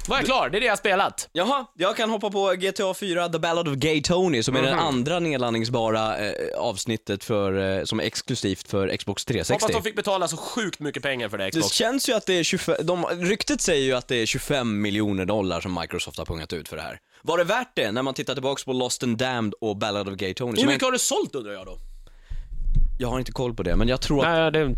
Var 0.08 0.18
jag 0.18 0.26
klar? 0.26 0.50
Det 0.50 0.58
är 0.58 0.60
det 0.60 0.66
jag 0.66 0.72
har 0.72 0.78
spelat. 0.78 1.30
Jaha, 1.32 1.66
jag 1.76 1.98
kan 1.98 2.10
hoppa 2.10 2.30
på 2.30 2.54
GTA 2.58 2.94
4, 2.94 3.30
The 3.30 3.40
Ballad 3.40 3.68
of 3.68 3.76
Gay 3.76 4.02
Tony, 4.02 4.44
som 4.44 4.56
är 4.56 4.62
det 4.62 4.72
Mhm. 4.72 4.80
andra 4.80 5.20
nedladdningsbara 5.20 6.18
eh, 6.18 6.34
avsnittet 6.58 7.24
för, 7.24 7.78
eh, 7.80 7.84
som 7.84 8.00
är 8.00 8.04
exklusivt 8.04 8.68
för 8.68 8.98
Xbox 8.98 9.26
360. 9.26 9.64
Hoppas 9.66 9.76
de 9.84 9.90
fick 9.90 9.96
betala 9.96 10.28
så 10.28 10.38
sjukt 10.38 10.80
mycket 10.80 11.04
pengar 11.04 11.30
för 11.30 11.38
det, 11.38 11.44
Det 11.44 11.52
Xbox. 11.52 11.74
känns 11.74 12.10
ju 12.10 12.14
att 12.14 12.26
det 12.26 12.34
är 12.34 12.44
25, 12.44 12.76
de, 12.84 13.06
ryktet 13.06 13.62
säger 13.62 13.84
ju 13.86 13.94
att 13.94 14.08
det 14.08 14.16
är 14.16 14.26
25 14.26 14.82
miljoner 14.82 15.26
dollar 15.26 15.62
som 15.62 15.80
Microsoft 15.82 16.18
har 16.18 16.26
pungat 16.26 16.54
ut 16.54 16.68
för 16.70 16.76
det 16.76 16.82
här. 16.84 17.00
Var 17.22 17.38
det 17.38 17.44
värt 17.44 17.72
det 17.76 17.92
när 17.92 18.04
man 18.04 18.14
tittar 18.14 18.34
tillbaks 18.34 18.66
på 18.66 18.74
Lost 18.74 19.04
and 19.04 19.18
Damned 19.18 19.54
och 19.62 19.78
Ballad 19.78 20.10
of 20.10 20.16
Gay 20.16 20.34
Tony? 20.34 20.62
Hur 20.62 20.68
mycket 20.68 20.84
har 20.84 20.92
du 20.92 21.00
sålt 21.00 21.36
undrar 21.36 21.54
jag 21.54 21.66
då? 21.66 21.78
jag 23.02 23.10
har 23.10 23.20
inte 23.20 23.32
koll 23.32 23.54
på 23.54 23.64
det, 23.64 23.76
men 23.76 23.88
jag 23.88 24.02
tror 24.02 24.26
att, 24.26 24.32
Nej, 24.32 24.52
det... 24.52 24.76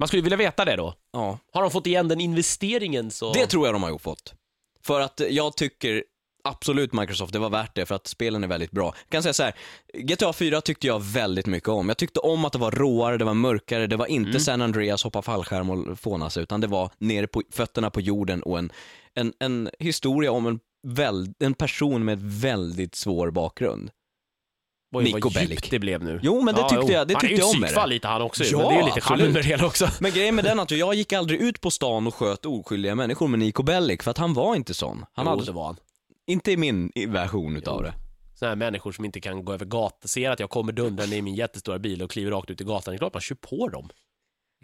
Man 0.00 0.08
skulle 0.08 0.22
vilja 0.22 0.36
veta 0.36 0.64
det 0.64 0.76
då. 0.76 0.94
ja, 1.12 1.38
Har 1.52 1.62
de 1.62 1.70
fått 1.70 1.86
igen 1.86 2.08
den 2.08 2.20
investeringen 2.20 3.10
så... 3.10 3.32
det 3.32 3.46
tror 3.46 3.66
jag 3.66 3.74
de 3.74 3.82
har 3.82 3.98
fått. 3.98 4.34
För 4.82 5.00
att 5.00 5.20
jag 5.30 5.56
tycker 5.56 6.04
absolut 6.44 6.92
Microsoft, 6.92 7.32
det 7.32 7.38
var 7.38 7.50
värt 7.50 7.74
det 7.74 7.86
för 7.86 7.94
att 7.94 8.06
spelen 8.06 8.44
är 8.44 8.48
väldigt 8.48 8.70
bra. 8.70 8.94
Jag 9.04 9.10
kan 9.10 9.22
säga 9.22 9.32
så 9.32 9.42
här, 9.42 9.54
GTA 9.94 10.32
4 10.32 10.60
tyckte 10.60 10.86
jag 10.86 11.02
väldigt 11.02 11.46
mycket 11.46 11.68
om. 11.68 11.88
Jag 11.88 11.98
tyckte 11.98 12.20
om 12.20 12.44
att 12.44 12.52
det 12.52 12.58
var 12.58 12.70
råare, 12.70 13.16
det 13.16 13.24
var 13.24 13.34
mörkare, 13.34 13.86
det 13.86 13.96
var 13.96 14.06
inte 14.06 14.40
San 14.40 14.62
Andreas 14.62 15.04
hoppa 15.04 15.22
fallskärm 15.22 15.70
och 15.70 15.98
fånas, 15.98 16.36
utan 16.36 16.60
det 16.60 16.66
var 16.66 16.90
nere 16.98 17.26
på 17.26 17.42
fötterna 17.50 17.90
på 17.90 18.00
jorden 18.00 18.42
och 18.42 18.58
en, 18.58 18.72
en, 19.14 19.32
en 19.38 19.70
historia 19.78 20.32
om 20.32 20.46
en, 20.46 20.60
väl, 20.86 21.28
en 21.38 21.54
person 21.54 22.04
med 22.04 22.18
väldigt 22.22 22.94
svår 22.94 23.30
bakgrund. 23.30 23.90
Oj, 24.92 25.04
Nico 25.04 25.20
vad 25.20 25.32
Bellic. 25.32 25.50
djupt 25.50 25.70
det 25.70 25.78
blev 25.78 26.02
nu. 26.04 26.20
Jo, 26.22 26.40
men 26.42 26.54
det 26.54 26.68
tyckte 26.68 26.92
jag- 26.92 27.08
det 27.08 27.14
han 27.14 27.20
tyckte 27.20 27.26
är 27.34 27.36
ju 27.36 27.42
jag 27.42 27.50
om 27.54 27.60
med 27.60 27.68
psykfall 27.68 27.88
det. 27.88 27.94
lite 27.94 28.08
han 28.08 28.22
också 28.22 28.44
Ja, 28.44 28.58
men 28.58 28.68
det 28.68 28.74
är 28.74 28.78
ju 28.78 28.84
lite 28.86 29.00
absolut. 29.06 29.34
det 29.34 29.42
hela 29.42 29.66
också. 29.66 29.88
Men 30.00 30.12
grejen 30.12 30.34
med 30.34 30.44
den 30.44 30.60
att 30.60 30.70
jag 30.70 30.94
gick 30.94 31.12
aldrig 31.12 31.40
ut 31.40 31.60
på 31.60 31.70
stan 31.70 32.06
och 32.06 32.14
sköt 32.14 32.46
oskyldiga 32.46 32.94
människor 32.94 33.28
med 33.28 33.38
Nico 33.38 33.62
Bellic, 33.62 34.02
för 34.02 34.10
att 34.10 34.18
han 34.18 34.34
var 34.34 34.56
inte 34.56 34.74
sån. 34.74 35.04
Han 35.12 35.24
jo, 35.26 35.30
hade, 35.30 35.44
det 35.44 35.52
var 35.52 35.64
han. 35.66 35.76
inte 36.26 36.52
i 36.52 36.56
min 36.56 36.90
version 37.08 37.56
utav 37.56 37.82
det. 37.82 37.92
Sådana 38.34 38.50
här 38.50 38.56
människor 38.56 38.92
som 38.92 39.04
inte 39.04 39.20
kan 39.20 39.44
gå 39.44 39.52
över 39.52 39.64
gatan, 39.66 40.08
ser 40.08 40.30
att 40.30 40.40
jag 40.40 40.50
kommer 40.50 40.72
dundrande 40.72 41.16
i 41.16 41.22
min 41.22 41.34
jättestora 41.34 41.78
bil 41.78 42.02
och 42.02 42.10
kliver 42.10 42.30
rakt 42.30 42.50
ut 42.50 42.60
i 42.60 42.64
gatan. 42.64 42.92
Det 42.92 42.96
är 42.96 42.98
klart 42.98 43.14
man 43.14 43.20
kör 43.20 43.34
på 43.34 43.68
dem. 43.68 43.88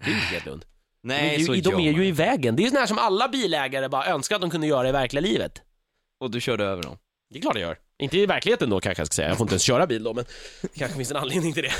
Det 0.04 0.10
är 0.10 0.14
ju 0.14 0.20
helt 0.20 0.46
lugnt. 0.46 0.64
Nej, 1.02 1.36
de 1.36 1.42
är, 1.42 1.46
så 1.46 1.54
ju, 1.54 1.60
de 1.60 1.70
gör 1.70 1.80
är 1.80 1.92
man 1.92 2.02
ju 2.02 2.06
i 2.08 2.12
vägen. 2.12 2.56
Det 2.56 2.62
är 2.62 2.64
ju 2.64 2.70
sån 2.70 2.78
här 2.78 2.86
som 2.86 2.98
alla 2.98 3.28
bilägare 3.28 3.88
bara 3.88 4.06
önskar 4.06 4.34
att 4.36 4.40
de 4.42 4.50
kunde 4.50 4.66
göra 4.66 4.88
i 4.88 4.92
verkliga 4.92 5.20
livet. 5.20 5.62
Och 6.20 6.30
du 6.30 6.40
körde 6.40 6.64
över 6.64 6.82
dem. 6.82 6.98
Det 7.30 7.38
är 7.38 7.42
klart 7.42 7.54
jag 7.54 7.62
gör. 7.62 7.78
Inte 7.98 8.18
i 8.18 8.26
verkligheten 8.26 8.70
då 8.70 8.80
kanske 8.80 9.00
jag 9.00 9.06
ska 9.06 9.14
säga. 9.14 9.28
Jag 9.28 9.36
får 9.36 9.44
inte 9.44 9.52
ens 9.54 9.62
köra 9.62 9.86
bil 9.86 10.04
då, 10.04 10.14
men 10.14 10.24
det 10.62 10.78
kanske 10.78 10.96
finns 10.96 11.10
en 11.10 11.16
anledning 11.16 11.52
till 11.52 11.62
det. 11.62 11.72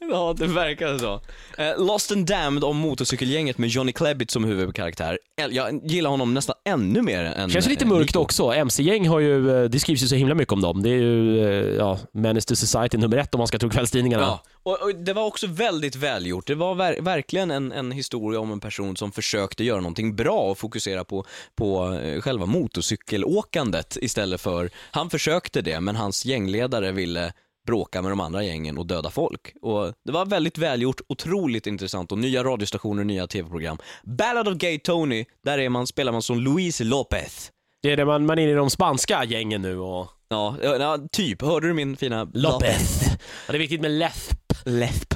Ja, 0.10 0.34
det 0.38 0.46
verkar 0.46 0.98
så. 0.98 1.20
Eh, 1.62 1.86
Lost 1.86 2.12
and 2.12 2.26
Damned 2.26 2.64
om 2.64 2.76
motorcykelgänget 2.76 3.58
med 3.58 3.68
Johnny 3.68 3.92
Klebbit 3.92 4.30
som 4.30 4.44
huvudkaraktär. 4.44 5.18
El- 5.40 5.54
Jag 5.54 5.80
gillar 5.84 6.10
honom 6.10 6.34
nästan 6.34 6.56
ännu 6.64 7.02
mer 7.02 7.24
än... 7.24 7.50
Känns 7.50 7.66
lite 7.68 7.84
eh, 7.84 7.88
mörkt 7.88 8.08
Nico. 8.10 8.18
också. 8.18 8.52
MC-gäng 8.52 9.08
har 9.08 9.20
ju, 9.20 9.62
eh, 9.62 9.64
det 9.70 9.80
skrivs 9.80 10.02
ju 10.02 10.06
så 10.08 10.14
himla 10.14 10.34
mycket 10.34 10.52
om 10.52 10.60
dem. 10.60 10.82
Det 10.82 10.90
är 10.90 10.94
ju, 10.94 11.40
eh, 11.40 11.76
ja, 11.76 11.98
Menace 12.12 12.48
to 12.48 12.56
Society 12.56 12.98
nummer 12.98 13.16
ett 13.16 13.34
om 13.34 13.38
man 13.38 13.46
ska 13.46 13.58
tro 13.58 13.70
kvällstidningarna. 13.70 14.22
Ja, 14.22 14.42
och, 14.62 14.82
och 14.82 14.94
det 14.94 15.12
var 15.12 15.24
också 15.24 15.46
väldigt 15.46 15.96
välgjort. 15.96 16.46
Det 16.46 16.54
var 16.54 16.74
ver- 16.74 17.02
verkligen 17.02 17.50
en, 17.50 17.72
en 17.72 17.92
historia 17.92 18.40
om 18.40 18.52
en 18.52 18.60
person 18.60 18.96
som 18.96 19.12
försökte 19.12 19.64
göra 19.64 19.80
någonting 19.80 20.16
bra 20.16 20.38
och 20.40 20.58
fokusera 20.58 21.04
på, 21.04 21.24
på 21.56 21.92
eh, 21.92 22.20
själva 22.20 22.46
motorcykelåkandet 22.46 23.96
istället 24.00 24.40
för, 24.40 24.70
han 24.90 25.10
försökte 25.10 25.62
det 25.62 25.80
men 25.80 25.96
hans 25.96 26.24
gängledare 26.24 26.92
ville 26.92 27.32
bråka 27.66 28.02
med 28.02 28.12
de 28.12 28.20
andra 28.20 28.44
gängen 28.44 28.78
och 28.78 28.86
döda 28.86 29.10
folk. 29.10 29.54
Och 29.62 29.92
det 30.04 30.12
var 30.12 30.26
väldigt 30.26 30.58
välgjort, 30.58 31.00
otroligt 31.08 31.66
intressant 31.66 32.12
och 32.12 32.18
nya 32.18 32.44
radiostationer, 32.44 33.04
nya 33.04 33.26
tv-program. 33.26 33.78
Ballad 34.02 34.48
of 34.48 34.54
Gay 34.54 34.78
Tony, 34.78 35.24
där 35.44 35.58
är 35.58 35.68
man, 35.68 35.86
spelar 35.86 36.12
man 36.12 36.22
som 36.22 36.38
Luis 36.38 36.80
Lopez. 36.80 37.50
Det 37.82 37.92
är 37.92 37.96
det 37.96 38.04
man, 38.04 38.26
man 38.26 38.38
är 38.38 38.48
i 38.48 38.52
de 38.52 38.70
spanska 38.70 39.24
gängen 39.24 39.62
nu 39.62 39.78
och... 39.78 40.08
Ja, 40.28 40.56
ja, 40.62 40.98
typ. 41.12 41.42
Hörde 41.42 41.66
du 41.66 41.74
min 41.74 41.96
fina... 41.96 42.28
Lopez. 42.34 43.02
Ja, 43.02 43.52
det 43.52 43.56
är 43.56 43.58
viktigt 43.58 43.80
med 43.80 43.90
läsp. 43.90 44.42
Lesp. 44.64 45.14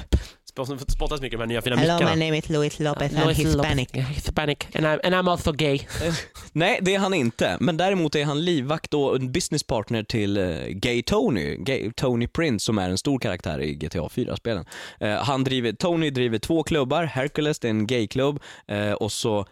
Spott- 0.55 0.91
Spottas 0.91 1.21
mycket 1.21 1.39
med 1.39 1.47
de 1.49 1.53
nya 1.53 1.61
fina 1.61 1.75
Hello, 1.75 1.93
mickarna. 1.93 2.15
my 2.15 2.25
name 2.25 2.37
is 2.37 2.49
Luis 2.49 2.79
Lopez. 2.79 3.11
I'm 3.11 3.33
Hispanic. 3.33 3.89
Lopez. 3.95 4.09
Hispanic. 4.15 4.67
And, 4.75 4.85
I'm, 4.85 4.99
and 5.03 5.15
I'm 5.15 5.31
also 5.31 5.51
gay. 5.51 5.79
Nej, 6.53 6.79
det 6.81 6.95
är 6.95 6.99
han 6.99 7.13
inte. 7.13 7.57
Men 7.59 7.77
däremot 7.77 8.15
är 8.15 8.25
han 8.25 8.45
livvakt 8.45 8.93
och 8.93 9.15
en 9.15 9.31
businesspartner 9.31 10.03
till 10.03 10.37
eh, 10.37 10.45
Gay 10.67 11.03
Tony, 11.03 11.55
Gay, 11.55 11.91
Tony 11.95 12.27
Prince 12.27 12.65
som 12.65 12.77
är 12.77 12.89
en 12.89 12.97
stor 12.97 13.19
karaktär 13.19 13.61
i 13.61 13.73
GTA 13.73 13.99
4-spelen. 14.07 14.65
Eh, 14.99 15.13
han 15.15 15.43
driver, 15.43 15.71
Tony 15.71 16.09
driver 16.09 16.37
två 16.39 16.63
klubbar, 16.63 17.03
Hercules, 17.03 17.59
det 17.59 17.67
är 17.67 17.69
en 17.69 17.87
gayklubb, 17.87 18.39
eh, 18.67 18.91
och 18.91 19.11
så 19.11 19.45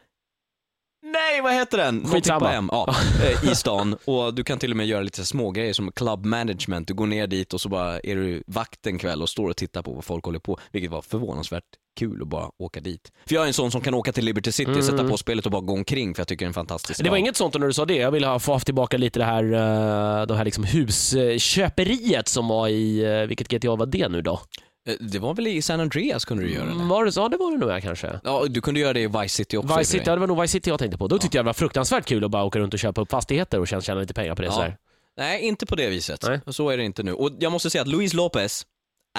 Nej, 1.11 1.41
vad 1.41 1.53
heter 1.53 1.77
den? 1.77 2.07
Skitsamma. 2.07 2.53
M, 2.53 2.69
ja, 2.71 2.95
eh, 3.23 3.51
i 3.51 3.55
stan. 3.55 3.97
Och 4.05 4.33
du 4.33 4.43
kan 4.43 4.59
till 4.59 4.71
och 4.71 4.77
med 4.77 4.87
göra 4.87 5.01
lite 5.01 5.25
små 5.25 5.51
grejer 5.51 5.73
som 5.73 5.91
club 5.91 6.25
management. 6.25 6.87
Du 6.87 6.93
går 6.93 7.07
ner 7.07 7.27
dit 7.27 7.53
och 7.53 7.61
så 7.61 7.69
bara 7.69 7.99
är 7.99 8.15
du 8.15 8.43
vakt 8.47 8.87
en 8.87 8.97
kväll 8.97 9.21
och 9.21 9.29
står 9.29 9.49
och 9.49 9.57
tittar 9.57 9.81
på 9.81 9.93
vad 9.93 10.05
folk 10.05 10.25
håller 10.25 10.39
på, 10.39 10.59
vilket 10.71 10.91
var 10.91 11.01
förvånansvärt 11.01 11.63
kul 11.99 12.21
att 12.21 12.27
bara 12.27 12.49
åka 12.59 12.79
dit. 12.79 13.11
För 13.27 13.35
jag 13.35 13.43
är 13.43 13.47
en 13.47 13.53
sån 13.53 13.71
som 13.71 13.81
kan 13.81 13.93
åka 13.93 14.11
till 14.11 14.25
Liberty 14.25 14.51
City, 14.51 14.71
Mm. 14.71 14.83
sätta 14.83 15.03
på 15.09 15.17
spelet 15.17 15.45
och 15.45 15.51
bara 15.51 15.61
gå 15.61 15.73
omkring 15.73 16.15
för 16.15 16.21
jag 16.21 16.27
tycker 16.27 16.45
det 16.45 16.47
är 16.47 16.49
en 16.49 16.53
fantastisk 16.53 17.03
Det 17.03 17.09
var 17.09 17.17
inget 17.17 17.35
sånt 17.37 17.53
när 17.53 17.67
du 17.67 17.73
sa 17.73 17.85
det. 17.85 17.95
Jag 17.95 18.11
ville 18.11 18.27
ha, 18.27 18.39
få 18.39 18.53
haft 18.53 18.65
tillbaka 18.65 18.97
lite 18.97 19.19
det 19.19 19.25
här, 19.25 19.43
uh, 19.43 20.27
det 20.27 20.35
här 20.35 20.45
liksom 20.45 20.63
husköperiet 20.63 22.27
som 22.27 22.47
var 22.47 22.67
i, 22.67 23.03
eh, 23.03 23.27
vilket 23.27 23.47
GTA 23.47 23.75
var 23.75 23.85
det 23.85 24.09
nu 24.09 24.21
då? 24.21 24.39
Eh, 24.87 24.95
Det 24.99 25.19
var 25.19 25.33
väl 25.33 25.47
i 25.47 25.61
San 25.61 25.79
Andreas 25.79 26.25
kunde 26.25 26.43
du 26.43 26.51
göra 26.53 26.65
det? 26.65 26.71
Mm, 26.71 26.87
Var 26.87 27.05
det? 27.05 27.11
Ja, 27.15 27.29
det 27.29 27.37
var 27.37 27.51
det 27.51 27.57
nog 27.57 27.69
ja, 27.69 27.81
kanske. 27.81 28.19
Ja, 28.23 28.45
du 28.49 28.61
kunde 28.61 28.79
göra 28.79 28.93
det 28.93 28.99
i 29.01 29.07
Vice 29.07 29.29
City 29.35 29.57
också. 29.57 29.77
Vice 29.77 29.91
City, 29.91 30.03
ja, 30.07 30.13
det 30.13 30.19
var 30.19 30.27
nog 30.27 30.41
Vice 30.41 30.51
City 30.51 30.69
jag 30.69 30.79
tänkte 30.79 30.97
på. 30.97 31.07
Då 31.07 31.17
tyckte 31.17 31.37
jag 31.37 31.45
det 31.45 31.47
var 31.47 31.53
fruktansvärt 31.53 32.05
kul 32.05 32.23
att 32.23 32.31
bara 32.31 32.43
åka 32.43 32.59
runt 32.59 32.73
och 32.73 32.79
köpa 32.79 33.01
upp 33.01 33.11
fastigheter 33.11 33.59
och 33.59 33.67
tjäna, 33.67 33.81
tjäna 33.81 33.99
lite 34.01 34.13
pengar 34.13 34.35
på 34.35 34.41
det 34.41 34.47
Ja. 34.47 34.51
sådär. 34.53 34.77
Nej, 35.17 35.41
inte 35.41 35.65
på 35.65 35.75
det 35.75 35.89
viset. 35.89 36.23
Nej. 36.27 36.39
Så 36.47 36.69
är 36.69 36.77
det 36.77 36.83
inte 36.83 37.03
nu. 37.03 37.13
Och 37.13 37.31
jag 37.39 37.51
måste 37.51 37.69
säga 37.69 37.81
att 37.81 37.87
Luis 37.87 38.13
Lopez 38.13 38.65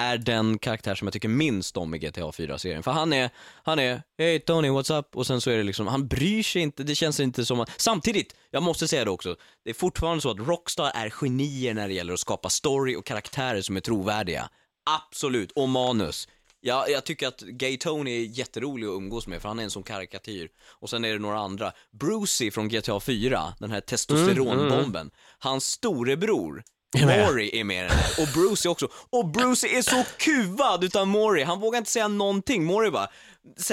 är 0.00 0.18
den 0.18 0.58
karaktär 0.58 0.94
som 0.94 1.06
jag 1.06 1.12
tycker 1.12 1.28
minst 1.28 1.76
om 1.76 1.94
i 1.94 1.98
GTA 1.98 2.20
4-serien. 2.30 2.82
För 2.82 2.90
han 2.90 3.12
är, 3.12 3.30
han 3.62 3.78
är, 3.78 4.02
hej 4.18 4.40
Tony, 4.40 4.68
what's 4.68 4.98
up? 4.98 5.16
Och 5.16 5.26
sen 5.26 5.40
så 5.40 5.50
är 5.50 5.56
det 5.56 5.62
liksom, 5.62 5.86
han 5.86 6.06
bryr 6.08 6.42
sig 6.42 6.62
inte, 6.62 6.82
det 6.82 6.94
känns 6.94 7.20
inte 7.20 7.44
som 7.44 7.60
att, 7.60 7.70
samtidigt, 7.76 8.34
jag 8.50 8.62
måste 8.62 8.88
säga 8.88 9.04
det 9.04 9.10
också, 9.10 9.36
det 9.64 9.70
är 9.70 9.74
fortfarande 9.74 10.20
så 10.20 10.30
att 10.30 10.38
Rockstar 10.38 10.90
är 10.94 11.10
genier 11.10 11.74
när 11.74 11.88
det 11.88 11.94
gäller 11.94 12.12
att 12.12 12.20
skapa 12.20 12.48
story 12.50 12.96
och 12.96 13.06
karaktärer 13.06 13.62
som 13.62 13.76
är 13.76 13.80
trovärdiga. 13.80 14.48
Absolut, 14.96 15.52
och 15.52 15.68
manus. 15.68 16.28
Ja, 16.60 16.88
jag 16.88 17.04
tycker 17.04 17.28
att 17.28 17.40
Gay 17.40 17.76
Tony 17.76 18.10
är 18.10 18.24
jätterolig 18.24 18.86
att 18.86 18.90
umgås 18.92 19.26
med 19.26 19.42
för 19.42 19.48
han 19.48 19.58
är 19.58 19.62
en 19.62 19.70
sån 19.70 19.82
karikatyr. 19.82 20.48
Och 20.66 20.90
sen 20.90 21.04
är 21.04 21.12
det 21.12 21.18
några 21.18 21.38
andra. 21.38 21.72
Brucey 21.90 22.50
från 22.50 22.68
GTA 22.68 23.00
4, 23.00 23.54
den 23.58 23.70
här 23.70 23.80
testosteronbomben. 23.80 25.10
Hans 25.38 25.64
storebror, 25.64 26.50
Är 26.50 26.54
med. 26.54 26.64
Maury 26.98 27.50
är 27.52 27.64
med 27.64 27.76
i 27.76 27.80
den 27.80 27.90
här. 27.90 28.22
Och 28.22 28.28
Brucey 28.34 28.70
också. 28.70 28.88
Och 29.10 29.28
Brucey 29.28 29.70
är 29.78 29.82
så 29.82 30.04
kuvad 30.18 30.84
utav 30.84 31.08
Maury. 31.08 31.42
Han 31.44 31.60
vågar 31.60 31.78
inte 31.78 31.90
säga 31.90 32.08
någonting. 32.08 32.64
Maury 32.64 32.90
bara 32.90 33.08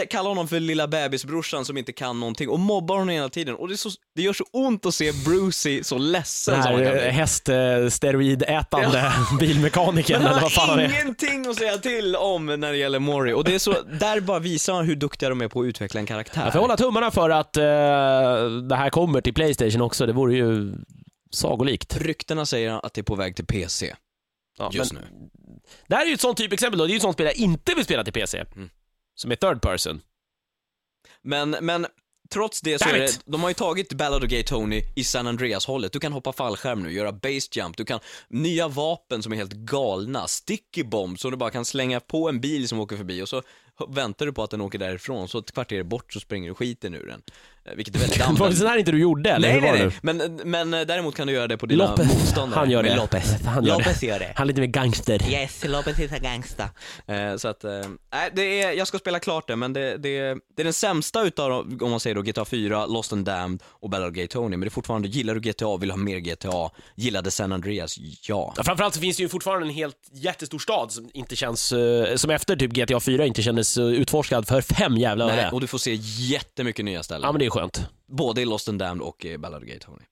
kallar 0.10 0.30
honom 0.30 0.48
för 0.48 0.60
lilla 0.60 0.88
bebisbrorsan 0.88 1.66
som 1.66 1.78
inte 1.78 1.94
kan 1.94 2.20
någonting 2.20 2.50
och 2.50 2.60
mobbar 2.60 2.96
honom 2.96 3.10
hela 3.10 3.30
tiden. 3.30 3.56
Och 3.56 3.68
det, 3.68 3.74
är 3.74 3.78
så, 3.78 3.90
det 4.16 4.22
gör 4.22 4.34
så 4.34 4.44
ont 4.54 4.86
att 4.86 4.96
se 4.96 5.12
Brucey 5.26 5.84
så 5.84 5.98
ledsen 5.98 6.54
Den 6.54 6.64
som 6.64 6.74
han 6.74 6.84
kan 6.84 6.92
här 6.94 7.00
bli. 7.02 7.10
häststeroidätande 7.10 9.12
bilmekanikern 9.40 10.22
Men 10.24 10.32
eller 10.32 10.42
vad 10.42 10.52
fan 10.52 10.70
han 10.70 10.80
är. 10.80 11.02
ingenting 11.02 11.48
att 11.48 11.56
säga 11.56 11.78
till 11.78 12.16
om 12.16 12.46
när 12.46 12.72
det 12.72 12.78
gäller 12.78 13.00
Mori. 13.00 13.34
Och 13.34 13.44
det 13.44 13.56
är 13.56 13.60
så, 13.60 13.76
där 14.00 14.20
bara 14.20 14.40
visar 14.40 14.74
han 14.74 14.86
hur 14.86 14.96
duktiga 14.96 15.30
de 15.30 15.42
är 15.42 15.48
på 15.48 15.62
att 15.62 15.66
utveckla 15.66 16.00
en 16.00 16.06
karaktär. 16.06 16.42
Jag 16.44 16.54
får 16.54 16.60
hålla 16.60 16.78
tummarna 16.78 17.12
för 17.12 17.30
att 17.30 17.58
eh, 17.58 17.64
det 18.70 18.76
här 18.76 18.90
kommer 18.90 19.22
till 19.22 19.34
Playstation 19.34 19.82
också. 19.82 20.06
Det 20.06 20.14
vore 20.14 20.36
ju 20.36 20.74
sagolikt. 21.32 21.98
Ryktena 21.98 22.46
säger 22.46 22.86
att 22.86 22.94
det 22.94 23.02
är 23.02 23.04
på 23.04 23.16
väg 23.16 23.36
till 23.36 23.46
PC 23.46 23.96
Ja, 24.58 24.70
just 24.74 24.94
men 24.94 25.04
nu. 25.04 25.30
Det 25.88 25.96
här 25.96 26.04
är 26.04 26.08
ju 26.08 26.14
ett 26.14 26.22
sånt 26.22 26.38
typexempel 26.38 26.80
då. 26.80 26.86
Det 26.86 26.90
är 26.90 26.94
ju 26.94 26.98
ett 26.98 27.02
sånt 27.02 27.16
spel 27.16 27.26
jag 27.26 27.36
inte 27.36 27.74
vill 27.76 27.84
spela 27.84 28.04
till 28.04 28.14
PC. 28.14 28.46
Mm. 28.56 28.70
Som 29.16 29.32
är 29.32 29.36
third 29.36 29.62
person. 29.62 30.02
Men, 31.22 31.50
men 31.50 31.88
trots 32.30 32.62
det 32.62 32.82
så 32.82 32.90
är 32.90 33.00
det, 33.00 33.20
de 33.26 33.42
har 33.42 33.50
ju 33.50 33.54
tagit 33.54 33.94
Ballad 33.94 34.24
of 34.24 34.30
Gay 34.30 34.44
Tony 34.44 34.84
i 34.96 35.04
San 35.04 35.28
Andreas-hållet. 35.28 35.94
Du 35.94 36.00
kan 36.00 36.14
hoppa 36.14 36.34
fallskärm 36.34 36.84
nu, 36.84 36.92
göra 36.94 37.12
base 37.12 37.50
jump, 37.52 37.78
du 37.78 37.86
kan, 37.86 38.00
nya 38.28 38.68
vapen 38.68 39.24
som 39.24 39.34
är 39.34 39.38
helt 39.38 39.54
galna, 39.54 40.28
sticky 40.28 40.84
bomb 40.84 41.20
som 41.20 41.32
du 41.32 41.38
bara 41.38 41.50
kan 41.50 41.66
slänga 41.66 42.00
på 42.00 42.30
en 42.30 42.42
bil 42.42 42.68
som 42.68 42.80
åker 42.80 42.98
förbi 42.98 43.22
och 43.22 43.30
så 43.30 43.42
väntar 43.90 44.26
du 44.26 44.34
på 44.34 44.44
att 44.44 44.50
den 44.50 44.62
åker 44.62 44.80
därifrån, 44.80 45.28
så 45.28 45.40
ett 45.40 45.52
kvarter 45.52 45.84
bort 45.84 46.14
så 46.14 46.20
springer 46.20 46.50
du 46.50 46.56
skiten 46.56 46.94
ur 46.94 47.08
den. 47.08 47.22
Eh, 47.68 47.76
Vilket 47.76 47.96
är 47.96 48.00
väldigt 48.00 48.28
Var 48.40 48.50
det 48.50 48.56
sån 48.56 48.68
här 48.68 48.78
inte 48.78 48.92
du 48.92 49.00
gjorde 49.00 49.30
eller? 49.32 49.48
Nej, 49.52 49.62
nej, 49.62 49.90
nej. 50.02 50.18
Men, 50.18 50.42
men 50.44 50.74
eh, 50.74 50.82
däremot 50.88 51.16
kan 51.16 51.28
du 51.28 51.34
göra 51.34 51.48
det 51.48 51.58
på 51.58 51.66
dina 51.66 51.90
Lopez, 51.90 52.14
motståndare. 52.14 52.60
han 52.60 52.70
gör 52.72 52.84
Med 52.84 52.92
det. 52.92 52.96
Lopez. 52.96 53.36
Han 53.46 53.66
gör 53.66 53.78
Lopez 53.78 54.04
gör 54.04 54.20
det. 54.20 54.32
Han 54.36 54.44
är 54.44 54.48
lite 54.48 54.62
mer 54.62 54.68
gangster. 54.68 55.32
Yes, 55.32 55.64
Lopez 55.68 56.12
a 56.12 56.18
gangsta. 56.22 56.64
Eh, 57.08 57.36
så 57.38 57.48
att, 57.48 57.64
eh, 57.64 57.72
nej, 58.14 58.32
det 58.36 58.62
är, 58.62 58.72
jag 58.72 58.88
ska 58.88 58.98
spela 58.98 59.20
klart 59.20 59.48
det, 59.48 59.56
men 59.56 59.74
det, 59.74 59.98
det, 59.98 60.20
det 60.56 60.62
är 60.62 60.64
den 60.64 60.74
sämsta 60.74 61.24
utav, 61.24 61.78
om 61.82 61.90
man 61.92 62.00
säger 62.00 62.16
då 62.16 62.22
GTA 62.22 62.46
4, 62.46 62.86
Lost 62.86 63.14
and 63.14 63.26
Damned 63.26 63.64
och 63.68 63.90
Battle 63.90 64.08
of 64.08 64.14
Gay 64.14 64.28
Tony, 64.28 64.50
men 64.50 64.60
det 64.60 64.68
är 64.68 64.70
fortfarande, 64.70 65.08
gillar 65.08 65.36
du 65.36 65.40
GTA, 65.52 65.78
vill 65.78 65.92
ha 65.92 65.98
mer 65.98 66.18
GTA, 66.18 66.70
gillade 66.96 67.32
San 67.32 67.52
Andreas, 67.52 67.98
ja. 68.28 68.54
Ja, 68.58 68.64
Framförallt 68.64 68.94
så 68.96 69.02
finns 69.02 69.18
det 69.18 69.24
ju 69.24 69.30
fortfarande 69.30 69.68
en 69.68 69.74
helt 69.74 69.96
jättestor 70.14 70.60
stad 70.60 70.92
som 70.92 71.10
inte 71.14 71.36
känns, 71.36 71.72
eh, 71.72 72.16
som 72.16 72.30
efter 72.32 72.56
typ 72.56 72.72
GTA 72.72 73.00
4 73.00 73.26
inte 73.26 73.42
kändes 73.42 73.78
eh, 73.78 73.84
utforskad 73.86 74.48
för 74.48 74.62
fem 74.62 74.98
jävla 74.98 75.26
Nej, 75.28 75.40
öre. 75.40 75.50
och 75.52 75.62
du 75.62 75.68
får 75.68 75.78
se 75.78 75.94
jättemycket 76.02 76.86
nya 76.86 77.04
ställen. 77.04 77.22
Ja 77.24 77.32
men 77.32 77.40
det 77.40 77.46
är 77.46 77.50
skönt. 77.60 77.82
Både 78.08 78.42
i 78.42 78.46
Lost 78.46 78.70
and 78.70 78.80
Damned 78.80 79.08
och 79.08 79.26
i 79.26 79.38
Ballad 79.38 79.62
of 79.64 79.68
Gay 79.68 79.80
Tony. 79.80 80.04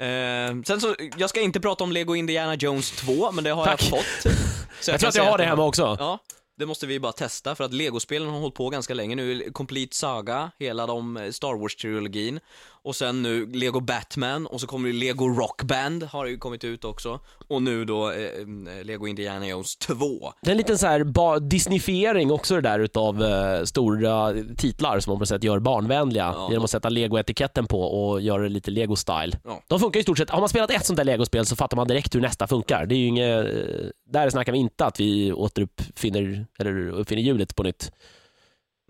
Eh, 0.00 0.62
sen 0.66 0.80
så, 0.80 0.94
jag 1.16 1.30
ska 1.30 1.40
inte 1.40 1.60
prata 1.60 1.84
om 1.84 1.92
Lego 1.92 2.14
Indiana 2.14 2.54
Jones 2.54 2.90
2, 2.90 3.32
men 3.32 3.44
det 3.44 3.50
har 3.50 3.64
Tack. 3.64 3.82
jag 3.82 3.90
fått. 3.90 4.32
Så 4.80 4.90
Jag 4.90 5.00
tror 5.00 5.06
kan 5.06 5.08
att 5.08 5.14
jag 5.14 5.30
har 5.30 5.38
det 5.38 5.44
det 5.44 5.48
hemma 5.48 5.64
också. 5.64 5.96
Ja, 5.98 6.18
det 6.58 6.66
måste 6.66 6.86
vi 6.86 7.00
bara 7.00 7.12
testa 7.12 7.54
för 7.54 7.64
att 7.64 7.72
Lego-spelen 7.72 8.28
har 8.28 8.38
hållit 8.38 8.54
på 8.54 8.68
ganska 8.70 8.94
länge 8.94 9.16
nu. 9.16 9.50
Complete 9.52 9.96
Saga, 9.96 10.50
hela 10.58 10.86
de 10.86 11.16
eh, 11.16 11.30
Star 11.30 11.54
Wars-trilogin. 11.54 12.40
Och 12.84 12.96
sen 12.96 13.22
nu 13.22 13.46
Lego 13.46 13.80
Batman 13.80 14.46
och 14.46 14.60
så 14.60 14.66
kommer 14.66 14.88
det 14.88 14.94
Lego 14.94 15.28
Rock 15.28 15.62
Band 15.62 16.02
har 16.02 16.26
ju 16.26 16.38
kommit 16.38 16.64
ut 16.64 16.84
också. 16.84 17.20
Och 17.48 17.62
nu 17.62 17.84
då 17.84 18.10
eh, 18.10 18.18
eh, 18.78 18.84
Lego 18.84 19.06
Indiana 19.06 19.48
Jones 19.48 19.76
2. 19.76 19.96
Det 20.42 20.48
är 20.48 20.52
en 20.52 20.56
liten 20.56 20.78
så 20.78 20.86
här 20.86 21.40
Disneyfiering 21.40 22.30
också 22.30 22.54
det 22.54 22.60
där 22.60 22.78
utav 22.78 23.22
eh, 23.24 23.64
stora 23.64 24.34
titlar 24.56 25.00
som 25.00 25.10
man 25.10 25.16
på 25.16 25.20
något 25.20 25.28
sätt 25.28 25.44
gör 25.44 25.58
barnvänliga 25.58 26.34
Ja. 26.36 26.48
genom 26.50 26.64
att 26.64 26.70
sätta 26.70 26.88
lego-etiketten 26.88 27.66
på 27.66 27.82
och 27.82 28.20
göra 28.20 28.42
det 28.42 28.48
lite 28.48 28.70
lego-style. 28.70 29.36
Ja. 29.44 29.62
De 29.68 29.80
funkar 29.80 30.00
i 30.00 30.02
stort 30.02 30.18
sett, 30.18 30.30
har 30.30 30.40
man 30.40 30.48
spelat 30.48 30.70
ett 30.70 30.86
sånt 30.86 30.96
där 30.96 31.04
legospel 31.04 31.46
så 31.46 31.56
fattar 31.56 31.76
man 31.76 31.88
direkt 31.88 32.14
hur 32.14 32.20
nästa 32.20 32.46
funkar. 32.46 32.86
Det 32.86 32.94
är 32.94 32.98
ju 32.98 33.06
inget, 33.06 33.46
eh, 33.46 33.52
där 34.10 34.30
snackar 34.30 34.52
vi 34.52 34.58
inte 34.58 34.84
att 34.86 35.00
vi 35.00 35.32
återuppfinner, 35.32 36.46
eller 36.58 36.88
uppfinner 36.90 37.22
hjulet 37.22 37.56
på 37.56 37.62
nytt. 37.62 37.92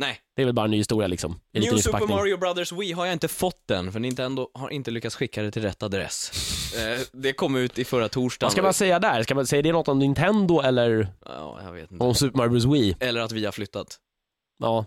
Nej, 0.00 0.18
Det 0.36 0.42
är 0.42 0.46
väl 0.46 0.54
bara 0.54 0.64
en 0.64 0.70
ny 0.70 0.76
historia 0.76 1.08
liksom. 1.08 1.40
lite 1.52 1.70
New 1.72 1.80
Super. 1.80 2.06
Mario 2.06 2.36
Brothers 2.36 2.72
Wii 2.72 2.92
har 2.92 3.06
jag 3.06 3.12
inte 3.12 3.28
fått 3.28 3.62
den, 3.66 3.92
för 3.92 4.00
Nintendo 4.00 4.50
har 4.54 4.70
inte 4.70 4.90
lyckats 4.90 5.16
skicka 5.16 5.42
det 5.42 5.50
till 5.50 5.62
rätt 5.62 5.82
adress. 5.82 6.32
eh, 6.76 7.00
det 7.12 7.32
kom 7.32 7.56
ut 7.56 7.78
i 7.78 7.84
förra 7.84 8.08
torsdagen. 8.08 8.46
Vad 8.46 8.52
ska 8.52 8.62
man 8.62 8.74
säga 8.74 8.98
där? 8.98 9.22
Ska 9.22 9.34
man 9.34 9.46
säga 9.46 9.62
det 9.62 9.72
något 9.72 9.88
om 9.88 9.98
Nintendo 9.98 10.60
eller 10.60 11.08
Ja, 11.24 11.60
jag 11.64 11.72
vet 11.72 11.92
inte. 11.92 12.04
om 12.04 12.14
Super 12.14 12.36
Mario 12.38 12.50
Bros 12.50 12.64
Wii? 12.64 12.96
Eller 13.00 13.20
att 13.20 13.32
vi 13.32 13.44
har 13.44 13.52
flyttat. 13.52 13.98
Ja, 14.58 14.84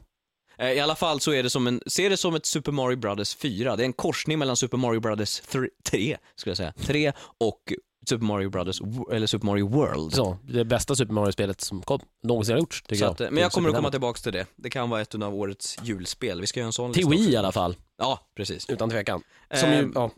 Eh, 0.57 0.71
I 0.71 0.79
alla 0.79 0.95
fall 0.95 1.19
så 1.19 1.33
är 1.33 1.43
det 1.43 1.49
som 1.49 1.67
en, 1.67 1.81
se 1.87 2.09
det 2.09 2.17
som 2.17 2.35
ett 2.35 2.45
Super 2.45 2.71
Mario 2.71 2.97
Brothers 2.97 3.35
4. 3.35 3.75
Det 3.75 3.83
är 3.83 3.85
en 3.85 3.93
korsning 3.93 4.39
mellan 4.39 4.57
Super 4.57 4.77
Mario 4.77 4.99
Brothers 4.99 5.39
3, 5.83 6.17
skulle 6.35 6.51
jag 6.51 6.57
säga, 6.57 6.73
3 6.77 7.13
och 7.39 7.73
Super 8.09 8.25
Mario 8.25 8.49
Brothers, 8.49 8.81
eller 9.11 9.27
Super 9.27 9.45
Mario 9.45 9.67
World. 9.69 10.13
Så, 10.13 10.37
det 10.43 10.65
bästa 10.65 10.95
Super 10.95 11.13
Mario-spelet 11.13 11.61
som 11.61 11.81
kom, 11.81 11.99
någonsin 12.23 12.53
har 12.53 12.59
gjorts, 12.59 12.81
tycker 12.81 12.95
Så 12.95 13.03
jag. 13.03 13.11
att, 13.11 13.21
eh, 13.21 13.31
men 13.31 13.43
jag 13.43 13.51
kommer 13.51 13.69
att 13.69 13.75
komma 13.75 13.91
tillbaks 13.91 14.21
till 14.21 14.33
det. 14.33 14.45
Det 14.55 14.69
kan 14.69 14.89
vara 14.89 15.01
ett 15.01 15.15
av 15.15 15.35
årets 15.35 15.77
julspel. 15.83 16.41
Vi 16.41 16.47
ska 16.47 16.59
göra 16.59 16.67
en 16.67 16.73
sån 16.73 16.93
Till 16.93 17.07
Wii 17.09 17.31
i 17.31 17.35
alla 17.35 17.51
fall, 17.51 17.75
Ja, 17.97 18.19
precis. 18.35 18.69
utan 18.69 18.89
tvekan. 18.89 19.23
Som 19.53 19.69
Eh, 19.69 19.79
ju, 19.79 19.91
ja. 19.95 20.11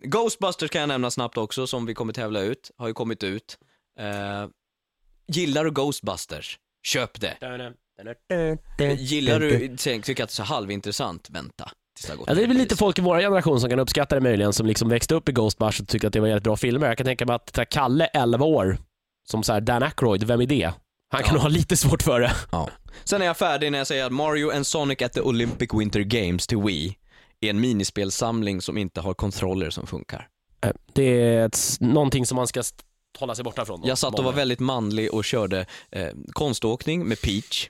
Ghostbusters 0.00 0.70
kan 0.70 0.80
jag 0.80 0.88
nämna 0.88 1.10
snabbt 1.10 1.36
också, 1.36 1.66
som 1.66 1.86
vi 1.86 1.94
kommer 1.94 2.12
tävla 2.12 2.40
ut. 2.40 2.70
Har 2.76 2.88
ju 2.88 2.94
kommit 2.94 3.22
ut. 3.24 3.58
Eh, 3.98 4.48
gillar 5.26 5.64
du 5.64 5.70
Ghostbusters? 5.70 6.58
Köp 6.86 7.20
det. 7.20 7.36
Gillar 8.98 9.40
du, 9.40 9.76
tycker 9.76 10.10
att 10.10 10.16
det 10.16 10.22
är 10.22 10.26
så 10.26 10.42
halvintressant, 10.42 11.30
vänta 11.30 11.70
det 12.06 12.16
Ja, 12.26 12.34
det 12.34 12.42
är 12.42 12.46
väl 12.46 12.56
lite 12.56 12.76
folk 12.76 12.98
i 12.98 13.02
vår 13.02 13.18
generation 13.18 13.60
som 13.60 13.70
kan 13.70 13.78
uppskatta 13.78 14.14
det 14.14 14.20
möjligen, 14.20 14.52
som 14.52 14.66
liksom 14.66 14.88
växte 14.88 15.14
upp 15.14 15.28
i 15.28 15.32
Ghostbusters 15.32 15.80
och 15.80 15.88
tycker 15.88 16.06
att 16.06 16.12
det 16.12 16.20
var 16.20 16.28
jävligt 16.28 16.44
bra 16.44 16.56
filmer. 16.56 16.86
Jag 16.86 16.96
kan 16.96 17.06
tänka 17.06 17.26
mig 17.26 17.34
att 17.36 17.58
Kalle, 17.70 18.04
11 18.06 18.44
år, 18.44 18.78
som 19.28 19.42
så 19.42 19.52
här 19.52 19.60
Dan 19.60 19.82
Aykroyd, 19.82 20.24
vem 20.24 20.40
är 20.40 20.46
det? 20.46 20.72
Han 21.12 21.22
kan 21.22 21.34
Ja. 21.36 21.40
ha 21.42 21.48
lite 21.48 21.76
svårt 21.76 22.02
för 22.02 22.20
det. 22.20 22.32
Sen 23.04 23.22
är 23.22 23.26
jag 23.26 23.36
färdig 23.36 23.72
när 23.72 23.78
jag 23.78 23.86
säger 23.86 24.04
att 24.06 24.12
Mario 24.12 24.50
and 24.50 24.66
Sonic 24.66 25.02
at 25.02 25.12
the 25.12 25.20
Olympic 25.20 25.68
Winter 25.74 26.00
Games 26.00 26.46
till 26.46 26.58
Wii 26.58 26.98
är 27.40 27.50
en 27.50 27.60
minispelsamling 27.60 28.60
som 28.60 28.78
inte 28.78 29.00
har 29.00 29.14
kontroller 29.14 29.70
som 29.70 29.86
funkar. 29.86 30.28
Eh, 30.64 30.70
Det 30.92 31.02
är 31.04 31.46
ett, 31.46 31.58
någonting 31.80 32.26
som 32.26 32.36
man 32.36 32.46
ska 32.46 32.62
hålla 33.18 33.34
sig 33.34 33.44
borta 33.44 33.64
från. 33.64 33.80
då. 33.80 33.88
Jag 33.88 33.98
satt 33.98 34.18
och 34.18 34.24
var 34.24 34.32
väldigt 34.32 34.60
manlig 34.60 35.14
och 35.14 35.24
körde 35.24 35.66
eh, 35.90 36.08
konståkning 36.32 37.08
med 37.08 37.20
Peach. 37.20 37.68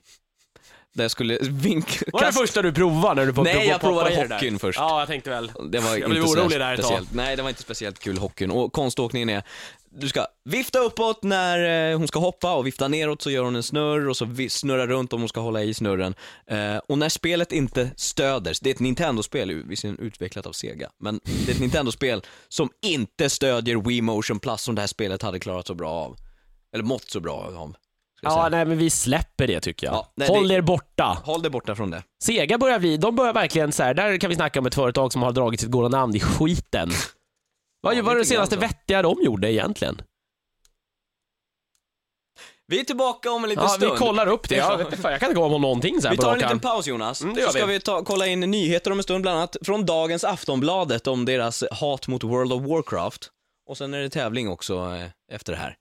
Där 0.95 1.05
jag 1.05 1.11
skulle 1.11 1.39
vinka... 1.43 2.05
Var 2.13 2.25
det 2.25 2.33
första 2.33 2.63
du 2.63 2.73
provade 2.73 3.15
när 3.21 3.27
du 3.27 3.33
på, 3.33 3.43
Nej, 3.43 3.55
på, 3.55 3.63
jag 3.65 3.81
på, 3.81 3.87
provade 3.87 4.11
där? 4.11 4.35
hockeyn 4.35 4.59
först. 4.59 4.79
Ja, 4.79 4.99
jag 4.99 5.09
tänkte 5.09 5.31
väl. 5.31 5.53
Det 5.71 5.79
var 5.79 5.89
Jag 5.91 5.97
inte 5.99 6.09
blev 6.09 6.25
orolig 6.25 6.61
där 6.61 6.75
ett 6.75 6.81
tag. 6.81 6.87
speciellt. 6.87 7.15
Nej, 7.15 7.37
det 7.37 7.43
var 7.43 7.49
inte 7.49 7.63
speciellt 7.63 7.99
kul 7.99 8.19
hockeyn. 8.19 8.51
Och 8.51 8.73
konståkningen 8.73 9.29
är, 9.29 9.43
du 9.91 10.09
ska 10.09 10.27
vifta 10.45 10.79
uppåt 10.79 11.23
när 11.23 11.91
eh, 11.93 11.99
hon 11.99 12.09
ska 12.09 12.19
hoppa 12.19 12.55
och 12.55 12.67
vifta 12.67 12.89
neråt 12.89 13.23
så 13.23 13.31
gör 13.31 13.45
hon 13.45 13.57
en 13.57 13.63
snurr 13.63 14.09
och 14.09 14.17
så 14.17 14.25
vi- 14.25 14.49
snurra 14.51 14.87
runt 14.87 15.13
om 15.13 15.21
hon 15.21 15.29
ska 15.29 15.41
hålla 15.41 15.63
i 15.63 15.75
snurren. 15.75 16.15
Eh, 16.47 16.77
och 16.77 16.99
när 16.99 17.09
spelet 17.09 17.53
inte 17.53 17.91
stöder, 17.97 18.55
det 18.63 18.71
är 18.71 18.75
ett 18.75 18.81
Nintendo-spel, 18.81 19.63
visserligen 19.67 20.07
utvecklat 20.07 20.47
av 20.47 20.53
Sega, 20.53 20.89
men 21.01 21.21
det 21.25 21.53
är 21.53 21.55
ett 21.55 21.61
Nintendo-spel 21.61 22.23
som 22.49 22.71
inte 22.83 23.31
stödjer 23.31 23.77
Wii 23.77 24.01
Motion 24.01 24.39
Plus 24.41 24.63
som 24.63 24.75
det 24.75 24.83
här 24.83 24.87
spelet 24.89 25.23
hade 25.23 25.39
klarat 25.41 25.67
så 25.67 25.75
bra 25.75 25.91
av. 25.91 26.17
Eller 26.75 26.85
mått 26.85 27.11
så 27.11 27.21
bra 27.21 27.35
av. 27.57 27.75
Ja, 28.23 28.49
nej 28.51 28.65
men 28.65 28.79
vi 28.79 28.91
släpper 28.91 29.47
det 29.47 29.61
tycker 29.61 29.87
jag. 29.87 29.95
Ja, 29.95 30.13
nej, 30.17 30.29
Håll 30.29 30.49
det- 30.49 30.55
er 30.55 30.61
borta. 30.61 31.19
Håll 31.25 31.43
dig 31.43 31.51
borta 31.51 31.75
från 31.75 31.91
det. 31.91 32.03
Sega 32.25 32.59
börjar 32.59 32.79
vi, 32.79 32.97
de 32.97 33.17
börjar 33.17 33.33
verkligen 33.33 33.73
så 33.73 33.83
här, 33.83 33.95
där 33.95 34.19
kan 34.19 34.31
vi 34.31 34.37
snacka 34.37 34.59
om 34.61 34.67
ett 34.67 34.75
företag 34.75 35.13
som 35.13 35.23
har 35.23 35.33
dragit 35.33 35.61
sitt 35.61 35.71
goda 35.71 35.89
namn 35.89 36.17
i 36.17 36.21
skiten. 36.21 36.91
Vad 37.83 37.95
Ja, 37.97 38.03
var 38.03 38.11
det 38.11 38.17
grann 38.17 38.25
senaste 38.27 38.55
så. 38.55 38.61
vettiga 38.61 39.03
de 39.03 39.17
gjorde 39.23 39.53
egentligen? 39.53 40.03
Vi 42.67 42.81
är 42.81 42.85
tillbaka 42.85 43.31
om 43.31 43.43
en 43.45 43.51
liten 43.51 43.65
Ja, 43.65 43.69
stund. 43.71 43.93
vi 43.93 43.99
kollar 43.99 44.27
upp 44.27 44.49
det. 44.49 44.57
Jag, 44.57 44.77
vet 44.79 44.87
inte, 44.87 44.97
fan, 45.03 45.11
jag 45.13 45.21
kan 45.21 45.29
inte 45.29 45.37
komma 45.41 45.55
på 45.55 45.59
någonting 45.59 46.01
så 46.01 46.09
här 46.09 46.15
Vi 46.17 46.23
tar 46.23 46.33
en 46.33 46.39
liten 46.39 46.61
paus 46.61 46.87
Jonas, 46.87 47.23
Mm, 47.23 47.37
så 47.37 47.51
ska 47.53 47.67
vi. 47.67 47.73
vi 47.73 47.81
ta, 47.81 48.05
kolla 48.05 48.27
in 48.27 48.41
nyheter 48.41 48.91
om 48.91 48.99
en 48.99 49.03
stund, 49.03 49.23
bland 49.23 49.39
annat 49.39 49.57
från 49.63 49.87
dagens 49.87 50.25
Aftonbladet 50.25 51.07
om 51.07 51.25
deras 51.25 51.65
hat 51.71 52.09
mot 52.09 52.25
World 52.25 52.53
of 52.53 52.63
Warcraft. 52.63 53.31
Och 53.71 53.77
sen 53.79 53.95
är 53.95 53.99
det 54.01 54.11
tävling 54.11 54.49
också 54.49 54.75
eh, 54.75 55.35
efter 55.37 55.53
det 55.53 55.59
här. 55.59 55.77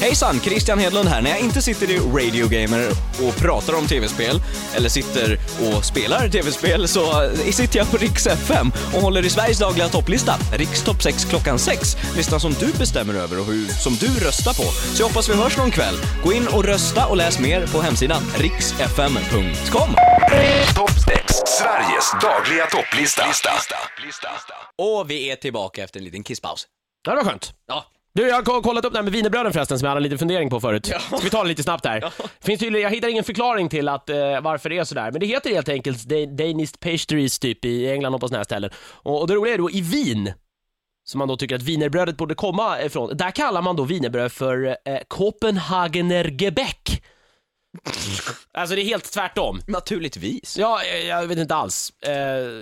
Hejsan, 0.00 0.40
Christian 0.40 0.78
Hedlund 0.78 1.08
här. 1.08 1.22
När 1.22 1.30
jag 1.30 1.40
inte 1.40 1.62
sitter 1.62 1.90
i 1.90 1.98
Radio 1.98 2.48
Gamer 2.48 2.90
och 3.28 3.36
pratar 3.36 3.78
om 3.78 3.86
tv-spel, 3.86 4.40
eller 4.76 4.88
sitter 4.88 5.38
och 5.60 5.84
spelar 5.84 6.28
tv-spel, 6.28 6.88
så 6.88 7.22
eh, 7.22 7.50
sitter 7.50 7.78
jag 7.78 7.90
på 7.90 7.96
Rix 7.96 8.26
FM 8.26 8.72
och 8.94 9.02
håller 9.02 9.26
i 9.26 9.30
Sveriges 9.30 9.58
dagliga 9.58 9.88
topplista, 9.88 10.34
Rix 10.52 10.82
topp 10.82 11.02
6 11.02 11.24
klockan 11.24 11.58
6. 11.58 11.96
Listan 12.16 12.40
som 12.40 12.52
du 12.52 12.72
bestämmer 12.72 13.14
över 13.14 13.40
och 13.40 13.46
hur, 13.46 13.66
som 13.66 13.94
du 13.94 14.06
röstar 14.06 14.52
på. 14.52 14.62
Så 14.62 15.02
jag 15.02 15.08
hoppas 15.08 15.28
vi 15.28 15.34
hörs 15.34 15.56
någon 15.56 15.70
kväll. 15.70 15.94
Gå 16.24 16.32
in 16.32 16.48
och 16.48 16.64
rösta 16.64 17.06
och 17.06 17.16
läs 17.16 17.38
mer 17.38 17.66
på 17.66 17.80
hemsidan 17.80 18.22
riksfm.com. 18.36 19.94
Topp 20.74 20.90
6. 21.08 21.34
Sveriges 21.46 22.12
dagliga 22.22 22.66
topplista. 22.66 23.22
Och 24.78 25.10
vi 25.10 25.30
är 25.30 25.36
tillbaka 25.36 25.84
efter 25.84 26.00
en 26.00 26.04
liten 26.04 26.22
kisspaus. 26.22 26.66
Det 27.04 27.10
var 27.10 27.24
skönt. 27.24 27.52
Ja. 27.66 27.84
Du, 28.16 28.28
jag 28.28 28.34
har 28.34 28.42
ko- 28.42 28.62
kollat 28.62 28.84
upp 28.84 28.92
det 28.92 28.98
här 28.98 29.02
med 29.04 29.12
wienerbröden 29.12 29.52
förresten 29.52 29.78
som 29.78 29.86
jag 29.86 29.90
hade 29.90 30.00
lite 30.00 30.18
fundering 30.18 30.50
på 30.50 30.60
förut. 30.60 30.86
Ska 30.86 31.16
vi 31.22 31.30
ta 31.30 31.42
det 31.42 31.48
lite 31.48 31.62
snabbt 31.62 31.86
här? 31.86 32.12
Finns 32.40 32.60
tydligen, 32.60 32.82
jag 32.84 32.90
hittar 32.90 33.08
ingen 33.08 33.24
förklaring 33.24 33.68
till 33.68 33.88
att, 33.88 34.10
eh, 34.10 34.16
varför 34.42 34.68
det 34.70 34.78
är 34.78 34.84
sådär, 34.84 35.10
men 35.10 35.20
det 35.20 35.26
heter 35.26 35.50
helt 35.50 35.68
enkelt 35.68 36.04
Da- 36.08 36.26
Danish 36.26 36.72
pastries 36.80 37.38
typ 37.38 37.64
i 37.64 37.90
England 37.90 38.14
och 38.14 38.20
på 38.20 38.28
sådana 38.28 38.38
här 38.38 38.44
ställen. 38.44 38.70
Och, 39.02 39.20
och 39.20 39.26
det 39.28 39.34
roliga 39.34 39.54
är 39.54 39.58
då 39.58 39.70
i 39.70 39.80
Wien, 39.80 40.32
som 41.04 41.18
man 41.18 41.28
då 41.28 41.36
tycker 41.36 41.54
att 41.56 41.62
wienerbrödet 41.62 42.16
borde 42.16 42.34
komma 42.34 42.82
ifrån, 42.82 43.16
där 43.16 43.30
kallar 43.30 43.62
man 43.62 43.76
då 43.76 43.84
wienerbröd 43.84 44.32
för 44.32 44.66
eh, 44.66 44.98
Copenhagener 45.08 46.24
Gebäck. 46.42 47.02
Alltså 48.52 48.74
det 48.76 48.82
är 48.82 48.84
helt 48.84 49.12
tvärtom. 49.12 49.60
Naturligtvis. 49.66 50.56
Ja, 50.58 50.80
eh, 50.82 51.06
jag 51.06 51.26
vet 51.26 51.38
inte 51.38 51.54
alls. 51.54 51.92
Eh, 52.06 52.14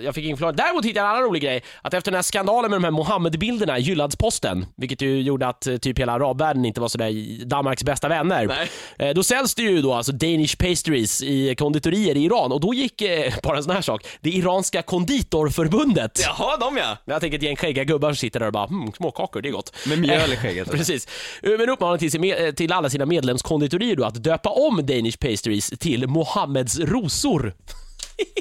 jag 0.05 0.15
fick 0.15 0.25
ingen 0.25 0.37
förklaring. 0.37 0.55
Däremot 0.55 0.85
hittade 0.85 0.99
jag 0.99 1.05
en 1.05 1.15
annan 1.15 1.29
rolig 1.29 1.41
grej. 1.41 1.63
Att 1.81 1.93
efter 1.93 2.11
den 2.11 2.17
här 2.17 2.23
skandalen 2.23 2.71
med 2.71 2.77
de 2.77 2.83
här 2.83 2.91
Mohammed-bilderna 2.91 3.79
i 3.79 3.81
Jyllandsposten, 3.81 4.65
vilket 4.77 5.01
ju 5.01 5.21
gjorde 5.21 5.47
att 5.47 5.67
eh, 5.67 5.77
typ 5.77 5.99
hela 5.99 6.11
arabvärlden 6.11 6.65
inte 6.65 6.81
var 6.81 6.87
sådär 6.87 7.45
Danmarks 7.45 7.83
bästa 7.83 8.07
vänner. 8.07 8.69
Eh, 8.99 9.09
då 9.09 9.23
säljs 9.23 9.55
det 9.55 9.61
ju 9.61 9.81
då 9.81 9.93
alltså 9.93 10.11
Danish 10.11 10.57
pastries 10.57 11.23
i 11.23 11.55
konditorier 11.55 12.17
i 12.17 12.23
Iran 12.23 12.51
och 12.51 12.59
då 12.61 12.73
gick, 12.73 13.01
eh, 13.01 13.33
bara 13.43 13.57
en 13.57 13.63
sån 13.63 13.73
här 13.73 13.81
sak, 13.81 14.05
det 14.21 14.29
iranska 14.29 14.81
konditorförbundet. 14.81 16.19
Jaha, 16.23 16.57
de 16.57 16.77
ja. 16.77 16.97
Jag 17.05 17.21
tänker 17.21 17.37
ett 17.37 17.43
gäng 17.43 17.55
skäggiga 17.55 17.83
gubbar 17.83 18.09
som 18.09 18.15
sitter 18.15 18.39
där 18.39 18.47
och 18.47 18.53
bara 18.53 18.67
hmm, 18.67 18.91
småkakor, 18.97 19.41
det 19.41 19.49
är 19.49 19.53
gott. 19.53 19.75
Med 19.85 19.99
mjöl 19.99 20.33
i 20.33 20.37
skägget. 20.37 20.71
Precis. 20.75 21.07
Men 21.41 21.69
uppmanar 21.69 21.97
till, 21.97 22.11
sin 22.11 22.53
till 22.55 22.71
alla 22.71 22.89
sina 22.89 23.05
medlemskonditorier 23.05 23.95
då 23.95 24.03
att 24.03 24.23
döpa 24.23 24.49
om 24.49 24.85
Danish 24.85 25.04
pastries 25.11 25.73
till 25.79 26.07
Mohammeds 26.07 26.79
rosor. 26.79 27.53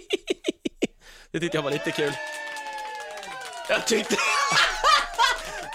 det 1.32 1.40
tyckte 1.40 1.56
jag 1.56 1.62
var 1.62 1.70
lite 1.70 1.90
kul. 1.90 2.12
Jag 3.68 3.86
tyckte... 3.86 4.16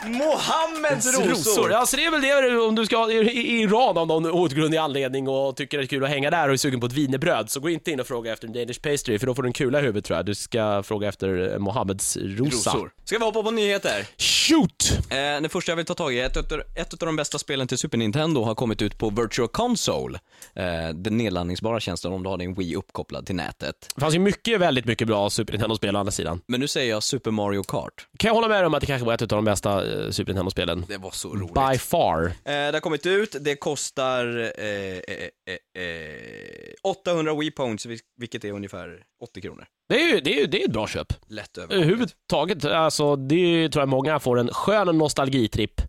Mohammeds 0.06 1.18
rosor! 1.20 1.72
Ja, 1.72 1.86
så 1.86 1.96
det 1.96 2.06
är 2.06 2.12
väl 2.12 2.22
det 2.22 2.58
om 2.58 2.76
du 2.76 2.86
ska 2.86 3.12
i 3.12 3.62
Iran 3.62 3.98
av 3.98 4.08
någon 4.08 4.26
outgrundlig 4.26 4.78
anledning 4.78 5.28
och 5.28 5.56
tycker 5.56 5.78
det 5.78 5.84
är 5.84 5.88
kul 5.88 6.04
att 6.04 6.10
hänga 6.10 6.30
där 6.30 6.48
och 6.48 6.54
är 6.54 6.58
sugen 6.58 6.80
på 6.80 6.86
ett 6.86 6.94
wienerbröd, 6.94 7.50
så 7.50 7.60
gå 7.60 7.70
inte 7.70 7.92
in 7.92 8.00
och 8.00 8.08
fråga 8.08 8.34
efter 8.34 8.48
en 8.48 8.54
Danish 8.54 8.82
pastry, 8.82 9.20
för 9.20 9.28
då 9.28 9.36
får 9.36 9.44
du 9.44 9.50
en 9.50 9.54
kula 9.54 9.80
i 9.80 9.82
huvudet 9.82 10.06
tror 10.06 10.18
jag. 10.18 10.26
Du 10.26 10.36
ska 10.36 10.84
fråga 10.84 11.08
efter 11.08 11.54
eh, 11.54 11.60
Mohammeds 11.60 12.18
rosa. 12.18 12.70
Rosor. 12.70 12.92
Ska 13.04 13.18
vi 13.18 13.26
hoppa 13.26 13.44
på 13.44 13.52
nyheter? 13.52 14.08
Shoot! 14.18 14.92
Eh, 15.10 15.42
det 15.42 15.50
första 15.50 15.72
jag 15.72 15.78
vill 15.78 15.86
ta 15.86 15.94
tag 15.94 16.14
i, 16.14 16.20
ett, 16.20 16.38
ett, 16.38 16.52
ett 16.52 16.94
av 16.94 17.06
de 17.06 17.16
bästa 17.16 17.38
spelen 17.40 17.68
till 17.68 17.78
Super 17.78 17.98
Nintendo 17.98 18.44
har 18.44 18.56
kommit 18.56 18.82
ut 18.82 18.98
på 18.98 19.10
Virtual 19.10 19.48
Console. 19.48 20.20
Eh, 20.56 20.90
den 20.96 21.18
nedladdningsbara 21.18 21.80
tjänsten 21.80 22.14
om 22.14 22.24
du 22.24 22.30
har 22.30 22.38
din 22.38 22.54
Wii 22.54 22.76
uppkopplad 22.76 23.26
till 23.26 23.36
nätet. 23.36 23.76
Det 23.96 24.02
fanns 24.02 24.16
ju 24.16 24.20
mycket, 24.20 24.60
väldigt 24.60 24.86
mycket 24.86 25.08
bra 25.08 25.30
Super 25.30 25.54
Nintendo-spel 25.54 25.96
å 25.96 26.00
andra 26.00 26.12
sidan. 26.12 26.42
Men 26.48 26.60
nu 26.60 26.68
säger 26.68 26.90
jag 26.90 27.04
Super 27.04 27.32
Mario 27.32 27.64
Kart. 27.64 28.08
Kan 28.18 28.28
jag 28.28 28.36
hålla 28.36 28.48
med 28.48 28.66
om 28.66 28.74
att 28.74 28.82
det 28.82 28.88
kanske 28.88 29.06
var 29.06 29.14
ett 29.14 29.22
av 29.22 29.28
de 29.28 29.46
bästa 29.46 29.84
eh, 29.90 30.10
Super 30.12 30.34
Nintendo-spelen? 30.34 30.86
Det 30.88 30.98
var 30.98 31.12
så 31.12 31.36
roligt. 31.36 31.54
By 31.72 31.78
far. 31.78 32.26
Eh, 32.26 32.32
det 32.44 32.74
har 32.74 32.80
kommit 32.80 33.06
ut, 33.06 33.36
det 33.42 33.56
kostar 33.56 34.38
eh, 34.58 34.66
eh, 34.66 35.30
eh, 35.76 35.84
eh, 35.84 36.74
800 36.84 37.34
Wii 37.36 37.52
Points, 37.52 37.86
vil- 37.86 38.00
vilket 38.18 38.44
är 38.46 38.52
ungefär 38.52 39.04
80 39.24 39.42
kronor. 39.42 39.66
Det 39.90 39.96
är 40.04 40.08
ju 40.16 40.20
det 40.20 40.34
är, 40.36 40.40
ju- 40.40 40.48
det 40.48 40.62
är 40.62 40.66
ett 40.66 40.74
bra 40.74 40.88
köp. 40.88 41.14
Lätt 41.28 41.58
över. 41.58 41.76
Överhuvudtaget, 41.76 42.66
alltså 42.66 43.16
det 43.16 43.70
tror 43.70 43.82
jag 43.82 43.90
många 43.90 44.20
får 44.20 44.40
en 44.40 44.48
skön 44.54 44.98
nostalgitripp. 44.98 45.82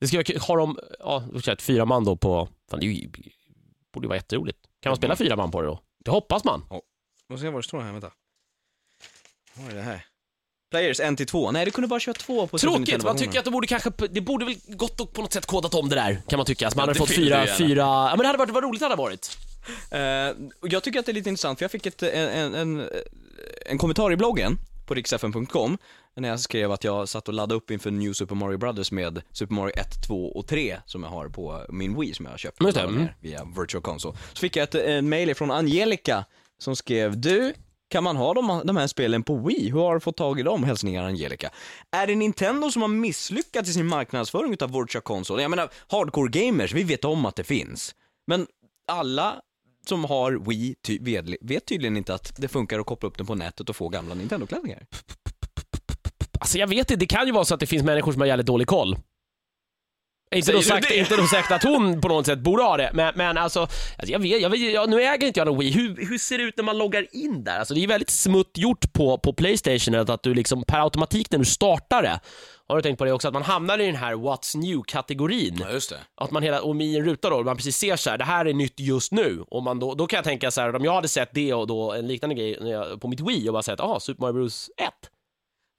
Det 0.00 0.08
ska 0.08 0.22
kul. 0.24 0.38
Har 0.40 0.56
de, 0.58 0.78
ja, 0.98 1.24
då 1.32 1.40
säger 1.40 1.50
jag, 1.52 1.60
fyra 1.60 1.84
man 1.84 2.04
då 2.04 2.16
på, 2.16 2.48
fan 2.70 2.80
det 2.80 2.86
är 2.86 2.88
ju, 2.90 3.08
borde 3.94 4.04
ju 4.04 4.08
vara 4.08 4.16
jätteroligt. 4.16 4.58
Kan 4.80 4.90
man 4.90 4.96
spela 4.96 5.16
fyra 5.16 5.36
man 5.36 5.50
på 5.50 5.60
det 5.60 5.66
då? 5.66 5.80
Det 6.04 6.10
hoppas 6.10 6.44
man. 6.44 6.64
Måste 7.30 7.42
se 7.46 7.50
vad 7.50 7.58
det 7.58 7.66
står 7.68 7.80
här, 7.80 7.92
vänta. 7.92 8.12
Vad 9.54 9.70
är 9.70 9.74
det 9.76 9.82
här? 9.82 10.04
Players 10.72 11.00
1 11.00 11.16
till 11.16 11.26
2. 11.26 11.50
Nej, 11.50 11.64
du 11.64 11.70
kunde 11.70 11.88
bara 11.88 12.00
köra 12.00 12.14
två 12.14 12.46
på 12.46 12.58
Super 12.58 12.74
Tråkigt, 12.74 13.04
man 13.04 13.16
tycker 13.16 13.38
att 13.38 13.44
det 13.44 13.50
borde 13.50 13.66
kanske, 13.66 13.90
det 14.10 14.20
borde 14.20 14.44
väl 14.44 14.54
gått 14.66 15.00
och 15.00 15.12
på 15.12 15.22
något 15.22 15.32
sätt 15.32 15.46
kodat 15.46 15.74
om 15.74 15.88
det 15.88 15.94
där, 15.94 16.22
kan 16.28 16.36
man 16.36 16.46
tycka. 16.46 16.70
Så 16.70 16.76
man 16.76 16.82
Ja, 16.82 16.86
hade 16.86 16.98
fått 16.98 17.10
fyra, 17.10 17.46
fyra, 17.58 17.80
ja 17.80 18.10
men 18.10 18.18
det 18.18 18.26
hade 18.26 18.38
varit, 18.38 18.50
vad 18.50 18.64
roligt 18.64 18.80
det 18.80 18.86
hade 18.86 18.96
varit. 18.96 19.38
Och 20.60 20.68
jag 20.68 20.82
tycker 20.82 20.98
att 21.00 21.06
det 21.06 21.12
är 21.12 21.14
lite 21.14 21.28
intressant, 21.28 21.58
för 21.58 21.64
jag 21.64 21.70
fick 21.70 21.86
ett, 21.86 22.02
en, 22.02 22.28
en, 22.28 22.54
en, 22.54 22.88
en 23.66 23.78
kommentar 23.78 24.12
i 24.12 24.16
bloggen 24.16 24.58
på 24.86 24.94
riksfn.com 24.94 25.78
när 26.16 26.28
jag 26.28 26.40
skrev 26.40 26.72
att 26.72 26.84
jag 26.84 27.08
satt 27.08 27.28
och 27.28 27.34
laddade 27.34 27.54
upp 27.54 27.70
inför 27.70 27.90
New 27.90 28.12
Super 28.12 28.34
Mario 28.34 28.58
Brothers 28.58 28.92
med 28.92 29.22
Super 29.32 29.54
Mario 29.54 29.72
1, 29.76 30.06
2 30.06 30.26
och 30.26 30.46
3 30.46 30.76
som 30.86 31.02
jag 31.02 31.10
har 31.10 31.28
på 31.28 31.66
min 31.68 32.00
Wii 32.00 32.14
som 32.14 32.24
jag 32.24 32.32
har 32.32 32.38
köpt 32.38 32.60
mm. 32.60 33.06
via 33.20 33.44
Virtual 33.58 33.82
Console. 33.82 34.16
Så 34.32 34.38
fick 34.38 34.56
jag 34.56 34.62
ett 34.62 34.74
en 34.74 35.08
mail 35.08 35.34
från 35.34 35.50
Angelica 35.50 36.24
som 36.58 36.76
skrev 36.76 37.20
Du, 37.20 37.54
kan 37.92 38.04
man 38.04 38.16
ha 38.16 38.34
de, 38.34 38.62
de 38.64 38.76
här 38.76 38.86
spelen 38.86 39.22
på 39.22 39.36
Wii? 39.36 39.70
Hur 39.70 39.78
har 39.80 39.94
du 39.94 40.00
fått 40.00 40.16
tag 40.16 40.40
i 40.40 40.42
dem? 40.42 40.64
Hälsningar 40.64 41.04
Angelica. 41.04 41.50
Är 41.90 42.06
det 42.06 42.14
Nintendo 42.14 42.70
som 42.70 42.82
har 42.82 42.88
misslyckats 42.88 43.68
i 43.68 43.72
sin 43.72 43.86
marknadsföring 43.86 44.52
utav 44.52 44.72
Virtual 44.72 45.02
Console? 45.02 45.42
Jag 45.42 45.50
menar, 45.50 45.70
hardcore 45.88 46.30
gamers, 46.30 46.72
vi 46.72 46.82
vet 46.82 47.04
om 47.04 47.26
att 47.26 47.36
det 47.36 47.44
finns. 47.44 47.94
Men 48.26 48.46
alla 48.88 49.34
som 49.88 50.04
har 50.04 50.32
Wii 50.32 50.74
ty- 50.86 50.98
vet, 51.42 51.66
tydligen 51.66 51.96
inte 51.96 52.14
att 52.14 52.34
det 52.38 52.48
funkar 52.48 52.78
att 52.80 52.86
koppla 52.86 53.08
upp 53.08 53.18
den 53.18 53.26
på 53.26 53.34
nätet 53.34 53.68
och 53.68 53.76
få 53.76 53.88
gamla 53.88 54.14
Nintendo-klänningar. 54.14 54.86
Alltså 56.40 56.58
jag 56.58 56.66
vet 56.66 56.78
inte, 56.78 56.96
det 56.96 57.06
kan 57.06 57.26
ju 57.26 57.32
vara 57.32 57.44
så 57.44 57.54
att 57.54 57.60
det 57.60 57.66
finns 57.66 57.82
människor 57.82 58.12
som 58.12 58.20
har 58.20 58.26
jävligt 58.28 58.46
dålig 58.46 58.66
koll. 58.66 58.96
Inte 60.32 60.52
då, 60.52 60.62
sagt, 60.62 60.90
inte 60.90 61.16
då 61.16 61.26
sagt 61.26 61.52
att 61.52 61.62
hon 61.62 62.00
på 62.00 62.08
något 62.08 62.26
sätt 62.26 62.38
borde 62.38 62.62
ha 62.62 62.76
det, 62.76 62.90
men, 62.94 63.12
men 63.16 63.38
alltså, 63.38 63.60
alltså 63.60 64.12
jag 64.12 64.18
vet, 64.18 64.40
jag 64.40 64.50
vet, 64.50 64.60
jag, 64.60 64.90
nu 64.90 65.02
äger 65.02 65.26
inte 65.26 65.40
jag 65.40 65.46
någon 65.46 65.58
Wii. 65.58 65.70
Hur, 65.70 66.06
hur 66.08 66.18
ser 66.18 66.38
det 66.38 66.44
ut 66.44 66.56
när 66.56 66.64
man 66.64 66.78
loggar 66.78 67.06
in 67.12 67.44
där? 67.44 67.58
Alltså 67.58 67.74
det 67.74 67.84
är 67.84 67.88
väldigt 67.88 68.10
smutt 68.10 68.50
gjort 68.54 68.92
på, 68.92 69.18
på 69.18 69.32
Playstation 69.32 69.94
att, 69.94 70.10
att 70.10 70.22
du 70.22 70.34
liksom 70.34 70.64
per 70.64 70.84
automatik 70.84 71.30
när 71.30 71.38
du 71.38 71.44
startar 71.44 72.02
det, 72.02 72.20
har 72.68 72.76
du 72.76 72.82
tänkt 72.82 72.98
på 72.98 73.04
det 73.04 73.12
också, 73.12 73.28
att 73.28 73.34
man 73.34 73.42
hamnar 73.42 73.78
i 73.78 73.86
den 73.86 73.96
här 73.96 74.14
What's 74.14 74.56
New-kategorin. 74.56 75.58
Ja. 75.60 75.96
Att 76.16 76.30
man 76.30 76.42
hela, 76.42 76.62
och 76.62 76.76
i 76.76 76.96
en 76.96 77.04
ruta 77.04 77.30
då, 77.30 77.42
man 77.42 77.56
precis 77.56 77.76
ser 77.76 77.96
så 77.96 78.10
här, 78.10 78.18
det 78.18 78.24
här 78.24 78.46
är 78.46 78.54
nytt 78.54 78.80
just 78.80 79.12
nu. 79.12 79.44
Och 79.48 79.62
man 79.62 79.78
då, 79.78 79.94
då 79.94 80.06
kan 80.06 80.16
jag 80.16 80.24
tänka 80.24 80.50
så 80.50 80.60
här, 80.60 80.76
om 80.76 80.84
jag 80.84 80.92
hade 80.92 81.08
sett 81.08 81.30
det 81.32 81.54
och 81.54 81.66
då 81.66 81.92
en 81.92 82.06
liknande 82.06 82.34
grej 82.34 82.58
på 83.00 83.08
mitt 83.08 83.20
Wii 83.20 83.48
och 83.48 83.52
bara 83.52 83.62
sett, 83.62 83.80
aha, 83.80 84.00
Super 84.00 84.20
Mario 84.20 84.32
Bros 84.32 84.70
1. 84.76 85.11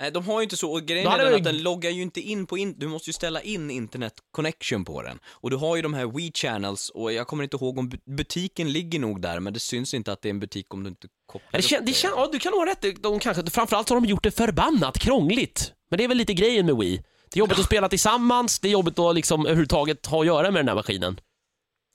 Nej, 0.03 0.11
de 0.11 0.25
har 0.25 0.39
ju 0.39 0.43
inte 0.43 0.57
så, 0.57 0.71
och 0.71 0.81
grejen 0.85 1.07
är 1.11 1.17
den 1.17 1.35
att 1.35 1.43
den 1.43 1.57
loggar 1.63 1.89
ju 1.91 2.01
inte 2.01 2.21
in 2.21 2.45
på, 2.45 2.57
in, 2.57 2.75
du 2.79 2.87
måste 2.87 3.09
ju 3.09 3.13
ställa 3.13 3.41
in 3.41 3.71
internet 3.71 4.13
connection 4.31 4.85
på 4.85 5.01
den. 5.01 5.19
Och 5.27 5.49
du 5.49 5.55
har 5.55 5.75
ju 5.75 5.81
de 5.81 5.93
här 5.93 6.05
Wii 6.05 6.31
channels, 6.35 6.89
och 6.89 7.13
jag 7.13 7.27
kommer 7.27 7.43
inte 7.43 7.57
ihåg 7.57 7.77
om 7.77 7.89
bu- 7.89 8.15
butiken 8.15 8.71
ligger 8.71 8.99
nog 8.99 9.21
där, 9.21 9.39
men 9.39 9.53
det 9.53 9.59
syns 9.59 9.93
inte 9.93 10.11
att 10.11 10.21
det 10.21 10.27
är 10.27 10.29
en 10.29 10.39
butik 10.39 10.73
om 10.73 10.83
du 10.83 10.89
inte 10.89 11.07
kopplar 11.25 11.61
det 11.61 11.61
kän, 11.61 11.79
upp 11.79 11.85
det 11.85 11.93
kän, 11.93 12.11
ja, 12.15 12.29
du 12.31 12.39
kan 12.39 12.53
ha 12.53 12.65
rätt, 12.65 13.03
de 13.03 13.19
kanske, 13.19 13.49
framförallt 13.51 13.89
har 13.89 13.95
de 13.95 14.05
gjort 14.05 14.23
det 14.23 14.31
förbannat 14.31 14.99
krångligt. 14.99 15.71
Men 15.89 15.97
det 15.97 16.03
är 16.03 16.07
väl 16.07 16.17
lite 16.17 16.33
grejen 16.33 16.65
med 16.65 16.77
Wii. 16.77 16.97
Det 17.29 17.37
är 17.37 17.39
jobbigt 17.39 17.59
att 17.59 17.65
spela 17.65 17.89
tillsammans, 17.89 18.59
det 18.59 18.67
är 18.67 18.71
jobbigt 18.71 18.99
att 18.99 19.15
liksom 19.15 19.45
överhuvudtaget 19.45 20.05
ha 20.05 20.19
att 20.19 20.25
göra 20.25 20.51
med 20.51 20.59
den 20.59 20.67
här 20.67 20.75
maskinen. 20.75 21.19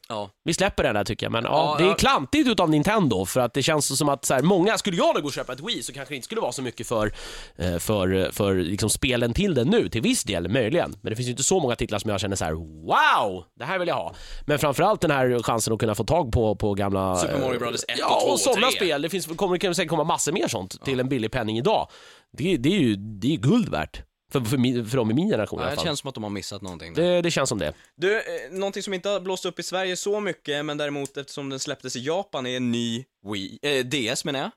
Ja. 0.08 0.30
Vi 0.44 0.54
släpper 0.54 0.82
den 0.82 0.94
där 0.94 1.04
tycker 1.04 1.26
jag, 1.26 1.32
men 1.32 1.44
ja, 1.44 1.50
Ja, 1.50 1.74
det 1.78 1.84
är 1.84 1.88
ja. 1.88 1.94
klantigt 1.94 2.48
utav 2.48 2.70
Nintendo 2.70 3.24
för 3.24 3.40
att 3.40 3.54
det 3.54 3.62
känns 3.62 3.98
som 3.98 4.08
att 4.08 4.24
så 4.24 4.34
här, 4.34 4.42
många, 4.42 4.78
skulle 4.78 4.96
jag 4.96 5.14
nu 5.14 5.20
gå 5.20 5.26
och 5.26 5.32
köpa 5.32 5.52
ett 5.52 5.60
Wii 5.60 5.82
så 5.82 5.92
kanske 5.92 6.12
det 6.12 6.16
inte 6.16 6.24
skulle 6.24 6.40
vara 6.40 6.52
så 6.52 6.62
mycket 6.62 6.86
för, 6.86 7.12
eh, 7.56 7.78
för, 7.78 8.30
för 8.32 8.54
liksom 8.54 8.90
spelen 8.90 9.32
till 9.34 9.54
den 9.54 9.68
nu, 9.68 9.88
till 9.88 10.02
viss 10.02 10.24
del 10.24 10.48
möjligen. 10.48 10.94
Men 11.02 11.10
det 11.10 11.16
finns 11.16 11.26
ju 11.26 11.30
inte 11.30 11.42
så 11.42 11.60
många 11.60 11.76
titlar 11.76 11.98
som 11.98 12.10
jag 12.10 12.20
känner 12.20 12.36
så 12.36 12.44
här: 12.44 12.52
wow, 12.52 13.44
det 13.58 13.64
här 13.64 13.78
vill 13.78 13.88
jag 13.88 13.94
ha. 13.94 14.14
Men 14.46 14.58
framförallt 14.58 15.00
den 15.00 15.10
här 15.10 15.42
chansen 15.42 15.72
att 15.74 15.80
kunna 15.80 15.94
få 15.94 16.04
tag 16.04 16.32
på, 16.32 16.54
på 16.56 16.74
gamla... 16.74 17.16
Super 17.16 17.38
Mario 17.38 17.54
eh, 17.54 17.58
Brothers 17.58 17.84
1 17.88 17.94
och 17.94 17.98
Ja, 17.98 18.20
2 18.20 18.26
och 18.26 18.32
och 18.32 18.40
sådana 18.40 18.66
3. 18.66 18.76
spel. 18.76 19.02
Det 19.02 19.08
finns, 19.08 19.26
kommer 19.26 19.58
kan 19.58 19.74
säkert 19.74 19.90
komma 19.90 20.04
massor 20.04 20.32
mer 20.32 20.48
sånt 20.48 20.84
till 20.84 21.00
en 21.00 21.08
billig 21.08 21.32
penning 21.32 21.58
idag. 21.58 21.88
Det, 22.32 22.56
det 22.56 22.68
är 22.68 22.80
ju 22.80 22.96
det 22.96 23.32
är 23.34 23.36
guld 23.36 23.68
värt. 23.68 24.02
För, 24.32 24.40
för, 24.40 24.56
min, 24.58 24.86
för 24.86 24.96
dem 24.96 25.10
i 25.10 25.14
min 25.14 25.28
generation 25.28 25.58
i 25.58 25.62
Ja, 25.62 25.64
alla 25.66 25.70
det 25.70 25.76
fall. 25.76 25.84
känns 25.84 26.00
som 26.00 26.08
att 26.08 26.14
de 26.14 26.22
har 26.24 26.30
missat 26.30 26.62
någonting. 26.62 26.94
där. 26.94 27.02
Det, 27.02 27.22
det 27.22 27.30
känns 27.30 27.48
som 27.48 27.58
det. 27.58 27.74
Du, 27.96 28.16
eh, 28.16 28.22
någonting 28.50 28.82
som 28.82 28.94
inte 28.94 29.08
har 29.08 29.20
blåst 29.20 29.44
upp 29.46 29.58
i 29.58 29.62
Sverige 29.62 29.96
så 29.96 30.20
mycket, 30.20 30.64
men 30.64 30.76
däremot 30.78 31.16
eftersom 31.16 31.48
den 31.48 31.58
släpptes 31.58 31.96
i 31.96 32.00
Japan 32.00 32.46
är 32.46 32.56
en 32.56 32.72
ny 32.72 33.04
Wii, 33.32 33.58
eh, 33.62 33.84
DS 33.86 34.24
menar 34.24 34.40
jag. 34.40 34.50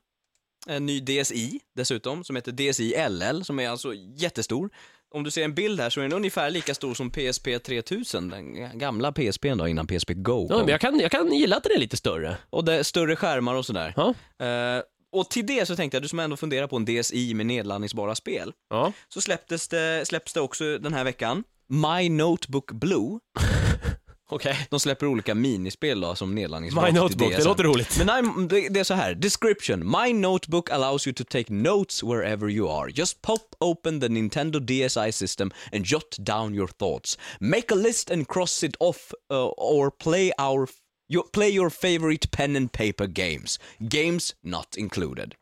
En 0.76 0.86
ny 0.86 1.00
DSi 1.00 1.60
dessutom, 1.76 2.24
som 2.24 2.36
heter 2.36 2.52
DSi 2.52 2.94
LL, 3.08 3.42
som 3.44 3.60
är 3.60 3.68
alltså 3.68 3.94
jättestor. 4.16 4.70
Om 5.14 5.24
du 5.24 5.30
ser 5.30 5.44
en 5.44 5.54
bild 5.54 5.80
här 5.80 5.90
så 5.90 6.00
är 6.00 6.04
den 6.04 6.12
ungefär 6.12 6.50
lika 6.50 6.74
stor 6.74 6.94
som 6.94 7.10
PSP 7.10 7.58
3000, 7.58 8.28
den 8.28 8.78
gamla 8.78 9.12
PSPn 9.12 9.56
då 9.58 9.68
innan 9.68 9.86
PSP 9.86 10.10
Go 10.14 10.46
Ja, 10.50 10.54
kom. 10.56 10.60
men 10.60 10.68
jag, 10.68 10.80
kan, 10.80 11.00
jag 11.00 11.10
kan 11.10 11.32
gilla 11.32 11.56
att 11.56 11.62
den 11.62 11.72
är 11.72 11.78
lite 11.78 11.96
större. 11.96 12.36
Och 12.50 12.64
det 12.64 12.84
större 12.84 13.16
skärmar 13.16 13.54
och 13.54 13.66
sådär. 13.66 13.92
Ja. 13.96 14.14
Eh, 14.46 14.82
och 15.12 15.30
till 15.30 15.46
det 15.46 15.66
så 15.66 15.76
tänkte 15.76 15.96
jag, 15.96 16.02
du 16.02 16.08
som 16.08 16.18
ändå 16.18 16.36
funderar 16.36 16.66
på 16.66 16.76
en 16.76 16.84
DSi 16.84 17.34
med 17.34 17.46
nedladdningsbara 17.46 18.14
spel, 18.14 18.52
Ja. 18.70 18.92
så 19.08 19.20
släpptes 19.20 19.68
det, 19.68 20.06
släpps 20.08 20.32
det 20.32 20.40
också 20.40 20.78
den 20.78 20.94
här 20.94 21.04
veckan, 21.04 21.44
My 21.68 22.08
Notebook 22.08 22.72
Blue. 22.72 23.18
Okej. 24.30 24.66
De 24.70 24.80
släpper 24.80 25.06
olika 25.06 25.34
minispel 25.34 26.00
då 26.00 26.14
som 26.14 26.34
nedladdningsbart 26.34 26.92
My 26.92 26.98
Notebook, 27.00 27.32
det 27.36 27.44
låter 27.44 27.64
roligt. 27.64 27.98
Men 28.06 28.48
det, 28.48 28.68
det 28.68 28.80
är 28.80 28.84
så 28.84 28.94
här, 28.94 29.14
description. 29.14 29.90
My 29.90 30.12
notebook 30.12 30.70
allows 30.70 31.06
you 31.06 31.14
to 31.14 31.24
take 31.24 31.52
notes 31.52 32.02
wherever 32.02 32.48
you 32.50 32.70
are. 32.70 32.90
Just 32.94 33.22
pop 33.22 33.54
open 33.60 34.00
the 34.00 34.08
Nintendo 34.08 34.58
DSi 34.58 35.12
system 35.12 35.50
and 35.72 35.86
jot 35.86 36.16
down 36.18 36.54
your 36.54 36.68
thoughts. 36.68 37.18
Make 37.40 37.72
a 37.72 37.74
list 37.74 38.10
and 38.10 38.28
cross 38.28 38.62
it 38.62 38.76
off 38.80 39.12
uh, 39.32 39.46
or 39.46 39.90
play 39.90 40.32
our 40.38 40.66
you, 41.12 41.22
play 41.32 41.50
your 41.50 41.70
favorite 41.70 42.30
pen 42.30 42.56
and 42.56 42.72
paper 42.72 43.06
games. 43.06 43.60
Games 43.78 44.34
not 44.42 44.76
included. 44.76 45.34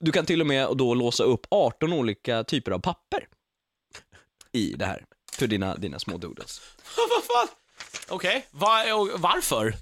Du 0.00 0.12
kan 0.12 0.26
till 0.26 0.40
och 0.40 0.46
med 0.46 0.76
då 0.76 0.94
låsa 0.94 1.24
upp 1.24 1.46
18 1.50 1.92
olika 1.92 2.44
typer 2.44 2.70
av 2.72 2.78
papper 2.78 3.28
i 4.52 4.72
det 4.72 4.84
här 4.86 5.04
för 5.32 5.46
dina, 5.46 5.76
dina 5.76 5.98
små 5.98 6.16
doodles. 6.18 6.60
Vad 6.96 7.24
fan? 7.24 7.48
Okej, 8.08 8.46
och 8.94 9.20
varför? 9.20 9.74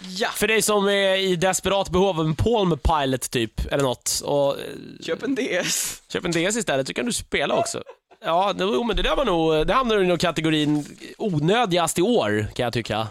Ja! 0.00 0.28
För 0.28 0.48
dig 0.48 0.62
som 0.62 0.88
är 0.88 1.16
i 1.16 1.36
desperat 1.36 1.90
behov 1.90 2.08
av 2.08 2.26
en 2.26 2.36
Palm 2.36 2.78
Pilot 2.78 3.30
typ, 3.30 3.72
eller 3.72 3.82
något, 3.82 4.20
och 4.24 4.60
eh, 4.60 4.66
Köp 5.02 5.22
en 5.22 5.34
DS. 5.34 6.02
köp 6.08 6.24
en 6.24 6.32
DS 6.32 6.56
istället 6.56 6.86
så 6.86 6.94
kan 6.94 7.06
du 7.06 7.12
spela 7.12 7.56
också. 7.56 7.82
Ja, 8.26 8.54
jo, 8.58 8.84
men 8.84 8.96
det 8.96 9.02
där 9.02 9.16
var 9.16 9.24
nog, 9.24 9.66
det 9.66 9.72
hamnar 9.72 9.98
i 9.98 10.06
nog 10.06 10.20
kategorin 10.20 10.98
onödigast 11.18 11.98
i 11.98 12.02
år, 12.02 12.46
kan 12.54 12.64
jag 12.64 12.72
tycka. 12.72 13.08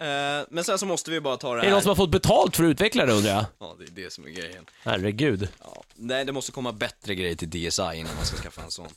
Eh, 0.00 0.06
men 0.50 0.64
sen 0.64 0.78
så 0.78 0.86
måste 0.86 1.10
vi 1.10 1.20
bara 1.20 1.36
ta 1.36 1.48
det 1.54 1.54
Är 1.54 1.56
här. 1.62 1.66
det 1.66 1.72
någon 1.72 1.82
som 1.82 1.88
har 1.88 1.96
fått 1.96 2.10
betalt 2.10 2.56
för 2.56 2.64
att 2.64 2.68
utveckla 2.68 3.06
det 3.06 3.12
undrar 3.12 3.30
jag? 3.32 3.44
Ja, 3.60 3.76
det 3.78 3.84
är 3.84 4.04
det 4.04 4.12
som 4.12 4.24
är 4.24 4.28
grejen. 4.30 4.64
Herregud. 4.82 5.48
Ja. 5.64 5.82
Nej, 5.94 6.24
det 6.24 6.32
måste 6.32 6.52
komma 6.52 6.72
bättre 6.72 7.14
grejer 7.14 7.34
till 7.36 7.50
DSi 7.50 7.82
innan 7.82 8.16
man 8.16 8.24
ska 8.26 8.36
skaffa 8.36 8.62
en 8.62 8.70
sån. 8.70 8.88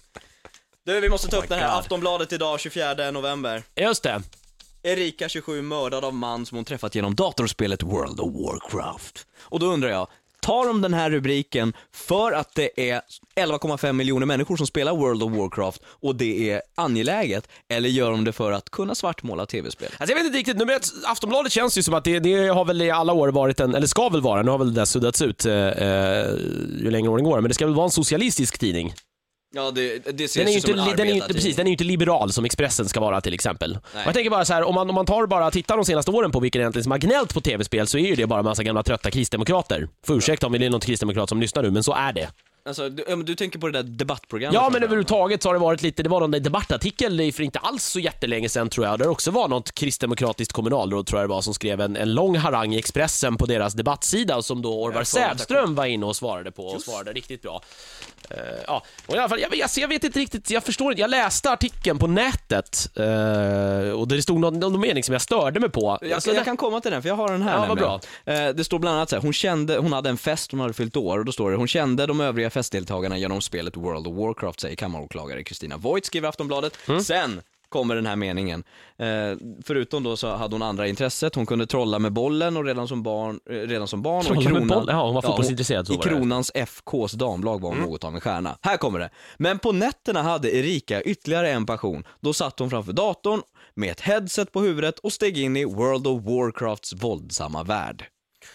Du, 0.86 1.00
vi 1.00 1.10
måste 1.10 1.28
ta 1.28 1.38
upp 1.38 1.50
det 1.50 1.56
här. 1.56 1.70
God. 1.70 1.80
Aftonbladet 1.80 2.34
idag, 2.34 2.60
24 2.60 3.12
november. 3.12 3.64
Just 3.76 4.04
det. 4.04 4.22
Erika, 4.84 5.30
27, 5.30 5.62
mördad 5.62 6.06
av 6.06 6.14
man 6.14 6.46
som 6.46 6.56
hon 6.58 6.66
träffat 6.66 6.96
genom 6.96 7.16
datorspelet 7.16 7.84
World 7.84 8.20
of 8.20 8.34
Warcraft. 8.34 9.28
Och 9.42 9.60
då 9.60 9.66
undrar 9.66 9.90
jag, 9.90 10.08
tar 10.48 10.68
de 10.68 10.82
den 10.82 10.94
här 10.94 11.10
rubriken 11.10 11.74
för 11.94 12.32
att 12.32 12.56
det 12.56 12.92
är 12.92 13.02
11,5 13.36 13.94
miljoner 13.94 14.26
människor 14.26 14.58
som 14.58 14.68
spelar 14.68 14.96
World 14.96 15.24
of 15.24 15.32
Warcraft 15.32 15.82
och 15.88 16.16
det 16.16 16.52
är 16.52 16.62
angeläget, 16.76 17.50
eller 17.70 17.90
gör 17.90 18.12
de 18.12 18.24
det 18.24 18.32
för 18.32 18.52
att 18.52 18.70
kunna 18.70 18.96
svartmåla 18.96 19.46
tv-spel? 19.46 19.90
Alltså 19.98 20.12
jag 20.12 20.18
vet 20.18 20.26
inte 20.26 20.38
riktigt, 20.38 20.58
nu 20.58 20.80
Aftonbladet 21.06 21.52
känns 21.52 21.78
ju 21.78 21.84
som 21.84 21.94
att 21.94 22.04
det, 22.04 22.20
det 22.20 22.48
har 22.48 22.66
väl 22.66 22.82
i 22.82 22.92
alla 22.92 23.14
år 23.14 23.28
varit 23.28 23.60
en, 23.60 23.76
eller 23.76 23.88
ska 23.88 24.10
väl 24.10 24.22
vara, 24.22 24.42
nu 24.42 24.52
har 24.52 24.58
väl 24.58 24.74
det 24.74 24.82
där 24.82 24.86
suddats 24.86 25.22
ut 25.22 25.46
eh, 25.46 25.54
eh 25.54 26.28
ju 26.80 26.92
längre 26.92 27.10
åren 27.10 27.24
går, 27.24 27.42
men 27.42 27.50
det 27.50 27.54
ska 27.54 27.66
väl 27.66 27.76
vara 27.76 27.86
en 27.86 27.92
socialistisk 27.92 28.60
tidning. 28.60 28.94
Ja, 29.58 29.72
det, 29.72 30.00
det 30.18 30.24
ses 30.24 30.34
Den 30.34 30.48
är, 30.48 30.52
ju 30.52 30.58
inte, 30.58 30.72
en 30.72 30.98
den, 30.98 31.08
är 31.08 31.12
ju 31.12 31.16
inte, 31.16 31.34
precis, 31.34 31.56
den 31.56 31.66
är 31.66 31.70
ju 31.70 31.74
inte 31.74 31.84
liberal 31.84 32.32
som 32.32 32.46
Expressen 32.46 32.90
ska 32.90 33.00
vara 33.00 33.22
till 33.22 33.34
exempel. 33.34 33.80
Och 33.94 34.00
jag 34.06 34.14
tänker 34.14 34.30
bara 34.30 34.46
så 34.46 34.54
här, 34.54 34.64
om 34.64 34.76
man, 34.76 34.90
om 34.90 34.96
man 34.96 35.06
tar 35.06 35.28
bara 35.28 35.52
tittar 35.52 35.76
de 35.76 35.86
senaste 35.86 36.12
åren 36.12 36.32
på 36.32 36.40
vilka 36.40 36.60
egentligen 36.60 36.84
som 36.84 36.92
har 36.92 37.00
gnällt 37.00 37.34
på 37.34 37.42
tv-spel 37.42 37.88
så 37.88 37.98
är 37.98 38.08
ju 38.08 38.16
det 38.16 38.28
bara 38.28 38.40
en 38.40 38.46
massa 38.46 38.64
gamla 38.64 38.84
trötta 38.84 39.12
kristdemokrater. 39.12 39.88
Får 40.06 40.18
ursäkta 40.18 40.48
om 40.48 40.54
det 40.54 40.66
är 40.66 40.70
någon 40.70 40.80
kristdemokrat 40.80 41.30
som 41.30 41.42
lyssnar 41.42 41.64
nu, 41.64 41.72
men 41.72 41.84
så 41.84 41.94
är 41.94 42.14
det. 42.14 42.30
Alltså, 42.68 42.90
du, 42.90 43.04
ja, 43.08 43.16
men 43.16 43.26
du 43.26 43.36
tänker 43.36 43.60
på 43.60 43.68
det 43.68 43.74
där 43.74 43.84
debattprogrammet? 43.84 44.54
Ja, 44.54 44.70
men 44.74 44.84
överhuvudtaget 44.84 45.44
så 45.44 45.50
har 45.50 45.54
det 45.54 45.60
varit 45.60 45.82
lite, 45.82 46.04
det 46.04 46.10
var 46.10 46.20
någon 46.20 46.32
debattartikel 46.32 47.32
för 47.32 47.44
inte 47.44 47.60
alls 47.60 47.84
så 47.84 48.00
jättelänge 48.00 48.50
sedan 48.50 48.70
tror 48.70 48.86
jag, 48.86 49.00
där 49.00 49.06
det 49.06 49.12
också 49.12 49.32
var 49.32 49.48
något 49.48 49.72
kristdemokratiskt 49.72 50.54
kommunalråd 50.54 51.08
tror 51.08 51.22
jag 51.22 51.30
det 51.30 51.34
var 51.34 51.42
som 51.42 51.54
skrev 51.54 51.82
en, 51.82 51.96
en 51.98 52.14
lång 52.14 52.36
harang 52.36 52.74
i 52.74 52.80
Expressen 52.80 53.38
på 53.38 53.46
deras 53.46 53.74
debattsida 53.74 54.42
som 54.42 54.62
då 54.62 54.84
Orvar 54.84 55.04
Sävström 55.04 55.76
var 55.76 55.86
inne 55.86 56.06
och 56.06 56.16
svarade 56.16 56.52
på 56.52 56.66
och 56.66 56.82
svarade 56.82 57.14
riktigt 57.14 57.42
bra. 57.42 57.62
Eh, 58.30 58.38
ja, 58.68 58.84
och 59.06 59.16
i 59.16 59.18
alla 59.18 59.30
fall, 59.30 59.40
jag, 59.40 59.56
jag, 59.56 59.70
jag 59.78 59.88
vet 59.88 60.04
inte 60.04 60.20
riktigt, 60.20 60.50
jag 60.50 60.64
förstår 60.64 60.92
inte, 60.92 61.02
jag 61.02 61.10
läste 61.10 61.52
artikeln 61.52 62.00
på 62.00 62.08
nätet 62.08 62.90
eh, 62.96 63.92
och 63.92 64.08
det 64.08 64.22
stod 64.22 64.40
någon, 64.40 64.60
någon 64.60 64.80
mening 64.80 65.04
som 65.04 65.14
jag 65.14 65.22
störde 65.22 65.60
mig 65.60 65.70
på. 65.70 65.98
Jag, 66.02 66.12
Alltså, 66.12 66.34
jag 66.34 66.46
kan 66.46 66.58
komma 66.58 66.82
till 66.82 66.92
den, 66.92 67.02
för 67.02 67.10
jag 67.10 67.16
har 67.16 67.32
den 67.32 67.42
här 67.42 67.54
Ja, 67.54 67.66
vad 67.76 68.02
nämligen. 68.26 68.50
Eh, 68.50 68.56
det 68.56 68.64
står 68.64 68.80
bland 68.80 68.96
annat 68.96 69.10
så 69.10 69.16
här, 69.16 69.22
hon 69.22 69.34
kände, 69.34 69.78
hon 69.78 69.94
hade 69.94 70.10
en 70.10 70.18
fest, 70.18 70.52
hon 70.52 70.60
hade 70.60 70.74
fyllt 70.74 70.98
år 70.98 71.20
och 71.20 71.26
då 71.26 71.32
står 71.32 71.52
det, 71.52 71.58
hon 71.58 71.68
kände 71.68 72.06
de 72.06 72.22
övriga 72.22 72.50
festdeltagarna 72.58 73.18
genom 73.18 73.42
spelet 73.42 73.78
World 73.78 74.08
of 74.08 74.16
Warcraft, 74.16 74.60
säger 74.60 74.76
kammaråklagare 74.76 75.44
Kristina 75.44 75.78
Voigt, 75.78 76.06
skriver 76.06 76.30
Aftonbladet. 76.30 76.78
Mm. 76.88 77.02
Sen 77.02 77.42
kommer 77.70 77.96
den 77.96 78.06
här 78.06 78.16
meningen. 78.16 78.64
Eh, 78.98 79.08
förutom 79.64 80.04
då 80.04 80.18
så 80.18 80.36
hade 80.36 80.56
hon 80.56 80.62
andra 80.62 80.88
intresset, 80.88 81.36
hon 81.36 81.46
kunde 81.46 81.68
trolla 81.68 82.00
med 82.00 82.14
bollen 82.14 82.58
och 82.58 82.66
redan 82.66 82.88
som 82.88 83.04
barn, 83.04 83.40
eh, 83.50 83.54
redan 83.54 83.88
som 83.88 84.02
barn 84.02 84.24
Trolla 84.24 84.38
och 84.38 84.44
i 84.44 84.48
med 84.48 84.58
kronan, 84.58 84.80
boll? 84.80 84.88
Ja, 84.90 85.06
hon 85.06 85.16
var 85.16 85.22
fotbollsintresserad, 85.22 85.88
så 85.88 85.94
I 85.94 85.98
var 85.98 86.04
det. 86.04 86.10
Kronans 86.10 86.52
FKs 86.54 87.12
damlag 87.12 87.62
var 87.62 87.70
hon 87.70 87.80
något 87.80 88.04
av 88.04 88.16
en 88.16 88.22
stjärna. 88.22 88.58
Här 88.62 88.78
kommer 88.78 89.00
det. 89.00 89.10
Men 89.38 89.60
på 89.60 89.72
nätterna 89.72 90.22
hade 90.22 90.56
Erika 90.56 91.02
ytterligare 91.02 91.52
en 91.52 91.66
passion. 91.66 92.04
Då 92.20 92.34
satt 92.34 92.60
hon 92.60 92.70
framför 92.70 92.94
datorn 92.94 93.42
med 93.74 93.92
ett 93.92 94.02
headset 94.02 94.52
på 94.52 94.62
huvudet 94.62 95.00
och 95.00 95.14
steg 95.14 95.38
in 95.38 95.58
i 95.58 95.66
World 95.66 96.08
of 96.08 96.24
Warcrafts 96.24 96.94
våldsamma 96.94 97.64
värld. 97.64 98.06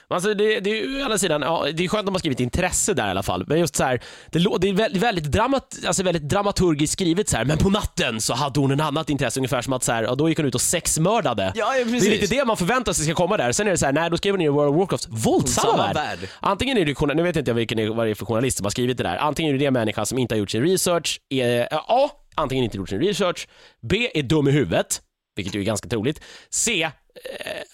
Alltså 0.09 0.34
det, 0.34 0.61
det 0.61 0.70
är 0.70 0.74
ju 0.74 1.01
å 1.01 1.05
andra 1.05 1.18
sidan, 1.18 1.43
ja, 1.43 1.66
det 1.74 1.84
är 1.84 1.88
skönt 1.88 2.07
att 2.07 2.12
man 2.12 2.18
skrivit 2.18 2.40
intresse 2.40 2.95
där 2.95 3.07
i 3.07 3.11
alla 3.11 3.22
fall. 3.22 3.45
Men 3.47 3.59
just 3.59 3.76
så 3.76 3.84
här, 3.84 4.01
det, 4.30 4.38
det 4.61 4.68
är 4.68 4.72
väldigt, 4.72 5.03
väldigt, 5.03 5.24
dramat, 5.24 5.78
alltså 5.86 6.03
väldigt 6.03 6.22
dramaturgiskt 6.22 6.93
skrivet 6.93 7.28
så 7.28 7.36
här. 7.36 7.45
men 7.45 7.59
på 7.59 7.70
natten 7.70 8.20
så 8.20 8.34
hade 8.34 8.61
hon 8.61 8.70
en 8.70 8.80
annat 8.80 9.11
intresse, 9.11 9.40
ungefär 9.40 9.62
som 9.62 9.72
att 9.72 9.82
så 9.82 9.93
här, 9.93 10.03
ja, 10.03 10.14
då 10.14 10.28
gick 10.28 10.38
hon 10.38 10.47
ut 10.47 10.55
och 10.55 10.61
sexmördade. 10.61 11.53
Ja, 11.55 11.76
ja, 11.76 11.84
Det 11.84 11.90
precis. 11.90 12.07
är 12.09 12.11
lite 12.11 12.34
det 12.34 12.45
man 12.45 12.57
förväntar 12.57 12.93
sig 12.93 13.05
ska 13.05 13.14
komma 13.14 13.36
där. 13.36 13.53
Sen 13.53 13.66
är 13.66 13.70
det 13.70 13.78
så 13.78 13.86
här, 13.86 13.93
nej 13.93 14.11
då 14.11 14.16
skriver 14.16 14.38
ni 14.38 14.45
i 14.45 14.49
World 14.49 14.70
of 14.70 14.76
Warcraft, 14.76 15.07
våldsamma 15.11 15.76
värld. 15.76 15.95
värld. 15.95 16.18
Antingen 16.40 16.78
är 16.78 16.84
det, 16.84 17.14
nu 17.14 17.22
vet 17.22 17.36
inte 17.36 17.51
jag 17.51 17.57
vilken, 17.57 17.97
vad 17.97 18.07
det 18.07 18.11
är 18.11 18.14
för 18.14 18.26
journalist 18.26 18.57
som 18.57 18.64
har 18.64 18.70
skrivit 18.70 18.97
det 18.97 19.03
där. 19.03 19.16
Antingen 19.16 19.55
är 19.55 19.59
det 19.59 19.66
en 19.66 19.72
människa 19.72 20.05
som 20.05 20.18
inte 20.18 20.34
har 20.34 20.38
gjort 20.38 20.51
sin 20.51 20.62
research, 20.62 21.20
är, 21.28 21.68
A. 21.72 22.11
Antingen 22.34 22.64
inte 22.64 22.76
gjort 22.76 22.88
sin 22.88 23.01
research, 23.01 23.49
B. 23.82 24.11
Är 24.14 24.22
dum 24.22 24.49
i 24.49 24.51
huvudet, 24.51 25.01
vilket 25.36 25.55
ju 25.55 25.61
är 25.61 25.64
ganska 25.64 25.88
troligt. 25.88 26.20
C. 26.51 26.90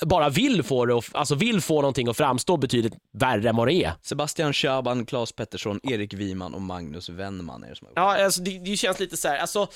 eh, 0.01 0.07
bara 0.07 0.28
vill 0.28 0.62
få 0.62 0.86
det, 0.86 0.95
att- 0.95 1.14
alltså 1.14 1.34
vill 1.34 1.61
få 1.61 1.74
någonting 1.80 2.09
att 2.09 2.16
framstå 2.16 2.57
betydligt 2.57 2.93
värre 3.18 3.49
än 3.49 3.57
vad 3.57 3.68
det 3.68 3.74
är. 3.74 3.93
Sebastian 4.03 4.53
Schaban, 4.53 5.07
Claes 5.07 5.32
Pettersson, 5.32 5.80
Erik 5.82 6.14
Wiman 6.14 6.55
och 6.55 6.62
Magnus 6.62 7.09
Wennman 7.09 7.64
är 7.64 7.68
det 7.68 7.76
som 7.76 7.86
har 7.97 8.03
Ja, 8.03 8.24
alltså 8.24 8.43
det, 8.43 8.59
det 8.59 8.76
känns 8.76 9.01
lite 9.01 9.16
så 9.16 9.28
här, 9.28 9.39
alltså, 9.39 9.66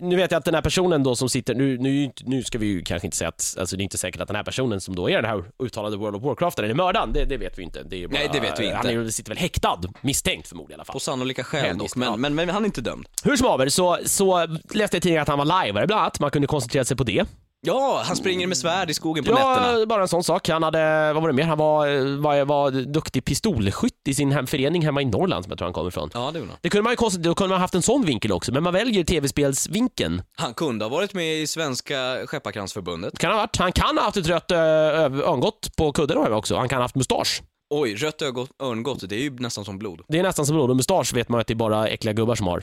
nu 0.00 0.16
vet 0.16 0.30
jag 0.30 0.38
att 0.38 0.44
den 0.44 0.54
här 0.54 0.62
personen 0.62 1.02
då 1.02 1.16
som 1.16 1.28
sitter, 1.28 1.54
nu, 1.54 1.78
nu, 1.78 2.10
nu 2.24 2.42
ska 2.42 2.58
vi 2.58 2.66
ju 2.66 2.82
kanske 2.82 3.06
inte 3.06 3.16
säga 3.16 3.28
att, 3.28 3.56
alltså 3.58 3.76
det 3.76 3.82
är 3.82 3.84
inte 3.84 3.98
säkert 3.98 4.20
att 4.20 4.28
den 4.28 4.36
här 4.36 4.44
personen 4.44 4.80
som 4.80 4.96
då 4.96 5.10
är 5.10 5.22
den 5.22 5.30
här 5.30 5.44
uttalade 5.62 5.96
World 5.96 6.16
of 6.16 6.22
Warcraftaren 6.22 6.70
är 6.70 6.74
mördaren, 6.74 7.12
det, 7.12 7.24
det 7.24 7.36
vet 7.36 7.58
vi 7.58 7.62
inte. 7.62 7.82
Det 7.82 8.08
bara, 8.08 8.18
Nej, 8.18 8.28
det 8.32 8.40
vet 8.40 8.60
vi 8.60 8.64
inte. 8.64 8.76
Han 8.76 8.86
är, 8.86 9.08
sitter 9.08 9.30
väl 9.30 9.38
häktad, 9.38 9.80
misstänkt 10.00 10.48
förmodligen 10.48 10.70
i 10.70 10.74
alla 10.80 10.84
fall. 10.84 10.92
På 10.92 11.00
sannolika 11.00 11.44
skäl 11.44 11.78
dock, 11.78 11.88
ja. 11.94 11.98
men, 12.16 12.20
men, 12.20 12.34
men 12.34 12.48
han 12.48 12.62
är 12.62 12.66
inte 12.66 12.80
dömd. 12.80 13.06
Hur 13.24 13.36
som 13.36 13.46
haver 13.46 13.68
så, 13.68 13.98
så 14.04 14.46
läste 14.46 14.96
jag 14.96 14.98
i 14.98 15.00
tidningen 15.00 15.22
att 15.22 15.28
han 15.28 15.38
var 15.38 15.44
lajvare 15.44 15.86
bland 15.86 16.00
annat, 16.02 16.20
man 16.20 16.30
kunde 16.30 16.48
koncentrera 16.48 16.84
sig 16.84 16.96
på 16.96 17.04
det. 17.04 17.24
Ja, 17.66 18.02
han 18.04 18.16
springer 18.16 18.46
med 18.46 18.56
svärd 18.56 18.90
i 18.90 18.94
skogen 18.94 19.24
på 19.24 19.30
nätterna. 19.30 19.78
Ja, 19.78 19.86
bara 19.86 20.02
en 20.02 20.08
sån 20.08 20.24
sak. 20.24 20.48
Han 20.48 20.62
hade, 20.62 21.12
vad 21.12 21.22
var 21.22 21.28
det 21.28 21.34
mer? 21.34 21.44
Han 21.44 21.58
var, 21.58 22.16
var, 22.20 22.44
var 22.44 22.70
duktig 22.70 23.24
pistolskytt 23.24 24.08
i 24.08 24.14
sin 24.14 24.32
hemförening 24.32 24.84
hemma 24.84 25.02
i 25.02 25.04
Norrland 25.04 25.44
som 25.44 25.50
jag 25.50 25.58
tror 25.58 25.66
han 25.66 25.72
kommer 25.72 25.88
ifrån. 25.88 26.10
Ja, 26.14 26.30
det 26.32 26.38
han. 26.38 26.48
Det 26.60 26.68
kunde 26.70 26.82
man 26.82 26.92
ju 26.92 26.96
konstigt, 26.96 27.22
då 27.22 27.34
kunde 27.34 27.54
man 27.54 27.60
haft 27.60 27.74
en 27.74 27.82
sån 27.82 28.04
vinkel 28.04 28.32
också, 28.32 28.52
men 28.52 28.62
man 28.62 28.72
väljer 28.72 29.04
tv-spelsvinkeln. 29.04 30.22
Han 30.36 30.54
kunde 30.54 30.84
ha 30.84 30.90
varit 30.90 31.14
med 31.14 31.40
i 31.40 31.46
Svenska 31.46 32.26
Skepparkransförbundet. 32.26 33.18
Kan 33.18 33.30
ha 33.30 33.38
varit. 33.38 33.56
Han 33.56 33.72
kan 33.72 33.96
ha 33.98 34.04
haft 34.04 34.16
ett 34.16 34.28
rött 34.28 34.50
äh, 34.50 34.58
örngott 34.58 35.76
på 35.76 35.92
kudden 35.92 36.32
också. 36.32 36.56
Han 36.56 36.68
kan 36.68 36.76
ha 36.76 36.84
haft 36.84 36.94
mustasch. 36.94 37.42
Oj, 37.74 37.94
rött 37.94 38.22
örngott, 38.62 39.08
det 39.08 39.14
är 39.14 39.20
ju 39.20 39.30
nästan 39.30 39.64
som 39.64 39.78
blod. 39.78 40.00
Det 40.08 40.18
är 40.18 40.22
nästan 40.22 40.46
som 40.46 40.56
blod 40.56 40.70
och 40.70 40.76
mustasch 40.76 41.14
vet 41.14 41.28
man 41.28 41.40
att 41.40 41.46
det 41.46 41.52
är 41.52 41.56
bara 41.56 41.88
äckliga 41.88 42.12
gubbar 42.12 42.34
som 42.34 42.46
har. 42.46 42.62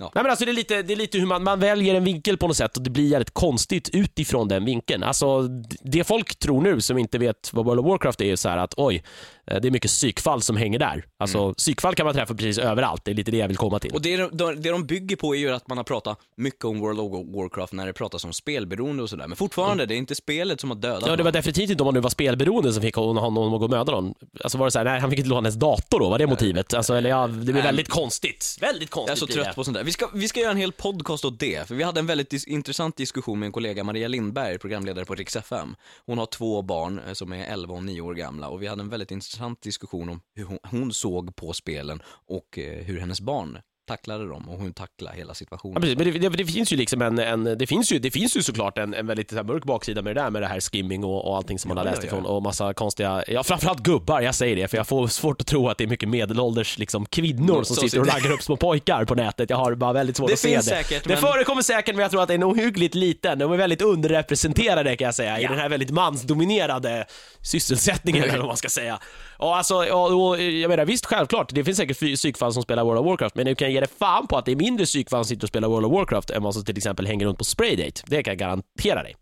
Ja. 0.00 0.10
Nej 0.14 0.24
men 0.24 0.30
alltså 0.30 0.44
det 0.44 0.50
är 0.50 0.54
lite, 0.54 0.82
det 0.82 0.92
är 0.92 0.96
lite 0.96 1.18
hur 1.18 1.26
man, 1.26 1.44
man 1.44 1.60
väljer 1.60 1.94
en 1.94 2.04
vinkel 2.04 2.38
på 2.38 2.48
något 2.48 2.56
sätt 2.56 2.76
och 2.76 2.82
det 2.82 2.90
blir 2.90 3.08
jävligt 3.08 3.30
konstigt 3.30 3.88
utifrån 3.92 4.48
den 4.48 4.64
vinkeln. 4.64 5.02
Alltså 5.02 5.48
det 5.82 6.04
folk 6.04 6.38
tror 6.38 6.62
nu 6.62 6.80
som 6.80 6.98
inte 6.98 7.18
vet 7.18 7.50
vad 7.52 7.64
World 7.64 7.80
of 7.80 7.86
Warcraft 7.86 8.20
är, 8.20 8.24
är 8.24 8.36
så 8.36 8.48
här 8.48 8.58
att 8.58 8.74
oj, 8.76 9.02
det 9.44 9.64
är 9.64 9.70
mycket 9.70 9.90
psykfall 9.90 10.42
som 10.42 10.56
hänger 10.56 10.78
där. 10.78 11.04
Alltså 11.18 11.54
psykfall 11.54 11.94
kan 11.94 12.06
man 12.06 12.14
träffa 12.14 12.34
precis 12.34 12.58
överallt, 12.58 13.04
det 13.04 13.10
är 13.10 13.14
lite 13.14 13.30
det 13.30 13.36
jag 13.36 13.48
vill 13.48 13.56
komma 13.56 13.78
till. 13.78 13.92
Och 13.92 14.02
det 14.02 14.16
de, 14.16 14.60
det 14.62 14.70
de 14.70 14.86
bygger 14.86 15.16
på 15.16 15.34
är 15.34 15.38
ju 15.38 15.50
att 15.50 15.68
man 15.68 15.76
har 15.76 15.84
pratat 15.84 16.18
mycket 16.36 16.64
om 16.64 16.80
World 16.80 17.00
of 17.00 17.12
Warcraft 17.36 17.72
när 17.72 17.86
det 17.86 17.92
pratas 17.92 18.24
om 18.24 18.32
spelberoende 18.32 19.02
och 19.02 19.10
sådär. 19.10 19.26
Men 19.28 19.36
fortfarande, 19.36 19.86
det 19.86 19.94
är 19.94 19.96
inte 19.98 20.14
spelet 20.14 20.60
som 20.60 20.70
har 20.70 20.76
dödat 20.76 21.02
Ja, 21.02 21.06
det 21.06 21.10
var 21.16 21.24
någon. 21.24 21.32
definitivt 21.32 21.70
inte 21.70 21.82
om 21.82 21.84
man 21.84 21.94
nu 21.94 22.00
var 22.00 22.10
spelberoende 22.10 22.72
som 22.72 22.82
fick 22.82 22.94
hon- 22.94 23.16
honom 23.16 23.54
att 23.54 23.58
gå 23.60 23.64
och 23.64 23.70
möta 23.70 23.92
någon. 23.92 24.14
Alltså 24.44 24.58
var 24.58 24.66
det 24.66 24.70
så 24.70 24.78
här, 24.78 24.84
nej 24.84 25.00
han 25.00 25.10
fick 25.10 25.18
inte 25.18 25.28
låna 25.30 25.40
hennes 25.40 25.54
dator 25.54 26.00
då, 26.00 26.08
var 26.10 26.18
det 26.18 26.26
motivet? 26.26 26.74
Alltså, 26.74 26.94
eller 26.94 27.10
ja, 27.10 27.26
det 27.26 27.52
blir 27.52 27.62
väldigt 27.62 27.88
konstigt. 27.88 28.56
Väldigt 28.60 28.90
konstigt 28.90 29.08
Jag 29.08 29.16
är 29.16 29.18
så 29.20 29.26
blir 29.26 29.36
det. 29.36 29.44
trött 29.44 29.54
på 29.56 29.64
sånt 29.64 29.76
där. 29.76 29.84
Vi 29.84 29.92
ska, 29.92 30.08
vi 30.14 30.28
ska 30.28 30.40
göra 30.40 30.50
en 30.50 30.56
hel 30.56 30.72
podcast 30.72 31.24
åt 31.24 31.38
det, 31.40 31.68
för 31.68 31.74
vi 31.74 31.82
hade 31.84 32.00
en 32.00 32.06
väldigt 32.06 32.32
dis- 32.32 32.48
intressant 32.48 32.96
diskussion 32.96 33.38
med 33.38 33.46
en 33.46 33.52
kollega, 33.52 33.84
Maria 33.84 34.08
Lindberg, 34.08 34.58
programledare 34.58 35.04
på 35.04 35.14
Rix 35.14 35.36
FM. 35.36 35.76
Hon 36.06 36.18
har 36.18 36.26
två 36.26 36.62
barn 36.62 37.00
eh, 37.08 37.12
som 37.12 37.32
är 37.32 37.44
11 37.44 37.74
och 37.74 37.84
9 37.84 38.00
år 38.00 38.14
gamla 38.14 38.48
och 38.48 38.62
vi 38.62 38.66
hade 38.66 38.82
en 38.82 38.88
väldigt 38.88 39.10
intressant 39.10 39.31
diskussion 39.60 40.08
om 40.08 40.20
hur 40.34 40.44
hon, 40.44 40.58
hon 40.62 40.92
såg 40.92 41.36
på 41.36 41.52
spelen 41.52 42.02
och 42.06 42.58
eh, 42.58 42.84
hur 42.84 43.00
hennes 43.00 43.20
barn 43.20 43.58
tacklade 43.88 44.28
dem 44.28 44.48
och 44.48 44.58
hon 44.58 44.72
tacklade 44.74 45.16
hela 45.16 45.30
Ja, 45.30 45.34
situationen. 45.34 45.80
precis. 45.82 45.98
Men 45.98 46.12
det, 46.12 46.18
det, 46.18 46.28
det 46.28 46.44
finns 46.44 46.72
ju 46.72 46.76
liksom 46.76 47.02
en, 47.02 47.18
en 47.18 47.44
det, 47.44 47.66
finns 47.66 47.92
ju, 47.92 47.98
det 47.98 48.10
finns 48.10 48.36
ju 48.36 48.42
såklart 48.42 48.78
en, 48.78 48.94
en 48.94 49.06
väldigt 49.06 49.30
så 49.30 49.42
mörk 49.42 49.64
baksida 49.64 50.02
med 50.02 50.16
det 50.16 50.20
där 50.22 50.30
med 50.30 50.42
det 50.42 50.46
här 50.48 50.60
skimming 50.60 51.04
och, 51.04 51.28
och 51.28 51.36
allting 51.36 51.58
som 51.58 51.68
man 51.68 51.76
har 51.76 51.84
Ja, 51.84 51.90
läst 51.90 52.02
ja, 52.02 52.06
ifrån 52.06 52.22
ja. 52.24 52.30
och 52.30 52.42
massa 52.42 52.74
konstiga, 52.74 53.24
ja 53.28 53.42
framförallt 53.42 53.80
gubbar, 53.82 54.20
jag 54.20 54.34
säger 54.34 54.56
det 54.56 54.68
för 54.68 54.76
jag 54.76 54.86
får 54.86 55.06
svårt 55.06 55.40
att 55.40 55.46
tro 55.46 55.68
att 55.68 55.78
det 55.78 55.84
är 55.84 55.88
mycket 55.88 56.08
medelålders 56.08 56.78
liksom, 56.78 57.06
kvinnor 57.06 57.62
som 57.64 57.76
Som 57.76 57.88
sitter 57.88 58.00
och 58.00 58.06
raggar 58.06 58.30
upp 58.32 58.42
små 58.42 58.56
pojkar 58.56 59.04
på 59.04 59.14
nätet. 59.14 59.50
Jag 59.50 59.56
har 59.56 59.74
bara 59.74 59.92
väldigt 59.92 60.16
svårt 60.16 60.28
Det 60.28 60.32
att 60.32 60.38
se 60.38 60.56
det. 60.56 60.62
säkert, 60.62 61.04
det 61.04 61.08
men- 61.08 61.18
förekommer 61.18 61.62
säkert 61.62 61.94
men 61.94 62.02
jag 62.02 62.10
tror 62.10 62.22
att 62.22 62.28
den 62.28 62.42
är 62.42 62.50
ohyggligt 62.52 62.94
liten. 62.94 63.38
De 63.38 63.52
är 63.52 63.56
väldigt 63.56 63.82
underrepresenterade 63.82 64.96
kan 64.96 65.04
jag 65.04 65.14
säga 65.14 65.40
i 65.40 65.46
den 65.46 65.58
här 65.58 65.68
väldigt 65.68 65.90
mansdominerade 65.90 67.06
sysselsättningen 67.40 68.22
eller 68.28 68.38
vad 68.38 68.46
man 68.46 68.56
ska 68.56 68.68
säga. 68.68 68.98
Och 69.42 69.56
alltså, 69.56 69.74
och, 69.74 70.28
och, 70.28 70.40
jag 70.40 70.68
menar 70.68 70.84
visst 70.84 71.06
självklart, 71.06 71.54
det 71.54 71.64
finns 71.64 71.76
säkert 71.76 71.98
psykfall 72.16 72.52
som 72.52 72.62
spelar 72.62 72.84
World 72.84 73.00
of 73.00 73.06
Warcraft, 73.06 73.34
men 73.34 73.46
du 73.46 73.54
kan 73.54 73.72
ge 73.72 73.80
dig 73.80 73.88
fan 73.98 74.26
på 74.26 74.36
att 74.36 74.44
det 74.44 74.52
är 74.52 74.56
mindre 74.56 74.86
psykfall 74.86 75.24
som 75.24 75.28
sitter 75.28 75.44
och 75.44 75.48
spelar 75.48 75.68
World 75.68 75.86
of 75.86 75.92
Warcraft 75.92 76.30
än 76.30 76.42
vad 76.42 76.54
som 76.54 76.64
till 76.64 76.76
exempel 76.76 77.06
hänger 77.06 77.26
runt 77.26 77.38
på 77.38 77.44
Spraydate. 77.44 78.02
Det 78.06 78.22
kan 78.22 78.30
jag 78.30 78.38
garantera 78.38 79.02
dig. 79.02 79.16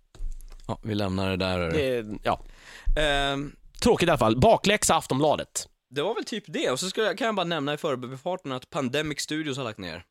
Ja, 0.66 0.78
vi 0.82 0.94
lämnar 0.94 1.30
det 1.30 1.36
där. 1.36 1.58
Det, 1.58 2.06
ja. 2.22 2.40
Ehm, 3.00 3.52
Tråkigt 3.82 4.08
i 4.08 4.10
alla 4.10 4.18
fall. 4.18 4.36
Bakläxa 4.36 4.96
Aftonbladet. 4.96 5.68
det 5.90 6.02
var 6.02 6.14
väl 6.14 6.24
typ 6.24 6.44
det, 6.46 6.70
och 6.70 6.80
så 6.80 6.90
ska 6.90 7.02
jag, 7.02 7.18
kan 7.18 7.26
jag 7.26 7.34
bara 7.34 7.46
nämna 7.46 7.74
i 7.74 7.76
förbifarten 7.76 8.52
att 8.52 8.70
Pandemic 8.70 9.20
Studios 9.20 9.56
har 9.56 9.64
lagt 9.64 9.78
ner. 9.78 10.02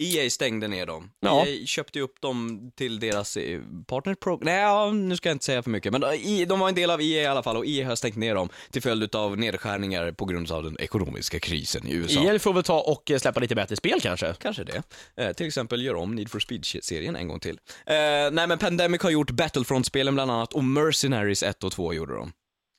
EA 0.00 0.30
stängde 0.30 0.68
ner 0.68 0.86
dem. 0.86 1.10
Ja. 1.20 1.46
EA 1.46 1.66
köpte 1.66 1.98
ju 1.98 2.04
upp 2.04 2.20
dem 2.20 2.70
till 2.76 3.00
deras 3.00 3.36
eh, 3.36 3.60
partner 3.86 4.14
program. 4.14 4.44
Nej, 4.44 4.60
ja, 4.60 4.90
nu 4.90 5.16
ska 5.16 5.28
jag 5.28 5.34
inte 5.34 5.44
säga 5.44 5.62
för 5.62 5.70
mycket, 5.70 5.92
men 5.92 6.02
eh, 6.02 6.48
de 6.48 6.60
var 6.60 6.68
en 6.68 6.74
del 6.74 6.90
av 6.90 7.00
EA 7.00 7.22
i 7.22 7.26
alla 7.26 7.42
fall 7.42 7.56
och 7.56 7.66
EA 7.66 7.88
har 7.88 7.96
stängt 7.96 8.16
ner 8.16 8.34
dem 8.34 8.48
till 8.70 8.82
följd 8.82 9.14
av 9.14 9.38
nedskärningar 9.38 10.12
på 10.12 10.24
grund 10.24 10.50
av 10.50 10.62
den 10.62 10.80
ekonomiska 10.80 11.38
krisen 11.40 11.86
i 11.86 11.92
USA. 11.92 12.20
EA 12.20 12.38
får 12.38 12.52
väl 12.52 12.62
ta 12.62 12.80
och 12.80 13.10
eh, 13.10 13.18
släppa 13.18 13.40
lite 13.40 13.54
bättre 13.54 13.76
spel 13.76 14.00
kanske. 14.00 14.34
Kanske 14.38 14.64
det. 14.64 14.82
Eh, 15.16 15.32
till 15.32 15.46
exempel 15.46 15.82
gör 15.82 15.94
om 15.94 16.14
Need 16.14 16.30
for 16.30 16.40
Speed-serien 16.40 17.16
en 17.16 17.28
gång 17.28 17.40
till. 17.40 17.58
Eh, 17.86 17.94
nej 18.32 18.46
men 18.46 18.58
Pandemic 18.58 19.02
har 19.02 19.10
gjort 19.10 19.30
Battlefront-spelen 19.30 20.14
bland 20.14 20.30
annat 20.30 20.52
och 20.52 20.64
Mercenaries 20.64 21.42
1 21.42 21.64
och 21.64 21.72
2 21.72 21.94
gjorde 21.94 22.14
de. 22.14 22.32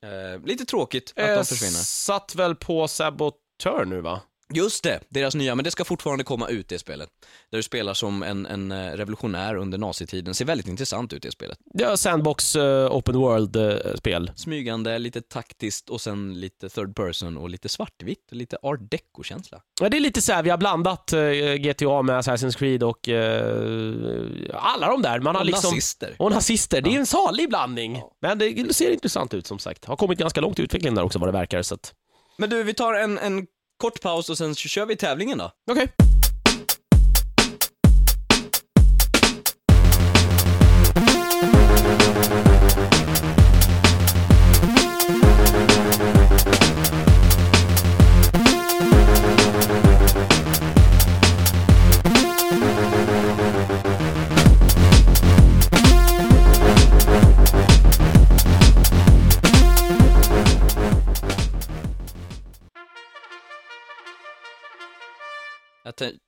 Eh, 0.04 0.46
lite 0.46 0.66
tråkigt 0.66 1.14
att 1.16 1.36
de 1.36 1.46
försvinner. 1.46 1.84
Satt 1.84 2.36
väl 2.36 2.56
på 2.56 2.88
Sabotör 2.88 3.86
nu 3.86 4.02
va? 4.02 4.22
Just 4.54 4.84
det, 4.84 5.00
deras 5.10 5.36
nya, 5.36 5.56
men 5.56 5.64
det 5.64 5.72
ska 5.72 5.86
fortfarande 5.86 6.24
komma 6.24 6.48
ut 6.48 6.68
det 6.68 6.80
spelet. 6.80 7.10
Där 7.52 7.58
du 7.58 7.64
spelar 7.64 7.94
som 7.94 8.24
en, 8.24 8.46
en 8.46 8.72
eh, 8.72 8.92
revolutionär 8.92 9.56
under 9.56 9.78
nazitiden. 9.78 10.36
Ser 10.36 10.46
väldigt 10.46 10.68
intressant 10.68 11.14
ut 11.14 11.24
det 11.24 11.32
spelet. 11.32 11.58
Ja, 11.74 11.98
Sandbox 11.98 12.56
eh, 12.56 12.96
Open 12.96 13.16
World-spel. 13.16 14.32
Smygande, 14.36 15.00
lite 15.00 15.22
taktiskt 15.22 15.90
och 15.90 16.02
sen 16.02 16.40
lite 16.40 16.70
third 16.70 16.96
person 16.96 17.38
och 17.38 17.50
lite 17.50 17.70
svartvitt 17.70 18.32
och 18.32 18.38
lite 18.38 18.58
art 18.62 18.80
deco-känsla. 18.92 19.62
Ja, 19.82 19.90
det 19.90 19.98
är 19.98 20.02
lite 20.02 20.22
så 20.22 20.34
här, 20.34 20.44
vi 20.44 20.50
har 20.50 20.58
blandat 20.58 21.14
eh, 21.14 21.22
GTA 21.56 22.02
med 22.02 22.20
Assassin's 22.20 22.58
Creed 22.58 22.84
och 22.84 23.10
eh, 23.10 24.50
alla 24.54 24.88
de 24.88 25.02
där. 25.02 25.20
Man 25.20 25.36
har 25.36 25.42
Och 25.42 25.46
liksom... 25.46 25.70
nazister. 25.70 26.16
Och 26.20 26.32
nazister. 26.32 26.82
Det 26.82 26.96
är 26.96 27.00
en 27.00 27.06
salig 27.06 27.50
blandning. 27.50 28.02
Men 28.22 28.38
det 28.38 28.76
ser 28.76 28.92
intressant 28.92 29.34
ut 29.34 29.48
som 29.48 29.60
sagt. 29.60 29.86
Har 29.86 29.96
kommit 29.96 30.20
ganska 30.20 30.42
långt 30.42 30.60
i 30.60 30.62
utvecklingen 30.62 30.96
där 30.96 31.04
också 31.04 31.20
vad 31.20 31.28
det 31.28 31.34
verkar. 31.34 31.62
Så 31.62 31.76
att... 31.76 31.94
Men 32.38 32.50
du, 32.50 32.64
vi 32.64 32.74
tar 32.74 32.94
en, 32.94 33.18
en 33.18 33.48
kort 33.82 34.02
paus 34.02 34.30
och 34.30 34.38
sen 34.38 34.56
kör 34.56 34.86
vi 34.86 34.96
tävlingen 34.96 35.38
då. 35.38 35.52
Okej. 35.72 35.84
Okay. 35.84 36.21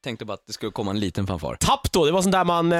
Tänkte 0.03 0.25
bara 0.25 0.33
att 0.33 0.47
det 0.47 0.53
skulle 0.53 0.71
komma 0.71 0.91
en 0.91 0.99
liten 0.99 1.27
fanfar. 1.27 1.55
Tapp 1.55 1.91
då, 1.91 2.05
det 2.05 2.11
var 2.11 2.21
sånt 2.21 2.33
där 2.33 2.43
man, 2.43 2.71
eh, 2.71 2.77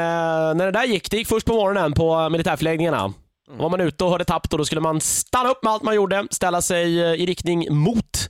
när 0.55 0.65
det 0.65 0.71
där 0.71 0.85
gick, 0.85 1.11
det 1.11 1.17
gick 1.17 1.27
först 1.27 1.45
på 1.45 1.53
morgonen 1.53 1.93
på 1.93 2.29
militärförläggningarna. 2.29 3.13
Var 3.47 3.69
man 3.69 3.81
ute 3.81 4.03
och 4.03 4.09
hörde 4.09 4.25
tapp 4.25 4.49
då, 4.49 4.57
då 4.57 4.65
skulle 4.65 4.81
man 4.81 5.01
stanna 5.01 5.49
upp 5.49 5.63
med 5.63 5.73
allt 5.73 5.83
man 5.83 5.95
gjorde, 5.95 6.27
ställa 6.31 6.61
sig 6.61 7.01
eh, 7.01 7.13
i 7.13 7.25
riktning 7.25 7.75
mot 7.75 8.29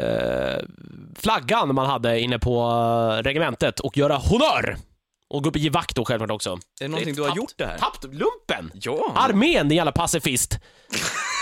eh, 0.00 0.64
flaggan 1.16 1.74
man 1.74 1.86
hade 1.86 2.20
inne 2.20 2.38
på 2.38 2.60
eh, 2.60 3.22
regementet 3.22 3.80
och 3.80 3.96
göra 3.96 4.16
honör. 4.16 4.76
Och 5.30 5.42
gå 5.42 5.48
upp 5.48 5.54
och 5.54 5.60
ge 5.60 5.70
vakt 5.70 5.96
då 5.96 6.04
självklart 6.04 6.30
också. 6.30 6.50
Är 6.50 6.58
det 6.80 6.88
någonting 6.88 7.14
du 7.14 7.22
har 7.22 7.36
gjort 7.36 7.52
det 7.56 7.66
här? 7.66 7.78
Tappt 7.78 8.04
lumpen! 8.04 8.70
Ja! 8.74 9.12
Armén, 9.16 9.68
din 9.68 9.76
jävla 9.76 9.92
pacifist! 9.92 10.58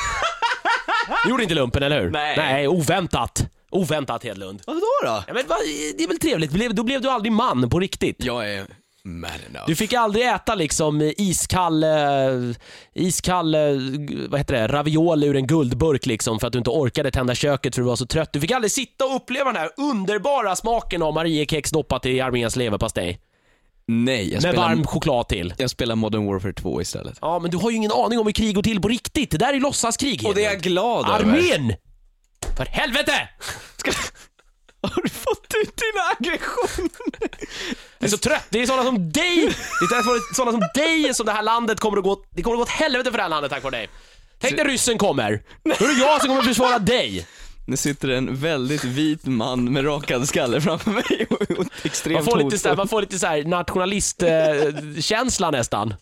du 1.25 1.31
gjorde 1.31 1.43
inte 1.43 1.55
lumpen, 1.55 1.83
eller 1.83 2.03
hur? 2.03 2.11
Nej. 2.11 2.37
Nej, 2.37 2.69
oväntat. 2.69 3.51
Oväntat 3.71 4.25
Hedlund. 4.25 4.63
Vadå 4.67 4.81
då? 4.81 5.25
Ja, 5.27 5.35
men 5.35 5.43
vad, 5.49 5.59
det 5.99 6.05
är 6.05 6.09
väl 6.09 6.19
trevligt, 6.19 6.77
då 6.77 6.83
blev 6.83 7.01
du 7.03 7.09
aldrig 7.09 7.33
man 7.33 7.71
på 7.71 7.81
riktigt. 7.81 8.17
Jag 8.25 8.51
är 8.53 8.67
man 9.05 9.31
enough. 9.51 9.67
Du 9.67 9.77
fick 9.77 9.93
aldrig 9.93 10.27
äta 10.29 10.55
liksom 10.55 11.13
iskall, 11.17 11.85
eh, 11.85 11.91
iskall, 12.95 13.55
eh, 13.55 13.61
vad 14.29 14.41
heter 14.41 14.55
det, 14.55 14.67
ravioli 14.67 15.27
ur 15.27 15.37
en 15.37 15.47
guldburk 15.47 16.07
liksom 16.07 16.41
för 16.41 16.47
att 16.47 16.53
du 16.53 16.59
inte 16.59 16.71
orkade 16.71 17.11
tända 17.11 17.35
köket 17.35 17.75
för 17.75 17.83
du 17.83 17.89
var 17.89 17.97
så 17.97 18.07
trött. 18.07 18.33
Du 18.33 18.41
fick 18.41 18.51
aldrig 18.51 18.73
sitta 18.73 19.05
och 19.05 19.17
uppleva 19.17 19.53
den 19.53 19.61
här 19.61 19.71
underbara 19.77 20.57
smaken 20.57 21.03
av 21.03 21.15
Mariekex 21.15 21.71
doppat 21.71 22.07
i 22.07 22.21
arméns 22.21 22.57
leverpastej. 22.57 23.21
Nej, 23.91 24.25
jag 24.25 24.33
Med 24.33 24.53
spelar, 24.53 24.69
varm 24.69 24.85
choklad 24.87 25.29
till. 25.29 25.55
jag 25.57 25.71
spelar 25.71 25.97
Modern 25.97 26.27
Warfare 26.27 26.53
2 26.53 26.81
istället. 26.81 27.19
Ja, 27.21 27.39
men 27.39 27.51
du 27.51 27.57
har 27.57 27.71
ju 27.71 27.77
ingen 27.77 27.93
aning 27.93 28.19
om 28.19 28.27
hur 28.27 28.33
krig 28.33 28.55
går 28.55 28.63
till 28.63 28.81
på 28.81 28.89
riktigt. 28.89 29.31
Det 29.31 29.39
där 29.39 29.55
är 29.55 29.61
låtsaskrig. 29.61 30.23
Och 30.27 30.35
det 30.35 30.45
är 30.45 30.51
jag 30.51 30.61
glad 30.61 31.09
över. 31.09 31.19
Armén! 31.19 31.75
För 32.57 32.65
helvete! 32.65 33.29
Ska... 33.77 33.91
Har 34.83 35.03
du 35.03 35.09
fått 35.09 35.55
ut 35.63 35.77
dina 35.77 36.03
aggressioner? 36.19 37.31
Jag 37.99 38.07
är 38.07 38.11
så 38.11 38.19
trött. 38.19 38.47
Det 38.51 38.63
är 38.63 38.67
sådana 38.67 38.85
som 38.85 39.13
dig, 39.13 39.37
det 39.91 39.97
är 39.97 40.35
sådana 40.35 40.53
som 40.53 40.63
dig 40.75 41.15
som 41.15 41.27
det 41.27 41.33
här 41.33 41.43
landet 41.43 41.81
kommer 41.81 41.99
att 41.99 42.05
gå, 42.05 42.23
det 42.31 42.43
kommer 42.43 42.55
att 42.55 42.59
gå 42.59 42.63
åt 42.63 42.69
helvete 42.69 43.11
för 43.11 43.19
det 43.19 43.23
här 43.23 43.29
landet 43.31 43.53
tack 43.53 43.63
vare 43.63 43.77
dig. 43.77 43.89
Tänk 44.41 44.57
när 44.57 44.65
ryssen 44.65 44.99
kommer. 44.99 45.43
Då 45.65 45.71
är 45.85 45.95
det 45.95 46.01
jag 46.01 46.21
som 46.21 46.29
kommer 46.29 46.41
att 46.41 46.47
försvara 46.47 46.79
dig. 46.79 47.27
Nu 47.67 47.77
sitter 47.77 48.09
en 48.09 48.37
väldigt 48.37 48.85
vit 48.85 49.27
man 49.27 49.73
med 49.73 49.87
rakad 49.87 50.29
skalle 50.29 50.61
framför 50.61 50.91
mig 50.91 51.27
och 51.31 51.43
extremt 51.85 52.15
Man 52.15 52.25
får 52.25 52.37
lite, 52.37 52.45
hotfull. 52.45 52.59
såhär, 52.59 52.77
man 52.77 52.89
får 52.89 53.01
lite 53.01 53.19
såhär 53.19 53.45
nationalistkänsla 53.45 55.51
nästan. 55.51 55.95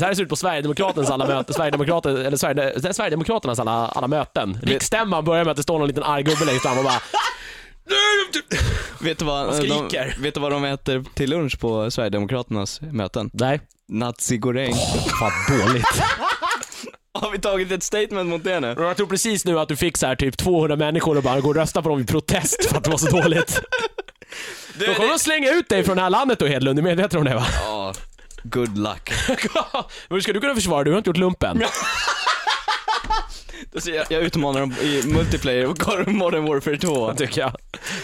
Så 0.00 0.06
här 0.06 0.14
ser 0.14 0.22
det 0.22 0.24
ut 0.24 0.28
på 0.28 0.36
Sverigedemokraternas 0.36 1.10
alla 1.10 1.26
möten, 1.26 1.54
Sverigedemokrater, 1.54 2.10
eller 2.10 2.36
Sverige, 2.36 2.92
Sverigedemokraternas 2.94 3.58
alla, 3.58 3.86
alla 3.88 4.08
möten. 4.08 4.58
Riksstämman 4.62 5.24
börjar 5.24 5.44
med 5.44 5.50
att 5.50 5.56
det 5.56 5.62
står 5.62 5.78
någon 5.78 5.88
liten 5.88 6.02
arg 6.02 6.22
gubbe 6.22 6.44
längst 6.44 6.62
fram 6.62 6.78
och 6.78 6.84
bara 6.84 7.00
Vet 9.00 9.18
du, 9.18 9.24
vad, 9.24 9.54
skriker. 9.54 10.14
de, 10.16 10.22
vet 10.22 10.34
du 10.34 10.40
vad 10.40 10.52
de 10.52 10.64
äter 10.64 11.04
till 11.14 11.30
lunch 11.30 11.60
på 11.60 11.90
Sverigedemokraternas 11.90 12.80
möten? 12.80 13.30
Nej. 13.32 13.60
Nazi-goräng. 13.88 14.74
Fan 15.20 15.58
dåligt. 15.58 15.84
Har 17.14 17.30
vi 17.30 17.38
tagit 17.38 17.72
ett 17.72 17.82
statement 17.82 18.28
mot 18.28 18.44
det 18.44 18.60
nu? 18.60 18.74
Jag 18.78 18.96
tror 18.96 19.06
precis 19.06 19.44
nu 19.44 19.58
att 19.58 19.68
du 19.68 19.76
fick 19.76 19.96
så 19.96 20.06
här 20.06 20.16
typ 20.16 20.36
200 20.38 20.76
människor 20.76 21.16
och 21.16 21.22
bara 21.22 21.40
gå 21.40 21.48
och 21.48 21.54
rösta 21.54 21.82
på 21.82 21.88
dem 21.88 22.00
i 22.00 22.04
protest 22.04 22.64
för 22.68 22.76
att 22.76 22.84
det 22.84 22.90
var 22.90 22.98
så 22.98 23.06
dåligt. 23.20 23.60
Du, 24.78 24.86
Då 24.86 24.94
kommer 24.94 25.08
de 25.08 25.18
slänga 25.18 25.50
ut 25.50 25.68
dig 25.68 25.84
från 25.84 25.96
det 25.96 26.02
här 26.02 26.10
landet 26.10 26.38
då 26.38 26.46
Hedlund, 26.46 26.78
du 26.78 26.80
är 26.80 26.84
medveten 26.84 27.18
om 27.18 27.24
det 27.24 27.34
va? 27.34 27.46
Ja, 27.64 27.94
good 28.42 28.78
luck. 28.78 29.10
Hur 30.10 30.20
ska 30.20 30.32
du 30.32 30.40
kunna 30.40 30.54
försvara 30.54 30.84
Du 30.84 30.90
har 30.90 30.98
inte 30.98 31.10
gjort 31.10 31.16
lumpen. 31.16 31.62
Säger 33.78 33.96
jag, 33.98 34.06
jag 34.10 34.22
utmanar 34.22 34.60
dem 34.60 34.72
i 34.82 35.02
multiplayer 35.06 35.66
och 35.66 35.88
of 35.88 36.06
Modern 36.06 36.44
Warfare 36.46 36.76
2. 36.76 37.14
tycker 37.14 37.40
jag. 37.40 37.56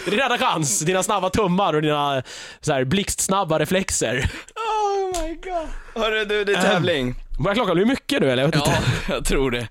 Det 0.05 0.09
är 0.09 0.11
din 0.11 0.19
enda 0.19 0.37
chans, 0.37 0.79
dina 0.79 1.03
snabba 1.03 1.29
tummar 1.29 1.73
och 1.73 1.81
dina 1.81 2.23
så 2.61 2.73
här, 2.73 2.83
blixtsnabba 2.85 3.59
reflexer. 3.59 4.31
Oh 4.55 5.21
my 5.23 5.33
god. 5.35 5.67
Hörru 6.03 6.25
du, 6.25 6.43
det 6.43 6.53
är 6.53 6.61
tävling. 6.61 7.15
Börjar 7.39 7.55
klockan 7.55 7.75
bli 7.75 7.85
mycket 7.85 8.21
nu 8.21 8.31
eller? 8.31 8.43
Jag 8.43 8.51
vet 8.51 8.55
Ja, 8.67 8.77
inte. 8.77 9.13
jag 9.13 9.25
tror 9.25 9.51
det. 9.51 9.67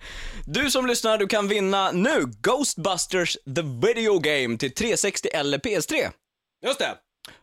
Du 0.46 0.70
som 0.70 0.86
lyssnar, 0.86 1.18
du 1.18 1.26
kan 1.26 1.48
vinna 1.48 1.90
nu 1.92 2.24
Ghostbusters 2.42 3.36
The 3.56 3.62
Video 3.62 4.18
Game 4.18 4.58
till 4.58 4.74
360 4.74 5.28
eller 5.34 5.58
PS3. 5.58 5.94
Just 6.66 6.78
det. 6.78 6.94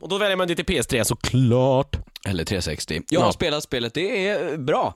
Och 0.01 0.09
då 0.09 0.17
väljer 0.17 0.37
man 0.37 0.47
det 0.47 0.55
till 0.55 0.65
PS3 0.65 1.03
såklart. 1.03 1.95
Eller 2.27 2.45
360. 2.45 3.01
Jag 3.09 3.19
har 3.19 3.27
Ja. 3.27 3.33
spelat 3.33 3.63
spelet, 3.63 3.93
det 3.93 4.27
är 4.27 4.57
bra. 4.57 4.93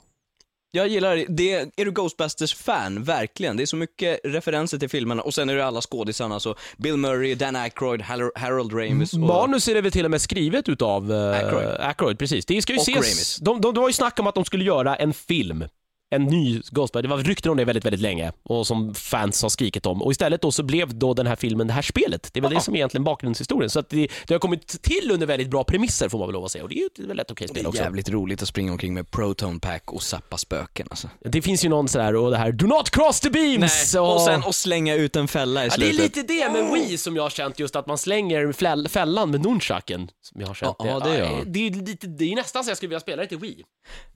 Jag 0.71 0.87
gillar 0.87 1.15
det. 1.15 1.25
det. 1.29 1.51
Är 1.53 1.85
du 1.85 1.91
Ghostbusters-fan? 1.91 3.03
Verkligen. 3.03 3.57
Det 3.57 3.63
är 3.63 3.65
så 3.65 3.75
mycket 3.75 4.19
referenser 4.23 4.77
till 4.77 4.89
filmerna 4.89 5.21
och 5.21 5.33
sen 5.33 5.49
är 5.49 5.55
det 5.55 5.65
alla 5.65 5.81
skådisarna, 5.81 6.39
så 6.39 6.55
Bill 6.77 6.97
Murray, 6.97 7.35
Dan 7.35 7.55
Aykroyd, 7.55 8.01
Hal- 8.01 8.31
Harold 8.35 8.73
Ramis 8.73 9.13
och... 9.13 9.19
Manus 9.19 9.67
är 9.67 9.73
det 9.73 9.81
väl 9.81 9.91
till 9.91 10.05
och 10.05 10.11
med 10.11 10.21
skrivet 10.21 10.69
utav 10.69 11.11
uh, 11.11 11.31
Aykroyd. 11.31 11.67
Aykroyd. 11.79 12.19
precis. 12.19 12.45
Det 12.45 12.61
ska 12.61 12.73
ju 12.73 12.77
Och 12.79 12.81
ses. 12.83 12.95
Ramis. 12.95 13.37
De, 13.41 13.61
de, 13.61 13.73
de 13.73 13.81
var 13.81 13.89
ju 13.89 13.93
snack 13.93 14.19
om 14.19 14.27
att 14.27 14.35
de 14.35 14.45
skulle 14.45 14.63
göra 14.63 14.95
en 14.95 15.13
film. 15.13 15.63
En 16.09 16.23
ny 16.23 16.53
Ghostbusters. 16.71 17.01
Det 17.01 17.07
var 17.07 17.17
rykten 17.17 17.51
om 17.51 17.57
det 17.57 17.65
väldigt, 17.65 17.85
väldigt 17.85 18.01
länge 18.01 18.31
och 18.43 18.67
som 18.67 18.93
fans 18.93 19.41
har 19.41 19.49
skrikit 19.49 19.85
om. 19.85 20.01
Och 20.01 20.11
istället 20.11 20.41
då 20.41 20.51
så 20.51 20.63
blev 20.63 20.95
då 20.95 21.13
den 21.13 21.27
här 21.27 21.35
filmen 21.35 21.67
det 21.67 21.73
här 21.73 21.81
spelet. 21.81 22.29
Det 22.33 22.39
är 22.39 22.41
väl 22.41 22.53
det 22.53 22.61
som 22.61 22.73
är 22.73 22.77
egentligen 22.77 23.03
bakgrundshistorien. 23.03 23.69
Så 23.69 23.79
att 23.79 23.89
det, 23.89 24.07
det 24.27 24.33
har 24.33 24.39
kommit 24.39 24.81
till 24.81 25.11
under 25.11 25.27
väldigt 25.27 25.49
bra 25.49 25.63
premisser 25.63 26.09
får 26.09 26.19
man 26.19 26.27
väl 26.27 26.33
lov 26.33 26.45
att 26.45 26.51
säga. 26.51 26.63
Och 26.63 26.69
det 26.69 26.75
är 26.75 26.79
ju 26.79 26.85
ett 26.85 26.99
väldigt 26.99 27.31
okej 27.31 27.47
Det 27.47 27.53
spel 27.53 27.65
är 27.65 27.69
också. 27.69 27.81
jävligt 27.81 28.09
roligt 28.09 28.41
att 28.41 28.47
springa 28.47 28.71
omkring 28.71 28.93
med 28.93 29.11
Proton 29.11 29.59
Pack 29.59 29.91
och 29.93 30.03
zappa 30.03 30.37
spöken 30.37 30.87
alltså. 30.89 31.09
Det 31.25 31.41
finns 31.41 31.65
ju 31.65 31.69
någon 31.69 31.87
sådär, 31.87 32.15
och 32.15 32.31
det 32.31 32.37
här 32.37 32.51
Do 32.51 32.67
not 32.67 32.89
cross 32.89 33.19
the 33.19 33.29
beams! 33.29 33.95
Och 33.95 34.21
sen 34.21 34.43
och 34.43 34.55
slänga 34.55 34.95
ut 34.95 35.15
en 35.15 35.27
fälla 35.27 35.65
i 35.65 35.67
Ja, 35.67 35.73
det 35.77 35.85
är 35.89 35.93
slutet. 35.93 36.15
lite 36.17 36.33
det 36.33 36.49
med 36.51 36.71
Wii 36.73 36.97
som 36.97 37.15
jag 37.15 37.23
har 37.23 37.29
känt 37.29 37.59
just 37.59 37.75
att 37.75 37.87
man 37.87 37.97
slänger 37.97 38.87
fällan 38.87 39.31
med 39.31 39.41
nunchaken. 39.41 40.09
Som 40.21 40.41
jag 40.41 40.47
har 40.47 40.53
känt 40.53 40.75
Ja, 40.79 40.85
ja, 40.87 40.99
det 40.99 41.17
jag. 41.17 41.47
det, 41.47 41.67
är 41.67 41.71
lite, 41.71 42.07
det 42.07 42.31
är 42.31 42.35
nästan 42.35 42.63
så 42.63 42.69
jag 42.69 42.77
skulle 42.77 42.87
vilja 42.89 42.99
spela 42.99 43.21
det 43.21 43.27
till 43.27 43.37
Wii. 43.37 43.63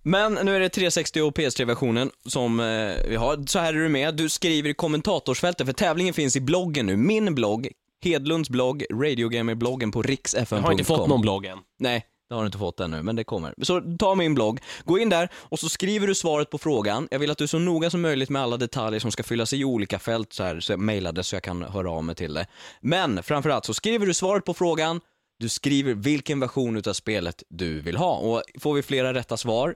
Men 0.03 0.33
nu 0.33 0.55
är 0.55 0.59
det 0.59 0.69
360 0.69 1.21
och 1.21 1.35
PS3-versionen 1.81 2.11
som 2.25 2.59
eh, 2.59 3.09
vi 3.09 3.15
har. 3.15 3.47
Så 3.47 3.59
här 3.59 3.73
är 3.73 3.77
du 3.77 3.89
med, 3.89 4.15
du 4.15 4.29
skriver 4.29 4.69
i 4.69 4.73
kommentatorsfältet, 4.73 5.67
för 5.67 5.73
tävlingen 5.73 6.13
finns 6.13 6.35
i 6.35 6.41
bloggen 6.41 6.85
nu. 6.85 6.97
Min 6.97 7.35
blogg, 7.35 7.67
Hedlunds 8.03 8.49
blogg, 8.49 8.85
Radiogamer-bloggen 8.89 9.91
på 9.91 10.01
riksfn.com. 10.01 10.57
Jag 10.57 10.63
har 10.63 10.71
inte 10.71 10.83
fått 10.83 11.09
någon 11.09 11.21
blogg 11.21 11.45
än. 11.45 11.57
Nej, 11.79 12.05
det 12.29 12.35
har 12.35 12.41
du 12.41 12.45
inte 12.45 12.57
fått 12.57 12.79
ännu, 12.79 13.03
men 13.03 13.15
det 13.15 13.23
kommer. 13.23 13.53
Så 13.61 13.81
ta 13.99 14.15
min 14.15 14.33
blogg, 14.33 14.59
gå 14.85 14.99
in 14.99 15.09
där 15.09 15.29
och 15.35 15.59
så 15.59 15.69
skriver 15.69 16.07
du 16.07 16.15
svaret 16.15 16.49
på 16.49 16.57
frågan. 16.57 17.07
Jag 17.11 17.19
vill 17.19 17.31
att 17.31 17.37
du 17.37 17.43
är 17.43 17.47
så 17.47 17.59
noga 17.59 17.89
som 17.89 18.01
möjligt 18.01 18.29
med 18.29 18.41
alla 18.41 18.57
detaljer 18.57 18.99
som 18.99 19.11
ska 19.11 19.23
fyllas 19.23 19.53
i 19.53 19.63
olika 19.63 19.99
fält 19.99 20.33
så 20.33 20.43
här, 20.43 20.59
så 20.59 20.71
jag 20.71 20.79
mejlade 20.79 21.23
så 21.23 21.35
jag 21.35 21.43
kan 21.43 21.63
höra 21.63 21.91
av 21.91 22.03
mig 22.03 22.15
till 22.15 22.33
det. 22.33 22.47
Men 22.81 23.23
framförallt 23.23 23.65
så 23.65 23.73
skriver 23.73 24.05
du 24.05 24.13
svaret 24.13 24.45
på 24.45 24.53
frågan, 24.53 25.01
du 25.39 25.49
skriver 25.49 25.93
vilken 25.93 26.39
version 26.39 26.77
utav 26.77 26.93
spelet 26.93 27.43
du 27.49 27.81
vill 27.81 27.97
ha 27.97 28.15
och 28.15 28.41
får 28.59 28.73
vi 28.73 28.81
flera 28.81 29.13
rätta 29.13 29.37
svar 29.37 29.75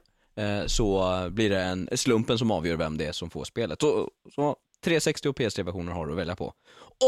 så 0.67 1.19
blir 1.31 1.49
det 1.49 1.61
en 1.61 1.89
slumpen 1.95 2.37
som 2.37 2.51
avgör 2.51 2.75
vem 2.75 2.97
det 2.97 3.05
är 3.05 3.11
som 3.11 3.29
får 3.29 3.43
spelet. 3.45 3.81
Så, 3.81 4.09
så 4.35 4.55
360 4.83 5.29
och 5.29 5.37
PS3-versioner 5.39 5.91
har 5.91 6.05
du 6.05 6.11
att 6.11 6.17
välja 6.17 6.35
på. 6.35 6.53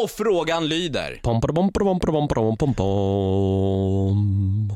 Och 0.03 0.11
frågan 0.11 0.67
lyder, 0.67 1.19
Pom, 1.23 1.41
pom, 2.57 2.73
pom. 2.73 4.73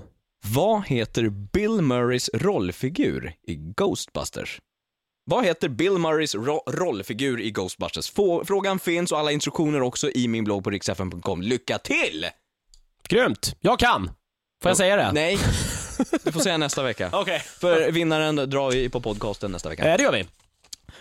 Vad 0.55 0.85
heter 0.87 1.29
Bill 1.29 1.81
Murrays 1.81 2.29
rollfigur 2.33 3.33
i 3.47 3.55
Ghostbusters? 3.55 4.59
Vad 5.25 5.45
heter 5.45 5.69
Bill 5.69 5.91
Murrays 5.97 6.35
ro- 6.35 6.63
rollfigur 6.67 7.41
i 7.41 7.51
Ghostbusters? 7.51 8.11
Få- 8.11 8.45
frågan 8.45 8.79
finns 8.79 9.11
och 9.11 9.19
alla 9.19 9.31
instruktioner 9.31 9.81
också 9.81 10.09
i 10.11 10.27
min 10.27 10.43
blogg 10.43 10.63
på 10.63 10.69
riksfn.com. 10.69 11.41
Lycka 11.41 11.77
till! 11.77 12.25
Grymt! 13.09 13.55
Jag 13.59 13.79
kan! 13.79 14.05
Får 14.61 14.69
jag 14.69 14.77
säga 14.77 14.95
det? 14.95 15.11
Nej, 15.13 15.37
du 16.23 16.31
får 16.31 16.39
säga 16.39 16.57
nästa 16.57 16.83
vecka. 16.83 17.09
Okej. 17.13 17.43
För 17.59 17.91
vinnaren 17.91 18.35
drar 18.35 18.71
vi 18.71 18.89
på 18.89 19.01
podcasten 19.01 19.51
nästa 19.51 19.69
vecka. 19.69 19.83
Eh, 19.91 19.97
det 19.97 20.03
gör 20.03 20.11
vi. 20.11 20.25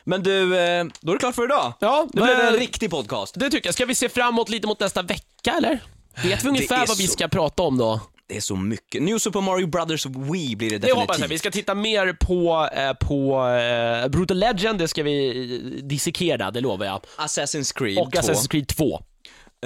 Men 0.04 0.22
du, 0.22 0.42
eh, 0.58 0.84
då 1.00 1.12
är 1.12 1.16
det 1.16 1.18
klart 1.20 1.34
för 1.34 1.44
idag. 1.44 1.72
Ja, 1.80 2.06
det 2.12 2.20
en 2.22 2.26
men- 2.38 2.52
riktig 2.56 2.90
podcast. 2.90 3.34
Det 3.38 3.50
tycker 3.50 3.66
jag. 3.68 3.74
Ska 3.74 3.84
vi 3.86 3.94
se 3.94 4.08
framåt 4.08 4.48
lite 4.48 4.66
mot 4.66 4.80
nästa 4.80 5.02
vecka 5.02 5.54
eller? 5.56 5.78
Vet 6.24 6.44
vi 6.44 6.48
ungefär 6.48 6.82
är 6.82 6.86
vad 6.86 6.96
vi 6.98 7.06
så- 7.06 7.12
ska 7.12 7.28
prata 7.28 7.62
om 7.62 7.78
då? 7.78 8.00
Det 8.28 8.36
är 8.36 8.40
så 8.40 8.56
mycket. 8.56 9.02
New 9.02 9.18
Super 9.18 9.40
Mario 9.40 9.66
Brothers 9.66 10.06
Wii 10.06 10.56
blir 10.56 10.70
det 10.70 10.78
Det 10.78 10.92
hoppas 10.92 11.00
jag. 11.00 11.08
definitivt. 11.08 11.30
Vi 11.30 11.38
ska 11.38 11.50
titta 11.50 11.74
mer 11.74 12.12
på, 12.20 12.68
eh, 12.72 12.92
på 13.08 13.48
eh, 13.48 14.08
Brutal 14.08 14.38
Legend, 14.38 14.78
det 14.78 14.88
ska 14.88 15.02
vi 15.02 15.28
eh, 15.54 15.84
dissekera, 15.84 16.50
det 16.50 16.60
lovar 16.60 16.86
jag. 16.86 17.00
Assassin's 17.16 17.74
Creed 17.78 17.98
Och 17.98 18.12
2. 18.12 18.18
Assassin's 18.20 18.48
Creed 18.48 18.68
2. 18.68 19.02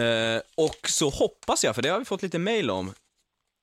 Eh, 0.00 0.40
och 0.56 0.88
så 0.88 1.08
hoppas 1.10 1.64
jag, 1.64 1.74
för 1.74 1.82
det 1.82 1.88
har 1.88 1.98
vi 1.98 2.04
fått 2.04 2.22
lite 2.22 2.38
mail 2.38 2.70
om, 2.70 2.92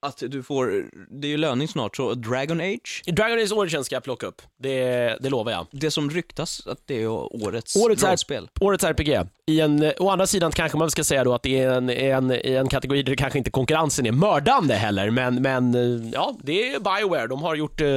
att 0.01 0.23
du 0.27 0.43
får, 0.43 0.85
det 1.09 1.27
är 1.27 1.29
ju 1.29 1.37
löning 1.37 1.67
snart, 1.67 1.95
så 1.95 2.13
Dragon 2.13 2.61
Age, 2.61 3.03
Dragon 3.05 3.39
Age 3.39 3.51
Origin 3.51 3.83
ska 3.83 3.95
jag 3.95 4.03
plocka 4.03 4.27
upp, 4.27 4.41
det, 4.59 5.17
det 5.21 5.29
lovar 5.29 5.51
jag. 5.51 5.67
det 5.71 5.91
som 5.91 6.09
ryktas 6.09 6.67
att 6.67 6.79
det 6.85 7.01
är 7.01 7.07
årets, 7.07 7.75
Årets, 7.75 8.03
rollspel. 8.03 8.49
årets 8.59 8.83
RPG. 8.83 9.27
I 9.47 9.59
en, 9.61 9.83
eh, 9.83 9.91
å 9.99 10.09
andra 10.09 10.27
sidan 10.27 10.51
kanske 10.51 10.77
man 10.77 10.91
ska 10.91 11.03
säga 11.03 11.23
då 11.23 11.33
att 11.33 11.43
det 11.43 11.59
är 11.59 11.71
en, 11.71 11.89
en, 11.89 12.31
i 12.31 12.53
en 12.53 12.67
kategori 12.67 13.03
där 13.03 13.15
kanske 13.15 13.37
inte 13.37 13.51
konkurrensen 13.51 14.05
är 14.05 14.11
mördande 14.11 14.73
heller, 14.73 15.09
men, 15.09 15.41
men 15.41 15.75
eh, 15.75 16.09
ja, 16.13 16.35
det 16.43 16.73
är 16.73 16.79
Bioware. 16.79 17.27
De 17.27 17.41
har 17.41 17.55
gjort 17.55 17.81
eh, 17.81 17.87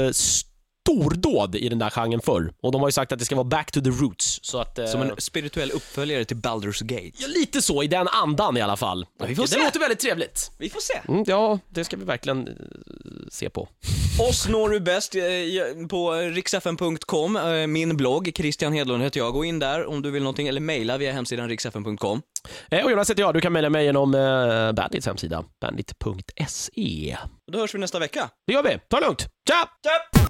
stordåd 0.89 1.55
i 1.55 1.69
den 1.69 1.79
där 1.79 1.91
genren 1.91 2.21
förr. 2.21 2.53
Och 2.63 2.73
de 2.73 2.81
har 2.81 2.89
ju 2.89 2.93
sagt 2.93 3.13
att 3.13 3.19
det 3.19 3.25
ska 3.25 3.35
vara 3.35 3.45
back 3.45 3.71
to 3.73 3.81
the 3.81 3.91
roots. 3.91 4.39
Så 4.43 4.59
att, 4.61 4.79
eh, 4.79 4.87
Som 4.87 5.03
en 5.03 5.11
spirituell 5.19 5.71
uppföljare 5.71 6.25
till 6.25 6.37
Baldur's 6.37 6.85
Gate. 6.85 7.11
ja, 7.19 7.27
lite 7.27 7.63
så, 7.63 7.83
i 7.83 7.87
den 7.87 8.09
andan 8.09 8.57
i 8.57 8.61
alla 8.61 8.77
fall. 8.77 9.07
Ja, 9.19 9.27
vi 9.27 9.35
får 9.35 9.43
Och 9.43 9.49
se. 9.49 9.57
det 9.59 9.65
låter 9.65 9.81
väldigt 9.81 9.99
trevligt. 10.01 10.51
Vi 10.59 10.71
får 10.71 10.81
se. 10.81 11.01
Mm, 11.09 11.25
ja, 11.27 11.59
det 11.69 11.85
ska 11.85 11.97
vi 11.97 12.05
verkligen 12.05 12.49
eh, 12.49 12.55
se 13.31 13.51
på. 13.51 13.69
Oss 14.31 14.49
når 14.49 14.69
du 14.69 14.81
bäst 14.81 15.15
eh, 15.15 15.23
på 15.89 16.13
riksfn.com, 16.13 17.37
eh, 17.37 17.67
min 17.67 17.97
blogg, 17.97 18.33
Christian 18.37 18.73
Hedlund 18.73 19.03
heter 19.03 19.21
jag. 19.21 19.33
Gå 19.33 19.45
in 19.45 19.59
där 19.59 19.87
om 19.87 20.03
du 20.03 20.11
vill 20.11 20.23
någonting, 20.23 20.49
eller 20.49 20.61
mejla 20.61 20.99
via 20.99 21.13
hemsidan 21.13 21.49
riksfn.com. 21.49 22.23
Eh, 22.71 22.85
och 22.85 22.91
Jonas 22.91 23.11
heter 23.11 23.23
jag, 23.23 23.35
du 23.35 23.41
kan 23.41 23.53
mejla 23.53 23.71
mig 23.71 23.85
genom 23.85 24.15
eh, 24.15 24.73
Bandits 24.73 25.07
hemsida, 25.07 25.45
bandit.se. 25.61 27.17
Då 27.53 27.59
hörs 27.59 27.75
vi 27.75 27.79
nästa 27.79 27.99
vecka. 27.99 28.31
Det 28.47 28.53
gör 28.53 28.63
vi, 28.63 28.79
ta 28.89 29.01
det 29.01 29.07
lugnt. 29.07 29.21
Tja! 29.49 29.69
Tja! 30.15 30.24